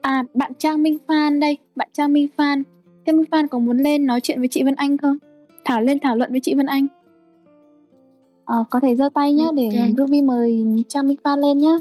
à 0.00 0.24
bạn 0.34 0.52
Trang 0.58 0.82
Minh 0.82 0.98
Phan 1.08 1.40
đây 1.40 1.58
bạn 1.76 1.88
Trang 1.92 2.12
Minh 2.12 2.28
Phan. 2.36 2.62
Trang 3.06 3.16
Minh 3.16 3.26
Phan 3.30 3.48
có 3.48 3.58
muốn 3.58 3.78
lên 3.78 4.06
nói 4.06 4.20
chuyện 4.20 4.38
với 4.38 4.48
chị 4.48 4.62
Vân 4.62 4.74
Anh 4.74 4.96
không 4.98 5.18
thảo 5.68 5.82
lên 5.82 5.98
thảo 6.00 6.16
luận 6.16 6.30
với 6.30 6.40
chị 6.40 6.54
Vân 6.54 6.66
Anh 6.66 6.86
à, 8.44 8.56
có 8.70 8.80
thể 8.80 8.96
giơ 8.96 9.08
tay 9.14 9.32
nhé 9.32 9.50
để 9.56 9.68
okay. 9.68 9.94
Ruby 9.98 10.22
mời 10.22 10.64
Trang 10.88 11.08
Minh 11.08 11.16
Phan 11.24 11.40
lên 11.40 11.58
nhé 11.58 11.78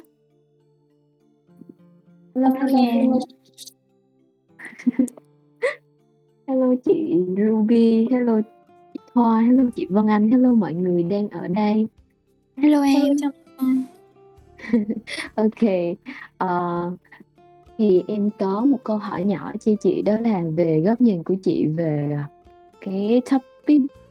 Hello, 2.35 2.49
hello. 2.49 3.19
hello 6.47 6.73
chị 6.85 7.13
Ruby, 7.37 8.07
hello 8.11 8.41
Hoa, 9.13 9.41
hello 9.41 9.63
chị 9.75 9.85
Vân 9.89 10.07
Anh, 10.07 10.31
hello 10.31 10.53
mọi 10.53 10.73
người 10.73 11.03
đang 11.03 11.29
ở 11.29 11.47
đây. 11.47 11.87
Hello 12.57 12.81
em. 12.81 13.17
ok, 15.35 15.63
uh, 16.43 16.99
thì 17.77 18.03
em 18.07 18.29
có 18.39 18.65
một 18.65 18.77
câu 18.83 18.97
hỏi 18.97 19.23
nhỏ 19.23 19.51
cho 19.59 19.71
chị 19.79 20.01
đó 20.01 20.17
là 20.19 20.43
về 20.55 20.81
góc 20.85 21.01
nhìn 21.01 21.23
của 21.23 21.35
chị 21.43 21.65
về 21.65 22.17
cái 22.81 23.21
topic 23.31 23.56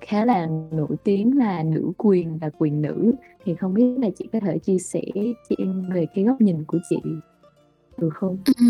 khá 0.01 0.25
là 0.25 0.49
nổi 0.71 0.97
tiếng 1.05 1.39
là 1.39 1.63
nữ 1.63 1.93
quyền 1.97 2.39
và 2.39 2.51
quyền 2.59 2.83
nữ. 2.83 3.13
Thì 3.45 3.55
không 3.55 3.75
biết 3.75 3.85
là 3.99 4.09
chị 4.19 4.29
có 4.33 4.41
thể 4.41 4.59
chia 4.59 4.79
sẻ 4.79 5.03
chị 5.49 5.55
em 5.59 5.91
về 5.95 6.07
cái 6.15 6.25
góc 6.25 6.41
nhìn 6.41 6.65
của 6.65 6.79
chị 6.91 6.97
được 7.99 8.15
không? 8.15 8.39
Ừ, 8.45 8.65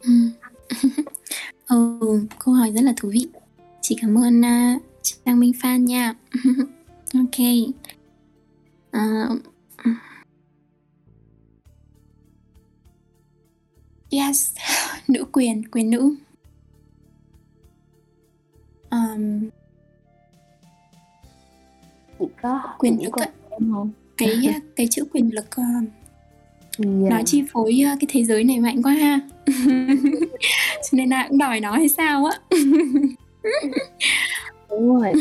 ừ. 0.00 0.10
ừ 1.68 1.98
câu 2.38 2.54
hỏi 2.54 2.70
rất 2.70 2.82
là 2.82 2.94
thú 2.96 3.08
vị. 3.12 3.26
Chị 3.80 3.96
cảm 4.00 4.18
ơn 4.18 4.40
uh, 4.40 4.82
Trang 5.02 5.40
Minh 5.40 5.52
Phan 5.62 5.84
nha. 5.84 6.14
Ok. 7.14 7.38
Uh, 8.96 9.38
yes 14.10 14.54
nữ 15.08 15.24
quyền 15.32 15.62
quyền 15.70 15.90
nữ. 15.90 16.16
Um, 18.90 19.50
chị 22.18 22.24
có 22.42 22.60
Quyền 22.78 23.04
lực 23.04 23.12
ạ. 23.12 23.26
em 23.50 23.72
không? 23.72 23.90
Cái 24.16 24.30
cái 24.76 24.86
chữ 24.90 25.04
quyền 25.12 25.34
lực 25.34 25.46
uh, 25.60 25.88
Dạ. 26.78 27.10
nó 27.10 27.22
chi 27.26 27.42
phối 27.52 27.80
uh, 27.92 27.98
cái 28.00 28.06
thế 28.08 28.24
giới 28.24 28.44
này 28.44 28.60
mạnh 28.60 28.82
quá 28.82 28.92
ha. 28.92 29.20
Cho 30.82 30.88
nên 30.92 31.08
là 31.10 31.26
cũng 31.28 31.38
đòi 31.38 31.60
nó 31.60 31.72
hay 31.72 31.88
sao 31.88 32.24
á. 32.24 32.38
Đúng 34.70 35.00
rồi 35.02 35.12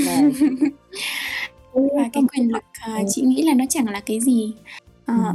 và 1.73 2.03
cái 2.13 2.23
quyền 2.33 2.51
lực 2.51 2.63
uh, 3.01 3.05
chị 3.09 3.21
nghĩ 3.21 3.41
là 3.41 3.53
nó 3.53 3.65
chẳng 3.69 3.89
là 3.89 3.99
cái 3.99 4.19
gì. 4.21 4.53
Ờ, 5.05 5.13
Ừ. 5.17 5.31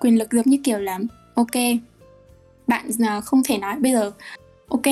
quyền 0.00 0.18
lực 0.18 0.32
giống 0.32 0.46
như 0.46 0.56
kiểu 0.64 0.78
là 0.78 0.98
ok 1.34 1.50
bạn 2.66 2.88
uh, 3.18 3.24
không 3.24 3.42
thể 3.44 3.58
nói 3.58 3.76
bây 3.78 3.92
giờ 3.92 4.12
ok 4.68 4.82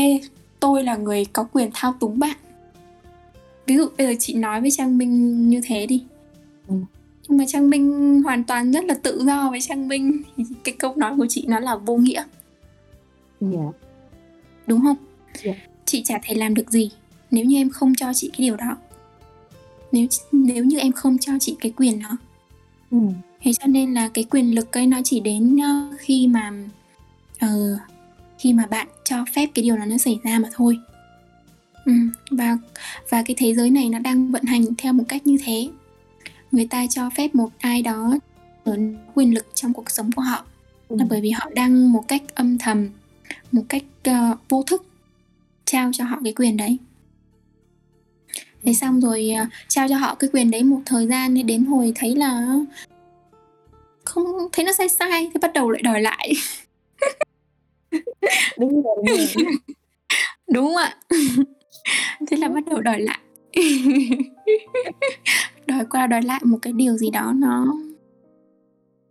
tôi 0.60 0.84
là 0.84 0.96
người 0.96 1.24
có 1.32 1.44
quyền 1.52 1.70
thao 1.74 1.94
túng 2.00 2.18
bạn 2.18 2.36
ví 3.66 3.76
dụ 3.76 3.88
bây 3.98 4.06
giờ 4.06 4.14
chị 4.18 4.34
nói 4.34 4.60
với 4.60 4.70
trang 4.70 4.98
minh 4.98 5.48
như 5.50 5.60
thế 5.64 5.86
đi. 5.86 6.04
Ừ. 6.68 6.74
nhưng 7.28 7.38
mà 7.38 7.44
trang 7.48 7.70
minh 7.70 8.22
hoàn 8.22 8.44
toàn 8.44 8.72
rất 8.72 8.84
là 8.84 8.94
tự 8.94 9.22
do 9.26 9.50
với 9.50 9.60
trang 9.60 9.88
minh. 9.88 10.22
Thì 10.36 10.44
cái 10.64 10.74
câu 10.78 10.92
nói 10.96 11.14
của 11.16 11.26
chị 11.28 11.44
nó 11.48 11.60
là 11.60 11.76
vô 11.76 11.96
nghĩa. 11.96 12.24
Dạ. 13.40 13.68
Đúng 14.66 14.80
không? 14.80 14.96
Dạ. 15.44 15.54
chị 15.84 16.02
chả 16.04 16.18
thể 16.24 16.34
làm 16.34 16.54
được 16.54 16.70
gì 16.70 16.90
nếu 17.30 17.44
như 17.44 17.56
em 17.56 17.70
không 17.70 17.94
cho 17.94 18.12
chị 18.14 18.30
cái 18.32 18.46
điều 18.46 18.56
đó. 18.56 18.76
Nếu 19.92 20.06
nếu 20.32 20.64
như 20.64 20.78
em 20.78 20.92
không 20.92 21.18
cho 21.18 21.32
chị 21.40 21.56
cái 21.60 21.72
quyền 21.76 22.02
đó. 22.02 22.16
Ừ. 22.90 22.98
thế 23.40 23.52
cho 23.52 23.66
nên 23.66 23.94
là 23.94 24.08
cái 24.08 24.24
quyền 24.24 24.54
lực 24.54 24.72
ấy 24.72 24.86
nó 24.86 25.00
chỉ 25.04 25.20
đến 25.20 25.56
ờ, 25.62 25.96
khi 25.98 26.26
mà 26.26 26.52
ờ, 27.40 27.78
khi 28.38 28.52
mà 28.52 28.66
bạn 28.66 28.88
cho 29.04 29.24
phép 29.34 29.48
cái 29.54 29.62
điều 29.62 29.76
đó 29.76 29.84
nó 29.84 29.98
xảy 29.98 30.18
ra 30.22 30.38
mà 30.38 30.48
thôi 30.54 30.78
ừ, 31.84 31.92
và 32.30 32.58
và 33.08 33.22
cái 33.22 33.34
thế 33.38 33.54
giới 33.54 33.70
này 33.70 33.88
nó 33.88 33.98
đang 33.98 34.30
vận 34.30 34.42
hành 34.44 34.64
theo 34.78 34.92
một 34.92 35.04
cách 35.08 35.26
như 35.26 35.36
thế. 35.44 35.68
Người 36.52 36.66
ta 36.66 36.86
cho 36.90 37.10
phép 37.16 37.34
một 37.34 37.48
ai 37.58 37.82
đó 37.82 38.18
quyền 39.14 39.34
lực 39.34 39.46
trong 39.54 39.72
cuộc 39.72 39.90
sống 39.90 40.12
của 40.12 40.22
họ. 40.22 40.44
Ừ. 40.88 40.96
là 40.98 41.06
bởi 41.10 41.20
vì 41.20 41.30
họ 41.30 41.50
đang 41.54 41.92
một 41.92 42.04
cách 42.08 42.22
âm 42.34 42.58
thầm 42.58 42.88
một 43.52 43.62
cách 43.68 43.82
ờ, 44.04 44.36
vô 44.48 44.62
thức 44.62 44.84
trao 45.64 45.90
cho 45.94 46.04
họ 46.04 46.20
cái 46.24 46.32
quyền 46.32 46.56
đấy. 46.56 46.78
Thế 48.62 48.74
xong 48.74 49.00
rồi 49.00 49.30
ờ, 49.38 49.46
trao 49.68 49.88
cho 49.88 49.96
họ 49.96 50.14
cái 50.14 50.30
quyền 50.32 50.50
đấy 50.50 50.62
một 50.62 50.80
thời 50.86 51.06
gian 51.06 51.46
đến 51.46 51.64
hồi 51.64 51.92
thấy 51.94 52.16
là 52.16 52.58
không 54.04 54.26
thấy 54.52 54.64
nó 54.64 54.72
sai 54.72 54.88
sai 54.88 55.30
thì 55.34 55.40
bắt 55.40 55.52
đầu 55.52 55.70
lại 55.70 55.82
đòi 55.82 56.00
lại. 56.00 56.32
Đúng 58.58 58.82
rồi 58.82 58.96
đúng 59.06 59.16
rồi. 59.16 59.26
đúng 60.48 60.76
ạ 60.76 60.96
thế 62.26 62.36
là 62.36 62.48
bắt 62.48 62.64
đầu 62.70 62.80
đòi 62.80 63.00
lại 63.00 63.18
đòi 65.66 65.84
qua 65.90 66.06
đòi 66.06 66.22
lại 66.22 66.40
một 66.44 66.58
cái 66.62 66.72
điều 66.72 66.96
gì 66.96 67.10
đó 67.10 67.32
nó 67.36 67.66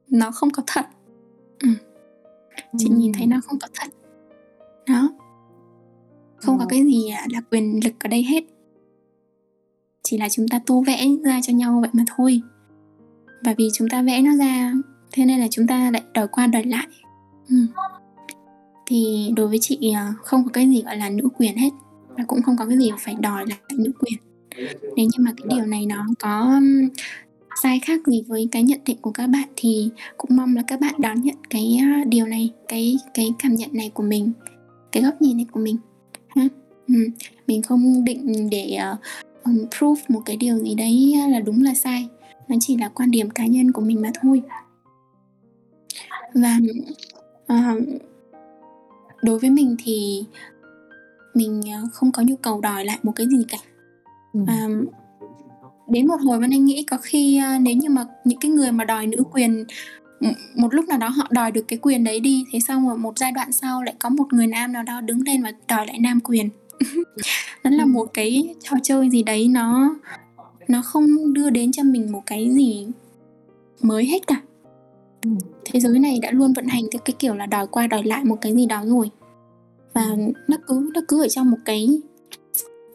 nó 0.10 0.32
không 0.32 0.50
có 0.50 0.64
thật 0.68 0.86
ừ. 1.60 1.70
chị 2.78 2.88
Ừ. 2.90 2.96
nhìn 2.96 3.12
thấy 3.14 3.28
nó 3.28 3.38
không 3.46 3.60
có 3.60 3.68
thật 3.74 3.94
đó 4.88 5.10
không 6.36 6.58
có 6.58 6.64
Ờ. 6.64 6.68
cái 6.70 6.84
gì 6.84 7.12
là 7.32 7.42
quyền 7.52 7.80
lực 7.84 7.94
ở 8.00 8.08
đây 8.08 8.24
hết 8.24 8.44
chỉ 10.04 10.18
là 10.18 10.30
chúng 10.30 10.48
ta 10.48 10.60
tô 10.66 10.84
vẽ 10.88 11.08
ra 11.24 11.40
cho 11.44 11.54
nhau 11.54 11.78
vậy 11.82 11.90
mà 11.94 12.04
thôi 12.18 12.42
và 13.46 13.54
vì 13.58 13.70
chúng 13.74 13.90
ta 13.90 14.02
vẽ 14.02 14.22
nó 14.22 14.36
ra 14.36 14.74
thế 15.12 15.26
nên 15.26 15.40
là 15.40 15.48
chúng 15.52 15.68
ta 15.68 15.92
lại 15.92 16.02
đòi 16.14 16.28
qua 16.28 16.48
đòi 16.48 16.64
lại 16.64 16.88
ừ. 17.50 17.56
thì 18.86 19.32
đối 19.36 19.48
với 19.48 19.58
chị 19.62 19.92
à, 19.96 20.14
không 20.24 20.44
có 20.44 20.50
cái 20.54 20.70
gì 20.70 20.82
gọi 20.82 20.98
là 20.98 21.10
nữ 21.10 21.30
quyền 21.38 21.58
hết 21.58 21.70
và 22.18 22.24
cũng 22.28 22.42
không 22.42 22.58
có 22.58 22.66
cái 22.66 22.78
gì 22.78 22.92
phải 23.00 23.16
đòi 23.20 23.46
lại 23.50 23.60
nữ 23.78 23.92
quyền. 24.00 24.20
Nếu 24.96 25.06
như 25.06 25.20
mà 25.20 25.32
cái 25.38 25.48
điều 25.50 25.66
này 25.66 25.86
nó 25.86 26.06
có 26.20 26.62
sai 27.64 27.80
khác 27.80 28.08
gì 28.08 28.24
với 28.28 28.48
cái 28.52 28.64
nhận 28.64 28.80
định 28.86 28.98
của 29.02 29.12
các 29.12 29.28
bạn 29.28 29.48
thì 29.56 29.90
cũng 30.18 30.36
mong 30.36 30.56
là 30.56 30.64
các 30.68 30.80
bạn 30.80 30.94
đón 30.98 31.22
nhận 31.22 31.36
cái 31.50 31.80
điều 32.08 32.26
này 32.26 32.52
cái 32.68 32.98
cái 33.14 33.34
cảm 33.40 33.56
nhận 33.56 33.70
này 33.74 33.92
của 33.94 34.04
mình 34.04 34.32
cái 34.92 35.04
góc 35.04 35.22
nhìn 35.22 35.38
này 35.38 35.46
của 35.52 35.60
mình 35.60 35.78
ha? 36.28 36.48
Ừ. 36.88 36.94
mình 37.48 37.62
không 37.62 38.04
định 38.04 38.50
để 38.52 38.76
ờ, 38.76 38.98
uh, 39.50 39.70
proof 39.70 39.96
một 40.08 40.22
cái 40.26 40.38
điều 40.38 40.58
gì 40.58 40.76
đấy 40.76 41.16
là 41.30 41.40
đúng 41.40 41.64
là 41.64 41.74
sai. 41.74 42.08
Nó 42.48 42.56
chỉ 42.60 42.78
là 42.78 42.90
quan 42.90 43.12
điểm 43.12 43.30
cá 43.30 43.46
nhân 43.46 43.72
của 43.72 43.82
mình 43.82 44.02
mà 44.02 44.12
thôi. 44.22 44.42
Và 46.34 46.60
uh, 47.54 47.84
đối 49.22 49.40
với 49.40 49.50
mình 49.50 49.76
thì 49.84 50.26
mình 51.34 51.60
uh, 51.60 51.94
không 51.94 52.12
có 52.12 52.24
nhu 52.26 52.36
cầu 52.36 52.62
đòi 52.62 52.86
lại 52.86 53.00
một 53.04 53.12
cái 53.16 53.28
gì 53.28 53.46
cả. 53.50 53.58
Ừ. 54.34 54.40
à, 54.48 54.68
đến 55.88 56.08
một 56.08 56.22
hồi 56.22 56.40
Vân 56.40 56.50
Anh 56.50 56.66
nghĩ 56.66 56.84
có 56.84 56.98
khi 57.02 57.38
à, 57.38 57.60
nếu 57.62 57.76
như 57.76 57.90
mà 57.90 58.06
những 58.26 58.40
cái 58.40 58.52
người 58.52 58.72
mà 58.72 58.84
đòi 58.84 59.08
nữ 59.08 59.24
quyền 59.32 59.64
m- 60.22 60.34
một 60.56 60.74
lúc 60.74 60.86
nào 60.88 60.98
đó 60.98 61.08
họ 61.08 61.28
đòi 61.32 61.52
được 61.52 61.66
cái 61.68 61.80
quyền 61.82 62.04
đấy 62.04 62.20
đi 62.20 62.46
thế 62.52 62.60
xong 62.60 62.88
rồi 62.88 62.98
một 62.98 63.18
giai 63.20 63.32
đoạn 63.32 63.52
sau 63.52 63.84
lại 63.84 63.96
có 64.00 64.10
một 64.10 64.34
người 64.34 64.48
nam 64.48 64.72
nào 64.74 64.84
đó 64.84 65.02
đứng 65.02 65.22
lên 65.22 65.44
và 65.44 65.52
đòi 65.68 65.88
lại 65.88 66.00
nam 66.00 66.20
quyền. 66.20 66.50
Nó 67.64 67.70
là 67.70 67.86
một 67.86 68.06
cái 68.14 68.56
trò 68.60 68.78
chơi 68.84 69.10
gì 69.10 69.24
đấy 69.24 69.48
nó 69.48 69.96
nó 70.68 70.82
không 70.82 71.34
đưa 71.34 71.50
đến 71.50 71.72
cho 71.72 71.84
mình 71.84 72.12
một 72.12 72.24
cái 72.26 72.50
gì 72.54 72.88
mới 73.82 74.06
hết 74.06 74.28
cả. 74.28 74.42
Ừ. 75.24 75.30
thế 75.66 75.80
giới 75.80 76.00
này 76.00 76.20
đã 76.22 76.32
luôn 76.32 76.54
vận 76.54 76.68
hành 76.68 76.84
theo 76.92 77.02
cái 77.06 77.16
kiểu 77.20 77.36
là 77.36 77.46
đòi 77.46 77.68
qua 77.68 77.88
đòi 77.88 78.04
lại 78.04 78.24
một 78.26 78.38
cái 78.42 78.56
gì 78.56 78.66
đó 78.66 78.84
rồi 78.86 79.12
và 79.94 80.16
nó 80.48 80.58
cứ 80.68 80.92
nó 80.94 81.02
cứ 81.08 81.22
ở 81.24 81.28
trong 81.28 81.52
một 81.52 81.58
cái 81.66 81.90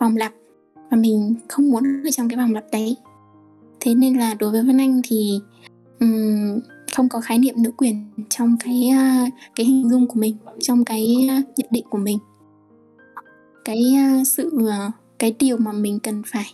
vòng 0.01 0.17
lặp. 0.17 0.33
Và 0.91 0.97
mình 0.97 1.35
không 1.49 1.71
muốn 1.71 2.03
ở 2.05 2.11
trong 2.11 2.29
cái 2.29 2.37
vòng 2.37 2.55
lặp 2.55 2.65
đấy. 2.73 2.97
Thế 3.81 3.95
nên 3.95 4.19
là 4.19 4.35
đối 4.35 4.51
với 4.51 4.63
Vân 4.63 4.79
Anh 4.79 5.01
thì 5.05 5.41
ừm, 6.01 6.59
không 6.95 7.09
có 7.09 7.21
khái 7.21 7.39
niệm 7.39 7.55
nữ 7.59 7.71
quyền 7.77 8.05
trong 8.31 8.57
cái 8.65 8.89
à, 8.89 9.27
cái 9.55 9.67
hình 9.67 9.91
dung 9.91 10.07
của 10.07 10.21
mình 10.21 10.37
trong 10.61 10.85
cái 10.85 11.27
à, 11.29 11.43
nhận 11.57 11.69
định 11.71 11.85
của 11.91 11.99
mình. 11.99 12.19
Cái 13.65 13.95
à, 13.97 14.23
sự 14.27 14.67
à, 14.71 14.93
cái 15.19 15.35
điều 15.39 15.57
mà 15.57 15.73
mình 15.73 15.99
cần 16.03 16.23
phải 16.27 16.47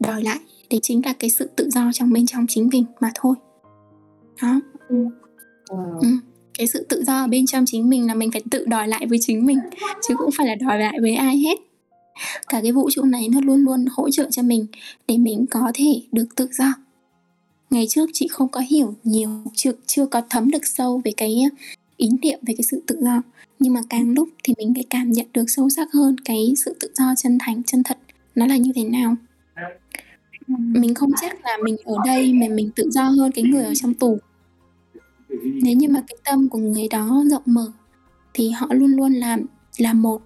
đòi 0.00 0.22
lại 0.22 0.38
đấy 0.70 0.80
chính 0.82 1.00
là 1.04 1.12
cái 1.12 1.30
sự 1.30 1.50
tự 1.56 1.70
do 1.70 1.90
trong 1.92 2.12
bên 2.12 2.26
trong 2.26 2.46
chính 2.48 2.68
mình 2.72 2.84
mà 3.00 3.10
thôi. 3.14 3.34
Đó. 4.42 4.60
Wow. 4.88 6.00
Ừ. 6.00 6.08
cái 6.58 6.66
sự 6.66 6.86
tự 6.88 7.04
do 7.04 7.24
ở 7.24 7.26
bên 7.26 7.46
trong 7.46 7.64
chính 7.66 7.88
mình 7.88 8.06
là 8.06 8.14
mình 8.14 8.30
phải 8.30 8.42
tự 8.50 8.64
đòi 8.66 8.88
lại 8.88 9.06
với 9.06 9.18
chính 9.20 9.46
mình 9.46 9.58
chứ 10.08 10.14
cũng 10.18 10.30
phải 10.38 10.46
là 10.46 10.54
đòi 10.54 10.78
lại 10.78 10.98
với 11.00 11.14
ai 11.14 11.36
hết. 11.38 11.58
Cả 12.48 12.60
cái 12.62 12.72
vũ 12.72 12.90
trụ 12.90 13.02
này 13.02 13.28
nó 13.28 13.40
luôn 13.40 13.64
luôn 13.64 13.84
hỗ 13.90 14.10
trợ 14.10 14.30
cho 14.30 14.42
mình 14.42 14.66
để 15.08 15.18
mình 15.18 15.46
có 15.50 15.72
thể 15.74 16.02
được 16.12 16.26
tự 16.36 16.48
do. 16.52 16.74
Ngày 17.70 17.86
trước 17.88 18.10
chị 18.12 18.28
không 18.28 18.48
có 18.48 18.60
hiểu 18.60 18.94
nhiều 19.04 19.30
chưa 19.54 19.72
chưa 19.86 20.06
có 20.06 20.22
thấm 20.30 20.50
được 20.50 20.66
sâu 20.66 21.00
về 21.04 21.12
cái 21.16 21.36
ý 21.96 22.08
niệm 22.22 22.38
về 22.42 22.54
cái 22.58 22.64
sự 22.70 22.82
tự 22.86 22.98
do. 23.00 23.22
Nhưng 23.58 23.74
mà 23.74 23.80
càng 23.90 24.10
lúc 24.10 24.28
thì 24.44 24.54
mình 24.58 24.72
lại 24.76 24.84
cảm 24.90 25.12
nhận 25.12 25.26
được 25.32 25.44
sâu 25.48 25.68
sắc 25.68 25.88
hơn 25.92 26.16
cái 26.24 26.54
sự 26.56 26.76
tự 26.80 26.90
do 26.94 27.14
chân 27.16 27.38
thành 27.40 27.62
chân 27.62 27.82
thật 27.82 27.98
nó 28.34 28.46
là 28.46 28.56
như 28.56 28.72
thế 28.74 28.84
nào. 28.84 29.16
Mình 30.58 30.94
không 30.94 31.10
chắc 31.20 31.44
là 31.44 31.58
mình 31.64 31.76
ở 31.84 31.94
đây 32.06 32.32
mà 32.32 32.46
mình 32.48 32.70
tự 32.76 32.90
do 32.90 33.02
hơn 33.02 33.32
cái 33.32 33.44
người 33.44 33.64
ở 33.64 33.74
trong 33.74 33.94
tù 33.94 34.18
nếu 35.62 35.76
như 35.76 35.88
mà 35.88 36.02
cái 36.08 36.16
tâm 36.24 36.48
của 36.48 36.58
người 36.58 36.88
đó 36.90 37.24
rộng 37.30 37.42
mở 37.46 37.72
thì 38.34 38.50
họ 38.50 38.66
luôn 38.70 38.96
luôn 38.96 39.12
là 39.12 39.38
là 39.78 39.92
một 39.92 40.22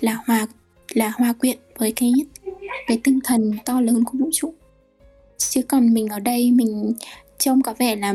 là 0.00 0.18
hòa 0.26 0.46
là 0.94 1.12
hòa 1.16 1.32
quyện 1.32 1.58
với 1.78 1.92
cái 1.92 2.12
cái 2.86 3.00
tinh 3.04 3.18
thần 3.24 3.52
to 3.64 3.80
lớn 3.80 4.04
của 4.04 4.18
vũ 4.18 4.28
trụ. 4.32 4.54
Chứ 5.38 5.62
còn 5.62 5.94
mình 5.94 6.08
ở 6.08 6.18
đây 6.18 6.52
mình 6.52 6.92
trông 7.38 7.62
có 7.62 7.74
vẻ 7.78 7.96
là 7.96 8.14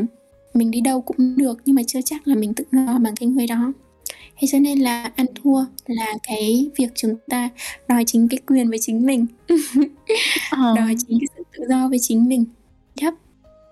mình 0.54 0.70
đi 0.70 0.80
đâu 0.80 1.00
cũng 1.00 1.36
được 1.36 1.58
nhưng 1.64 1.76
mà 1.76 1.82
chưa 1.86 2.00
chắc 2.04 2.28
là 2.28 2.34
mình 2.34 2.54
tự 2.54 2.64
do 2.72 2.98
bằng 2.98 3.14
cái 3.16 3.28
người 3.28 3.46
đó. 3.46 3.72
Thế 4.38 4.48
cho 4.50 4.58
nên 4.58 4.78
là 4.78 5.12
ăn 5.16 5.26
thua 5.34 5.64
là 5.86 6.14
cái 6.22 6.70
việc 6.78 6.88
chúng 6.94 7.14
ta 7.28 7.50
đòi 7.88 8.04
chính 8.06 8.28
cái 8.28 8.38
quyền 8.46 8.70
với 8.70 8.78
chính 8.80 9.06
mình. 9.06 9.26
Ờ. 10.50 10.74
đòi 10.76 10.94
chính 10.98 11.18
cái 11.20 11.26
sự 11.36 11.42
tự 11.52 11.64
do 11.68 11.88
với 11.88 11.98
chính 11.98 12.28
mình 12.28 12.44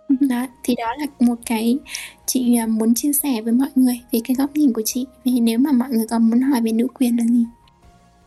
đó 0.21 0.47
thì 0.63 0.75
đó 0.79 0.95
là 0.99 1.07
một 1.27 1.39
cái 1.47 1.79
chị 2.27 2.57
à, 2.57 2.67
muốn 2.67 2.95
chia 2.95 3.13
sẻ 3.13 3.43
với 3.43 3.53
mọi 3.53 3.69
người 3.75 4.01
về 4.13 4.21
cái 4.25 4.35
góc 4.35 4.57
nhìn 4.57 4.73
của 4.73 4.83
chị. 4.85 5.07
Vì 5.25 5.41
nếu 5.41 5.59
mà 5.59 5.73
mọi 5.73 5.89
người 5.91 6.07
còn 6.11 6.31
muốn 6.31 6.41
hỏi 6.41 6.61
về 6.61 6.73
nữ 6.73 6.87
quyền 6.95 7.17
là 7.19 7.25
gì? 7.25 7.47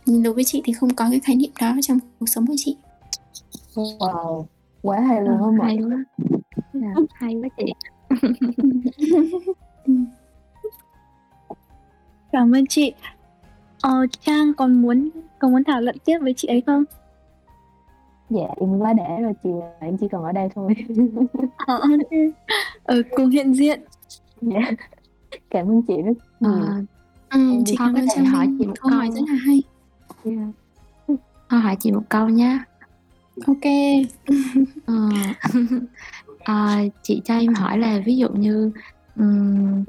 Nhưng 0.05 0.23
đối 0.23 0.33
với 0.33 0.43
chị 0.43 0.61
thì 0.65 0.73
không 0.73 0.95
có 0.95 1.07
cái 1.11 1.19
khái 1.19 1.35
niệm 1.35 1.51
đó 1.61 1.75
trong 1.81 1.99
cuộc 2.19 2.29
sống 2.29 2.47
của 2.47 2.55
chị. 2.57 2.75
Wow 3.75 4.45
quá 4.81 4.99
hay 4.99 5.21
luôn 5.21 5.37
á 5.37 5.39
Ờ, 5.41 5.51
mọi 5.51 5.67
hay 5.67 5.77
quá 5.77 6.03
Dạ, 6.73 6.93
hay 7.13 7.35
quá 7.35 7.49
chị. 7.57 7.73
Cảm 12.31 12.55
ơn 12.55 12.67
chị. 12.67 12.93
Ờ, 13.81 14.05
Trang 14.25 14.53
còn 14.57 14.81
muốn 14.81 15.09
còn 15.39 15.51
muốn 15.51 15.63
thảo 15.63 15.81
luận 15.81 15.95
tiếp 16.05 16.17
với 16.21 16.33
chị 16.37 16.47
ấy 16.47 16.61
không 16.61 16.83
dạ 18.29 18.47
em 18.57 18.79
quá 18.79 18.93
đã 18.93 19.19
rồi 19.19 19.33
chị 19.43 19.49
em 19.79 19.97
chỉ 19.97 20.07
còn 20.11 20.23
ở 20.23 20.31
đây 20.31 20.49
thôi 20.55 20.73
ờ, 21.67 21.81
ở 22.83 23.01
cùng 23.15 23.29
hiện 23.29 23.53
diện 23.53 23.81
dạ 24.41 24.71
cảm 25.49 25.67
ơn 25.67 25.81
chị 25.81 26.01
rất 26.01 26.13
Ừ. 26.39 26.49
Ờ, 27.29 27.39
ừm, 27.39 27.63
chị 27.65 27.75
Con 27.79 27.87
cảm 27.87 27.93
có 27.95 27.99
ơn 27.99 28.07
thể 28.07 28.13
Trang 28.15 28.25
hỏi 28.25 28.47
chị 28.59 28.65
một 28.65 28.73
câu 28.81 28.91
hỏi 28.91 29.09
rất 29.15 29.21
là 29.27 29.35
hay. 29.35 29.63
Yeah. 30.23 30.49
Con 31.47 31.61
hỏi 31.61 31.75
chị 31.79 31.91
một 31.91 32.03
câu 32.09 32.29
nhá. 32.29 32.63
OK. 33.45 33.65
Ờ. 34.85 35.09
Ờ, 36.43 36.75
chị 37.03 37.21
cho 37.25 37.37
em 37.37 37.53
hỏi 37.53 37.77
là 37.77 38.01
ví 38.05 38.17
dụ 38.17 38.29
như, 38.29 38.71
ừm, 39.15 39.83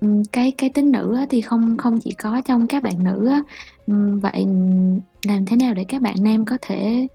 ừm, 0.00 0.24
cái 0.24 0.52
cái 0.58 0.70
tính 0.70 0.92
nữ 0.92 1.14
á 1.16 1.26
thì 1.30 1.40
không 1.40 1.76
không 1.76 2.00
chỉ 2.00 2.10
có 2.22 2.40
trong 2.44 2.66
các 2.66 2.82
bạn 2.82 3.04
nữ 3.04 3.26
á, 3.28 3.42
vậy 4.22 4.46
làm 5.26 5.46
thế 5.46 5.56
nào 5.56 5.74
để 5.74 5.84
các 5.88 6.02
bạn 6.02 6.14
nam 6.20 6.44
có 6.44 6.58
thể 6.62 7.06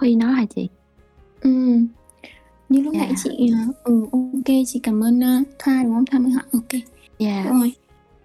huy 0.00 0.14
nó 0.14 0.30
hả 0.30 0.44
chị? 0.56 0.68
Ừm. 1.40 1.86
Như 2.68 2.80
lúc 2.80 2.94
nãy 2.94 3.08
Dạ. 3.10 3.14
chị, 3.24 3.50
ờ 3.52 3.72
ừ, 3.84 4.06
OK, 4.12 4.54
chị 4.66 4.80
cảm 4.82 5.04
ơn, 5.04 5.20
ơ, 5.20 5.42
Thoa, 5.58 5.82
đúng 5.82 5.94
không? 5.94 6.04
Thoa 6.06 6.20
mới 6.20 6.32
hỏi 6.32 6.44
OK. 6.52 6.80
Dạ. 7.18 7.44
Rồi, 7.50 7.72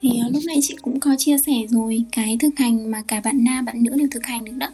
thì, 0.02 0.10
ờ, 0.24 0.30
lúc 0.34 0.42
nãy 0.48 0.58
chị 0.62 0.76
cũng 0.82 1.00
có 1.00 1.16
chia 1.18 1.38
sẻ 1.38 1.54
rồi, 1.70 2.04
cái 2.12 2.38
thực 2.40 2.50
hành 2.58 2.92
mà 2.92 3.02
cả 3.08 3.22
bạn 3.24 3.44
nam, 3.44 3.66
bạn 3.66 3.84
nữ 3.84 3.92
đều 3.98 4.08
thực 4.12 4.26
hành 4.26 4.46
được 4.46 4.54
đó. 4.58 4.68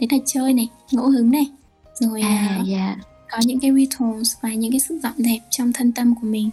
Đấy 0.00 0.08
là 0.10 0.18
chơi 0.26 0.54
này, 0.54 0.68
ngẫu 0.92 1.08
hứng 1.08 1.30
này, 1.30 1.46
rồi, 2.00 2.20
À, 2.20 2.46
à, 2.58 2.62
dạ. 2.66 2.96
có 3.30 3.38
những 3.46 3.60
cái 3.60 3.72
rituals 3.72 4.34
và 4.42 4.54
những 4.54 4.70
cái 4.70 4.80
sự 4.80 4.98
dọn 5.02 5.12
dẹp 5.16 5.40
trong 5.50 5.72
thân 5.72 5.92
tâm 5.92 6.14
của 6.14 6.26
mình, 6.26 6.50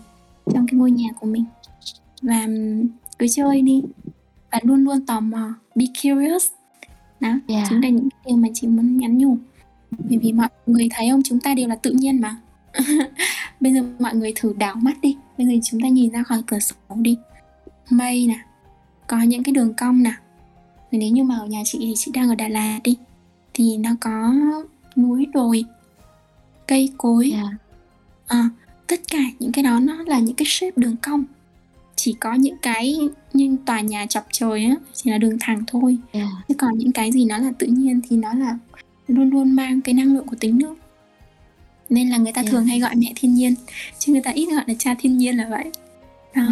trong 0.54 0.68
cái 0.68 0.78
ngôi 0.80 0.92
nhà 0.92 1.10
của 1.20 1.28
mình. 1.28 1.44
Và, 2.22 2.42
ừm, 2.42 2.88
cứ 3.20 3.26
chơi 3.32 3.62
đi 3.62 3.82
và 4.52 4.60
luôn 4.64 4.84
luôn 4.84 5.06
tò 5.06 5.20
mò, 5.20 5.54
be 5.76 5.86
curious. 6.04 6.48
Đó, 7.24 7.34
Dạ. 7.48 7.66
chính 7.70 7.82
là 7.82 7.90
những 7.90 8.10
điều 8.26 8.36
mà 8.38 8.48
chị 8.54 8.68
muốn 8.68 8.98
nhắn 8.98 9.18
nhủ. 9.18 9.38
Bởi 9.92 10.18
vì 10.18 10.34
mọi 10.34 10.50
người 10.66 10.88
thấy 10.92 11.08
không? 11.12 11.22
Chúng 11.24 11.40
ta 11.40 11.54
đều 11.56 11.68
là 11.68 11.76
tự 11.76 11.92
nhiên 11.92 12.22
mà. 12.22 12.38
Bây 13.60 13.74
giờ 13.74 13.84
mọi 14.00 14.16
người 14.16 14.34
thử 14.36 14.54
đảo 14.58 14.76
mắt 14.76 15.02
đi, 15.02 15.18
bây 15.38 15.48
giờ 15.48 15.54
chúng 15.64 15.82
ta 15.82 15.88
nhìn 15.88 16.12
ra 16.12 16.24
khỏi 16.24 16.42
cửa 16.48 16.60
sổ 16.60 16.76
đi. 16.96 17.18
Mây 17.90 18.28
nè, 18.28 18.40
có 19.08 19.22
những 19.22 19.44
cái 19.44 19.54
đường 19.54 19.74
cong 19.74 20.04
nào. 20.04 20.14
Rồi 20.92 21.00
nếu 21.00 21.10
như 21.12 21.24
mà 21.24 21.38
ở 21.38 21.46
nhà 21.46 21.62
chị 21.66 21.78
thì 21.82 21.94
chị 21.98 22.12
đang 22.14 22.30
ở 22.30 22.36
Đà 22.36 22.48
Lạt 22.48 22.80
đi, 22.84 22.98
thì 23.54 23.78
nó 23.78 23.90
có 24.02 24.34
núi 24.96 25.26
đồi, 25.34 25.66
cây 26.68 26.90
cối. 26.98 27.30
Dạ. 27.34 27.44
Ờ, 28.28 28.38
tất 28.88 29.00
cả 29.12 29.20
những 29.40 29.52
cái 29.52 29.64
đó 29.64 29.80
nó 29.80 30.04
là 30.08 30.20
những 30.20 30.36
cái 30.36 30.46
shape 30.50 30.74
đường 30.76 30.96
cong. 31.02 31.24
Chỉ 32.04 32.14
có 32.20 32.34
những 32.34 32.58
cái 32.62 32.98
như 33.34 33.58
tòa 33.66 33.82
nhà 33.82 34.06
chọc 34.06 34.24
trời 34.32 34.66
á, 34.66 34.76
chỉ 34.94 35.12
là 35.12 35.18
đường 35.18 35.38
thẳng 35.40 35.64
thôi. 35.68 35.98
Dạ. 36.14 36.28
Chứ 36.48 36.54
còn 36.58 36.78
những 36.78 36.92
cái 36.92 37.12
gì 37.12 37.26
nó 37.26 37.38
là 37.38 37.52
tự 37.60 37.68
nhiên 37.68 38.02
thì 38.10 38.18
nó 38.18 38.34
là 38.34 38.58
luôn 39.08 39.30
luôn 39.30 39.52
mang 39.52 39.82
cái 39.82 39.94
năng 39.94 40.14
lượng 40.14 40.28
của 40.28 40.36
tính 40.40 40.58
nữ. 40.58 40.76
Nên 41.90 42.10
là 42.10 42.18
người 42.18 42.32
ta 42.32 42.44
Dạ. 42.44 42.52
thường 42.52 42.66
hay 42.66 42.80
gọi 42.80 42.96
mẹ 42.96 43.14
thiên 43.16 43.34
nhiên, 43.34 43.56
chứ 44.00 44.12
người 44.12 44.22
ta 44.22 44.32
ít 44.32 44.46
gọi 44.46 44.64
là 44.68 44.74
cha 44.80 44.96
thiên 45.00 45.18
nhiên 45.18 45.38
là 45.38 45.48
vậy. 45.50 45.66
Đó, 46.36 46.44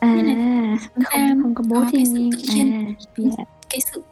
À, 0.00 0.14
Nên 0.16 0.26
là 0.26 0.32
à, 0.34 0.78
chúng 0.94 1.04
ta 1.04 1.28
không 1.28 1.42
không 1.42 1.54
có 1.54 1.64
bố 1.68 1.76
có 1.76 1.82
cái 1.82 1.90
thiên 1.92 2.06
sự 2.06 2.12
nhiên. 2.20 2.30
tự 2.30 2.54
nhiên. 2.54 2.72
À, 2.72 3.34
dạ. 3.38 3.44
cái 3.70 3.80
sự 3.94 4.02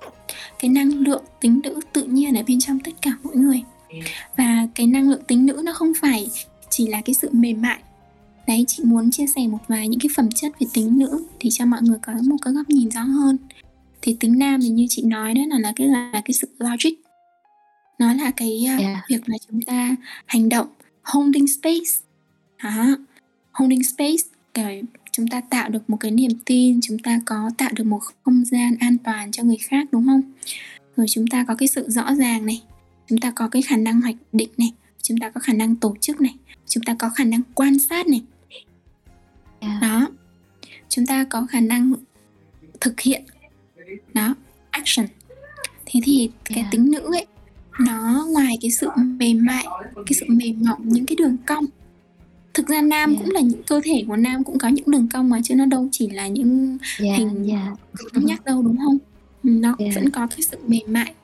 cái 0.58 0.68
năng 0.68 0.88
lượng 0.88 1.24
tính 1.40 1.60
nữ 1.64 1.80
tự 1.92 2.02
nhiên 2.04 2.34
ở 2.34 2.42
bên 2.48 2.60
trong 2.60 2.78
tất 2.80 2.92
cả 3.02 3.10
mỗi 3.22 3.36
người. 3.36 3.62
Và 4.36 4.66
cái 4.74 4.86
năng 4.86 5.10
lượng 5.10 5.22
tính 5.26 5.46
nữ 5.46 5.62
nó 5.64 5.72
không 5.72 5.92
phải 6.00 6.30
chỉ 6.70 6.86
là 6.86 7.00
cái 7.00 7.14
sự 7.14 7.28
mềm 7.32 7.62
mại. 7.62 7.78
Đấy, 8.46 8.64
chị 8.68 8.84
muốn 8.84 9.10
chia 9.10 9.26
sẻ 9.36 9.46
một 9.46 9.58
vài 9.68 9.88
những 9.88 10.00
cái 10.00 10.10
phẩm 10.16 10.28
chất 10.34 10.52
về 10.60 10.66
tính 10.72 10.98
nữ 10.98 11.24
thì 11.40 11.50
cho 11.50 11.66
mọi 11.66 11.82
người 11.82 11.98
có 12.02 12.12
một 12.12 12.36
cái 12.42 12.52
góc 12.54 12.68
nhìn 12.70 12.90
rõ 12.90 13.02
hơn. 13.02 13.36
Thì 14.02 14.16
tính 14.20 14.38
nam 14.38 14.60
thì 14.62 14.68
như 14.68 14.86
chị 14.88 15.02
nói 15.02 15.34
đó 15.34 15.40
là 15.48 15.58
là 15.58 15.72
cái 15.76 15.86
là 15.86 16.12
cái 16.12 16.32
sự 16.32 16.48
logic. 16.58 16.90
Nó 17.98 18.14
là 18.14 18.30
cái 18.30 18.66
uh, 18.74 18.80
Dạ. 18.80 19.02
việc 19.08 19.28
là 19.28 19.36
chúng 19.48 19.62
ta 19.62 19.96
hành 20.26 20.48
động 20.48 20.66
holding 21.02 21.46
space. 21.48 21.90
Đó. 22.64 22.96
Holding 23.52 23.82
space 23.84 24.22
để 24.54 24.82
chúng 25.12 25.28
ta 25.28 25.40
tạo 25.40 25.68
được 25.68 25.90
một 25.90 25.96
cái 26.00 26.10
niềm 26.10 26.30
tin, 26.44 26.80
chúng 26.82 26.98
ta 26.98 27.20
có 27.26 27.50
tạo 27.58 27.70
được 27.76 27.84
một 27.84 28.00
không 28.24 28.44
gian 28.44 28.76
an 28.80 28.96
toàn 29.04 29.30
cho 29.32 29.42
người 29.42 29.56
khác 29.56 29.88
đúng 29.92 30.06
không? 30.06 30.22
Rồi 30.96 31.06
chúng 31.10 31.26
ta 31.26 31.44
có 31.48 31.54
cái 31.54 31.68
sự 31.68 31.90
rõ 31.90 32.14
ràng 32.14 32.46
này, 32.46 32.62
chúng 33.08 33.18
ta 33.18 33.30
có 33.30 33.48
cái 33.48 33.62
khả 33.62 33.76
năng 33.76 34.00
hoạch 34.00 34.16
định 34.32 34.48
này, 34.58 34.72
chúng 35.02 35.18
ta 35.18 35.30
có 35.30 35.40
khả 35.40 35.52
năng 35.52 35.76
tổ 35.76 35.96
chức 36.00 36.20
này, 36.20 36.34
chúng 36.66 36.82
ta 36.82 36.94
có 36.98 37.08
khả 37.08 37.24
năng 37.24 37.40
quan 37.54 37.78
sát 37.78 38.06
này. 38.06 38.22
Dạ. 39.62 39.78
Đó. 39.82 40.08
Chúng 40.88 41.06
ta 41.06 41.24
có 41.30 41.46
khả 41.50 41.60
năng 41.60 41.92
thực 42.80 43.00
hiện. 43.00 43.22
Đó, 44.14 44.34
action. 44.70 45.06
Thế 45.86 46.00
thì 46.04 46.30
cái 46.44 46.58
Dạ. 46.62 46.68
tính 46.70 46.90
nữ 46.90 47.00
ấy 47.14 47.26
nó 47.80 48.26
ngoài 48.30 48.54
cái 48.60 48.70
sự 48.70 48.88
mềm 48.96 49.44
mại, 49.44 49.64
cái 49.94 50.12
sự 50.20 50.26
mềm 50.28 50.62
mỏng 50.64 50.80
những 50.88 51.06
cái 51.06 51.16
đường 51.16 51.36
cong. 51.46 51.64
Thực 52.54 52.66
ra 52.68 52.82
nam 52.82 53.12
Dạ. 53.14 53.20
cũng 53.20 53.30
là 53.30 53.40
những 53.40 53.62
cơ 53.62 53.80
thể 53.84 54.04
của 54.08 54.16
nam 54.16 54.44
cũng 54.44 54.58
có 54.58 54.68
những 54.68 54.90
đường 54.90 55.08
cong 55.12 55.28
mà 55.30 55.40
chứ 55.44 55.54
nó 55.54 55.64
đâu 55.66 55.88
chỉ 55.92 56.08
là 56.10 56.28
những 56.28 56.78
Dạ, 56.98 57.14
hình 57.16 57.42
dạ. 57.46 57.72
cứng 58.12 58.26
nhắc 58.26 58.44
đâu 58.44 58.62
đúng 58.62 58.76
không? 58.78 58.98
Ừ, 59.44 59.50
Nó 59.50 59.76
Dạ. 59.78 59.86
vẫn 59.94 60.10
có 60.10 60.26
cái 60.26 60.38
sự 60.42 60.58
mềm 60.66 60.82
mại 60.86 61.14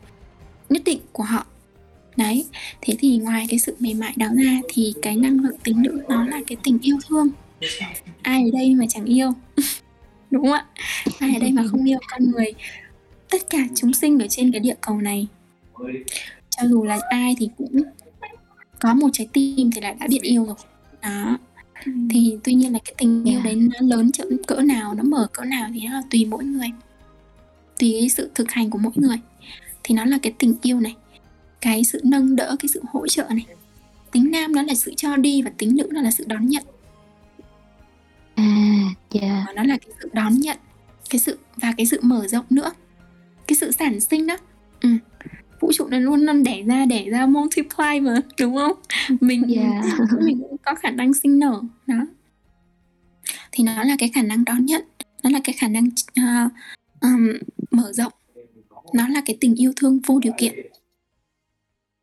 nhất 0.68 0.82
định 0.84 1.00
của 1.12 1.22
họ. 1.22 1.46
Đấy, 2.16 2.44
thế 2.80 2.96
thì 2.98 3.18
ngoài 3.18 3.46
cái 3.48 3.58
sự 3.58 3.76
mềm 3.80 3.98
mại 3.98 4.14
đó 4.16 4.26
ra 4.36 4.60
thì 4.68 4.94
cái 5.02 5.16
năng 5.16 5.40
lượng 5.40 5.56
tính 5.64 5.82
nữ 5.82 6.00
nó 6.08 6.24
là 6.24 6.40
cái 6.46 6.56
tình 6.64 6.78
yêu 6.82 6.98
thương. 7.08 7.28
Ai 8.22 8.44
ở 8.44 8.50
đây 8.52 8.74
mà 8.74 8.84
chẳng 8.88 9.04
yêu? 9.04 9.32
đúng 10.30 10.42
không 10.42 10.52
ạ? 10.52 10.66
Ai 11.18 11.34
ở 11.34 11.40
đây 11.40 11.52
mà 11.52 11.64
không 11.70 11.88
yêu 11.88 11.98
con 12.10 12.30
người? 12.30 12.52
Tất 13.30 13.50
cả 13.50 13.58
chúng 13.74 13.92
sinh 13.92 14.18
ở 14.18 14.26
trên 14.30 14.52
cái 14.52 14.60
địa 14.60 14.74
cầu 14.80 15.00
này. 15.00 15.26
Cho 16.50 16.68
dù 16.68 16.84
là 16.84 17.00
ai 17.10 17.36
thì 17.38 17.48
cũng 17.58 17.82
có 18.80 18.94
một 18.94 19.08
trái 19.12 19.28
tim 19.32 19.70
thì 19.70 19.80
là 19.80 19.92
đã 19.92 20.06
biết 20.06 20.22
yêu 20.22 20.44
rồi. 20.44 20.56
Đó. 21.02 21.38
Thì 22.10 22.38
tuy 22.44 22.54
nhiên 22.54 22.72
là 22.72 22.78
cái 22.84 22.94
tình 22.98 23.24
yêu 23.24 23.40
đấy 23.44 23.54
nó 23.54 23.96
lớn 23.96 24.10
cỡ 24.46 24.60
nào 24.60 24.94
nó 24.94 25.02
mở 25.02 25.26
cỡ 25.32 25.44
nào 25.44 25.70
thì 25.74 25.80
nó 25.86 25.92
là 25.92 26.02
tùy 26.10 26.24
mỗi 26.24 26.44
người. 26.44 26.68
Tùy 27.78 27.96
cái 28.00 28.08
sự 28.08 28.30
thực 28.34 28.50
hành 28.50 28.70
của 28.70 28.78
mỗi 28.78 28.92
người. 28.96 29.16
Thì 29.82 29.94
nó 29.94 30.04
là 30.04 30.18
cái 30.22 30.32
tình 30.38 30.54
yêu 30.62 30.80
này. 30.80 30.94
Cái 31.60 31.84
sự 31.84 32.00
nâng 32.04 32.36
đỡ 32.36 32.56
cái 32.58 32.68
sự 32.74 32.82
hỗ 32.92 33.06
trợ 33.06 33.26
này. 33.30 33.46
Tính 34.12 34.30
nam 34.30 34.52
nó 34.52 34.62
là 34.62 34.74
sự 34.74 34.94
cho 34.96 35.16
đi 35.16 35.42
và 35.42 35.50
tính 35.58 35.76
nữ 35.76 35.88
nó 35.90 36.00
là 36.00 36.10
sự 36.10 36.24
đón 36.28 36.48
nhận 36.48 36.64
À, 38.38 38.82
dạ. 39.10 39.46
Nó 39.56 39.62
là 39.62 39.76
cái 39.76 39.90
sự 40.02 40.08
đón 40.12 40.34
nhận 40.34 40.56
cái 41.10 41.18
sự 41.18 41.38
và 41.56 41.74
cái 41.76 41.86
sự 41.86 41.98
mở 42.02 42.26
rộng 42.28 42.44
nữa 42.50 42.72
cái 43.46 43.56
sự 43.56 43.70
sản 43.72 44.00
sinh 44.00 44.26
đó 44.26 44.36
ừ. 44.80 44.88
vũ 45.60 45.72
trụ 45.72 45.86
này 45.86 46.00
luôn 46.00 46.20
luôn 46.20 46.42
đẻ 46.42 46.62
ra 46.62 46.84
đẻ 46.86 47.10
ra 47.10 47.26
multiply 47.26 48.00
mà 48.00 48.14
đúng 48.40 48.56
không 48.56 48.72
mình 49.20 49.42
Dạ. 49.48 49.82
mình 50.24 50.40
cũng 50.40 50.56
có 50.58 50.74
khả 50.74 50.90
năng 50.90 51.14
sinh 51.14 51.38
nở 51.38 51.60
đó 51.86 52.06
thì 53.52 53.64
nó 53.64 53.82
là 53.84 53.96
cái 53.98 54.10
khả 54.14 54.22
năng 54.22 54.44
đón 54.44 54.66
nhận 54.66 54.82
nó 55.22 55.30
là 55.30 55.40
cái 55.44 55.52
khả 55.58 55.68
năng 55.68 55.86
uh, 56.20 56.52
um, 57.00 57.28
mở 57.70 57.92
rộng 57.92 58.12
nó 58.94 59.08
là 59.08 59.22
cái 59.26 59.36
tình 59.40 59.54
yêu 59.54 59.72
thương 59.76 60.00
vô 60.06 60.18
điều 60.18 60.32
kiện 60.38 60.54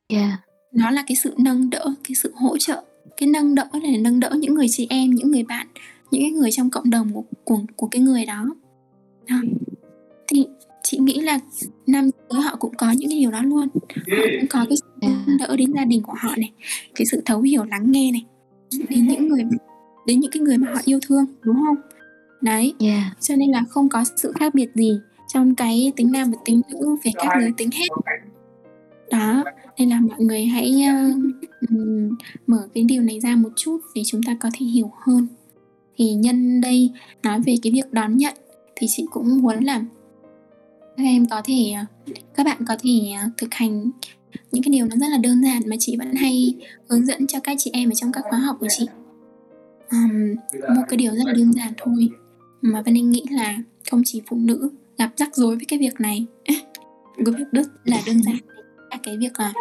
Dạ. 0.09 0.37
nó 0.71 0.91
là 0.91 1.03
cái 1.07 1.15
sự 1.23 1.33
nâng 1.37 1.69
đỡ 1.69 1.93
cái 2.03 2.15
sự 2.15 2.31
hỗ 2.35 2.57
trợ 2.57 2.83
cái 3.17 3.29
nâng 3.29 3.55
đỡ 3.55 3.69
này 3.83 3.91
là 3.91 3.97
nâng 4.01 4.19
đỡ 4.19 4.29
những 4.37 4.53
người 4.53 4.67
chị 4.69 4.87
em 4.89 5.11
những 5.11 5.31
người 5.31 5.43
bạn 5.43 5.67
những 6.11 6.21
cái 6.21 6.31
người 6.31 6.51
trong 6.51 6.69
cộng 6.69 6.89
đồng 6.89 7.13
của 7.13 7.23
của, 7.43 7.59
của 7.75 7.87
cái 7.87 8.01
người 8.01 8.25
đó. 8.25 8.55
đó. 9.29 9.35
Thì 10.27 10.47
chị 10.83 10.97
nghĩ 10.97 11.21
là 11.21 11.39
nam 11.87 12.09
giới 12.29 12.41
họ 12.41 12.55
cũng 12.59 12.73
có 12.77 12.91
những 12.91 13.09
cái 13.09 13.19
điều 13.19 13.31
đó 13.31 13.41
luôn. 13.41 13.67
Họ 13.87 14.23
cũng 14.39 14.47
có 14.49 14.65
cái 14.69 14.77
sự 14.77 15.07
đỡ 15.39 15.55
đến 15.57 15.73
gia 15.75 15.85
đình 15.85 16.01
của 16.01 16.13
họ 16.17 16.29
này 16.37 16.51
cái 16.95 17.05
sự 17.05 17.21
thấu 17.25 17.41
hiểu 17.41 17.63
lắng 17.63 17.91
nghe 17.91 18.11
này 18.11 18.25
đến 18.89 19.07
những 19.07 19.27
người 19.27 19.43
đến 20.05 20.19
những 20.19 20.31
cái 20.31 20.41
người 20.41 20.57
mà 20.57 20.71
họ 20.73 20.81
yêu 20.85 20.99
thương 21.07 21.25
đúng 21.41 21.55
không? 21.55 21.75
Đấy. 22.41 22.73
Dạ. 22.79 23.11
cho 23.19 23.35
nên 23.35 23.51
là 23.51 23.63
không 23.69 23.89
có 23.89 24.03
sự 24.15 24.31
khác 24.35 24.53
biệt 24.53 24.69
gì 24.75 24.99
trong 25.33 25.55
cái 25.55 25.91
tính 25.95 26.11
nam 26.11 26.31
và 26.31 26.37
tính 26.45 26.61
nữ 26.69 26.95
về 27.03 27.11
các 27.15 27.29
giới 27.39 27.51
tính 27.57 27.69
hết. 27.71 27.87
Đó. 29.11 29.43
Nên 29.77 29.89
là 29.89 29.99
mọi 29.99 30.19
người 30.19 30.45
hãy 30.45 30.83
uh, 31.05 31.17
mở 32.47 32.67
cái 32.73 32.83
điều 32.83 33.01
này 33.01 33.19
ra 33.19 33.35
một 33.35 33.49
chút 33.55 33.81
để 33.95 34.01
chúng 34.05 34.23
ta 34.23 34.37
có 34.39 34.49
thể 34.53 34.65
hiểu 34.65 34.91
hơn 35.05 35.27
thì 35.97 36.13
nhân 36.13 36.61
đây 36.61 36.91
nói 37.23 37.39
về 37.45 37.55
cái 37.63 37.73
việc 37.73 37.91
đón 37.93 38.17
nhận 38.17 38.33
thì 38.75 38.87
chị 38.89 39.05
cũng 39.11 39.41
muốn 39.41 39.63
làm 39.63 39.87
các 40.97 41.03
em 41.03 41.25
có 41.25 41.41
thể 41.45 41.73
các 42.35 42.45
bạn 42.45 42.57
có 42.67 42.75
thể 42.83 43.11
à, 43.15 43.29
thực 43.37 43.53
hành 43.53 43.91
những 44.51 44.63
cái 44.63 44.71
điều 44.71 44.85
nó 44.85 44.95
rất 44.95 45.07
là 45.11 45.17
đơn 45.17 45.43
giản 45.43 45.61
mà 45.65 45.75
chị 45.79 45.97
vẫn 45.97 46.13
hay 46.13 46.55
hướng 46.89 47.05
dẫn 47.05 47.27
cho 47.27 47.39
các 47.39 47.55
chị 47.59 47.71
em 47.73 47.89
ở 47.89 47.93
trong 47.93 48.11
các 48.11 48.23
khóa 48.29 48.39
học 48.39 48.57
của 48.59 48.67
chị. 48.69 48.87
Um, 49.91 50.35
một 50.75 50.83
cái 50.89 50.97
điều 50.97 51.11
rất 51.11 51.23
là 51.25 51.33
đơn 51.33 51.53
giản 51.53 51.73
thôi 51.77 52.09
mà 52.61 52.81
Vân 52.81 52.93
Anh 52.93 53.11
nghĩ 53.11 53.23
là 53.31 53.57
không 53.91 54.01
chỉ 54.05 54.21
phụ 54.29 54.37
nữ 54.37 54.69
gặp 54.97 55.11
rắc 55.17 55.35
rối 55.35 55.55
với 55.55 55.65
cái 55.67 55.79
việc 55.79 56.01
này 56.01 56.25
cái 56.45 57.33
việc 57.37 57.45
rất 57.51 57.67
là 57.83 57.97
đơn 58.07 58.23
giản 58.23 58.35
là 58.91 58.97
cái 59.03 59.17
việc 59.17 59.39
là 59.39 59.53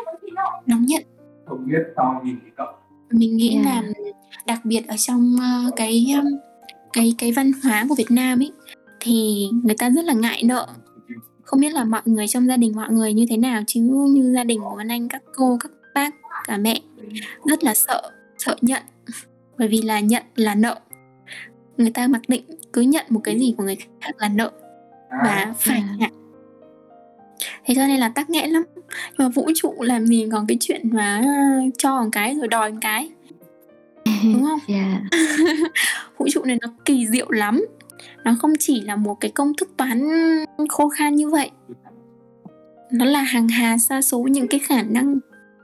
đón 0.67 0.87
nhận. 0.87 1.03
Không 1.47 1.67
biết 1.67 1.83
to 1.97 2.21
nhìn 2.25 2.37
cậu 2.57 2.67
mình 3.11 3.37
nghĩ 3.37 3.51
Yeah. 3.55 3.65
là 3.67 3.83
đặc 4.47 4.65
biệt 4.65 4.87
ở 4.89 4.97
trong 4.97 5.37
ờ, 5.41 5.71
cái 5.77 6.07
um, 6.17 6.27
cái 6.93 7.15
cái 7.19 7.33
văn 7.33 7.53
hóa 7.65 7.87
của 7.89 7.95
Việt 7.95 8.11
Nam 8.11 8.41
ấy 8.41 8.53
thì 9.01 9.47
người 9.65 9.75
ta 9.79 9.91
rất 9.91 10.05
là 10.05 10.13
ngại 10.13 10.43
nợ 10.45 10.69
không 11.43 11.61
biết 11.61 11.73
là 11.73 11.85
mọi 11.85 12.03
người 12.05 12.29
trong 12.29 12.47
gia 12.47 12.57
đình 12.57 12.73
mọi 12.77 12.91
người 12.93 13.13
như 13.13 13.27
thế 13.31 13.37
nào 13.37 13.63
chứ 13.67 13.81
như 14.11 14.33
gia 14.35 14.45
đình 14.45 14.61
của 14.61 14.75
Vân 14.77 14.89
Anh 14.89 15.09
các 15.09 15.23
cô 15.37 15.57
các 15.61 15.71
bác 15.95 16.15
cả 16.47 16.57
mẹ 16.57 16.81
rất 17.45 17.65
là 17.65 17.75
sợ 17.75 18.11
sợ 18.39 18.57
nhận 18.61 18.83
bởi 19.59 19.69
vì 19.69 19.83
là 19.83 20.01
nhận 20.01 20.23
là 20.37 20.55
nợ 20.55 20.79
người 21.77 21.91
ta 21.91 22.09
mặc 22.09 22.23
định 22.29 22.45
cứ 22.73 22.81
nhận 22.81 23.07
một 23.09 23.21
cái 23.25 23.39
gì 23.39 23.55
của 23.59 23.65
người 23.65 23.77
khác 24.01 24.11
là 24.19 24.29
nợ 24.29 24.51
và 25.11 25.55
phải 25.59 25.77
À. 25.79 25.95
nhận 25.99 26.11
thế 27.65 27.75
cho 27.75 27.87
nên 27.87 28.01
là 28.01 28.09
tắc 28.09 28.31
nghẽn 28.31 28.51
lắm. 28.51 28.63
Nhưng 28.75 29.19
mà 29.19 29.29
vũ 29.29 29.51
trụ 29.55 29.75
làm 29.79 30.07
gì 30.07 30.29
còn 30.33 30.47
cái 30.47 30.57
chuyện 30.61 30.83
mà 30.93 31.23
cho 31.79 32.03
một 32.03 32.09
cái 32.13 32.35
rồi 32.35 32.49
đòi 32.49 32.73
một 32.73 32.79
cái. 32.81 33.11
Đúng 34.25 34.43
không? 34.43 34.59
Dạ. 34.69 35.01
vũ 36.19 36.27
trụ 36.31 36.45
này 36.45 36.59
nó 36.61 36.69
kỳ 36.85 37.07
diệu 37.07 37.31
lắm. 37.31 37.65
Nó 38.25 38.35
không 38.41 38.53
chỉ 38.59 38.81
là 38.81 38.97
một 38.97 39.15
cái 39.21 39.31
công 39.31 39.53
thức 39.55 39.71
toán 39.77 40.09
khô 40.69 40.89
khan 40.89 41.15
như 41.15 41.29
vậy. 41.29 41.51
Nó 42.93 43.05
là 43.05 43.23
hàng 43.23 43.49
hà 43.49 43.79
sa 43.79 44.03
số 44.03 44.19
những 44.19 44.49
cái 44.49 44.61
khả 44.61 44.83
năng 44.83 45.19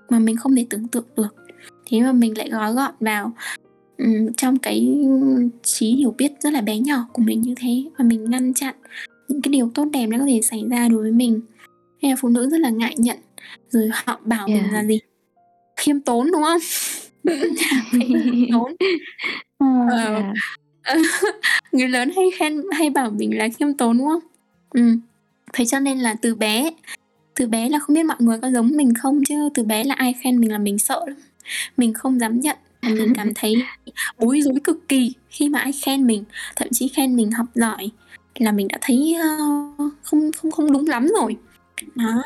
mà 0.08 0.18
mình 0.18 0.36
không 0.36 0.56
thể 0.56 0.66
tưởng 0.70 0.88
tượng 0.88 1.04
được. 1.16 1.34
Thế 1.86 2.00
mà 2.00 2.12
mình 2.12 2.38
lại 2.38 2.48
gói 2.50 2.72
gọn 2.72 2.94
vào 3.00 3.32
ừm, 3.98 4.32
trong 4.32 4.58
cái 4.58 4.98
trí 5.62 5.86
hiểu 5.86 6.14
biết 6.18 6.32
rất 6.40 6.52
là 6.52 6.60
bé 6.60 6.78
nhỏ 6.78 7.06
của 7.12 7.22
mình 7.22 7.40
như 7.40 7.54
thế. 7.56 7.84
Và 7.98 8.04
mình 8.04 8.30
ngăn 8.30 8.54
chặn 8.54 8.74
những 9.28 9.42
cái 9.42 9.52
điều 9.52 9.70
tốt 9.74 9.84
đẹp 9.92 10.06
nó 10.06 10.18
có 10.18 10.24
thể 10.26 10.40
xảy 10.42 10.64
ra 10.70 10.88
đối 10.88 11.02
với 11.02 11.12
mình 11.12 11.40
hay 12.02 12.10
là 12.10 12.16
phụ 12.20 12.28
nữ 12.28 12.48
rất 12.50 12.60
là 12.60 12.68
ngại 12.70 12.94
nhận 12.98 13.18
rồi 13.68 13.88
họ 13.92 14.20
bảo 14.24 14.48
mình 14.48 14.56
Yeah. 14.56 14.72
là 14.72 14.84
gì? 14.84 15.00
Khiêm 15.76 16.00
tốn 16.00 16.30
đúng 16.32 16.42
không? 16.42 16.60
Khiêm 17.92 18.52
tốn. 18.52 18.72
Ờ, 19.58 19.66
Dạ. 19.90 20.32
người 21.72 21.88
lớn 21.88 22.10
hay 22.16 22.24
khen 22.38 22.62
hay 22.72 22.90
bảo 22.90 23.10
mình 23.10 23.38
là 23.38 23.48
khiêm 23.58 23.74
tốn 23.74 23.98
đúng 23.98 24.08
không? 24.08 24.22
Ừ. 24.70 24.82
Thế 25.52 25.64
cho 25.64 25.78
nên 25.80 25.98
là 25.98 26.14
từ 26.22 26.34
bé 26.34 26.70
từ 27.34 27.46
bé 27.46 27.68
là 27.68 27.78
không 27.78 27.94
biết 27.96 28.02
mọi 28.02 28.16
người 28.20 28.38
có 28.42 28.50
giống 28.50 28.70
mình 28.76 28.94
không 28.94 29.24
chứ 29.28 29.48
từ 29.54 29.62
bé 29.62 29.84
là 29.84 29.94
ai 29.94 30.12
khen 30.22 30.40
mình 30.40 30.52
là 30.52 30.58
mình 30.58 30.78
sợ 30.78 31.04
lắm. 31.06 31.16
Mình 31.76 31.94
không 31.94 32.20
dám 32.20 32.40
nhận 32.40 32.56
mình 32.82 33.12
cảm 33.16 33.32
thấy 33.34 33.54
bối 34.18 34.40
rối 34.40 34.54
cực 34.64 34.88
kỳ 34.88 35.12
khi 35.28 35.48
mà 35.48 35.58
ai 35.58 35.72
khen 35.72 36.06
mình. 36.06 36.24
Thậm 36.56 36.68
chí 36.72 36.88
khen 36.88 37.16
mình 37.16 37.30
học 37.30 37.46
giỏi 37.54 37.90
là 38.34 38.52
mình 38.52 38.68
đã 38.68 38.78
thấy 38.80 39.16
ờ, 39.20 39.36
không 40.02 40.30
không 40.32 40.50
không 40.50 40.72
đúng 40.72 40.86
lắm 40.86 41.06
rồi 41.20 41.36
đó. 41.94 42.22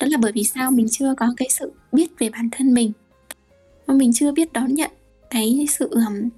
Đó 0.00 0.06
là 0.10 0.18
bởi 0.18 0.32
vì 0.32 0.44
sao 0.44 0.70
mình 0.70 0.86
chưa 0.90 1.14
có 1.16 1.34
cái 1.36 1.48
sự 1.50 1.72
biết 1.92 2.18
về 2.18 2.30
bản 2.30 2.48
thân 2.52 2.74
mình. 2.74 2.92
Và 3.86 3.94
mình 3.94 4.12
chưa 4.12 4.32
biết 4.32 4.52
đón 4.52 4.74
nhận 4.74 4.90
cái 5.30 5.66
sự 5.70 5.88
ừm, 5.90 6.28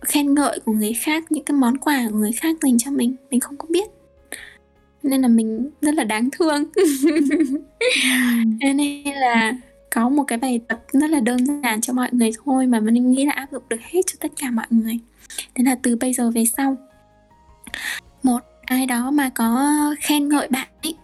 khen 0.00 0.34
ngợi 0.34 0.60
của 0.64 0.72
người 0.72 0.92
khác 0.92 1.32
những 1.32 1.44
cái 1.44 1.56
món 1.56 1.78
quà 1.78 2.08
của 2.10 2.18
người 2.18 2.32
khác 2.32 2.56
dành 2.62 2.78
cho 2.78 2.90
mình. 2.90 3.16
Mình 3.30 3.40
không 3.40 3.56
có 3.56 3.66
biết. 3.70 3.88
Nên 5.02 5.22
là 5.22 5.28
mình 5.28 5.70
rất 5.80 5.94
là 5.94 6.04
đáng 6.04 6.28
thương. 6.32 6.64
Nên 8.60 9.02
là 9.14 9.52
có 9.90 10.08
một 10.08 10.24
cái 10.24 10.38
bài 10.38 10.60
tập 10.68 10.84
rất 10.92 11.10
là 11.10 11.20
đơn 11.20 11.62
giản 11.62 11.80
cho 11.80 11.92
mọi 11.92 12.08
người 12.12 12.30
thôi 12.44 12.66
mà 12.66 12.80
mình 12.80 13.10
nghĩ 13.10 13.24
là 13.24 13.32
áp 13.32 13.52
dụng 13.52 13.62
được 13.68 13.80
hết 13.80 14.00
cho 14.06 14.16
tất 14.20 14.32
cả 14.40 14.50
mọi 14.50 14.66
người. 14.70 14.98
Đấy 15.56 15.64
là 15.64 15.74
từ 15.82 15.96
bây 15.96 16.12
giờ 16.12 16.30
về 16.30 16.44
sau 16.56 16.76
Một 18.22 18.40
ai 18.62 18.86
đó 18.86 19.10
mà 19.10 19.30
có 19.34 19.70
khen 20.00 20.28
ngợi 20.28 20.48
bạn 20.48 20.68
ấy 20.82 20.94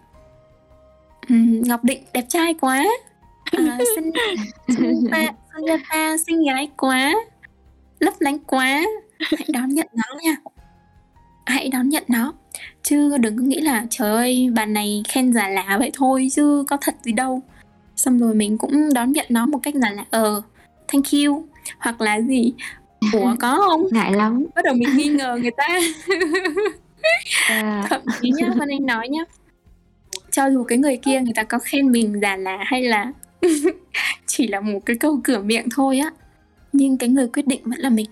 Ừm, 1.29 1.61
Ngọc 1.61 1.83
Định 1.83 2.03
đẹp 2.13 2.25
trai 2.29 2.53
quá. 2.53 2.85
À, 3.51 3.77
xinh 3.95 4.11
xinh 4.67 5.07
ta 5.11 5.25
xinh 5.55 5.65
ra 5.65 5.77
ta 5.89 6.17
xinh 6.27 6.45
gái 6.45 6.69
quá. 6.77 7.13
Lấp 7.99 8.13
lánh 8.19 8.39
quá. 8.39 8.81
Hãy 9.19 9.45
đón 9.53 9.69
nhận 9.69 9.87
nó 9.93 10.19
nha. 10.23 10.35
Hãy 11.45 11.69
đón 11.69 11.89
nhận 11.89 12.03
nó. 12.07 12.33
Chứ 12.83 13.17
đừng 13.17 13.37
có 13.37 13.43
nghĩ 13.43 13.59
là 13.61 13.85
trời 13.89 14.11
ơi 14.11 14.49
bạn 14.55 14.73
này 14.73 15.03
khen 15.07 15.33
giả 15.33 15.49
lả 15.49 15.77
vậy 15.79 15.91
thôi 15.93 16.27
chứ 16.31 16.63
có 16.67 16.77
thật 16.81 16.95
gì 17.03 17.11
đâu. 17.11 17.41
Xong 17.95 18.19
rồi 18.19 18.35
mình 18.35 18.57
cũng 18.57 18.93
đón 18.93 19.11
nhận 19.11 19.25
nó 19.29 19.45
một 19.45 19.59
cách 19.63 19.73
giả 19.75 19.89
lả 19.89 20.05
ờ 20.09 20.41
thank 20.87 21.05
you. 21.11 21.45
Hoặc 21.79 22.01
là 22.01 22.21
gì? 22.21 22.53
Ủa 23.13 23.35
có 23.39 23.55
không? 23.69 23.83
Ngại 23.91 24.13
lắm. 24.13 24.45
bắt 24.55 24.65
đầu 24.65 24.73
mình 24.73 24.97
nghi 24.97 25.07
ngờ 25.07 25.37
người 25.41 25.51
ta. 25.57 25.67
Dạ. 27.49 27.85
thậm 27.89 28.01
chí 28.21 28.31
nhá 28.35 28.47
Vân 28.55 28.69
Anh 28.69 28.85
nói 28.85 29.07
nhá 29.09 29.21
cho 30.39 30.45
dù 30.45 30.63
cái 30.63 30.77
người 30.77 30.97
kia 30.97 31.21
người 31.21 31.33
ta 31.35 31.43
có 31.43 31.59
khen 31.59 31.91
mình 31.91 32.19
giả 32.21 32.35
là 32.37 32.57
hay 32.65 32.83
là 32.83 33.11
chỉ 34.25 34.47
là 34.47 34.59
một 34.59 34.79
cái 34.85 34.97
câu 34.97 35.19
cửa 35.23 35.39
miệng 35.39 35.67
thôi 35.71 35.99
á. 35.99 36.11
Nhưng 36.73 36.97
cái 36.97 37.09
người 37.09 37.27
quyết 37.27 37.47
định 37.47 37.61
vẫn 37.63 37.79
là 37.79 37.89
mình. 37.89 38.09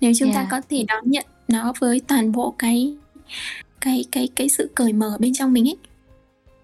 Nếu 0.00 0.12
chúng 0.18 0.32
ta 0.32 0.40
Yeah. 0.40 0.50
có 0.50 0.60
thể 0.70 0.84
đón 0.88 1.10
nhận 1.10 1.24
nó 1.48 1.72
với 1.80 2.00
toàn 2.06 2.32
bộ 2.32 2.54
cái 2.58 2.96
cái 3.80 4.04
cái 4.12 4.28
cái 4.34 4.48
sự 4.48 4.70
cởi 4.74 4.92
mở 4.92 5.16
bên 5.20 5.34
trong 5.34 5.52
mình 5.52 5.68
ấy 5.68 5.76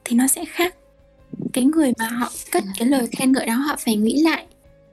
thì 0.04 0.16
nó 0.16 0.26
sẽ 0.26 0.44
khác. 0.44 0.74
Cái 1.52 1.64
người 1.64 1.92
mà 1.98 2.08
họ 2.08 2.32
cất 2.52 2.64
cái 2.78 2.88
lời 2.88 3.06
khen 3.12 3.32
ngợi 3.32 3.46
đó 3.46 3.54
họ 3.54 3.76
phải 3.78 3.96
nghĩ 3.96 4.22
lại 4.22 4.46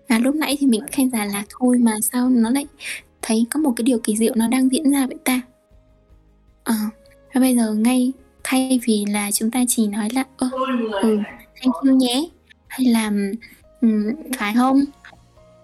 là 0.07 0.19
lúc 0.19 0.35
nãy 0.35 0.57
thì 0.59 0.67
mình 0.67 0.81
khen 0.91 1.11
giả 1.11 1.25
là 1.25 1.43
thôi 1.49 1.77
mà 1.77 1.95
sao 2.01 2.29
nó 2.29 2.49
lại 2.49 2.65
thấy 3.21 3.45
có 3.49 3.59
một 3.59 3.73
cái 3.75 3.84
điều 3.84 3.99
kỳ 3.99 4.17
diệu 4.17 4.34
nó 4.35 4.47
đang 4.47 4.69
diễn 4.71 4.91
ra 4.91 5.05
với 5.07 5.17
ta? 5.23 5.41
Ờ 6.63 6.75
và 7.34 7.41
bây 7.41 7.55
giờ 7.55 7.73
ngay 7.73 8.13
thay 8.49 8.79
vì 8.87 9.05
là 9.05 9.31
chúng 9.31 9.51
ta 9.51 9.59
chỉ 9.67 9.87
nói 9.87 10.07
là 10.13 10.23
ơ 10.37 10.49
ừ 11.01 11.19
thank 11.61 11.75
you 11.75 11.95
nhé. 11.95 12.29
Hay 12.67 12.87
là 12.87 13.11
ừ, 13.81 13.87
phải 14.37 14.53
không? 14.55 14.79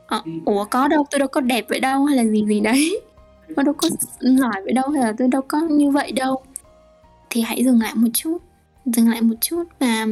Ờ, 0.08 0.24
ủa 0.46 0.66
có 0.66 0.88
đâu 0.88 1.06
tôi 1.12 1.20
đâu 1.20 1.28
có 1.28 1.42
đẹp 1.42 1.66
vậy 1.70 1.80
đâu 1.80 2.06
hay 2.06 2.18
là 2.18 2.24
gì 2.26 2.46
gì 2.48 2.60
đấy. 2.60 3.02
Tôi 3.56 3.66
đâu 3.66 3.74
có 3.78 3.90
giỏi 4.20 4.62
vậy 4.64 4.74
đâu 4.74 4.90
hay 4.90 5.04
là 5.04 5.14
tôi 5.18 5.28
đâu 5.28 5.42
có 5.48 5.60
như 5.62 5.92
vậy 5.92 6.12
đâu. 6.12 6.42
Thì 7.30 7.42
hãy 7.42 7.64
dừng 7.64 7.82
lại 7.82 7.96
một 7.96 8.08
chút 8.14 8.38
dừng 8.86 9.10
lại 9.10 9.22
một 9.22 9.36
chút 9.42 9.64
và 9.80 10.06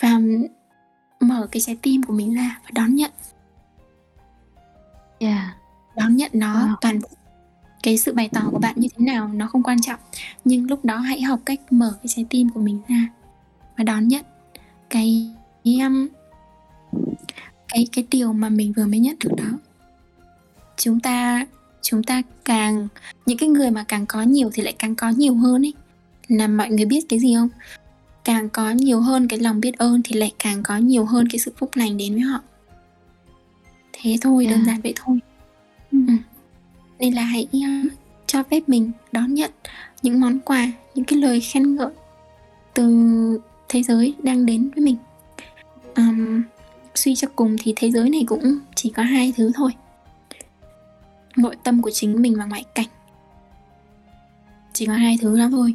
và 0.00 0.18
mở 1.20 1.48
cái 1.52 1.60
trái 1.60 1.76
tim 1.82 2.02
của 2.02 2.12
mình 2.12 2.34
ra 2.34 2.60
và 2.64 2.70
đón 2.72 2.94
nhận. 2.94 3.10
Dạ. 5.20 5.54
đón 5.96 6.16
nhận 6.16 6.30
nó 6.34 6.54
Wow. 6.54 6.76
toàn 6.80 7.00
bộ 7.00 7.08
cái 7.88 7.98
sự 7.98 8.12
bày 8.12 8.28
tỏ 8.32 8.40
của 8.50 8.58
bạn 8.58 8.74
như 8.78 8.88
thế 8.96 9.06
nào 9.06 9.28
nó 9.28 9.46
không 9.46 9.62
quan 9.62 9.80
trọng. 9.80 10.00
Nhưng 10.44 10.70
lúc 10.70 10.84
đó 10.84 10.96
hãy 10.96 11.22
học 11.22 11.40
cách 11.44 11.60
mở 11.70 11.92
cái 12.02 12.06
trái 12.08 12.26
tim 12.30 12.48
của 12.48 12.60
mình 12.60 12.80
ra 12.88 13.08
và 13.76 13.84
đón 13.84 14.08
nhận 14.08 14.24
cái 14.90 15.30
cái, 15.64 15.78
um, 15.80 16.08
cái 17.68 17.86
cái 17.92 18.06
điều 18.10 18.32
mà 18.32 18.48
mình 18.48 18.72
vừa 18.76 18.86
mới 18.86 19.00
nhận 19.00 19.16
được 19.24 19.30
đó. 19.36 19.58
Chúng 20.76 21.00
ta 21.00 21.46
chúng 21.82 22.02
ta 22.02 22.22
càng 22.44 22.88
những 23.26 23.38
cái 23.38 23.48
người 23.48 23.70
mà 23.70 23.84
càng 23.88 24.06
có 24.06 24.22
nhiều 24.22 24.50
thì 24.54 24.62
lại 24.62 24.74
càng 24.78 24.94
có 24.94 25.08
nhiều 25.08 25.34
hơn 25.34 25.66
ấy. 25.66 25.74
Là 26.28 26.48
mọi 26.48 26.70
người 26.70 26.86
biết 26.86 27.04
cái 27.08 27.18
gì 27.18 27.34
không? 27.34 27.48
Càng 28.24 28.48
có 28.48 28.70
nhiều 28.70 29.00
hơn 29.00 29.28
cái 29.28 29.38
lòng 29.38 29.60
biết 29.60 29.78
ơn 29.78 30.02
thì 30.04 30.16
lại 30.16 30.32
càng 30.38 30.62
có 30.62 30.76
nhiều 30.76 31.04
hơn 31.04 31.28
cái 31.28 31.38
sự 31.38 31.52
phúc 31.56 31.70
lành 31.74 31.96
đến 31.96 32.12
với 32.12 32.22
họ. 32.22 32.40
Thế 33.92 34.16
thôi 34.20 34.46
đơn 34.46 34.54
Yeah. 34.54 34.66
giản 34.66 34.80
vậy 34.80 34.92
thôi. 34.96 35.18
Ừ 35.92 35.98
nên 36.98 37.14
là 37.14 37.22
hãy 37.22 37.48
cho 38.26 38.42
phép 38.42 38.60
mình 38.66 38.90
đón 39.12 39.34
nhận 39.34 39.50
những 40.02 40.20
món 40.20 40.38
quà 40.40 40.72
những 40.94 41.04
cái 41.04 41.18
lời 41.18 41.40
khen 41.40 41.76
ngợi 41.76 41.90
từ 42.74 43.40
thế 43.68 43.82
giới 43.82 44.14
đang 44.22 44.46
đến 44.46 44.70
với 44.74 44.84
mình. 44.84 44.96
Um, 45.96 46.42
suy 46.94 47.14
cho 47.14 47.28
cùng 47.36 47.56
thì 47.62 47.72
thế 47.76 47.90
giới 47.90 48.10
này 48.10 48.24
cũng 48.26 48.58
chỉ 48.74 48.90
có 48.90 49.02
hai 49.02 49.32
thứ 49.36 49.52
thôi. 49.54 49.70
Nội 51.36 51.56
tâm 51.62 51.82
của 51.82 51.90
chính 51.90 52.22
mình 52.22 52.36
và 52.38 52.44
ngoại 52.44 52.64
cảnh. 52.74 52.86
Chỉ 54.72 54.86
có 54.86 54.92
hai 54.92 55.18
thứ 55.20 55.38
đó 55.38 55.48
thôi. 55.50 55.74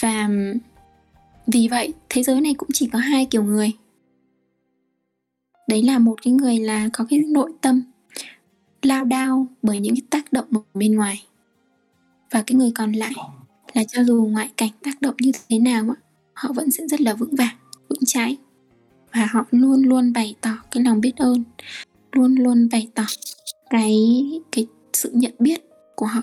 Và 0.00 0.28
vì 1.46 1.68
vậy 1.68 1.92
thế 2.08 2.22
giới 2.22 2.40
này 2.40 2.54
cũng 2.54 2.68
chỉ 2.72 2.88
có 2.92 2.98
hai 2.98 3.26
kiểu 3.26 3.44
người. 3.44 3.72
Đấy 5.68 5.82
là 5.82 5.98
một 5.98 6.16
cái 6.22 6.32
người 6.32 6.58
là 6.58 6.88
có 6.92 7.06
cái 7.10 7.18
nội 7.18 7.52
tâm 7.60 7.82
lao 8.82 9.04
đao 9.04 9.46
bởi 9.62 9.80
những 9.80 9.94
cái 9.94 10.02
tác 10.10 10.32
động 10.32 10.46
ở 10.52 10.60
bên 10.74 10.96
ngoài. 10.96 11.22
Và 12.30 12.42
cái 12.42 12.54
người 12.54 12.72
còn 12.74 12.92
lại 12.92 13.12
là 13.72 13.84
cho 13.84 14.04
dù 14.04 14.28
ngoại 14.30 14.50
cảnh 14.56 14.70
tác 14.82 15.00
động 15.00 15.14
như 15.20 15.32
thế 15.48 15.58
nào 15.58 15.84
á, 15.88 15.94
họ 16.34 16.52
vẫn 16.52 16.70
sẽ 16.70 16.86
rất 16.86 17.00
là 17.00 17.14
vững 17.14 17.36
vàng, 17.36 17.56
vững 17.88 18.04
chãi. 18.06 18.36
Và 19.14 19.26
họ 19.30 19.44
luôn 19.50 19.82
luôn 19.82 20.12
bày 20.12 20.34
tỏ 20.40 20.54
cái 20.70 20.84
lòng 20.84 21.00
biết 21.00 21.16
ơn, 21.16 21.44
luôn 22.12 22.34
luôn 22.34 22.68
bày 22.72 22.88
tỏ 22.94 23.04
cái 23.70 23.96
cái 24.52 24.66
sự 24.92 25.10
nhận 25.12 25.32
biết 25.38 25.60
của 25.94 26.06
họ 26.06 26.22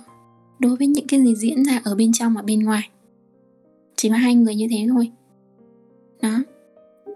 đối 0.60 0.76
với 0.76 0.88
những 0.88 1.08
cái 1.08 1.24
gì 1.24 1.36
diễn 1.36 1.64
ra 1.64 1.82
ở 1.84 1.96
bên 1.96 2.12
trong 2.14 2.34
và 2.34 2.42
bên 2.42 2.64
ngoài. 2.64 2.90
Chỉ 3.96 4.10
có 4.10 4.16
hai 4.16 4.36
người 4.36 4.56
như 4.56 4.68
thế 4.72 4.86
thôi. 4.90 5.12
Đó. 6.22 6.40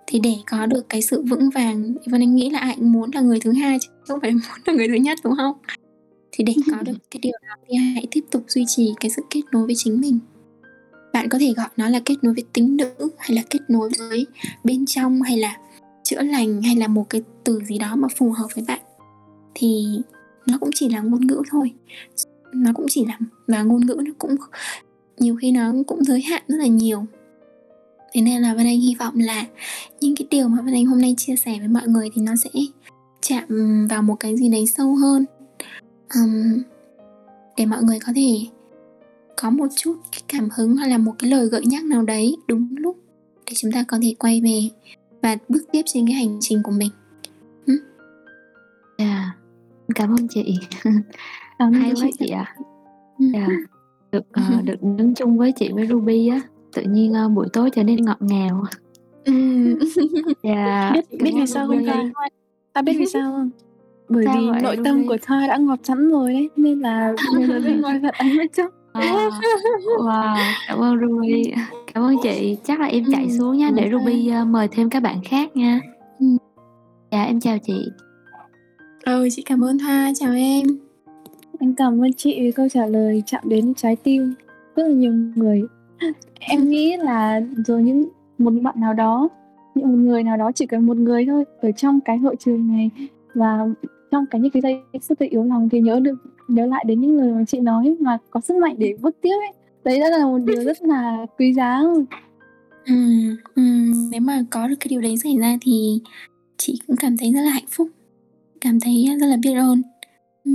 Thì 0.07 0.19
để 0.19 0.35
có 0.51 0.65
được 0.65 0.89
cái 0.89 1.01
sự 1.01 1.21
vững 1.21 1.49
vàng, 1.49 1.93
Vân 2.05 2.21
Anh 2.21 2.35
nghĩ 2.35 2.49
là 2.49 2.59
ai 2.59 2.75
cũng 2.75 2.91
muốn 2.91 3.11
là 3.13 3.21
người 3.21 3.39
thứ 3.39 3.51
hai 3.51 3.77
chứ 3.81 3.89
không 4.09 4.21
phải 4.21 4.31
muốn 4.33 4.41
là 4.65 4.73
người 4.73 4.87
thứ 4.87 4.93
nhất 4.93 5.19
đúng 5.23 5.35
không? 5.37 5.57
Thì 6.31 6.43
để 6.43 6.53
có 6.71 6.81
được 6.81 6.93
cái 7.11 7.19
điều 7.21 7.33
đó 7.41 7.55
thì 7.67 7.75
hãy 7.75 8.07
tiếp 8.11 8.25
tục 8.31 8.43
duy 8.47 8.63
trì 8.67 8.93
cái 8.99 9.11
sự 9.11 9.21
kết 9.29 9.41
nối 9.51 9.65
với 9.65 9.75
chính 9.77 10.01
mình. 10.01 10.19
Bạn 11.13 11.29
có 11.29 11.39
thể 11.39 11.53
gọi 11.57 11.67
nó 11.77 11.89
là 11.89 11.99
kết 12.05 12.15
nối 12.21 12.33
với 12.33 12.43
tính 12.53 12.77
nữ 12.77 13.09
hay 13.17 13.35
là 13.35 13.41
kết 13.49 13.59
nối 13.67 13.89
với 13.99 14.27
bên 14.63 14.85
trong 14.85 15.21
hay 15.21 15.37
là 15.37 15.57
chữa 16.03 16.21
lành 16.21 16.61
hay 16.61 16.75
là 16.75 16.87
một 16.87 17.05
cái 17.09 17.21
từ 17.43 17.59
gì 17.59 17.77
đó 17.77 17.95
mà 17.95 18.07
phù 18.17 18.31
hợp 18.31 18.47
với 18.55 18.63
bạn. 18.67 18.79
Thì 19.55 20.01
nó 20.45 20.57
cũng 20.59 20.69
chỉ 20.73 20.89
là 20.89 21.01
ngôn 21.01 21.27
ngữ 21.27 21.41
thôi. 21.49 21.71
Nó 22.53 22.71
cũng 22.75 22.85
chỉ 22.89 23.05
là 23.05 23.17
và 23.47 23.63
ngôn 23.63 23.85
ngữ 23.85 23.97
nó 24.05 24.11
cũng 24.19 24.35
nhiều 25.17 25.35
khi 25.35 25.51
nó 25.51 25.73
cũng 25.87 26.03
giới 26.03 26.21
hạn 26.21 26.43
rất 26.47 26.57
là 26.57 26.67
nhiều. 26.67 27.05
Thế 28.13 28.21
nên 28.21 28.41
là 28.41 28.53
Vân 28.53 28.65
Anh 28.65 28.79
hy 28.79 28.95
vọng 28.95 29.13
là 29.15 29.45
những 30.01 30.15
cái 30.15 30.27
điều 30.29 30.47
mà 30.47 30.61
Vân 30.61 30.73
Anh 30.73 30.85
hôm 30.85 31.01
nay 31.01 31.15
chia 31.17 31.35
sẻ 31.35 31.59
với 31.59 31.67
mọi 31.67 31.87
người 31.87 32.09
thì 32.13 32.21
nó 32.21 32.35
sẽ 32.35 32.49
chạm 33.29 33.87
vào 33.89 34.01
một 34.01 34.15
cái 34.19 34.37
gì 34.37 34.49
đấy 34.49 34.67
sâu 34.67 34.95
hơn 34.95 35.25
um, 36.15 36.61
để 37.57 37.65
mọi 37.65 37.83
người 37.83 37.99
có 38.05 38.13
thể 38.15 38.39
có 39.41 39.49
một 39.49 39.67
chút 39.75 39.95
cái 40.11 40.21
cảm 40.27 40.49
hứng 40.55 40.75
hay 40.75 40.89
là 40.89 40.97
một 40.97 41.13
cái 41.19 41.31
lời 41.31 41.45
gợi 41.45 41.65
nhắc 41.65 41.83
nào 41.83 42.03
đấy 42.03 42.37
đúng 42.47 42.67
lúc 42.77 42.97
để 43.45 43.53
chúng 43.55 43.71
ta 43.71 43.83
có 43.87 43.97
thể 44.01 44.15
quay 44.19 44.41
về 44.41 44.61
và 45.21 45.37
bước 45.49 45.61
tiếp 45.71 45.81
trên 45.85 46.07
cái 46.07 46.13
hành 46.13 46.37
trình 46.41 46.61
của 46.63 46.71
mình 46.71 46.91
Yeah. 48.99 49.25
Cảm 49.95 50.11
ơn 50.11 50.27
chị. 50.27 50.59
Cảm 51.59 51.73
ơn 51.73 51.95
quá 51.95 52.07
chị 52.19 52.29
ạ. 52.29 52.55
Ừ. 53.19 53.25
Yeah. 53.33 53.49
Được 54.11 54.23
ờ, 54.31 54.41
được 54.63 54.83
đứng 54.97 55.13
chung 55.15 55.37
với 55.37 55.51
chị 55.51 55.71
với 55.73 55.87
Ruby 55.87 56.27
á, 56.27 56.41
tự 56.73 56.81
nhiên 56.81 57.13
ờ, 57.13 57.29
buổi 57.29 57.47
tối 57.53 57.69
trở 57.73 57.83
nên 57.83 58.05
ngọt 58.05 58.17
ngào. 58.19 58.63
Yeah. 59.25 60.93
biết 60.93 61.05
cảm 61.11 61.23
biết 61.23 61.31
vì 61.35 61.47
sao 61.47 61.67
không 61.67 61.77
Ruby. 61.77 61.91
Ta 62.79 62.83
biết 62.83 62.93
vì 62.99 63.05
sao 63.13 63.31
không? 63.31 63.49
Bởi 64.09 64.25
Sao 64.25 64.35
vì 64.39 64.61
nội 64.61 64.77
tâm 64.83 65.07
của 65.07 65.17
Thoa 65.21 65.47
đã 65.47 65.57
ngọt 65.57 65.79
sẵn 65.83 66.09
rồi 66.09 66.33
đấy 66.33 66.49
Nên 66.55 66.79
là 66.79 67.13
người 67.33 67.47
lớn 67.47 67.63
bên 67.63 67.81
ngoài 67.81 67.99
thật 68.03 68.13
ánh 68.17 68.37
bên 68.37 68.47
trong 68.57 68.67
À, 68.93 69.13
wow, 69.99 70.41
cảm 70.67 70.79
ơn 70.79 70.99
Ruby. 70.99 71.51
Cảm 71.93 72.03
ơn 72.03 72.15
chị. 72.23 72.57
Chắc 72.63 72.79
là 72.79 72.85
em 72.85 73.03
chạy 73.11 73.23
Ừ, 73.23 73.37
xuống 73.37 73.57
nha 73.57 73.71
để. 73.75 73.89
Ruby 73.91 74.27
ờ, 74.27 74.45
mời 74.45 74.67
thêm 74.67 74.89
các 74.89 75.03
bạn 75.03 75.17
khác 75.23 75.55
nha. 75.57 75.81
Ừ. 76.19 76.25
Dạ 77.11 77.23
em 77.23 77.39
chào 77.39 77.57
chị. 77.63 77.85
ừ 79.05 79.27
chị 79.31 79.41
cảm 79.41 79.63
ơn 79.63 79.79
Thoa 79.79 80.11
chào 80.15 80.33
em 80.33 80.67
Em 81.59 81.73
cảm 81.75 82.03
ơn 82.03 82.13
chị 82.13 82.39
vì 82.41 82.51
câu 82.51 82.69
trả 82.69 82.85
lời 82.85 83.23
chạm 83.25 83.43
đến 83.45 83.73
trái 83.73 83.95
tim 83.95 84.33
rất 84.75 84.83
là 84.87 84.93
nhiều 84.93 85.13
người. 85.35 85.61
Em 86.39 86.69
nghĩ 86.69 86.97
là 86.97 87.41
rồi 87.67 87.83
những 87.83 88.09
một 88.37 88.51
bạn 88.61 88.75
nào 88.81 88.93
đó, 88.93 89.29
những 89.75 89.87
một 89.87 89.97
người 89.97 90.23
nào 90.23 90.37
đó 90.37 90.51
chỉ 90.51 90.65
cần 90.65 90.85
một 90.85 90.97
người 90.97 91.25
thôi 91.25 91.45
ở 91.61 91.71
trong 91.71 91.99
cái 92.01 92.17
hội 92.17 92.35
trường 92.39 92.67
này 92.67 92.89
và 93.33 93.67
trong 94.11 94.25
cái 94.25 94.41
những 94.41 94.51
cái 94.51 94.61
giây 94.61 94.81
phút 95.07 95.19
tôi 95.19 95.29
yếu 95.29 95.43
lòng 95.43 95.69
thì 95.69 95.79
nhớ 95.79 95.99
được 95.99 96.15
nhớ 96.47 96.65
lại 96.65 96.83
đến 96.87 97.01
những 97.01 97.17
lời 97.17 97.31
mà 97.31 97.43
chị 97.47 97.59
nói 97.59 97.95
mà 97.99 98.17
có 98.29 98.41
sức 98.41 98.57
mạnh 98.57 98.75
để 98.77 98.93
bước 98.99 99.15
tiếp 99.21 99.35
ấy. 99.47 99.53
Đấy 99.83 99.99
đã 99.99 100.09
là 100.09 100.25
một 100.25 100.39
điều 100.45 100.63
rất 100.63 100.81
là 100.81 101.25
quý 101.37 101.53
giá 101.53 101.81
rồi. 101.83 102.05
ừ, 102.85 102.95
ừ, 103.55 103.61
nếu 104.11 104.21
mà 104.21 104.43
có 104.49 104.67
được 104.67 104.75
cái 104.79 104.87
điều 104.89 105.01
đấy 105.01 105.17
xảy 105.17 105.37
ra 105.37 105.57
thì 105.61 106.01
chị 106.57 106.81
cũng 106.87 106.95
cảm 106.95 107.17
thấy 107.17 107.33
rất 107.33 107.41
là 107.41 107.49
hạnh 107.49 107.67
phúc 107.69 107.87
cảm 108.61 108.79
thấy 108.79 109.17
rất 109.19 109.27
là 109.27 109.37
biết 109.37 109.53
ơn 109.53 109.81
ừ. 110.45 110.51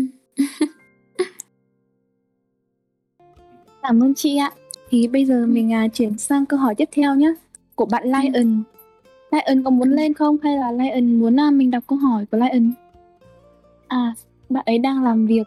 Cảm 3.83 4.03
ơn 4.03 4.15
chị 4.15 4.37
ạ. 4.37 4.51
Thì 4.91 5.09
bây 5.09 5.25
giờ 5.25 5.47
mình 5.47 5.73
à, 5.73 5.89
chuyển 5.89 6.19
sang 6.19 6.47
câu 6.47 6.59
hỏi 6.59 6.75
tiếp 6.75 6.89
theo 6.93 7.15
nhé. 7.15 7.35
Của 7.75 7.87
bạn 7.87 8.05
Lion. 8.05 8.63
Lion 9.35 9.63
có 9.63 9.71
muốn 9.71 9.91
lên 9.91 10.15
không 10.15 10.37
hay 10.43 10.57
là 10.57 10.73
Lion 10.73 11.07
muốn 11.19 11.41
à, 11.41 11.51
mình 11.51 11.71
đọc 11.71 11.85
câu 11.87 11.99
hỏi 11.99 12.27
của 12.31 12.39
Lion? 12.39 12.73
À, 13.87 14.15
bạn 14.49 14.63
ấy 14.67 14.79
đang 14.79 15.05
làm 15.05 15.27
việc. 15.27 15.47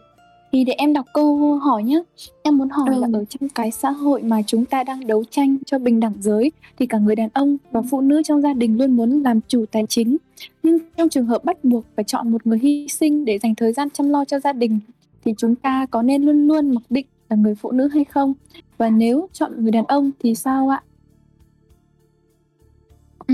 Thì 0.52 0.64
để 0.64 0.74
em 0.74 0.94
đọc 0.94 1.06
câu 1.14 1.56
hỏi 1.58 1.84
nhé. 1.84 2.02
Em 2.44 2.58
muốn 2.58 2.70
hỏi 2.70 2.90
Ừ. 2.96 3.02
là 3.02 3.08
ở 3.14 3.26
trong 3.26 3.50
cái 3.50 3.72
xã 3.72 3.90
hội 3.92 4.22
mà 4.24 4.42
chúng 4.48 4.66
ta 4.66 4.84
đang 4.84 5.08
đấu 5.08 5.24
tranh 5.30 5.58
cho 5.66 5.80
bình 5.80 6.00
đẳng 6.00 6.14
giới 6.20 6.52
thì 6.80 6.86
cả 6.86 6.98
người 6.98 7.16
đàn 7.16 7.30
ông 7.34 7.58
và 7.72 7.82
phụ 7.90 8.02
nữ 8.02 8.22
trong 8.24 8.42
gia 8.42 8.54
đình 8.54 8.78
luôn 8.78 8.92
muốn 8.92 9.24
làm 9.24 9.40
chủ 9.48 9.66
tài 9.72 9.86
chính. 9.90 10.18
Nhưng 10.64 10.78
trong 10.98 11.10
trường 11.10 11.26
hợp 11.26 11.46
bắt 11.46 11.64
buộc 11.64 11.86
phải 11.96 12.04
chọn 12.04 12.32
một 12.32 12.48
người 12.48 12.60
hy 12.60 12.88
sinh 12.88 13.26
để 13.26 13.38
dành 13.38 13.56
thời 13.56 13.74
gian 13.74 13.90
chăm 13.90 14.10
lo 14.10 14.26
cho 14.26 14.40
gia 14.40 14.54
đình 14.54 14.80
thì 15.26 15.34
chúng 15.38 15.56
ta 15.56 15.86
có 15.92 16.02
nên 16.02 16.24
luôn 16.24 16.48
luôn 16.48 16.74
mặc 16.74 16.84
định 16.90 17.06
là 17.30 17.36
người 17.36 17.56
phụ 17.56 17.72
nữ 17.72 17.88
hay 17.88 18.04
không? 18.06 18.34
Và 18.78 18.90
nếu 18.90 19.28
chọn 19.34 19.52
người 19.64 19.72
đàn 19.72 19.86
ông 19.86 20.12
thì 20.20 20.36
sao 20.36 20.70
ạ? 20.70 20.82
Ừ. 23.28 23.34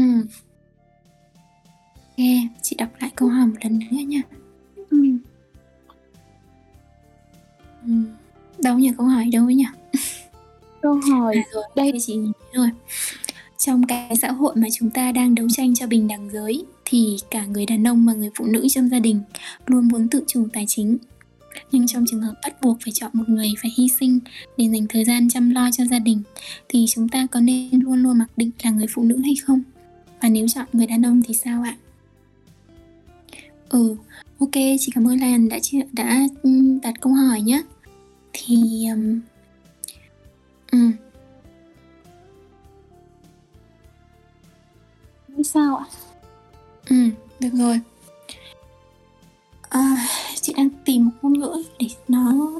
Ok, 2.17 2.25
chị 2.61 2.75
đọc 2.79 2.89
lại 2.99 3.11
câu 3.15 3.29
hỏi 3.29 3.47
một 3.47 3.55
lần 3.63 3.79
nữa 3.79 3.97
nha 4.07 4.21
Ừ. 4.89 4.97
ừ. 7.87 7.93
đâu 8.63 8.79
nhỉ 8.79 8.91
câu 8.97 9.07
hỏi 9.07 9.29
đâu 9.33 9.45
ấy 9.45 9.55
nhỉ 9.55 9.65
Câu 10.81 10.99
hỏi 11.11 11.35
À 11.35 11.43
rồi, 11.53 11.63
đây 11.75 11.91
chị 12.05 12.15
nhìn 12.15 12.31
rồi. 12.53 12.69
Trong 13.57 13.83
cái 13.87 14.15
xã 14.21 14.31
hội 14.31 14.55
mà 14.55 14.67
chúng 14.73 14.89
ta 14.89 15.11
đang 15.11 15.35
đấu 15.35 15.47
tranh 15.49 15.75
cho 15.75 15.87
bình 15.87 16.07
đẳng 16.07 16.29
giới 16.33 16.65
thì 16.85 17.17
cả 17.31 17.45
người 17.45 17.65
đàn 17.65 17.87
ông 17.87 18.05
và 18.05 18.13
người 18.13 18.29
phụ 18.35 18.45
nữ 18.45 18.67
trong 18.69 18.89
gia 18.89 18.99
đình 18.99 19.21
luôn 19.65 19.87
muốn 19.87 20.07
tự 20.09 20.23
chủ 20.27 20.47
tài 20.53 20.65
chính. 20.67 20.97
Nhưng 21.71 21.87
trong 21.87 22.05
trường 22.11 22.21
hợp 22.21 22.33
bắt 22.43 22.61
buộc 22.61 22.77
phải 22.83 22.91
chọn 22.93 23.11
một 23.13 23.29
người 23.29 23.47
phải 23.61 23.71
hy 23.77 23.87
sinh 23.99 24.19
để 24.57 24.69
dành 24.73 24.85
thời 24.89 25.03
gian 25.05 25.29
chăm 25.29 25.49
lo 25.49 25.69
cho 25.71 25.85
gia 25.85 25.99
đình 25.99 26.21
thì 26.69 26.85
chúng 26.89 27.09
ta 27.09 27.27
có 27.31 27.39
nên 27.39 27.79
luôn 27.79 28.03
luôn 28.03 28.17
mặc 28.17 28.27
định 28.37 28.51
là 28.63 28.71
người 28.71 28.87
phụ 28.93 29.03
nữ 29.03 29.17
hay 29.23 29.35
không? 29.35 29.61
Và 30.23 30.29
nếu 30.29 30.47
chọn 30.47 30.65
người 30.73 30.87
đàn 30.87 31.05
ông 31.05 31.21
thì 31.21 31.33
sao 31.33 31.63
ạ? 31.63 31.77
Ừ, 33.69 33.95
ok, 34.39 34.51
chị 34.53 34.91
cảm 34.95 35.07
ơn 35.07 35.21
Lan 35.21 35.49
đã 35.49 35.59
đã 35.93 36.27
ừ, 36.43 36.79
đặt 36.83 36.93
câu 37.01 37.13
hỏi 37.13 37.41
nhé. 37.41 37.63
Thì 38.33 38.85
um, 38.93 39.19
ừ, 40.71 40.77
sao 45.43 45.75
ạ? 45.75 45.85
Ừ, 46.89 46.95
được 47.39 47.53
rồi. 47.53 47.79
À, 49.69 50.07
chị 50.41 50.53
đang 50.57 50.69
tìm 50.85 51.05
một 51.05 51.11
ngôn 51.21 51.33
ngữ 51.33 51.63
để 51.79 51.87
nó 52.07 52.51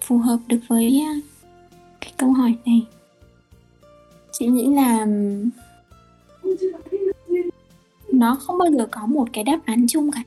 phù 0.00 0.18
hợp 0.18 0.38
được 0.46 0.60
với 0.68 1.00
à, 1.00 1.14
cái 2.00 2.12
câu 2.16 2.32
hỏi 2.32 2.54
này. 2.66 2.86
Chị 4.32 4.46
nghĩ 4.46 4.66
là 4.74 5.06
nó 8.12 8.34
không 8.34 8.58
bao 8.58 8.70
giờ 8.70 8.86
có 8.90 9.06
một 9.06 9.28
cái 9.32 9.44
đáp 9.44 9.60
án 9.64 9.86
chung 9.88 10.10
cả. 10.10 10.22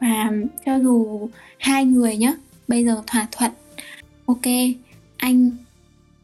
Và 0.00 0.30
cho 0.66 0.76
dù 0.76 1.28
hai 1.58 1.84
người 1.84 2.16
nhá, 2.16 2.34
bây 2.68 2.84
giờ 2.84 3.02
thỏa 3.06 3.28
thuận, 3.32 3.52
ok, 4.26 4.46
anh 5.16 5.50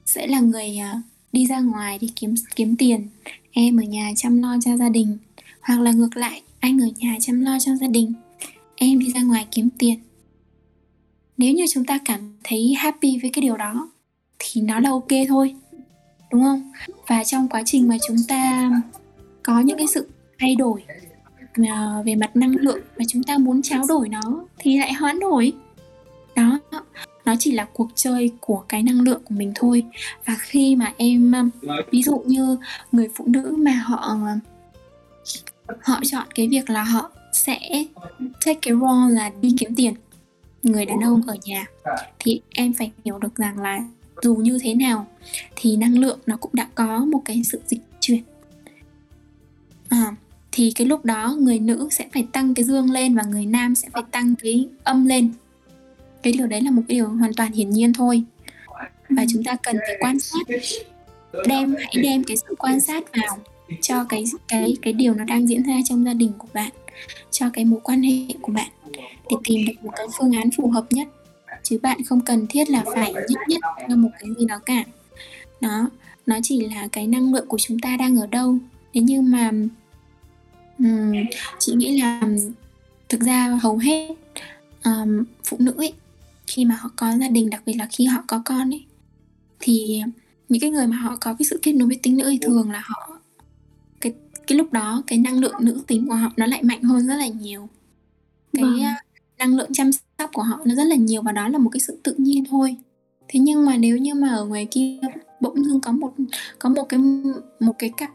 sẽ 0.06 0.26
là 0.26 0.40
người 0.40 0.76
à, 0.76 1.02
đi 1.32 1.46
ra 1.46 1.60
ngoài 1.60 1.98
đi 1.98 2.12
kiếm 2.16 2.34
kiếm 2.56 2.76
tiền 2.76 3.08
em 3.52 3.80
ở 3.80 3.82
nhà 3.82 4.12
chăm 4.16 4.42
lo 4.42 4.56
cho 4.64 4.76
gia 4.76 4.88
đình. 4.88 5.18
Hoặc 5.60 5.80
là 5.80 5.92
ngược 5.92 6.16
lại 6.16 6.42
anh 6.60 6.80
ở 6.80 6.88
nhà 6.96 7.16
chăm 7.20 7.40
lo 7.40 7.58
cho 7.60 7.76
gia 7.76 7.86
đình 7.86 8.12
em 8.76 8.98
đi 8.98 9.12
ra 9.12 9.22
ngoài 9.22 9.46
kiếm 9.50 9.68
tiền. 9.78 9.98
Nếu 11.36 11.54
như 11.54 11.64
chúng 11.70 11.84
ta 11.84 11.98
cảm 12.04 12.20
thấy 12.44 12.74
happy 12.78 13.18
với 13.22 13.30
cái 13.30 13.42
điều 13.42 13.56
đó 13.56 13.90
thì 14.38 14.60
nó 14.60 14.80
là 14.80 14.90
ok 14.90 15.08
thôi 15.28 15.54
đúng 16.34 16.42
không? 16.42 16.72
Và 17.06 17.24
trong 17.24 17.48
quá 17.48 17.62
trình 17.66 17.88
mà 17.88 17.96
chúng 18.06 18.16
ta 18.28 18.70
có 19.42 19.60
những 19.60 19.78
cái 19.78 19.86
sự 19.86 20.08
thay 20.38 20.54
đổi 20.56 20.84
à, 21.68 22.02
về 22.06 22.14
mặt 22.14 22.36
năng 22.36 22.56
lượng 22.56 22.80
mà 22.98 23.04
chúng 23.08 23.22
ta 23.22 23.38
muốn 23.38 23.62
trao 23.62 23.84
đổi 23.88 24.08
nó 24.08 24.44
thì 24.58 24.78
lại 24.78 24.92
hoán 24.92 25.20
đổi. 25.20 25.52
Đó, 26.36 26.58
nó 27.24 27.34
chỉ 27.38 27.52
là 27.52 27.66
cuộc 27.72 27.88
chơi 27.94 28.32
của 28.40 28.64
cái 28.68 28.82
năng 28.82 29.00
lượng 29.00 29.22
của 29.24 29.34
mình 29.34 29.52
thôi. 29.54 29.84
Và 30.24 30.36
khi 30.40 30.76
mà 30.76 30.92
em 30.96 31.34
à, 31.34 31.44
ví 31.90 32.02
dụ 32.02 32.18
như 32.26 32.56
người 32.92 33.08
phụ 33.14 33.24
nữ 33.28 33.56
mà 33.58 33.72
họ 33.72 34.18
họ 35.80 36.00
chọn 36.04 36.26
cái 36.34 36.48
việc 36.48 36.70
là 36.70 36.82
họ 36.82 37.10
sẽ 37.32 37.58
take 38.44 38.58
cái 38.62 38.74
role 38.74 39.14
là 39.14 39.30
đi 39.40 39.54
kiếm 39.58 39.74
tiền, 39.74 39.94
người 40.62 40.86
đàn 40.86 41.00
ông 41.00 41.22
ở 41.26 41.36
nhà, 41.44 41.66
thì 42.18 42.40
em 42.54 42.72
phải 42.72 42.92
hiểu 43.04 43.18
được 43.18 43.36
rằng 43.36 43.58
là 43.58 43.80
dù 44.22 44.34
như 44.34 44.58
thế 44.62 44.74
nào 44.74 45.06
thì 45.56 45.76
năng 45.76 45.98
lượng 45.98 46.18
nó 46.26 46.36
cũng 46.36 46.50
đã 46.54 46.68
có 46.74 47.04
một 47.04 47.22
cái 47.24 47.42
sự 47.44 47.60
dịch 47.66 47.80
chuyển. 48.00 48.22
À, 49.88 50.16
thì 50.52 50.72
cái 50.74 50.86
lúc 50.86 51.04
đó 51.04 51.36
người 51.38 51.58
nữ 51.58 51.88
sẽ 51.90 52.08
phải 52.12 52.26
tăng 52.32 52.54
cái 52.54 52.64
dương 52.64 52.90
lên 52.90 53.14
và 53.14 53.22
người 53.22 53.46
nam 53.46 53.74
sẽ 53.74 53.88
phải 53.92 54.02
tăng 54.10 54.34
cái 54.42 54.68
âm 54.84 55.06
lên. 55.06 55.32
Cái 56.22 56.32
điều 56.32 56.46
đấy 56.46 56.60
là 56.60 56.70
một 56.70 56.82
cái 56.88 56.94
điều 56.94 57.08
hoàn 57.08 57.34
toàn 57.34 57.52
hiển 57.52 57.70
nhiên 57.70 57.92
thôi. 57.92 58.22
Và 59.08 59.24
chúng 59.32 59.44
ta 59.44 59.56
cần 59.56 59.76
phải 59.76 59.96
quan 60.00 60.20
sát 60.20 60.46
đem 61.46 61.74
hãy 61.78 61.94
đem 62.02 62.24
cái 62.24 62.36
sự 62.36 62.54
quan 62.58 62.80
sát 62.80 63.04
vào 63.12 63.38
cho 63.80 64.04
cái 64.04 64.24
cái 64.48 64.76
cái 64.82 64.92
điều 64.92 65.14
nó 65.14 65.24
đang 65.24 65.46
diễn 65.46 65.62
ra 65.62 65.74
trong 65.84 66.04
gia 66.04 66.14
đình 66.14 66.32
của 66.38 66.48
bạn 66.54 66.72
cho 67.30 67.50
cái 67.52 67.64
mối 67.64 67.80
quan 67.82 68.02
hệ 68.02 68.34
của 68.42 68.52
bạn 68.52 68.70
để 69.30 69.36
tìm 69.44 69.66
được 69.66 69.72
một 69.82 69.90
cái 69.96 70.06
phương 70.18 70.32
án 70.32 70.50
phù 70.56 70.70
hợp 70.70 70.86
nhất 70.90 71.08
chứ 71.64 71.78
bạn 71.82 72.04
không 72.04 72.20
cần 72.20 72.46
thiết 72.46 72.70
là 72.70 72.84
phải 72.94 73.12
nhất 73.12 73.40
nhất 73.48 73.60
cho 73.88 73.96
một 73.96 74.10
cái 74.20 74.30
gì 74.38 74.46
đó 74.46 74.58
cả. 74.66 74.84
Nó 75.60 75.90
nó 76.26 76.38
chỉ 76.42 76.68
là 76.68 76.88
cái 76.92 77.06
năng 77.06 77.34
lượng 77.34 77.46
của 77.48 77.58
chúng 77.58 77.78
ta 77.78 77.96
đang 77.96 78.16
ở 78.16 78.26
đâu. 78.26 78.58
Thế 78.94 79.00
nhưng 79.00 79.30
mà 79.30 79.50
um, 80.78 81.12
chị 81.58 81.72
nghĩ 81.74 82.00
là 82.00 82.22
thực 83.08 83.20
ra 83.20 83.58
hầu 83.62 83.78
hết 83.78 84.08
um, 84.84 85.24
phụ 85.44 85.56
nữ 85.60 85.74
ấy 85.76 85.92
khi 86.46 86.64
mà 86.64 86.74
họ 86.80 86.90
có 86.96 87.12
gia 87.20 87.28
đình 87.28 87.50
đặc 87.50 87.62
biệt 87.66 87.74
là 87.74 87.88
khi 87.92 88.04
họ 88.04 88.24
có 88.26 88.42
con 88.44 88.74
ấy 88.74 88.84
thì 89.60 90.02
những 90.48 90.60
cái 90.60 90.70
người 90.70 90.86
mà 90.86 90.96
họ 90.96 91.16
có 91.20 91.34
cái 91.38 91.46
sự 91.50 91.58
kết 91.62 91.72
nối 91.72 91.88
với 91.88 91.98
tính 92.02 92.16
nữ 92.16 92.28
thì 92.30 92.38
thường 92.42 92.70
là 92.70 92.82
họ 92.84 93.18
cái 94.00 94.12
cái 94.46 94.58
lúc 94.58 94.72
đó 94.72 95.02
cái 95.06 95.18
năng 95.18 95.38
lượng 95.38 95.54
nữ 95.60 95.82
tính 95.86 96.08
của 96.08 96.14
họ 96.14 96.32
nó 96.36 96.46
lại 96.46 96.62
mạnh 96.62 96.82
hơn 96.82 97.06
rất 97.06 97.16
là 97.16 97.26
nhiều. 97.26 97.68
Cái 98.52 98.64
Vâng. 98.64 98.74
uh, 98.74 99.38
năng 99.38 99.56
lượng 99.56 99.72
chăm 99.72 99.90
tóc 100.16 100.30
của 100.32 100.42
họ 100.42 100.60
nó 100.64 100.74
rất 100.74 100.84
là 100.84 100.96
nhiều 100.96 101.22
và 101.22 101.32
đó 101.32 101.48
là 101.48 101.58
một 101.58 101.70
cái 101.70 101.80
sự 101.80 101.98
tự 102.02 102.14
nhiên 102.18 102.44
thôi. 102.50 102.76
Thế 103.28 103.40
nhưng 103.40 103.64
mà 103.64 103.76
nếu 103.76 103.96
như 103.96 104.14
mà 104.14 104.28
ở 104.28 104.44
ngoài 104.44 104.66
kia 104.70 104.98
bỗng 105.40 105.64
dưng 105.64 105.80
có 105.80 105.92
một 105.92 106.12
có 106.58 106.68
một 106.68 106.84
cái 106.88 107.00
một 107.60 107.72
cái 107.78 107.90
cặp 107.96 108.10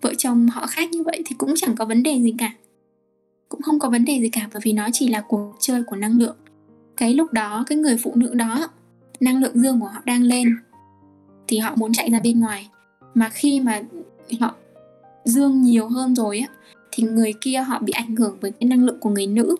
vợ 0.00 0.14
chồng 0.18 0.48
họ 0.48 0.66
khác 0.66 0.90
như 0.90 1.02
vậy 1.02 1.22
thì 1.26 1.36
cũng 1.38 1.54
chẳng 1.56 1.76
có 1.76 1.84
vấn 1.84 2.02
đề 2.02 2.22
gì 2.22 2.34
cả. 2.38 2.52
Cũng 3.48 3.62
không 3.62 3.78
có 3.78 3.90
vấn 3.90 4.04
đề 4.04 4.20
gì 4.20 4.28
cả 4.28 4.48
bởi 4.52 4.60
vì 4.64 4.72
nó 4.72 4.88
chỉ 4.92 5.08
là 5.08 5.20
cuộc 5.20 5.56
chơi 5.60 5.82
của 5.82 5.96
năng 5.96 6.18
lượng. 6.18 6.36
Cái 6.96 7.14
lúc 7.14 7.32
đó, 7.32 7.64
cái 7.66 7.78
người 7.78 7.96
phụ 8.02 8.12
nữ 8.14 8.34
đó, 8.34 8.68
năng 9.20 9.40
lượng 9.40 9.62
dương 9.62 9.80
của 9.80 9.86
họ 9.86 10.00
đang 10.04 10.22
lên 10.22 10.56
thì 11.48 11.58
họ 11.58 11.74
muốn 11.76 11.92
chạy 11.92 12.10
ra 12.10 12.20
bên 12.24 12.40
ngoài. 12.40 12.68
Mà 13.14 13.28
khi 13.28 13.60
mà 13.60 13.82
họ 14.40 14.54
dương 15.24 15.62
nhiều 15.62 15.88
hơn 15.88 16.14
rồi 16.14 16.38
á, 16.38 16.48
thì 16.92 17.04
người 17.04 17.32
kia 17.40 17.58
họ 17.58 17.78
bị 17.78 17.92
ảnh 17.92 18.16
hưởng 18.16 18.38
bởi 18.40 18.50
cái 18.50 18.68
năng 18.68 18.84
lượng 18.84 19.00
của 19.00 19.10
người 19.10 19.26
nữ 19.26 19.56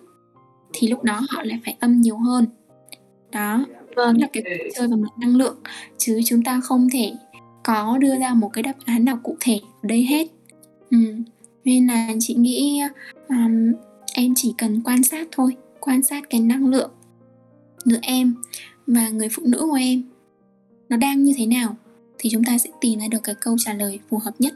thì 0.73 0.87
lúc 0.87 1.03
đó 1.03 1.21
họ 1.29 1.43
lại 1.43 1.59
phải 1.65 1.75
âm 1.79 2.01
nhiều 2.01 2.17
hơn. 2.17 2.45
Đó 3.31 3.65
vâng. 3.95 4.21
là 4.21 4.27
cái 4.33 4.43
cuộc 4.43 4.69
chơi 4.75 4.87
về 4.87 4.95
mặt 4.95 5.09
năng 5.19 5.35
lượng. 5.35 5.59
Chứ 5.97 6.19
chúng 6.25 6.43
ta 6.43 6.61
không 6.63 6.89
thể 6.93 7.13
có 7.63 7.97
đưa 7.97 8.19
ra 8.19 8.33
một 8.33 8.49
cái 8.53 8.63
đáp 8.63 8.75
án 8.85 9.05
nào 9.05 9.19
cụ 9.23 9.37
thể 9.39 9.59
ở 9.63 9.87
đây 9.87 10.03
hết. 10.03 10.27
Ừ. 10.91 10.97
nên 11.65 11.87
là 11.87 12.07
chị 12.19 12.35
nghĩ 12.35 12.81
um, 13.29 13.73
em 14.13 14.33
chỉ 14.35 14.53
cần 14.57 14.81
quan 14.83 15.03
sát 15.03 15.27
thôi 15.31 15.55
quan 15.79 16.03
sát 16.03 16.29
cái 16.29 16.41
năng 16.41 16.67
lượng 16.67 16.91
giữa 17.85 17.99
em 18.01 18.35
và 18.87 19.09
người 19.09 19.29
phụ 19.31 19.43
nữ 19.45 19.59
của 19.59 19.77
em 19.79 20.03
nó 20.89 20.97
đang 20.97 21.23
như 21.23 21.33
thế 21.37 21.45
nào 21.45 21.75
thì 22.17 22.29
chúng 22.29 22.43
ta 22.43 22.57
sẽ 22.57 22.69
tìm 22.81 22.99
ra 22.99 23.07
được 23.11 23.23
cái 23.23 23.35
câu 23.35 23.55
trả 23.59 23.73
lời 23.73 23.99
phù 24.09 24.17
hợp 24.17 24.33
nhất. 24.39 24.53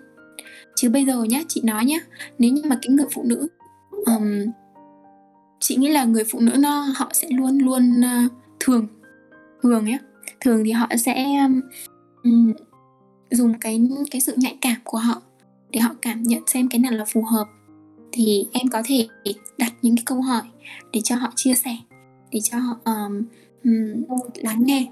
Chứ 0.76 0.90
bây 0.90 1.06
giờ 1.06 1.24
nhá 1.24 1.44
chị 1.48 1.62
nói 1.64 1.86
nhá 1.86 1.98
nếu 2.40 2.52
như 2.52 2.62
mà 2.66 2.80
cái 2.82 2.90
người 2.90 3.06
phụ 3.12 3.24
nữ 3.24 3.48
um, 4.06 4.46
chị 5.68 5.76
nghĩ 5.76 5.90
là 5.90 6.04
người 6.04 6.24
phụ 6.24 6.40
nữ 6.40 6.52
nó 6.60 6.86
họ 6.96 7.10
sẽ 7.14 7.28
luôn 7.32 7.58
luôn 7.58 8.02
uh, 8.02 8.32
thường 8.60 8.88
thường 9.64 9.86
nhé 9.86 9.98
thường 10.42 10.64
thì 10.66 10.72
họ 10.72 10.88
sẽ 10.98 11.26
um, 12.24 12.54
dùng 13.32 13.54
cái 13.60 13.82
cái 14.12 14.22
sự 14.22 14.34
nhạy 14.38 14.58
cảm 14.62 14.76
của 14.84 14.98
họ 14.98 15.22
để 15.70 15.80
họ 15.80 15.96
cảm 16.02 16.24
nhận 16.24 16.44
xem 16.48 16.70
cái 16.70 16.80
nào 16.80 16.92
là 16.92 17.06
phù 17.14 17.22
hợp. 17.22 17.48
Thì 18.12 18.48
em 18.52 18.68
có 18.68 18.82
thể 18.86 19.08
đặt 19.58 19.74
những 19.82 19.96
cái 19.96 20.04
câu 20.06 20.22
hỏi 20.22 20.42
để 20.94 21.02
cho 21.04 21.16
họ 21.16 21.32
chia 21.36 21.54
sẻ 21.54 21.78
để 22.32 22.40
cho 22.42 22.58
họ 22.58 22.78
um, 22.86 23.24
um, 23.64 24.04
lắng 24.36 24.64
nghe 24.66 24.88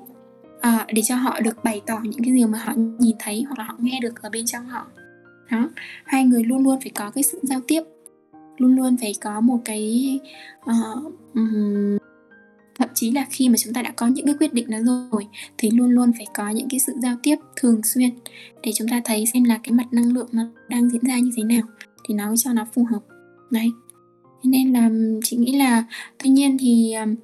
uh, 0.58 0.94
để 0.94 1.02
cho 1.02 1.16
họ 1.16 1.40
được 1.40 1.64
bày 1.64 1.82
tỏ 1.86 2.00
những 2.04 2.24
cái 2.24 2.34
gì 2.34 2.46
mà 2.46 2.58
họ 2.58 2.74
nhìn 3.00 3.16
thấy 3.20 3.44
hoặc 3.48 3.60
là 3.60 3.64
họ 3.64 3.76
nghe 3.80 4.00
được 4.02 4.22
ở 4.22 4.30
bên 4.30 4.46
trong 4.46 4.66
họ. 4.66 4.86
Đó 5.52 5.70
hai 6.06 6.26
người 6.26 6.44
luôn 6.44 6.64
luôn 6.64 6.80
phải 6.82 6.92
có 6.96 7.12
cái 7.12 7.24
sự 7.24 7.40
giao 7.44 7.62
tiếp 7.68 7.84
luôn 8.58 8.76
luôn 8.76 8.98
phải 8.98 9.14
có 9.22 9.42
một 9.42 9.58
cái 9.66 10.20
uh, 10.60 11.14
um, 11.34 11.98
thậm 12.80 12.90
chí 12.94 13.12
là 13.12 13.26
khi 13.30 13.50
mà 13.50 13.56
chúng 13.58 13.74
ta 13.74 13.82
đã 13.82 13.92
có 13.92 14.08
những 14.08 14.26
cái 14.26 14.36
quyết 14.40 14.54
định 14.54 14.70
đó 14.70 14.78
rồi 15.12 15.28
thì 15.58 15.70
luôn 15.70 15.90
luôn 15.90 16.12
phải 16.18 16.26
có 16.34 16.50
những 16.50 16.68
cái 16.70 16.80
sự 16.80 16.94
giao 17.02 17.16
tiếp 17.24 17.36
thường 17.56 17.82
xuyên 17.84 18.10
để 18.64 18.72
chúng 18.76 18.88
ta 18.88 19.02
thấy 19.06 19.26
xem 19.34 19.44
là 19.44 19.60
cái 19.64 19.72
mặt 19.72 19.86
năng 19.92 20.14
lượng 20.14 20.28
nó 20.32 20.44
đang 20.70 20.90
diễn 20.90 21.02
ra 21.04 21.20
như 21.20 21.32
thế 21.38 21.44
nào 21.44 21.62
thì 22.08 22.16
nó 22.16 22.36
cho 22.36 22.54
nó 22.54 22.66
phù 22.74 22.86
hợp. 22.92 23.00
Đấy. 23.52 23.72
Nên 24.44 24.74
là 24.74 24.90
chị 25.24 25.38
nghĩ 25.38 25.58
là 25.58 25.84
tuy 26.24 26.30
nhiên 26.30 26.58
thì 26.58 26.94
um, 26.94 27.16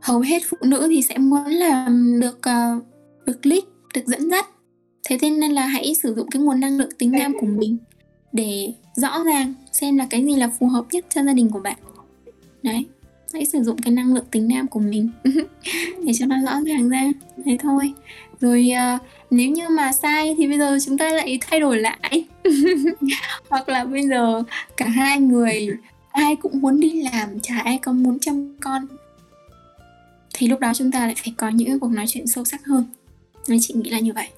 hầu 0.00 0.20
hết 0.20 0.42
phụ 0.48 0.56
nữ 0.64 0.86
thì 0.90 1.02
sẽ 1.02 1.18
muốn 1.18 1.46
là 1.46 1.88
được 2.20 2.38
uh, 2.38 2.84
được 3.26 3.46
lead 3.46 3.62
được 3.94 4.06
dẫn 4.06 4.30
dắt. 4.30 4.46
Thế 5.08 5.30
nên 5.30 5.52
là 5.52 5.66
hãy 5.66 5.94
sử 5.94 6.14
dụng 6.14 6.30
cái 6.30 6.42
nguồn 6.42 6.60
năng 6.60 6.76
lượng 6.76 6.90
tính 6.98 7.10
nam 7.10 7.32
của 7.40 7.46
mình 7.46 7.78
để 8.32 8.72
rõ 8.94 9.24
ràng 9.24 9.54
xem 9.72 9.96
là 9.96 10.06
cái 10.10 10.24
gì 10.24 10.36
là 10.36 10.50
phù 10.58 10.66
hợp 10.66 10.84
nhất 10.92 11.04
cho 11.08 11.22
gia 11.22 11.32
đình 11.32 11.50
của 11.50 11.60
bạn. 11.60 11.78
Đấy 12.62 12.86
hãy 13.32 13.46
sử 13.46 13.62
dụng 13.62 13.78
cái 13.78 13.92
năng 13.92 14.14
lượng 14.14 14.24
tính 14.30 14.48
nam 14.48 14.68
của 14.68 14.80
mình 14.80 15.10
để 16.06 16.12
cho 16.18 16.26
nó 16.26 16.36
rõ 16.44 16.60
ràng 16.66 16.88
ra. 16.88 17.12
Thế 17.44 17.56
thôi. 17.60 17.92
Rồi 18.40 18.70
uh, 18.94 19.02
nếu 19.30 19.50
như 19.50 19.68
mà 19.68 19.92
sai 19.92 20.34
thì 20.38 20.48
bây 20.48 20.58
giờ 20.58 20.78
chúng 20.86 20.98
ta 20.98 21.12
lại 21.12 21.38
thay 21.40 21.60
đổi 21.60 21.78
lại. 21.78 22.24
Hoặc 23.48 23.68
là 23.68 23.84
bây 23.84 24.08
giờ 24.08 24.42
cả 24.76 24.88
hai 24.88 25.20
người 25.20 25.68
ai 26.10 26.36
cũng 26.36 26.60
muốn 26.60 26.80
đi 26.80 27.02
làm 27.02 27.40
chả 27.40 27.58
ai 27.58 27.78
có 27.78 27.92
muốn 27.92 28.18
chăm 28.18 28.54
con 28.60 28.86
thì 30.34 30.48
lúc 30.48 30.60
đó 30.60 30.72
chúng 30.74 30.92
ta 30.92 31.06
lại 31.06 31.14
phải 31.24 31.34
có 31.36 31.48
những 31.48 31.80
cuộc 31.80 31.90
nói 31.90 32.04
chuyện 32.08 32.26
sâu 32.26 32.44
sắc 32.44 32.64
hơn. 32.64 32.84
Nên 33.48 33.58
chị 33.62 33.74
nghĩ 33.74 33.90
là 33.90 33.98
như 33.98 34.12
vậy 34.12 34.28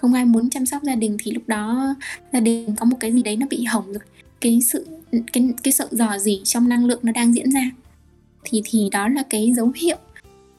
không 0.00 0.14
ai 0.14 0.24
muốn 0.24 0.50
chăm 0.50 0.66
sóc 0.66 0.82
gia 0.82 0.94
đình 0.94 1.16
thì 1.20 1.32
lúc 1.32 1.42
đó 1.46 1.94
gia 2.32 2.40
đình 2.40 2.76
có 2.76 2.84
một 2.84 2.96
cái 3.00 3.12
gì 3.12 3.22
đấy 3.22 3.36
nó 3.36 3.46
bị 3.50 3.64
hỏng 3.64 3.86
rồi. 3.86 4.02
Cái 4.40 4.60
sự, 4.60 4.86
cái 5.32 5.48
cái 5.62 5.72
sự 5.72 5.84
dò 5.90 6.18
dỉ 6.18 6.40
trong 6.44 6.68
năng 6.68 6.84
lượng 6.84 7.00
nó 7.02 7.12
đang 7.12 7.34
diễn 7.34 7.50
ra. 7.50 7.70
Thì 8.44 8.62
thì 8.64 8.88
đó 8.92 9.08
là 9.08 9.22
cái 9.30 9.52
dấu 9.56 9.72
hiệu. 9.76 9.96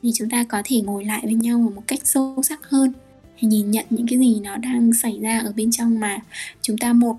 Thì 0.04 0.12
chúng 0.16 0.30
ta 0.30 0.44
có 0.44 0.62
thể 0.66 0.82
ngồi 0.82 1.06
lại 1.06 1.22
với 1.24 1.34
nhau 1.34 1.60
một 1.76 1.82
cách 1.88 2.00
sâu 2.04 2.42
sắc 2.44 2.70
hơn. 2.70 2.94
Nhìn 3.42 3.72
nhận 3.72 3.86
những 3.90 4.08
cái 4.08 4.20
gì 4.20 4.40
nó 4.44 4.58
đang 4.58 4.94
xảy 4.94 5.20
ra 5.22 5.40
ở 5.40 5.54
bên 5.56 5.72
trong 5.72 6.00
mà 6.00 6.20
chúng 6.62 6.78
ta 6.78 6.94
một, 6.94 7.16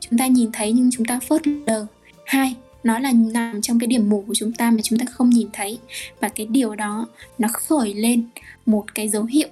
chúng 0.00 0.18
ta 0.18 0.26
nhìn 0.26 0.52
thấy 0.52 0.72
nhưng 0.72 0.90
chúng 0.90 1.06
ta 1.06 1.20
phớt 1.28 1.42
lờ. 1.66 1.86
Hai, 2.26 2.56
nó 2.84 2.98
là 2.98 3.12
nằm 3.12 3.60
trong 3.60 3.78
cái 3.78 3.86
điểm 3.86 4.08
mù 4.08 4.24
của 4.26 4.34
chúng 4.34 4.52
ta 4.52 4.70
mà 4.70 4.82
chúng 4.82 4.98
ta 4.98 5.04
không 5.10 5.30
nhìn 5.30 5.48
thấy. 5.52 5.78
Và 6.20 6.28
cái 6.28 6.46
điều 6.46 6.74
đó 6.74 7.06
nó 7.38 7.48
khởi 7.52 7.94
lên 7.94 8.24
một 8.66 8.94
cái 8.94 9.08
dấu 9.08 9.24
hiệu 9.24 9.48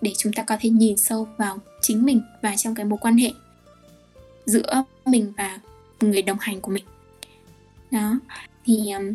để 0.00 0.12
chúng 0.18 0.32
ta 0.32 0.42
có 0.42 0.56
thể 0.60 0.70
nhìn 0.70 0.96
sâu 0.96 1.28
vào 1.36 1.58
chính 1.80 2.04
mình 2.04 2.20
và 2.42 2.56
trong 2.56 2.74
cái 2.74 2.84
mối 2.86 2.98
quan 3.02 3.16
hệ 3.16 3.32
giữa 4.46 4.84
mình 5.04 5.32
và 5.36 5.58
người 6.00 6.22
đồng 6.22 6.38
hành 6.40 6.60
của 6.60 6.72
mình. 6.72 6.84
Đó 7.90 8.20
thì 8.64 8.90
um, 8.90 9.14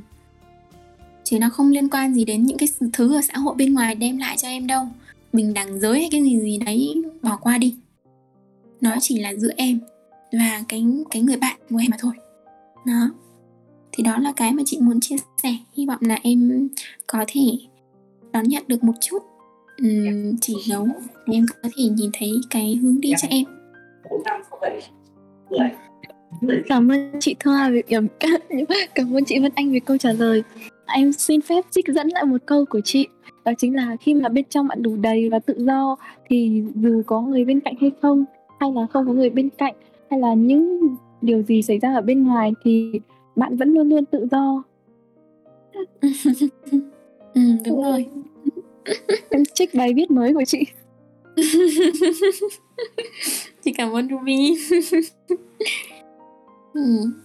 chứ 1.23 1.39
nó 1.39 1.49
không 1.49 1.71
liên 1.71 1.89
quan 1.89 2.13
gì 2.13 2.25
đến 2.25 2.43
những 2.43 2.57
cái 2.57 2.69
thứ 2.93 3.15
ở 3.15 3.21
xã 3.21 3.37
hội 3.37 3.55
bên 3.55 3.73
ngoài 3.73 3.95
đem 3.95 4.17
lại 4.17 4.37
cho 4.37 4.47
em 4.47 4.67
đâu. 4.67 4.87
Bình 5.33 5.53
đẳng 5.53 5.79
giới 5.79 5.99
hay 5.99 6.09
cái 6.11 6.23
gì 6.23 6.39
gì 6.39 6.57
đấy 6.57 7.03
bỏ 7.21 7.37
qua 7.41 7.57
đi. 7.57 7.75
Nó 8.81 8.95
chỉ 9.01 9.19
là 9.19 9.33
giữa 9.35 9.51
em 9.57 9.79
và 10.31 10.63
cái 10.67 10.85
cái 11.11 11.21
người 11.21 11.37
bạn 11.37 11.59
của 11.69 11.77
em 11.77 11.87
mà 11.91 11.97
thôi. 11.99 12.13
Đó 12.85 13.09
thì 13.91 14.03
đó 14.03 14.17
là 14.17 14.33
cái 14.35 14.51
mà 14.51 14.63
chị 14.65 14.79
muốn 14.79 14.99
chia 14.99 15.15
sẻ. 15.43 15.57
Hy 15.73 15.85
vọng 15.85 15.99
là 16.01 16.19
em 16.23 16.69
có 17.07 17.25
thể 17.27 17.41
đón 18.31 18.43
nhận 18.43 18.63
được 18.67 18.83
một 18.83 18.93
chút 19.01 19.23
um, 19.81 20.35
chỉ 20.41 20.53
dấu 20.65 20.87
em 21.25 21.45
có 21.63 21.69
thể 21.77 21.83
nhìn 21.83 22.11
thấy 22.13 22.31
cái 22.49 22.75
hướng 22.75 23.01
đi 23.01 23.13
cho 23.21 23.27
em. 23.31 23.45
Cảm 26.67 26.91
ơn 26.91 27.11
chị 27.19 27.35
Thoa 27.39 27.69
vì 27.69 27.81
cảm 28.95 29.13
ơn 29.13 29.25
chị 29.25 29.39
Vân 29.39 29.51
Anh 29.55 29.71
vì 29.71 29.79
câu 29.79 29.97
trả 29.97 30.11
lời. 30.11 30.43
Em 30.85 31.13
xin 31.13 31.41
phép 31.41 31.65
trích 31.71 31.87
dẫn 31.87 32.07
lại 32.07 32.23
một 32.23 32.41
câu 32.45 32.65
của 32.65 32.81
chị 32.83 33.07
đó 33.45 33.51
chính 33.57 33.75
là 33.75 33.95
khi 34.01 34.13
mà 34.13 34.29
bên 34.29 34.45
trong 34.49 34.67
bạn 34.67 34.83
đủ 34.83 34.95
đầy 34.95 35.29
và 35.29 35.39
tự 35.39 35.55
do 35.57 35.95
thì 36.29 36.63
dù 36.75 37.01
có 37.05 37.21
người 37.21 37.45
bên 37.45 37.59
cạnh 37.59 37.75
hay 37.81 37.91
không 38.01 38.25
hay 38.59 38.71
là 38.71 38.87
không 38.93 39.07
có 39.07 39.13
người 39.13 39.29
bên 39.29 39.49
cạnh 39.49 39.73
hay 40.09 40.19
là 40.19 40.33
những 40.33 40.95
điều 41.21 41.41
gì 41.41 41.61
xảy 41.61 41.79
ra 41.79 41.93
ở 41.93 42.01
bên 42.01 42.23
ngoài 42.23 42.53
thì 42.63 42.99
bạn 43.35 43.57
vẫn 43.57 43.73
luôn 43.73 43.89
luôn 43.89 44.05
tự 44.05 44.27
do. 44.31 44.63
Ừ 47.35 47.41
đúng 47.65 47.83
rồi 47.83 48.05
em 49.29 49.43
trích 49.53 49.75
bài 49.75 49.93
viết 49.95 50.11
mới 50.11 50.33
của 50.33 50.43
chị. 50.47 50.65
Chị 53.63 53.71
cảm 53.71 53.91
ơn 53.95 54.09
Ruby. 54.09 54.55
Ừ. 56.73 56.81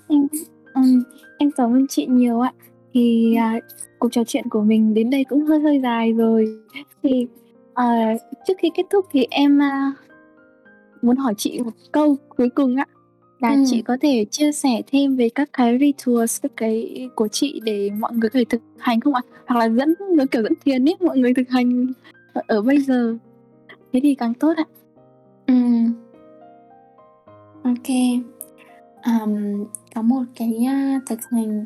em, 0.08 0.26
um, 0.74 1.02
em 1.38 1.50
cảm 1.50 1.76
ơn 1.76 1.86
chị 1.86 2.06
nhiều 2.06 2.40
ạ. 2.40 2.52
Thì 2.94 3.34
à, 3.34 3.60
cuộc 3.98 4.12
trò 4.12 4.24
chuyện 4.24 4.48
của 4.48 4.60
mình 4.60 4.94
đến 4.94 5.10
đây 5.10 5.24
cũng 5.24 5.46
hơi 5.46 5.60
hơi 5.60 5.80
dài 5.82 6.12
rồi. 6.12 6.46
Thì 7.02 7.26
à, 7.74 8.14
trước 8.46 8.54
khi 8.58 8.70
kết 8.74 8.86
thúc 8.90 9.06
thì 9.12 9.26
em 9.30 9.62
à, 9.62 9.92
muốn 11.02 11.16
hỏi 11.16 11.34
chị 11.36 11.60
một 11.64 11.72
câu 11.92 12.16
cuối 12.36 12.48
cùng 12.54 12.76
ạ 12.76 12.86
là 13.40 13.50
ừ. 13.50 13.62
chị 13.66 13.82
có 13.82 13.96
thể 14.00 14.24
chia 14.24 14.52
sẻ 14.52 14.82
thêm 14.86 15.16
về 15.16 15.28
các 15.28 15.50
cái 15.52 15.78
rituals 15.80 16.42
các 16.42 16.52
cái 16.56 17.08
của 17.14 17.28
chị 17.28 17.60
để 17.64 17.90
mọi 17.98 18.12
người 18.12 18.30
có 18.30 18.38
thể 18.38 18.44
thực 18.44 18.60
hành 18.78 19.00
không 19.00 19.14
ạ 19.14 19.22
hoặc 19.46 19.58
là 19.58 19.68
dẫn 19.68 19.94
nó 20.16 20.24
kiểu 20.30 20.42
dẫn 20.42 20.52
thiền 20.64 20.88
ấy 20.88 20.96
mọi 21.00 21.18
người 21.18 21.34
thực 21.34 21.48
hành 21.48 21.86
ở, 22.32 22.42
ở 22.46 22.62
bây 22.62 22.80
giờ 22.80 23.16
thế 23.92 24.00
thì 24.02 24.14
càng 24.14 24.34
tốt 24.34 24.52
ạ 24.56 24.64
ừ. 25.46 25.54
ok 27.64 27.88
um, 29.04 29.64
có 29.94 30.02
một 30.02 30.22
cái 30.36 30.58
uh, 30.58 31.02
thực 31.06 31.18
hành 31.30 31.64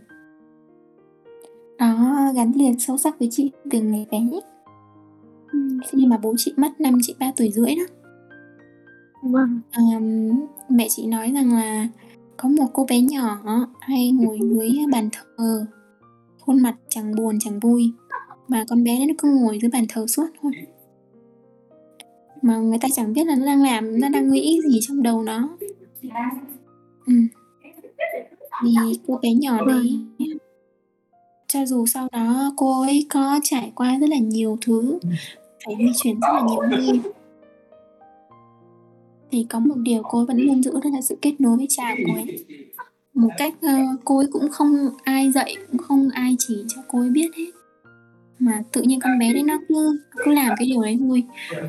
nó 1.79 2.33
gắn 2.37 2.53
liền 2.55 2.79
sâu 2.79 2.97
sắc 2.97 3.19
với 3.19 3.29
chị 3.31 3.51
từ 3.71 3.81
ngày 3.81 4.07
bé 4.11 4.19
ừ. 5.53 5.59
khi 5.89 6.07
mà 6.07 6.19
bố 6.23 6.35
chị 6.39 6.55
mất 6.57 6.81
năm 6.81 6.99
chị 7.03 7.15
ba 7.21 7.33
tuổi 7.37 7.51
rưỡi 7.51 7.75
đó 7.77 8.04
vâng. 9.25 9.61
Um, 9.77 10.47
mẹ 10.69 10.87
chị 10.91 11.07
nói 11.07 11.33
rằng 11.33 11.53
là 11.53 11.89
có 12.37 12.49
một 12.49 12.67
cô 12.73 12.87
bé 12.89 13.01
nhỏ 13.01 13.39
hay 13.81 14.11
ngồi 14.11 14.39
dưới 14.43 14.73
bàn 14.93 15.09
thờ. 15.13 15.67
Khuôn 16.41 16.63
mặt 16.63 16.75
chẳng 16.89 17.15
buồn 17.17 17.39
chẳng 17.41 17.61
vui 17.61 17.93
và 18.49 18.65
con 18.69 18.85
bé 18.85 19.07
nó 19.07 19.15
cứ 19.19 19.29
ngồi 19.41 19.59
dưới 19.63 19.71
bàn 19.71 19.85
thờ 19.89 20.07
suốt 20.07 20.27
thôi. 20.43 20.53
Mà 22.43 22.57
người 22.57 22.79
ta 22.81 22.89
chẳng 22.93 23.13
biết 23.13 23.27
là 23.27 23.35
nó 23.37 23.47
đang 23.47 23.63
làm 23.63 24.01
nó 24.01 24.09
đang 24.09 24.31
nghĩ 24.31 24.61
gì 24.69 24.79
trong 24.83 25.03
đầu 25.03 25.23
nó. 25.23 25.49
Ừ. 27.07 27.15
thì 28.63 28.75
cô 29.07 29.19
bé 29.23 29.35
nhỏ 29.35 29.67
đấy 29.67 30.01
cho 31.55 31.67
dù 31.67 31.87
sau 31.87 32.09
đó 32.13 32.53
cô 32.57 32.83
ấy 32.83 33.07
có 33.11 33.41
trải 33.43 33.73
qua 33.75 33.99
rất 34.01 34.11
là 34.11 34.19
nhiều 34.19 34.59
thứ 34.67 34.99
phải 35.65 35.75
di 35.79 35.93
chuyển 36.03 36.21
rất 36.21 36.29
là 36.33 36.43
nhiều 36.49 36.63
nơi 36.63 37.01
thì 39.35 39.47
có 39.49 39.59
một 39.59 39.75
điều 39.77 40.03
cô 40.03 40.25
vẫn 40.25 40.41
luôn 40.41 40.63
giữ 40.63 40.73
đó 40.73 40.91
là 40.93 41.01
sự 41.01 41.17
kết 41.23 41.35
nối 41.39 41.57
với 41.57 41.67
cha 41.71 41.95
của 42.07 42.13
ấy. 42.15 42.45
Một 43.15 43.29
cách 43.39 43.55
uh, 43.55 44.01
cô 44.05 44.19
ấy 44.19 44.27
cũng 44.33 44.49
không 44.49 44.89
ai 45.03 45.33
dạy 45.33 45.57
cũng 45.71 45.79
không 45.79 46.09
ai 46.13 46.37
chỉ 46.39 46.65
cho 46.69 46.83
cô 46.89 47.01
ấy 47.01 47.11
biết 47.11 47.31
hết. 47.37 47.51
Mà 48.39 48.63
tự 48.73 48.83
nhiên 48.83 49.01
con 49.01 49.19
bé 49.19 49.33
đấy 49.33 49.43
nó 49.43 49.59
cứ 49.69 50.01
cứ 50.25 50.33
làm 50.33 50.55
cái 50.59 50.69
điều 50.69 50.83
đấy 50.83 50.99
thôi 51.01 51.25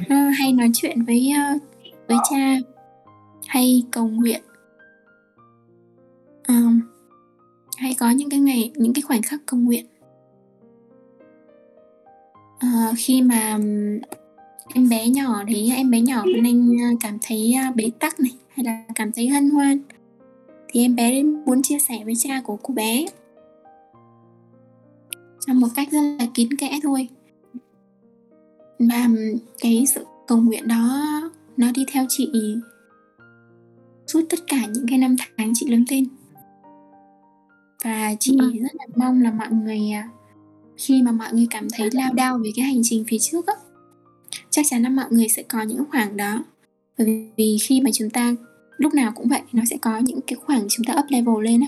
nó 0.09 0.29
hay 0.29 0.53
nói 0.53 0.69
chuyện 0.73 1.03
với 1.03 1.31
uh, 1.55 1.61
với 2.07 2.17
cha 2.29 2.55
hay 3.47 3.83
cầu 3.91 4.07
nguyện. 4.07 4.41
Um, 6.47 6.81
hay 7.77 7.95
có 7.99 8.11
những 8.11 8.29
cái 8.29 8.39
ngày 8.39 8.71
những 8.75 8.93
cái 8.93 9.01
khoảnh 9.01 9.21
khắc 9.21 9.39
cầu 9.45 9.59
nguyện. 9.59 9.85
Uh, 12.55 12.95
khi 12.97 13.21
mà 13.21 13.57
em 14.73 14.89
bé 14.89 15.07
nhỏ 15.07 15.43
thì 15.47 15.71
em 15.75 15.91
bé 15.91 16.01
nhỏ 16.01 16.23
Vân 16.25 16.43
Anh 16.43 16.97
cảm 16.99 17.17
thấy 17.21 17.55
bế 17.75 17.91
tắc 17.99 18.19
này 18.19 18.33
hay 18.49 18.63
là 18.65 18.83
cảm 18.95 19.11
thấy 19.11 19.27
hân 19.27 19.49
hoan. 19.49 19.79
Thì 20.67 20.81
em 20.81 20.95
bé 20.95 21.23
muốn 21.23 21.61
chia 21.61 21.79
sẻ 21.79 22.01
với 22.05 22.13
cha 22.17 22.41
của 22.41 22.57
cô 22.63 22.73
bé. 22.73 23.05
Trong 25.47 25.59
một 25.59 25.67
cách 25.75 25.91
rất 25.91 26.01
là 26.19 26.25
kín 26.33 26.49
kẽ 26.57 26.79
thôi. 26.83 27.07
Và 28.79 29.07
cái 29.59 29.85
sự 29.95 30.05
cầu 30.27 30.37
nguyện 30.37 30.67
đó 30.67 31.01
nó 31.57 31.67
đi 31.75 31.85
theo 31.91 32.05
chị 32.09 32.31
suốt 34.07 34.21
tất 34.29 34.39
cả 34.47 34.65
những 34.73 34.85
cái 34.89 34.97
năm 34.97 35.15
tháng 35.37 35.51
chị 35.55 35.67
lớn 35.67 35.85
lên. 35.89 36.05
Và 37.83 38.15
chị 38.19 38.37
ừ. 38.39 38.51
rất 38.51 38.75
là 38.75 38.85
mong 38.95 39.21
là 39.21 39.31
mọi 39.31 39.51
người 39.51 39.91
à, 39.91 40.09
khi 40.77 41.01
mà 41.01 41.11
mọi 41.11 41.33
người 41.33 41.47
cảm 41.49 41.67
thấy 41.73 41.89
lao 41.93 42.13
đao 42.13 42.37
về 42.37 42.51
cái 42.55 42.65
hành 42.65 42.81
trình 42.83 43.03
phía 43.07 43.17
trước 43.19 43.47
á 43.47 43.53
chắc 44.55 44.65
chắn 44.69 44.83
là 44.83 44.89
mọi 44.89 45.05
người 45.09 45.27
sẽ 45.29 45.43
có 45.43 45.61
những 45.61 45.83
khoảng 45.91 46.17
đó. 46.17 46.43
Bởi 46.97 47.31
vì 47.37 47.57
khi 47.61 47.81
mà 47.81 47.89
chúng 47.93 48.09
ta 48.09 48.35
lúc 48.77 48.93
nào 48.93 49.11
cũng 49.15 49.27
vậy 49.27 49.41
nó 49.53 49.63
sẽ 49.69 49.77
có 49.81 49.97
những 49.97 50.19
cái 50.27 50.35
khoảng 50.35 50.65
chúng 50.69 50.83
ta 50.83 50.93
up 50.99 51.05
level 51.09 51.43
lên 51.43 51.61
á. 51.61 51.67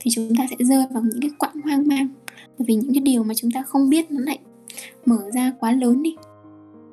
Thì 0.00 0.10
chúng 0.14 0.36
ta 0.38 0.46
sẽ 0.50 0.56
rơi 0.58 0.84
vào 0.90 1.02
những 1.02 1.20
cái 1.20 1.30
quãng 1.38 1.60
hoang 1.64 1.88
mang. 1.88 2.08
Bởi 2.58 2.66
vì 2.68 2.74
những 2.74 2.94
cái 2.94 3.00
điều 3.00 3.24
mà 3.24 3.34
chúng 3.34 3.50
ta 3.50 3.62
không 3.62 3.88
biết 3.90 4.10
nó 4.10 4.20
lại 4.20 4.38
mở 5.06 5.30
ra 5.34 5.52
quá 5.60 5.72
lớn 5.72 6.02
đi. 6.02 6.16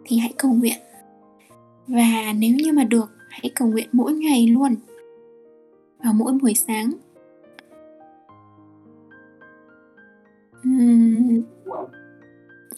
Thì 0.05 0.17
hãy 0.17 0.33
cầu 0.37 0.53
nguyện. 0.53 0.77
Và 1.87 2.33
nếu 2.37 2.55
như 2.55 2.71
mà 2.71 2.83
được 2.83 3.11
hãy 3.29 3.51
cầu 3.55 3.67
nguyện 3.67 3.89
mỗi 3.91 4.13
ngày 4.13 4.47
luôn. 4.47 4.75
Vào 6.03 6.13
mỗi 6.13 6.33
buổi 6.33 6.53
sáng. 6.53 6.91
Uhm, 10.67 11.41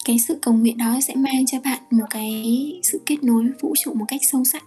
cái 0.04 0.18
sự 0.18 0.38
cầu 0.42 0.54
nguyện 0.54 0.78
đó 0.78 1.00
sẽ 1.00 1.14
mang 1.14 1.46
cho 1.46 1.60
bạn 1.60 1.82
một 1.90 2.06
cái 2.10 2.80
sự 2.82 3.00
kết 3.06 3.24
nối 3.24 3.42
với 3.42 3.52
vũ 3.60 3.74
trụ 3.84 3.94
một 3.94 4.04
cách 4.08 4.20
sâu 4.22 4.44
sắc. 4.44 4.64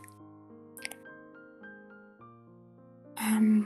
Um, 3.20 3.64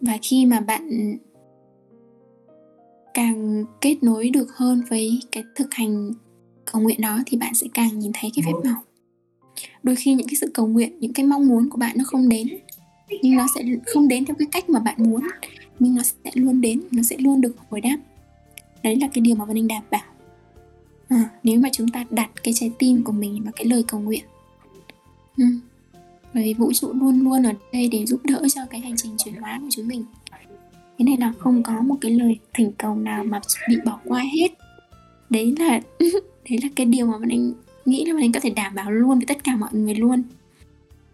và 0.00 0.18
khi 0.22 0.46
mà 0.46 0.60
bạn 0.60 1.16
càng 3.14 3.64
kết 3.80 3.96
nối 4.02 4.30
được 4.30 4.56
hơn 4.56 4.82
với 4.90 5.20
cái 5.32 5.44
thực 5.54 5.74
hành 5.74 6.12
cầu 6.72 6.82
nguyện 6.82 7.00
đó 7.00 7.18
thì 7.26 7.36
bạn 7.36 7.54
sẽ 7.54 7.66
càng 7.74 7.98
nhìn 7.98 8.12
thấy 8.14 8.30
cái 8.34 8.42
phép 8.46 8.52
màu. 8.64 8.82
Đôi 9.82 9.96
khi 9.96 10.14
những 10.14 10.26
cái 10.28 10.36
sự 10.40 10.50
cầu 10.54 10.66
nguyện 10.66 11.00
những 11.00 11.12
cái 11.12 11.26
mong 11.26 11.48
muốn 11.48 11.70
của 11.70 11.78
bạn 11.78 11.96
nó 11.98 12.04
không 12.06 12.28
đến 12.28 12.48
nhưng 13.22 13.36
nó 13.36 13.46
sẽ 13.54 13.62
không 13.86 14.08
đến 14.08 14.24
theo 14.24 14.36
cái 14.38 14.48
cách 14.52 14.68
mà 14.68 14.80
bạn 14.80 14.96
muốn 14.98 15.20
nhưng 15.78 15.94
nó 15.94 16.02
sẽ 16.02 16.30
luôn 16.34 16.60
đến 16.60 16.82
nó 16.90 17.02
sẽ 17.02 17.16
luôn 17.18 17.40
được 17.40 17.56
hồi 17.70 17.80
đáp 17.80 17.96
đấy 18.86 18.96
là 19.00 19.08
cái 19.14 19.22
điều 19.22 19.36
mà 19.36 19.44
Vân 19.44 19.58
Anh 19.58 19.68
đảm 19.68 19.82
bảo. 19.90 20.02
À, 21.08 21.30
nếu 21.42 21.60
mà 21.60 21.68
chúng 21.72 21.88
ta 21.88 22.04
đặt 22.10 22.30
cái 22.42 22.54
trái 22.54 22.70
tim 22.78 23.04
của 23.04 23.12
mình 23.12 23.42
vào 23.44 23.52
cái 23.56 23.64
lời 23.64 23.84
cầu 23.88 24.00
nguyện. 24.00 24.24
Ừ. 25.36 25.44
bởi 26.34 26.44
vì 26.44 26.54
vũ 26.54 26.72
trụ 26.72 26.92
luôn 26.92 27.20
luôn 27.20 27.42
ở 27.42 27.52
đây 27.72 27.88
để 27.88 28.06
giúp 28.06 28.20
đỡ 28.24 28.42
cho 28.54 28.60
cái 28.70 28.80
hành 28.80 28.96
trình 28.96 29.16
chuyển 29.18 29.34
hóa 29.34 29.58
của 29.62 29.68
chúng 29.70 29.88
mình. 29.88 30.04
Thế 30.98 31.04
này 31.04 31.16
là 31.16 31.32
không 31.38 31.62
có 31.62 31.80
một 31.80 31.94
cái 32.00 32.10
lời 32.10 32.38
thỉnh 32.54 32.72
cầu 32.78 32.96
nào 32.96 33.24
mà 33.24 33.40
bị 33.68 33.76
bỏ 33.84 34.00
qua 34.04 34.20
hết. 34.20 34.48
Đấy 35.30 35.54
là 35.58 35.80
đấy 36.50 36.58
là 36.62 36.68
cái 36.76 36.86
điều 36.86 37.06
mà 37.06 37.18
Vân 37.18 37.28
Anh 37.28 37.52
nghĩ 37.84 38.04
là 38.04 38.14
Vân 38.14 38.22
Anh 38.22 38.32
có 38.32 38.40
thể 38.40 38.50
đảm 38.50 38.74
bảo 38.74 38.90
luôn 38.90 39.18
với 39.18 39.26
tất 39.26 39.44
cả 39.44 39.56
mọi 39.56 39.70
người 39.72 39.94
luôn. 39.94 40.22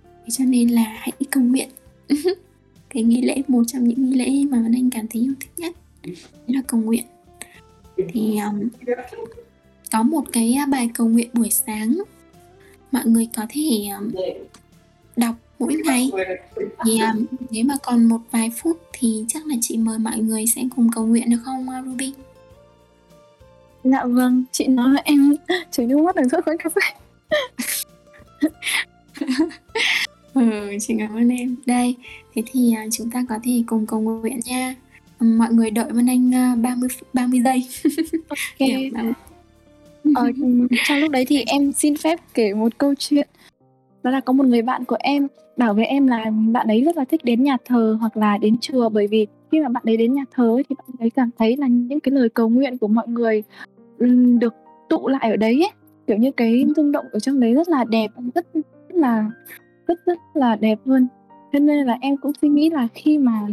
Thế 0.05 0.31
cho 0.31 0.45
nên 0.45 0.69
là 0.69 0.97
hãy 0.99 1.13
cầu 1.31 1.43
nguyện. 1.43 1.69
Cái 2.91 3.03
nghi 3.03 3.23
lễ 3.23 3.43
một 3.49 3.63
trong 3.67 3.89
những 3.89 4.11
nghi 4.11 4.17
lễ 4.17 4.45
mà 4.51 4.63
Vân 4.63 4.73
Anh 4.75 4.91
cảm 4.91 5.07
thấy 5.09 5.23
yêu 5.23 5.35
thích 5.41 5.51
nhất 5.57 5.77
là 6.47 6.63
cầu 6.67 6.81
nguyện 6.81 7.05
thì 8.09 8.39
um, 8.39 8.69
có 9.93 10.03
một 10.03 10.23
cái 10.33 10.55
à, 10.55 10.67
bài 10.67 10.91
cầu 10.95 11.09
nguyện 11.09 11.31
buổi 11.33 11.51
sáng 11.51 11.99
mọi 12.93 13.07
người 13.07 13.29
có 13.37 13.43
thể 13.49 13.89
um, 13.99 14.11
đọc 15.17 15.35
mỗi 15.59 15.75
ngày 15.85 16.11
thì 16.85 17.01
um, 17.01 17.25
nếu 17.51 17.65
mà 17.65 17.75
còn 17.83 18.05
một 18.05 18.21
vài 18.31 18.51
phút 18.57 18.81
thì 18.93 19.25
chắc 19.29 19.47
là 19.47 19.55
chị 19.61 19.77
mời 19.77 19.99
mọi 19.99 20.19
người 20.19 20.47
sẽ 20.47 20.63
cùng 20.77 20.91
cầu 20.95 21.07
nguyện 21.07 21.31
được 21.31 21.37
không 21.45 21.67
uh, 21.69 21.87
Ruby? 21.87 22.13
Dạ 23.85 24.05
vâng, 24.05 24.45
chị 24.53 24.67
nói 24.67 24.93
là 24.93 25.03
em 25.05 25.35
chảy 25.71 25.87
nước 25.87 25.99
mắt 25.99 26.17
ở 26.17 26.23
giữa 26.25 26.41
quán 26.47 26.57
cà 26.59 26.71
phê. 26.71 26.81
ừ, 30.35 30.43
chị 30.81 30.95
cảm 30.99 31.17
ơn 31.17 31.29
em. 31.29 31.57
Đây, 31.67 31.97
thế 32.35 32.43
thì 32.47 32.75
uh, 32.87 32.93
chúng 32.93 33.11
ta 33.11 33.25
có 33.29 33.39
thể 33.45 33.63
cùng 33.67 33.87
cầu 33.87 34.01
nguyện 34.01 34.41
nha. 34.45 34.75
Mọi 35.23 35.53
người 35.53 35.71
đợi 35.71 35.87
Vân 35.91 36.07
Anh 36.07 36.29
uh, 36.29 36.59
30 36.59 36.89
30 37.13 37.41
giây. 37.45 37.69
ok. 38.29 38.69
ờ, 40.15 40.31
trong 40.87 40.99
lúc 40.99 41.11
đấy 41.11 41.25
thì 41.29 41.45
em 41.47 41.73
xin 41.73 41.97
phép 41.97 42.19
kể 42.35 42.55
một 42.55 42.79
câu 42.79 42.95
chuyện 42.99 43.29
đó 44.03 44.11
là 44.11 44.21
có 44.21 44.33
một 44.33 44.47
người 44.47 44.63
bạn 44.63 44.85
của 44.85 44.97
em 45.01 45.29
bảo 45.57 45.75
với 45.75 45.85
em 45.85 46.07
là 46.07 46.25
bạn 46.53 46.67
ấy 46.67 46.83
rất 46.85 46.97
là 46.97 47.05
thích 47.05 47.25
đến 47.25 47.43
nhà 47.43 47.57
thờ 47.65 47.97
hoặc 48.01 48.17
là 48.17 48.39
đến 48.39 48.57
chùa 48.61 48.89
bởi 48.89 49.07
vì 49.07 49.27
khi 49.53 49.61
mà 49.61 49.69
bạn 49.69 49.83
ấy 49.87 49.97
đến 49.97 50.15
nhà 50.15 50.25
thờ 50.35 50.49
ấy, 50.57 50.65
thì 50.69 50.75
bạn 50.79 50.87
ấy 50.99 51.11
cảm 51.11 51.31
thấy 51.39 51.57
là 51.57 51.67
những 51.67 52.01
cái 52.01 52.13
lời 52.13 52.29
cầu 52.29 52.49
nguyện 52.49 52.79
của 52.79 52.89
mọi 52.89 53.09
người 53.09 53.43
được 54.39 54.55
tụ 54.89 55.09
lại 55.09 55.31
ở 55.31 55.37
đấy 55.37 55.63
ấy. 55.63 55.71
kiểu 56.07 56.17
như 56.17 56.31
cái 56.31 56.65
rung 56.77 56.93
động 56.93 57.05
ở 57.13 57.19
trong 57.19 57.41
đấy 57.41 57.55
rất 57.55 57.69
là 57.69 57.85
đẹp 57.85 58.11
rất, 58.35 58.47
rất 58.55 58.67
là 58.89 59.31
rất 59.87 60.07
rất 60.07 60.19
là 60.35 60.57
đẹp 60.57 60.79
luôn 60.85 61.07
cho 61.53 61.59
nên 61.59 61.87
là 61.87 61.99
em 62.01 62.17
cũng 62.17 62.33
suy 62.43 62.49
nghĩ 62.49 62.71
là 62.71 62.89
khi 62.95 63.19
mà 63.19 63.47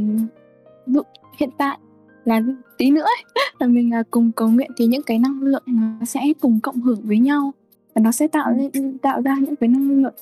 hiện 1.39 1.49
tại 1.57 1.77
là 2.25 2.41
tí 2.77 2.91
nữa 2.91 3.01
ấy, 3.01 3.23
là 3.59 3.67
mình 3.67 3.91
là 3.91 4.03
cùng 4.11 4.31
cầu 4.31 4.47
nguyện 4.47 4.71
thì 4.77 4.85
những 4.85 5.03
cái 5.03 5.19
năng 5.19 5.41
lượng 5.41 5.63
nó 5.65 6.05
sẽ 6.05 6.21
cùng 6.41 6.59
cộng 6.59 6.81
hưởng 6.81 7.01
với 7.03 7.19
nhau 7.19 7.53
và 7.95 8.01
nó 8.01 8.11
sẽ 8.11 8.27
tạo 8.27 8.51
lên 8.51 8.97
tạo 8.97 9.21
ra 9.21 9.35
những 9.41 9.55
cái 9.55 9.69
năng 9.69 10.01
lượng 10.01 10.13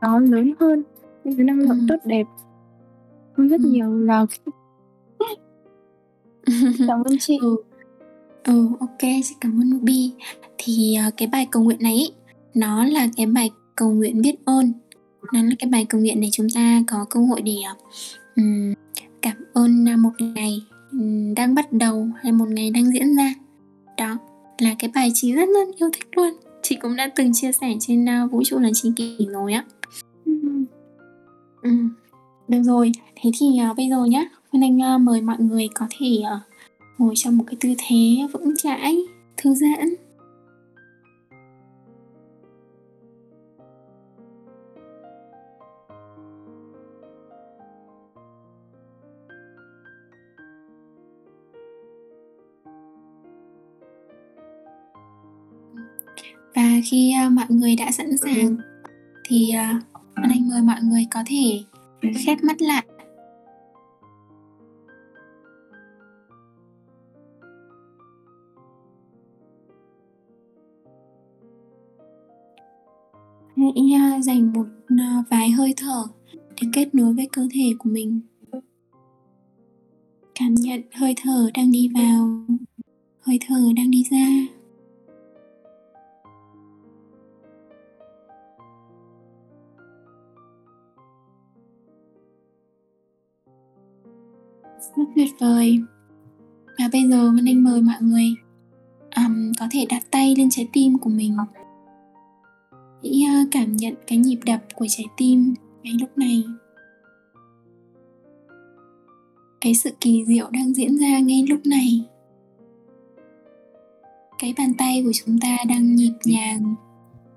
nó 0.00 0.18
lớn 0.18 0.54
hơn 0.60 0.82
những 1.24 1.36
cái 1.36 1.44
năng 1.44 1.58
lượng 1.58 1.78
ừ. 1.78 1.86
tốt 1.88 1.96
đẹp 2.04 2.26
hơn 3.36 3.48
rất 3.48 3.60
ừ. 3.60 3.70
nhiều 3.70 3.98
là 3.98 4.26
cảm 6.88 7.02
ơn 7.04 7.18
chị 7.20 7.38
ừ. 7.42 7.56
ừ 8.44 8.68
ok 8.80 9.00
chị 9.00 9.34
cảm 9.40 9.60
ơn 9.60 9.70
Ruby 9.70 10.12
thì 10.58 10.96
uh, 11.08 11.14
cái 11.16 11.28
bài 11.32 11.48
cầu 11.50 11.62
nguyện 11.62 11.78
này 11.80 12.10
nó 12.54 12.84
là 12.84 13.08
cái 13.16 13.26
bài 13.26 13.50
cầu 13.76 13.92
nguyện 13.92 14.22
biết 14.22 14.34
ơn 14.44 14.72
nó 15.32 15.42
là 15.42 15.54
cái 15.58 15.70
bài 15.70 15.86
cầu 15.88 16.00
nguyện 16.00 16.20
để 16.20 16.28
chúng 16.32 16.46
ta 16.54 16.82
có 16.86 17.06
cơ 17.10 17.20
hội 17.20 17.42
để 17.42 17.56
um, 18.36 18.74
cảm 19.24 19.36
ơn 19.52 19.88
à, 19.88 19.96
một 19.96 20.10
ngày 20.18 20.62
ừ, 20.92 20.98
đang 21.36 21.54
bắt 21.54 21.72
đầu 21.72 22.08
hay 22.22 22.32
một 22.32 22.48
ngày 22.48 22.70
đang 22.70 22.92
diễn 22.92 23.16
ra 23.16 23.34
đó 23.96 24.18
là 24.58 24.74
cái 24.78 24.90
bài 24.94 25.10
chị 25.14 25.32
rất 25.32 25.48
rất 25.54 25.76
yêu 25.76 25.90
thích 25.92 26.08
luôn 26.16 26.30
chị 26.62 26.76
cũng 26.76 26.96
đã 26.96 27.10
từng 27.16 27.30
chia 27.34 27.52
sẻ 27.52 27.74
trên 27.80 28.04
uh, 28.04 28.32
vũ 28.32 28.42
trụ 28.44 28.58
là 28.58 28.70
chị 28.74 28.92
kỷ 28.96 29.16
rồi 29.30 29.52
á 29.52 29.64
Ừ. 31.64 31.70
Được 32.48 32.62
rồi, 32.62 32.92
thế 33.16 33.30
thì 33.40 33.46
uh, 33.70 33.76
bây 33.76 33.88
giờ 33.88 34.04
nhá, 34.04 34.24
Phương 34.52 34.64
Anh 34.64 34.94
uh, 34.94 35.00
mời 35.00 35.20
mọi 35.20 35.36
người 35.38 35.68
có 35.74 35.86
thể 35.90 36.22
uh, 36.34 36.40
ngồi 36.98 37.14
trong 37.16 37.36
một 37.36 37.44
cái 37.46 37.56
tư 37.60 37.68
thế 37.78 38.26
vững 38.32 38.56
chãi, 38.56 38.96
thư 39.36 39.54
giãn. 39.54 39.94
Khi 56.84 57.14
uh, 57.26 57.32
mọi 57.32 57.46
người 57.48 57.76
đã 57.76 57.90
sẵn 57.90 58.16
sàng. 58.16 58.56
Thì 59.28 59.52
uh, 59.76 59.82
anh 60.14 60.48
mời 60.48 60.62
mọi 60.62 60.82
người 60.82 61.06
có 61.10 61.22
thể 61.26 61.60
khép 62.26 62.38
mắt 62.42 62.62
lại. 62.62 62.84
Hãy 73.56 73.92
à, 73.94 74.20
dành 74.22 74.52
một 74.52 74.66
à, 74.98 75.22
vài 75.30 75.50
hơi 75.50 75.74
thở 75.76 76.04
để 76.32 76.68
kết 76.72 76.94
nối 76.94 77.14
với 77.14 77.28
cơ 77.32 77.46
thể 77.54 77.72
của 77.78 77.90
mình. 77.90 78.20
Cảm 80.34 80.54
nhận 80.54 80.82
hơi 80.94 81.14
thở 81.22 81.50
đang 81.54 81.72
đi 81.72 81.90
vào 81.94 82.46
hơi 83.20 83.38
thở 83.48 83.72
đang 83.76 83.90
đi 83.90 84.04
ra 84.10 84.26
rất 94.96 95.04
tuyệt 95.14 95.30
vời. 95.40 95.80
Và 96.78 96.88
bây 96.92 97.08
giờ 97.08 97.30
Vân 97.34 97.44
Anh 97.44 97.64
mời 97.64 97.82
mọi 97.82 97.96
người 98.00 98.34
um, 99.16 99.52
có 99.60 99.66
thể 99.70 99.86
đặt 99.88 100.02
tay 100.10 100.34
lên 100.36 100.50
trái 100.50 100.68
tim 100.72 100.98
của 100.98 101.10
mình. 101.10 101.36
Hãy 103.02 103.22
uh, 103.42 103.48
cảm 103.50 103.76
nhận 103.76 103.94
cái 104.06 104.18
nhịp 104.18 104.38
đập 104.46 104.62
của 104.74 104.86
trái 104.88 105.06
tim 105.16 105.54
ngay 105.82 105.94
lúc 106.00 106.18
này. 106.18 106.44
Cái 109.60 109.74
sự 109.74 109.90
kỳ 110.00 110.24
diệu 110.26 110.50
đang 110.50 110.74
diễn 110.74 110.98
ra 110.98 111.18
ngay 111.18 111.46
lúc 111.48 111.60
này. 111.66 112.04
Cái 114.38 114.54
bàn 114.58 114.72
tay 114.78 115.02
của 115.04 115.12
chúng 115.24 115.38
ta 115.40 115.56
đang 115.68 115.94
nhịp 115.94 116.14
nhàng 116.24 116.74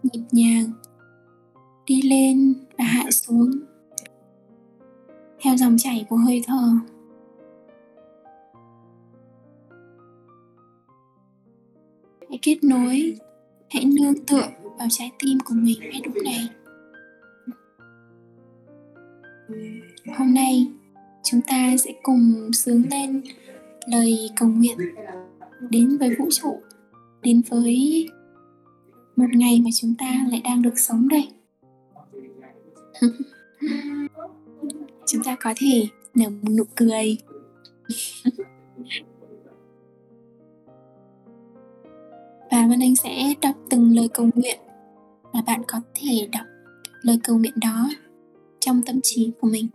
nhịp 0.03 0.23
nhàng 0.31 0.71
đi 1.85 2.01
lên 2.01 2.53
và 2.77 2.85
hạ 2.85 3.11
xuống. 3.11 3.51
Theo 5.41 5.57
dòng 5.57 5.77
chảy 5.77 6.05
của 6.09 6.15
hơi 6.15 6.43
thở. 6.47 6.69
Hãy 12.37 12.41
kết 12.41 12.63
nối. 12.63 13.17
Hãy 13.69 13.85
nương 13.85 14.25
tựa 14.25 14.47
vào 14.77 14.87
trái 14.89 15.11
tim 15.19 15.37
của 15.45 15.53
mình 15.53 15.79
ngay 15.79 16.01
lúc 16.05 16.15
này. 16.23 16.49
Hôm 20.17 20.33
nay, 20.33 20.67
chúng 21.23 21.41
ta 21.47 21.77
sẽ 21.77 21.93
cùng 22.03 22.49
sướng 22.53 22.83
lên 22.91 23.21
lời 23.91 24.29
cầu 24.35 24.49
nguyện 24.49 24.77
đến 25.69 25.97
với 25.97 26.15
vũ 26.19 26.27
trụ, 26.31 26.61
đến 27.21 27.41
với 27.49 28.07
một 29.15 29.29
ngày 29.33 29.61
mà 29.63 29.69
chúng 29.75 29.95
ta 29.97 30.25
lại 30.31 30.41
đang 30.43 30.61
được 30.61 30.79
sống 30.79 31.07
đây. 31.07 31.27
Chúng 35.07 35.23
ta 35.23 35.35
có 35.39 35.53
thể 35.57 35.87
nở 36.15 36.29
một 36.29 36.51
nụ 36.57 36.63
cười. 36.75 37.17
và 42.57 42.67
Vân 42.67 42.79
Anh 42.79 42.95
sẽ 42.95 43.33
đọc 43.41 43.55
từng 43.69 43.95
lời 43.95 44.09
cầu 44.13 44.29
nguyện 44.35 44.59
và 45.33 45.41
bạn 45.47 45.61
có 45.67 45.81
thể 45.95 46.29
đọc 46.31 46.45
lời 47.01 47.19
cầu 47.23 47.37
nguyện 47.37 47.53
đó 47.61 47.89
trong 48.59 48.81
tâm 48.85 48.99
trí 49.03 49.31
của 49.41 49.47
mình. 49.47 49.67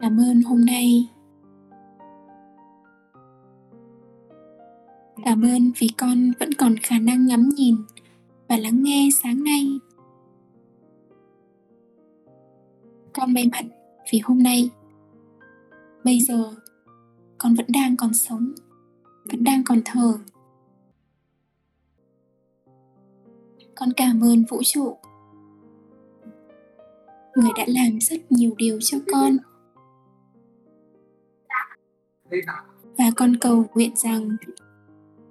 Cảm 0.00 0.20
ơn 0.20 0.42
hôm 0.42 0.64
nay. 0.64 1.08
Cảm 5.24 5.42
ơn 5.42 5.72
vì 5.78 5.88
con 5.98 6.32
vẫn 6.40 6.52
còn 6.58 6.74
khả 6.82 6.98
năng 6.98 7.26
ngắm 7.26 7.48
nhìn 7.48 7.76
và 8.48 8.56
lắng 8.56 8.82
nghe 8.82 9.08
sáng 9.22 9.44
nay. 9.44 9.66
Con 13.12 13.34
may 13.34 13.48
mắn 13.52 13.68
vì 14.12 14.18
hôm 14.24 14.42
nay. 14.42 14.70
Bây 16.04 16.20
giờ 16.20 16.54
con 17.40 17.54
vẫn 17.54 17.66
đang 17.68 17.96
còn 17.96 18.14
sống, 18.14 18.52
vẫn 19.24 19.44
đang 19.44 19.64
còn 19.64 19.80
thở 19.84 20.18
con 23.80 23.92
cảm 23.96 24.20
ơn 24.20 24.44
vũ 24.48 24.62
trụ. 24.64 24.96
Người 27.36 27.50
đã 27.56 27.64
làm 27.66 28.00
rất 28.00 28.32
nhiều 28.32 28.54
điều 28.56 28.78
cho 28.80 28.98
con. 29.12 29.36
Và 32.98 33.04
con 33.16 33.36
cầu 33.36 33.64
nguyện 33.74 33.96
rằng 33.96 34.36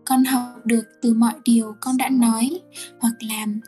con 0.05 0.23
học 0.23 0.65
được 0.65 0.83
từ 1.01 1.13
mọi 1.13 1.33
điều 1.45 1.75
con 1.81 1.97
đã 1.97 2.09
nói 2.09 2.61
hoặc 3.01 3.13
làm 3.19 3.59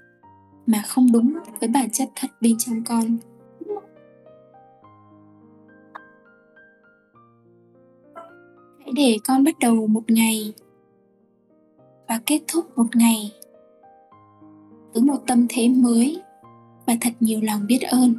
mà 0.66 0.84
không 0.88 1.12
đúng 1.12 1.34
với 1.60 1.70
bản 1.70 1.90
chất 1.92 2.10
thật 2.16 2.28
bên 2.42 2.58
trong 2.58 2.84
con. 2.84 3.18
Hãy 8.92 9.06
để 9.06 9.18
con 9.28 9.44
bắt 9.44 9.60
đầu 9.60 9.88
một 9.88 10.04
ngày 10.08 10.54
và 12.08 12.22
kết 12.26 12.42
thúc 12.48 12.78
một 12.78 12.96
ngày 12.96 13.32
với 14.94 15.04
một 15.04 15.18
tâm 15.28 15.46
thế 15.50 15.70
mới 15.70 16.22
và 16.88 16.98
thật 17.02 17.12
nhiều 17.20 17.40
lòng 17.44 17.68
biết 17.68 17.80
ơn. 17.82 18.16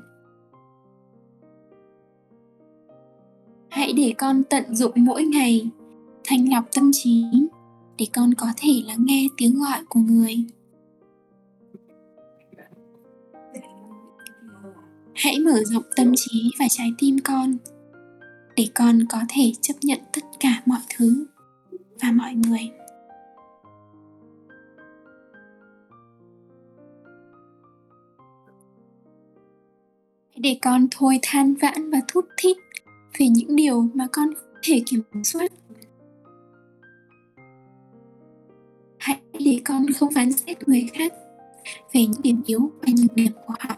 Hãy 3.69 3.93
để 3.93 4.15
con 4.19 4.43
tận 4.44 4.74
dụng 4.74 4.93
mỗi 4.97 5.24
ngày, 5.24 5.70
thanh 6.24 6.53
lọc 6.53 6.65
tâm 6.74 6.90
trí 6.93 7.24
để 7.99 8.07
con 8.15 8.35
có 8.35 8.47
thể 8.57 8.82
lắng 8.86 9.05
nghe 9.05 9.28
tiếng 9.36 9.61
gọi 9.61 9.85
của 9.89 10.01
người. 10.01 10.36
Hãy 15.15 15.39
mở 15.39 15.65
rộng 15.65 15.85
tâm 15.97 16.12
trí 16.16 16.51
và 16.59 16.66
trái 16.70 16.93
tim 16.99 17.16
con 17.24 17.57
để 18.57 18.69
con 18.74 18.99
có 19.09 19.19
thể 19.29 19.53
chấp 19.61 19.74
nhận 19.83 19.99
tất 20.12 20.23
cả 20.41 20.62
mọi 20.66 20.81
thứ 20.97 21.27
và 22.03 22.12
mọi 22.12 22.35
người. 22.35 22.70
Hãy 30.31 30.41
để 30.41 30.59
con 30.62 30.87
thôi 30.91 31.19
than 31.23 31.55
vãn 31.55 31.91
và 31.91 32.01
thút 32.09 32.24
thít 32.37 32.57
về 33.19 33.29
những 33.29 33.57
điều 33.57 33.89
mà 33.95 34.07
con 34.12 34.35
không 34.35 34.55
thể 34.62 34.83
kiểm 34.87 35.03
soát. 35.24 35.53
Hãy 38.99 39.20
để 39.45 39.61
con 39.65 39.87
không 39.93 40.12
phán 40.15 40.33
xét 40.33 40.69
người 40.69 40.91
khác 40.95 41.12
về 41.93 42.07
những 42.07 42.23
điểm 42.23 42.43
yếu 42.47 42.73
và 42.81 42.89
nhược 43.03 43.15
điểm 43.15 43.33
của 43.47 43.55
họ. 43.59 43.77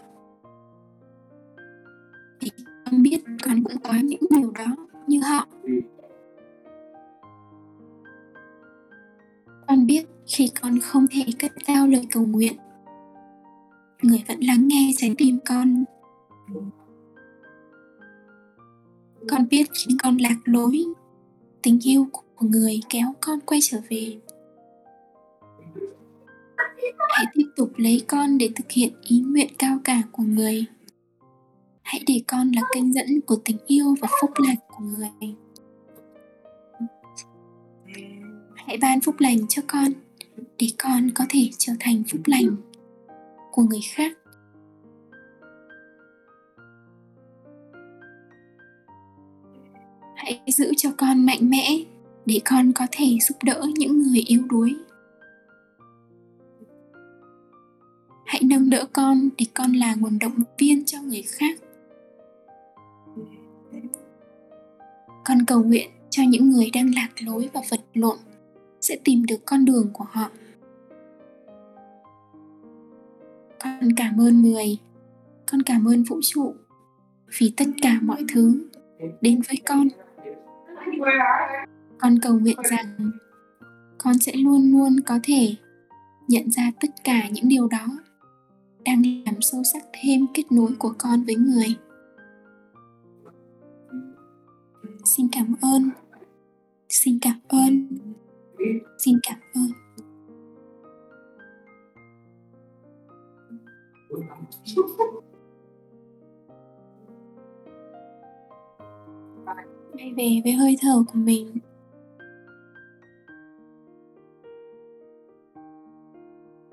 Vì 2.40 2.50
con 2.84 3.02
biết 3.02 3.23
con 3.44 3.64
cũng 3.64 3.82
có 3.84 3.94
những 4.04 4.20
điều 4.30 4.50
đó 4.50 4.76
như 5.06 5.20
họ. 5.20 5.46
Con 9.68 9.86
biết 9.86 10.06
khi 10.26 10.50
con 10.62 10.80
không 10.80 11.06
thể 11.10 11.24
cất 11.38 11.52
cao 11.66 11.86
lời 11.86 12.06
cầu 12.12 12.26
nguyện 12.26 12.56
người 14.02 14.24
vẫn 14.28 14.40
lắng 14.40 14.68
nghe 14.68 14.90
trái 14.96 15.14
tim 15.18 15.38
con. 15.44 15.84
Con 19.28 19.48
biết 19.50 19.64
khi 19.72 19.96
con 20.02 20.16
lạc 20.16 20.36
lối 20.44 20.84
tình 21.62 21.78
yêu 21.84 22.06
của 22.12 22.46
người 22.46 22.80
kéo 22.88 23.14
con 23.20 23.40
quay 23.40 23.60
trở 23.62 23.78
về. 23.88 24.18
Hãy 27.08 27.26
tiếp 27.34 27.46
tục 27.56 27.72
lấy 27.76 28.04
con 28.08 28.38
để 28.38 28.50
thực 28.54 28.70
hiện 28.70 28.92
ý 29.02 29.20
nguyện 29.20 29.48
cao 29.58 29.78
cả 29.84 30.02
của 30.12 30.22
người 30.22 30.66
hãy 31.94 32.02
để 32.06 32.20
con 32.26 32.52
là 32.52 32.62
kênh 32.74 32.92
dẫn 32.92 33.20
của 33.20 33.36
tình 33.44 33.56
yêu 33.66 33.94
và 34.00 34.08
phúc 34.20 34.30
lành 34.36 34.56
của 34.68 34.84
người. 34.84 35.34
Hãy 38.54 38.76
ban 38.76 39.00
phúc 39.00 39.14
lành 39.18 39.48
cho 39.48 39.62
con, 39.66 39.92
để 40.58 40.66
con 40.78 41.10
có 41.14 41.24
thể 41.28 41.50
trở 41.58 41.72
thành 41.80 42.02
phúc 42.12 42.20
lành 42.24 42.56
của 43.52 43.62
người 43.62 43.80
khác. 43.92 44.18
Hãy 50.16 50.40
giữ 50.46 50.72
cho 50.76 50.90
con 50.96 51.26
mạnh 51.26 51.50
mẽ, 51.50 51.78
để 52.26 52.40
con 52.44 52.72
có 52.72 52.86
thể 52.92 53.18
giúp 53.28 53.36
đỡ 53.44 53.66
những 53.78 54.02
người 54.02 54.22
yếu 54.26 54.42
đuối. 54.48 54.76
Hãy 58.26 58.42
nâng 58.44 58.70
đỡ 58.70 58.86
con, 58.92 59.28
để 59.38 59.46
con 59.54 59.72
là 59.72 59.94
nguồn 59.94 60.18
động 60.18 60.42
viên 60.58 60.84
cho 60.84 61.02
người 61.02 61.22
khác. 61.22 61.58
Con 65.24 65.38
cầu 65.46 65.62
nguyện 65.62 65.90
cho 66.10 66.22
những 66.28 66.50
người 66.50 66.70
đang 66.74 66.94
lạc 66.94 67.08
lối 67.18 67.50
và 67.52 67.60
vật 67.70 67.80
lộn 67.94 68.16
sẽ 68.80 68.98
tìm 69.04 69.26
được 69.26 69.46
con 69.46 69.64
đường 69.64 69.90
của 69.92 70.04
họ. 70.08 70.30
Con 73.64 73.92
cảm 73.96 74.20
ơn 74.20 74.42
người 74.42 74.78
con 75.50 75.62
cảm 75.62 75.88
ơn 75.88 76.02
vũ 76.02 76.20
trụ 76.22 76.54
vì 77.38 77.52
tất 77.56 77.64
cả 77.82 77.98
mọi 78.02 78.24
thứ 78.28 78.68
đến 79.20 79.40
với 79.48 79.56
con. 79.66 79.88
Con 81.98 82.18
cầu 82.22 82.38
nguyện 82.38 82.56
rằng 82.70 83.10
con 83.98 84.18
sẽ 84.18 84.32
luôn 84.36 84.72
luôn 84.72 85.00
có 85.06 85.18
thể 85.22 85.54
nhận 86.28 86.50
ra 86.50 86.72
tất 86.80 86.88
cả 87.04 87.28
những 87.28 87.48
điều 87.48 87.68
đó, 87.68 87.86
đang 88.84 89.02
làm 89.26 89.42
sâu 89.42 89.62
sắc 89.72 89.82
thêm 90.02 90.26
kết 90.34 90.52
nối 90.52 90.70
của 90.78 90.94
con 90.98 91.22
với 91.22 91.34
người 91.34 91.76
xin 95.04 95.28
cảm 95.32 95.54
ơn. 95.60 95.90
Xin 96.88 97.18
cảm 97.22 97.40
ơn. 97.48 97.88
Xin 98.98 99.18
cảm 99.22 99.38
ơn. 99.54 99.70
Quay 109.92 110.12
về 110.16 110.40
với 110.44 110.52
hơi 110.52 110.76
thở 110.80 111.04
của 111.06 111.18
mình. 111.18 111.58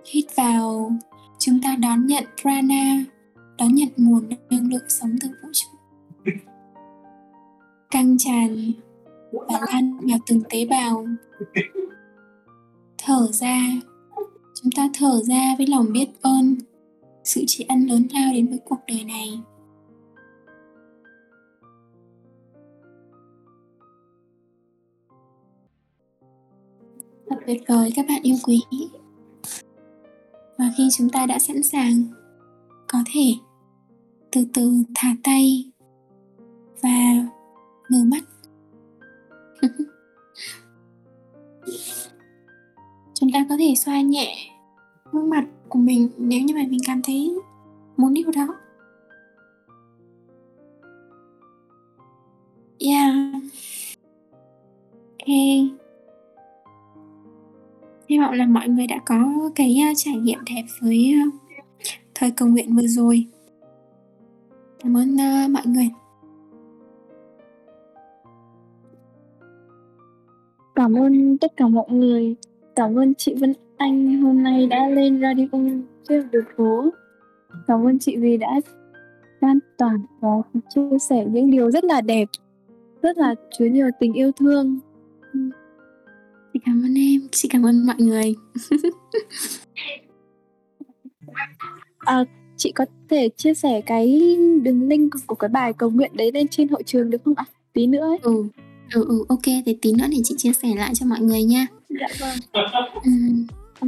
Hít 0.05 0.25
vào. 0.35 0.91
Chúng 1.39 1.61
ta 1.63 1.75
đón 1.75 2.05
nhận 2.05 2.23
prana. 2.41 3.05
Đón 3.57 3.75
nhận 3.75 3.89
nguồn 3.97 4.29
năng 4.49 4.67
lượng 4.71 4.89
sống 4.89 5.15
từ 5.21 5.29
vũ 5.29 5.49
trụ 5.53 5.70
căng 7.91 8.17
tràn, 8.17 8.71
và 9.31 9.59
lan 9.73 9.97
vào 9.97 10.19
từng 10.27 10.41
tế 10.49 10.65
bào. 10.65 11.05
Thở 12.97 13.27
ra, 13.31 13.61
chúng 14.61 14.71
ta 14.75 14.89
thở 14.93 15.21
ra 15.23 15.55
với 15.57 15.67
lòng 15.67 15.85
biết 15.93 16.07
ơn, 16.21 16.55
sự 17.23 17.43
tri 17.47 17.65
ân 17.69 17.85
lớn 17.85 18.07
lao 18.13 18.33
đến 18.33 18.47
với 18.47 18.59
cuộc 18.65 18.79
đời 18.87 19.03
này. 19.03 19.39
Thật 27.29 27.37
tuyệt 27.47 27.61
vời, 27.67 27.91
các 27.95 28.05
bạn 28.09 28.21
yêu 28.23 28.35
quý. 28.45 28.61
Và 30.57 30.71
khi 30.77 30.89
chúng 30.97 31.09
ta 31.09 31.25
đã 31.25 31.39
sẵn 31.39 31.63
sàng, 31.63 32.03
có 32.87 32.99
thể 33.13 33.33
từ 34.31 34.45
từ 34.53 34.83
thả 34.95 35.15
tay 35.23 35.71
và 36.81 37.27
mở 37.91 37.97
mắt. 38.05 38.23
Chúng 43.13 43.31
ta 43.33 43.45
có 43.49 43.57
thể 43.59 43.73
xoa 43.75 44.01
nhẹ 44.01 44.35
gương 45.11 45.29
mặt 45.29 45.45
của 45.69 45.79
mình 45.79 46.09
nếu 46.17 46.41
như 46.41 46.53
mà 46.55 46.61
mình 46.69 46.79
cảm 46.87 47.01
thấy 47.01 47.35
muốn 47.97 48.13
điều 48.13 48.31
đó. 48.35 48.55
Yeah. 52.79 53.13
Ok. 55.19 55.27
Hy 58.09 58.19
vọng 58.19 58.33
là 58.33 58.45
mọi 58.45 58.67
người 58.67 58.87
đã 58.87 58.99
có 59.05 59.49
cái 59.55 59.81
uh, 59.91 59.97
trải 59.97 60.15
nghiệm 60.15 60.39
đẹp 60.45 60.63
với 60.81 61.13
uh, 61.27 61.33
thời 62.15 62.31
cầu 62.31 62.47
nguyện 62.47 62.75
vừa 62.75 62.87
rồi. 62.87 63.25
Cảm 64.79 64.97
ơn 64.97 65.15
uh, 65.15 65.49
mọi 65.49 65.65
người. 65.65 65.89
Cảm 70.81 70.93
ơn 70.93 71.37
tất 71.37 71.57
cả 71.57 71.67
mọi 71.67 71.85
người. 71.89 72.35
Cảm 72.75 72.99
ơn 72.99 73.15
chị 73.15 73.35
Vân 73.39 73.53
Anh 73.77 74.21
hôm 74.21 74.43
nay 74.43 74.67
đã 74.67 74.87
lên 74.89 75.21
radio 75.21 75.59
trên 76.09 76.31
đường 76.31 76.45
phố. 76.57 76.89
Cảm 77.67 77.87
ơn 77.87 77.99
chị 77.99 78.17
vì 78.17 78.37
đã 78.37 78.61
lan 79.41 79.59
tỏa 79.77 79.97
và 80.19 80.29
chia 80.69 80.97
sẻ 81.09 81.25
những 81.25 81.51
điều 81.51 81.71
rất 81.71 81.83
là 81.83 82.01
đẹp, 82.01 82.29
rất 83.01 83.17
là 83.17 83.35
chứa 83.57 83.65
nhiều 83.65 83.89
tình 83.99 84.13
yêu 84.13 84.31
thương. 84.31 84.79
Chị 86.53 86.59
cảm 86.65 86.83
ơn 86.85 86.95
em, 86.95 87.21
chị 87.31 87.49
cảm 87.51 87.65
ơn 87.65 87.85
mọi 87.85 87.95
người. 87.99 88.35
À, 91.99 92.25
chị 92.57 92.71
có 92.71 92.85
thể 93.09 93.29
chia 93.29 93.53
sẻ 93.53 93.81
cái 93.81 94.37
đường 94.63 94.87
link 94.87 95.13
của 95.27 95.35
cái 95.35 95.49
bài 95.49 95.73
cầu 95.73 95.89
nguyện 95.89 96.11
đấy 96.13 96.31
lên 96.33 96.47
trên 96.47 96.67
hội 96.67 96.83
trường 96.83 97.09
được 97.09 97.23
không 97.25 97.33
ạ? 97.37 97.45
Tí 97.73 97.87
nữa 97.87 98.01
ấy. 98.01 98.19
Ừ, 98.21 98.43
ừ, 98.93 99.05
ừ, 99.07 99.25
ok, 99.29 99.45
để 99.65 99.75
tí 99.81 99.93
nữa 99.93 100.05
để 100.11 100.17
chị 100.23 100.35
chia 100.37 100.53
sẻ 100.53 100.67
lại 100.75 100.95
cho 100.95 101.05
mọi 101.05 101.19
người 101.19 101.43
nha. 101.43 101.67
Dạ 101.89 102.07
vâng. 102.19 102.37
Ừ. 103.03 103.11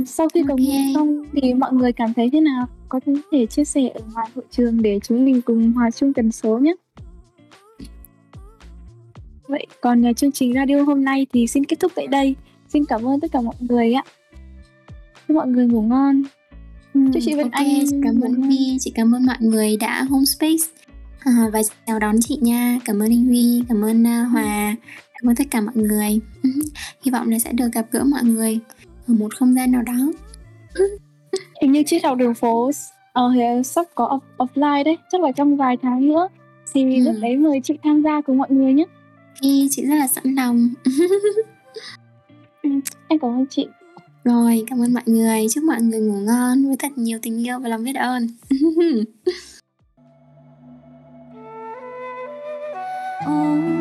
Sau 0.06 0.28
khi 0.34 0.44
cầu 0.48 0.58
nguyện 0.58 0.94
xong 0.96 1.24
thì 1.34 1.54
mọi 1.54 1.74
người 1.74 1.94
cảm 1.94 2.14
thấy 2.14 2.30
thế 2.30 2.42
nào? 2.42 2.68
Có 2.90 3.00
thể 3.32 3.46
chia 3.46 3.66
sẻ 3.66 3.90
ở 3.96 4.02
ngoài 4.14 4.30
hội 4.36 4.46
trường 4.52 4.82
để 4.82 5.00
chúng 5.04 5.26
mình 5.26 5.42
cùng 5.42 5.72
hòa 5.72 5.92
chung 5.92 6.14
tần 6.14 6.32
số 6.32 6.60
nhé. 6.60 6.74
Vậy 9.48 9.68
còn 9.82 10.06
à, 10.06 10.14
chương 10.14 10.32
trình 10.32 10.54
radio 10.54 10.84
hôm 10.84 11.04
nay 11.04 11.28
thì 11.34 11.48
xin 11.48 11.66
kết 11.66 11.80
thúc 11.80 11.92
tại 11.96 12.08
đây. 12.08 12.36
Xin 12.68 12.86
cảm 12.86 13.08
ơn 13.08 13.20
tất 13.20 13.32
cả 13.32 13.42
mọi 13.42 13.56
người 13.60 13.94
ạ. 13.94 14.04
Chúc 15.28 15.36
mọi 15.36 15.48
người 15.48 15.66
ngủ 15.68 15.82
ngon. 15.82 16.24
Chúc 16.94 17.24
chị 17.26 17.34
Vân 17.34 17.52
ok, 17.52 17.52
Anh 17.52 18.02
cảm 18.04 18.22
ơn. 18.22 18.34
Huy, 18.34 18.78
chị 18.80 18.92
cảm 18.96 19.16
ơn 19.16 19.26
mọi 19.26 19.38
người 19.40 19.78
đã 19.78 20.04
home 20.04 20.26
space 20.26 20.64
à, 21.26 21.50
và 21.54 21.62
chào 21.88 22.00
đón 22.00 22.16
chị 22.22 22.38
nha. 22.42 22.80
Cảm 22.86 23.00
ơn 23.02 23.12
anh 23.12 23.26
Huy, 23.26 23.64
cảm 23.70 23.82
ơn 23.82 24.04
uh, 24.04 24.32
Hòa, 24.32 24.76
cảm 25.14 25.30
ơn 25.30 25.36
tất 25.36 25.44
cả 25.52 25.62
mọi 25.62 25.76
người. 25.76 26.20
Ừ, 26.44 26.50
Hy 27.02 27.12
vọng 27.12 27.30
là 27.30 27.40
sẽ 27.40 27.52
được 27.52 27.68
gặp 27.74 27.86
gỡ 27.92 28.04
mọi 28.04 28.24
người 28.24 28.60
ở 29.08 29.14
một 29.14 29.36
không 29.36 29.54
gian 29.54 29.72
nào 29.72 29.82
đó. 29.82 30.12
Hình 31.62 31.72
như 31.72 31.84
triết 31.86 32.04
học 32.04 32.18
đường 32.18 32.34
phố 32.34 32.72
ờ, 33.14 33.32
thì 33.34 33.42
sắp 33.66 33.86
có 33.96 34.20
off- 34.38 34.48
offline 34.48 34.84
đấy, 34.84 34.98
chắc 35.12 35.22
là 35.22 35.32
trong 35.32 35.58
vài 35.58 35.78
tháng 35.82 36.08
nữa. 36.08 36.28
Thì 36.74 36.84
Ừ. 37.00 37.04
lúc 37.06 37.16
đấy 37.22 37.38
mời 37.38 37.62
chị 37.64 37.74
tham 37.84 38.04
gia 38.04 38.22
cùng 38.22 38.38
mọi 38.38 38.52
người 38.52 38.74
nhé. 38.74 38.86
Hi, 39.44 39.68
chị 39.72 39.86
rất 39.86 39.96
là 39.96 40.08
sẵn 40.08 40.24
lòng. 40.36 40.70
Em 43.08 43.20
cảm 43.20 43.32
ơn 43.32 43.46
chị. 43.50 43.68
Rồi, 44.24 44.64
cảm 44.68 44.82
ơn 44.82 44.94
mọi 44.94 45.04
người. 45.06 45.48
Chúc 45.52 45.64
mọi 45.64 45.82
người 45.82 46.00
ngủ 46.00 46.14
ngon 46.20 46.68
với 46.68 46.76
thật 46.80 46.92
nhiều 46.96 47.20
tình 47.22 47.46
yêu 47.48 47.60
và 47.60 47.70
lòng 47.70 47.84
biết 47.84 47.96
ơn. 47.96 48.28
哦 53.26 53.73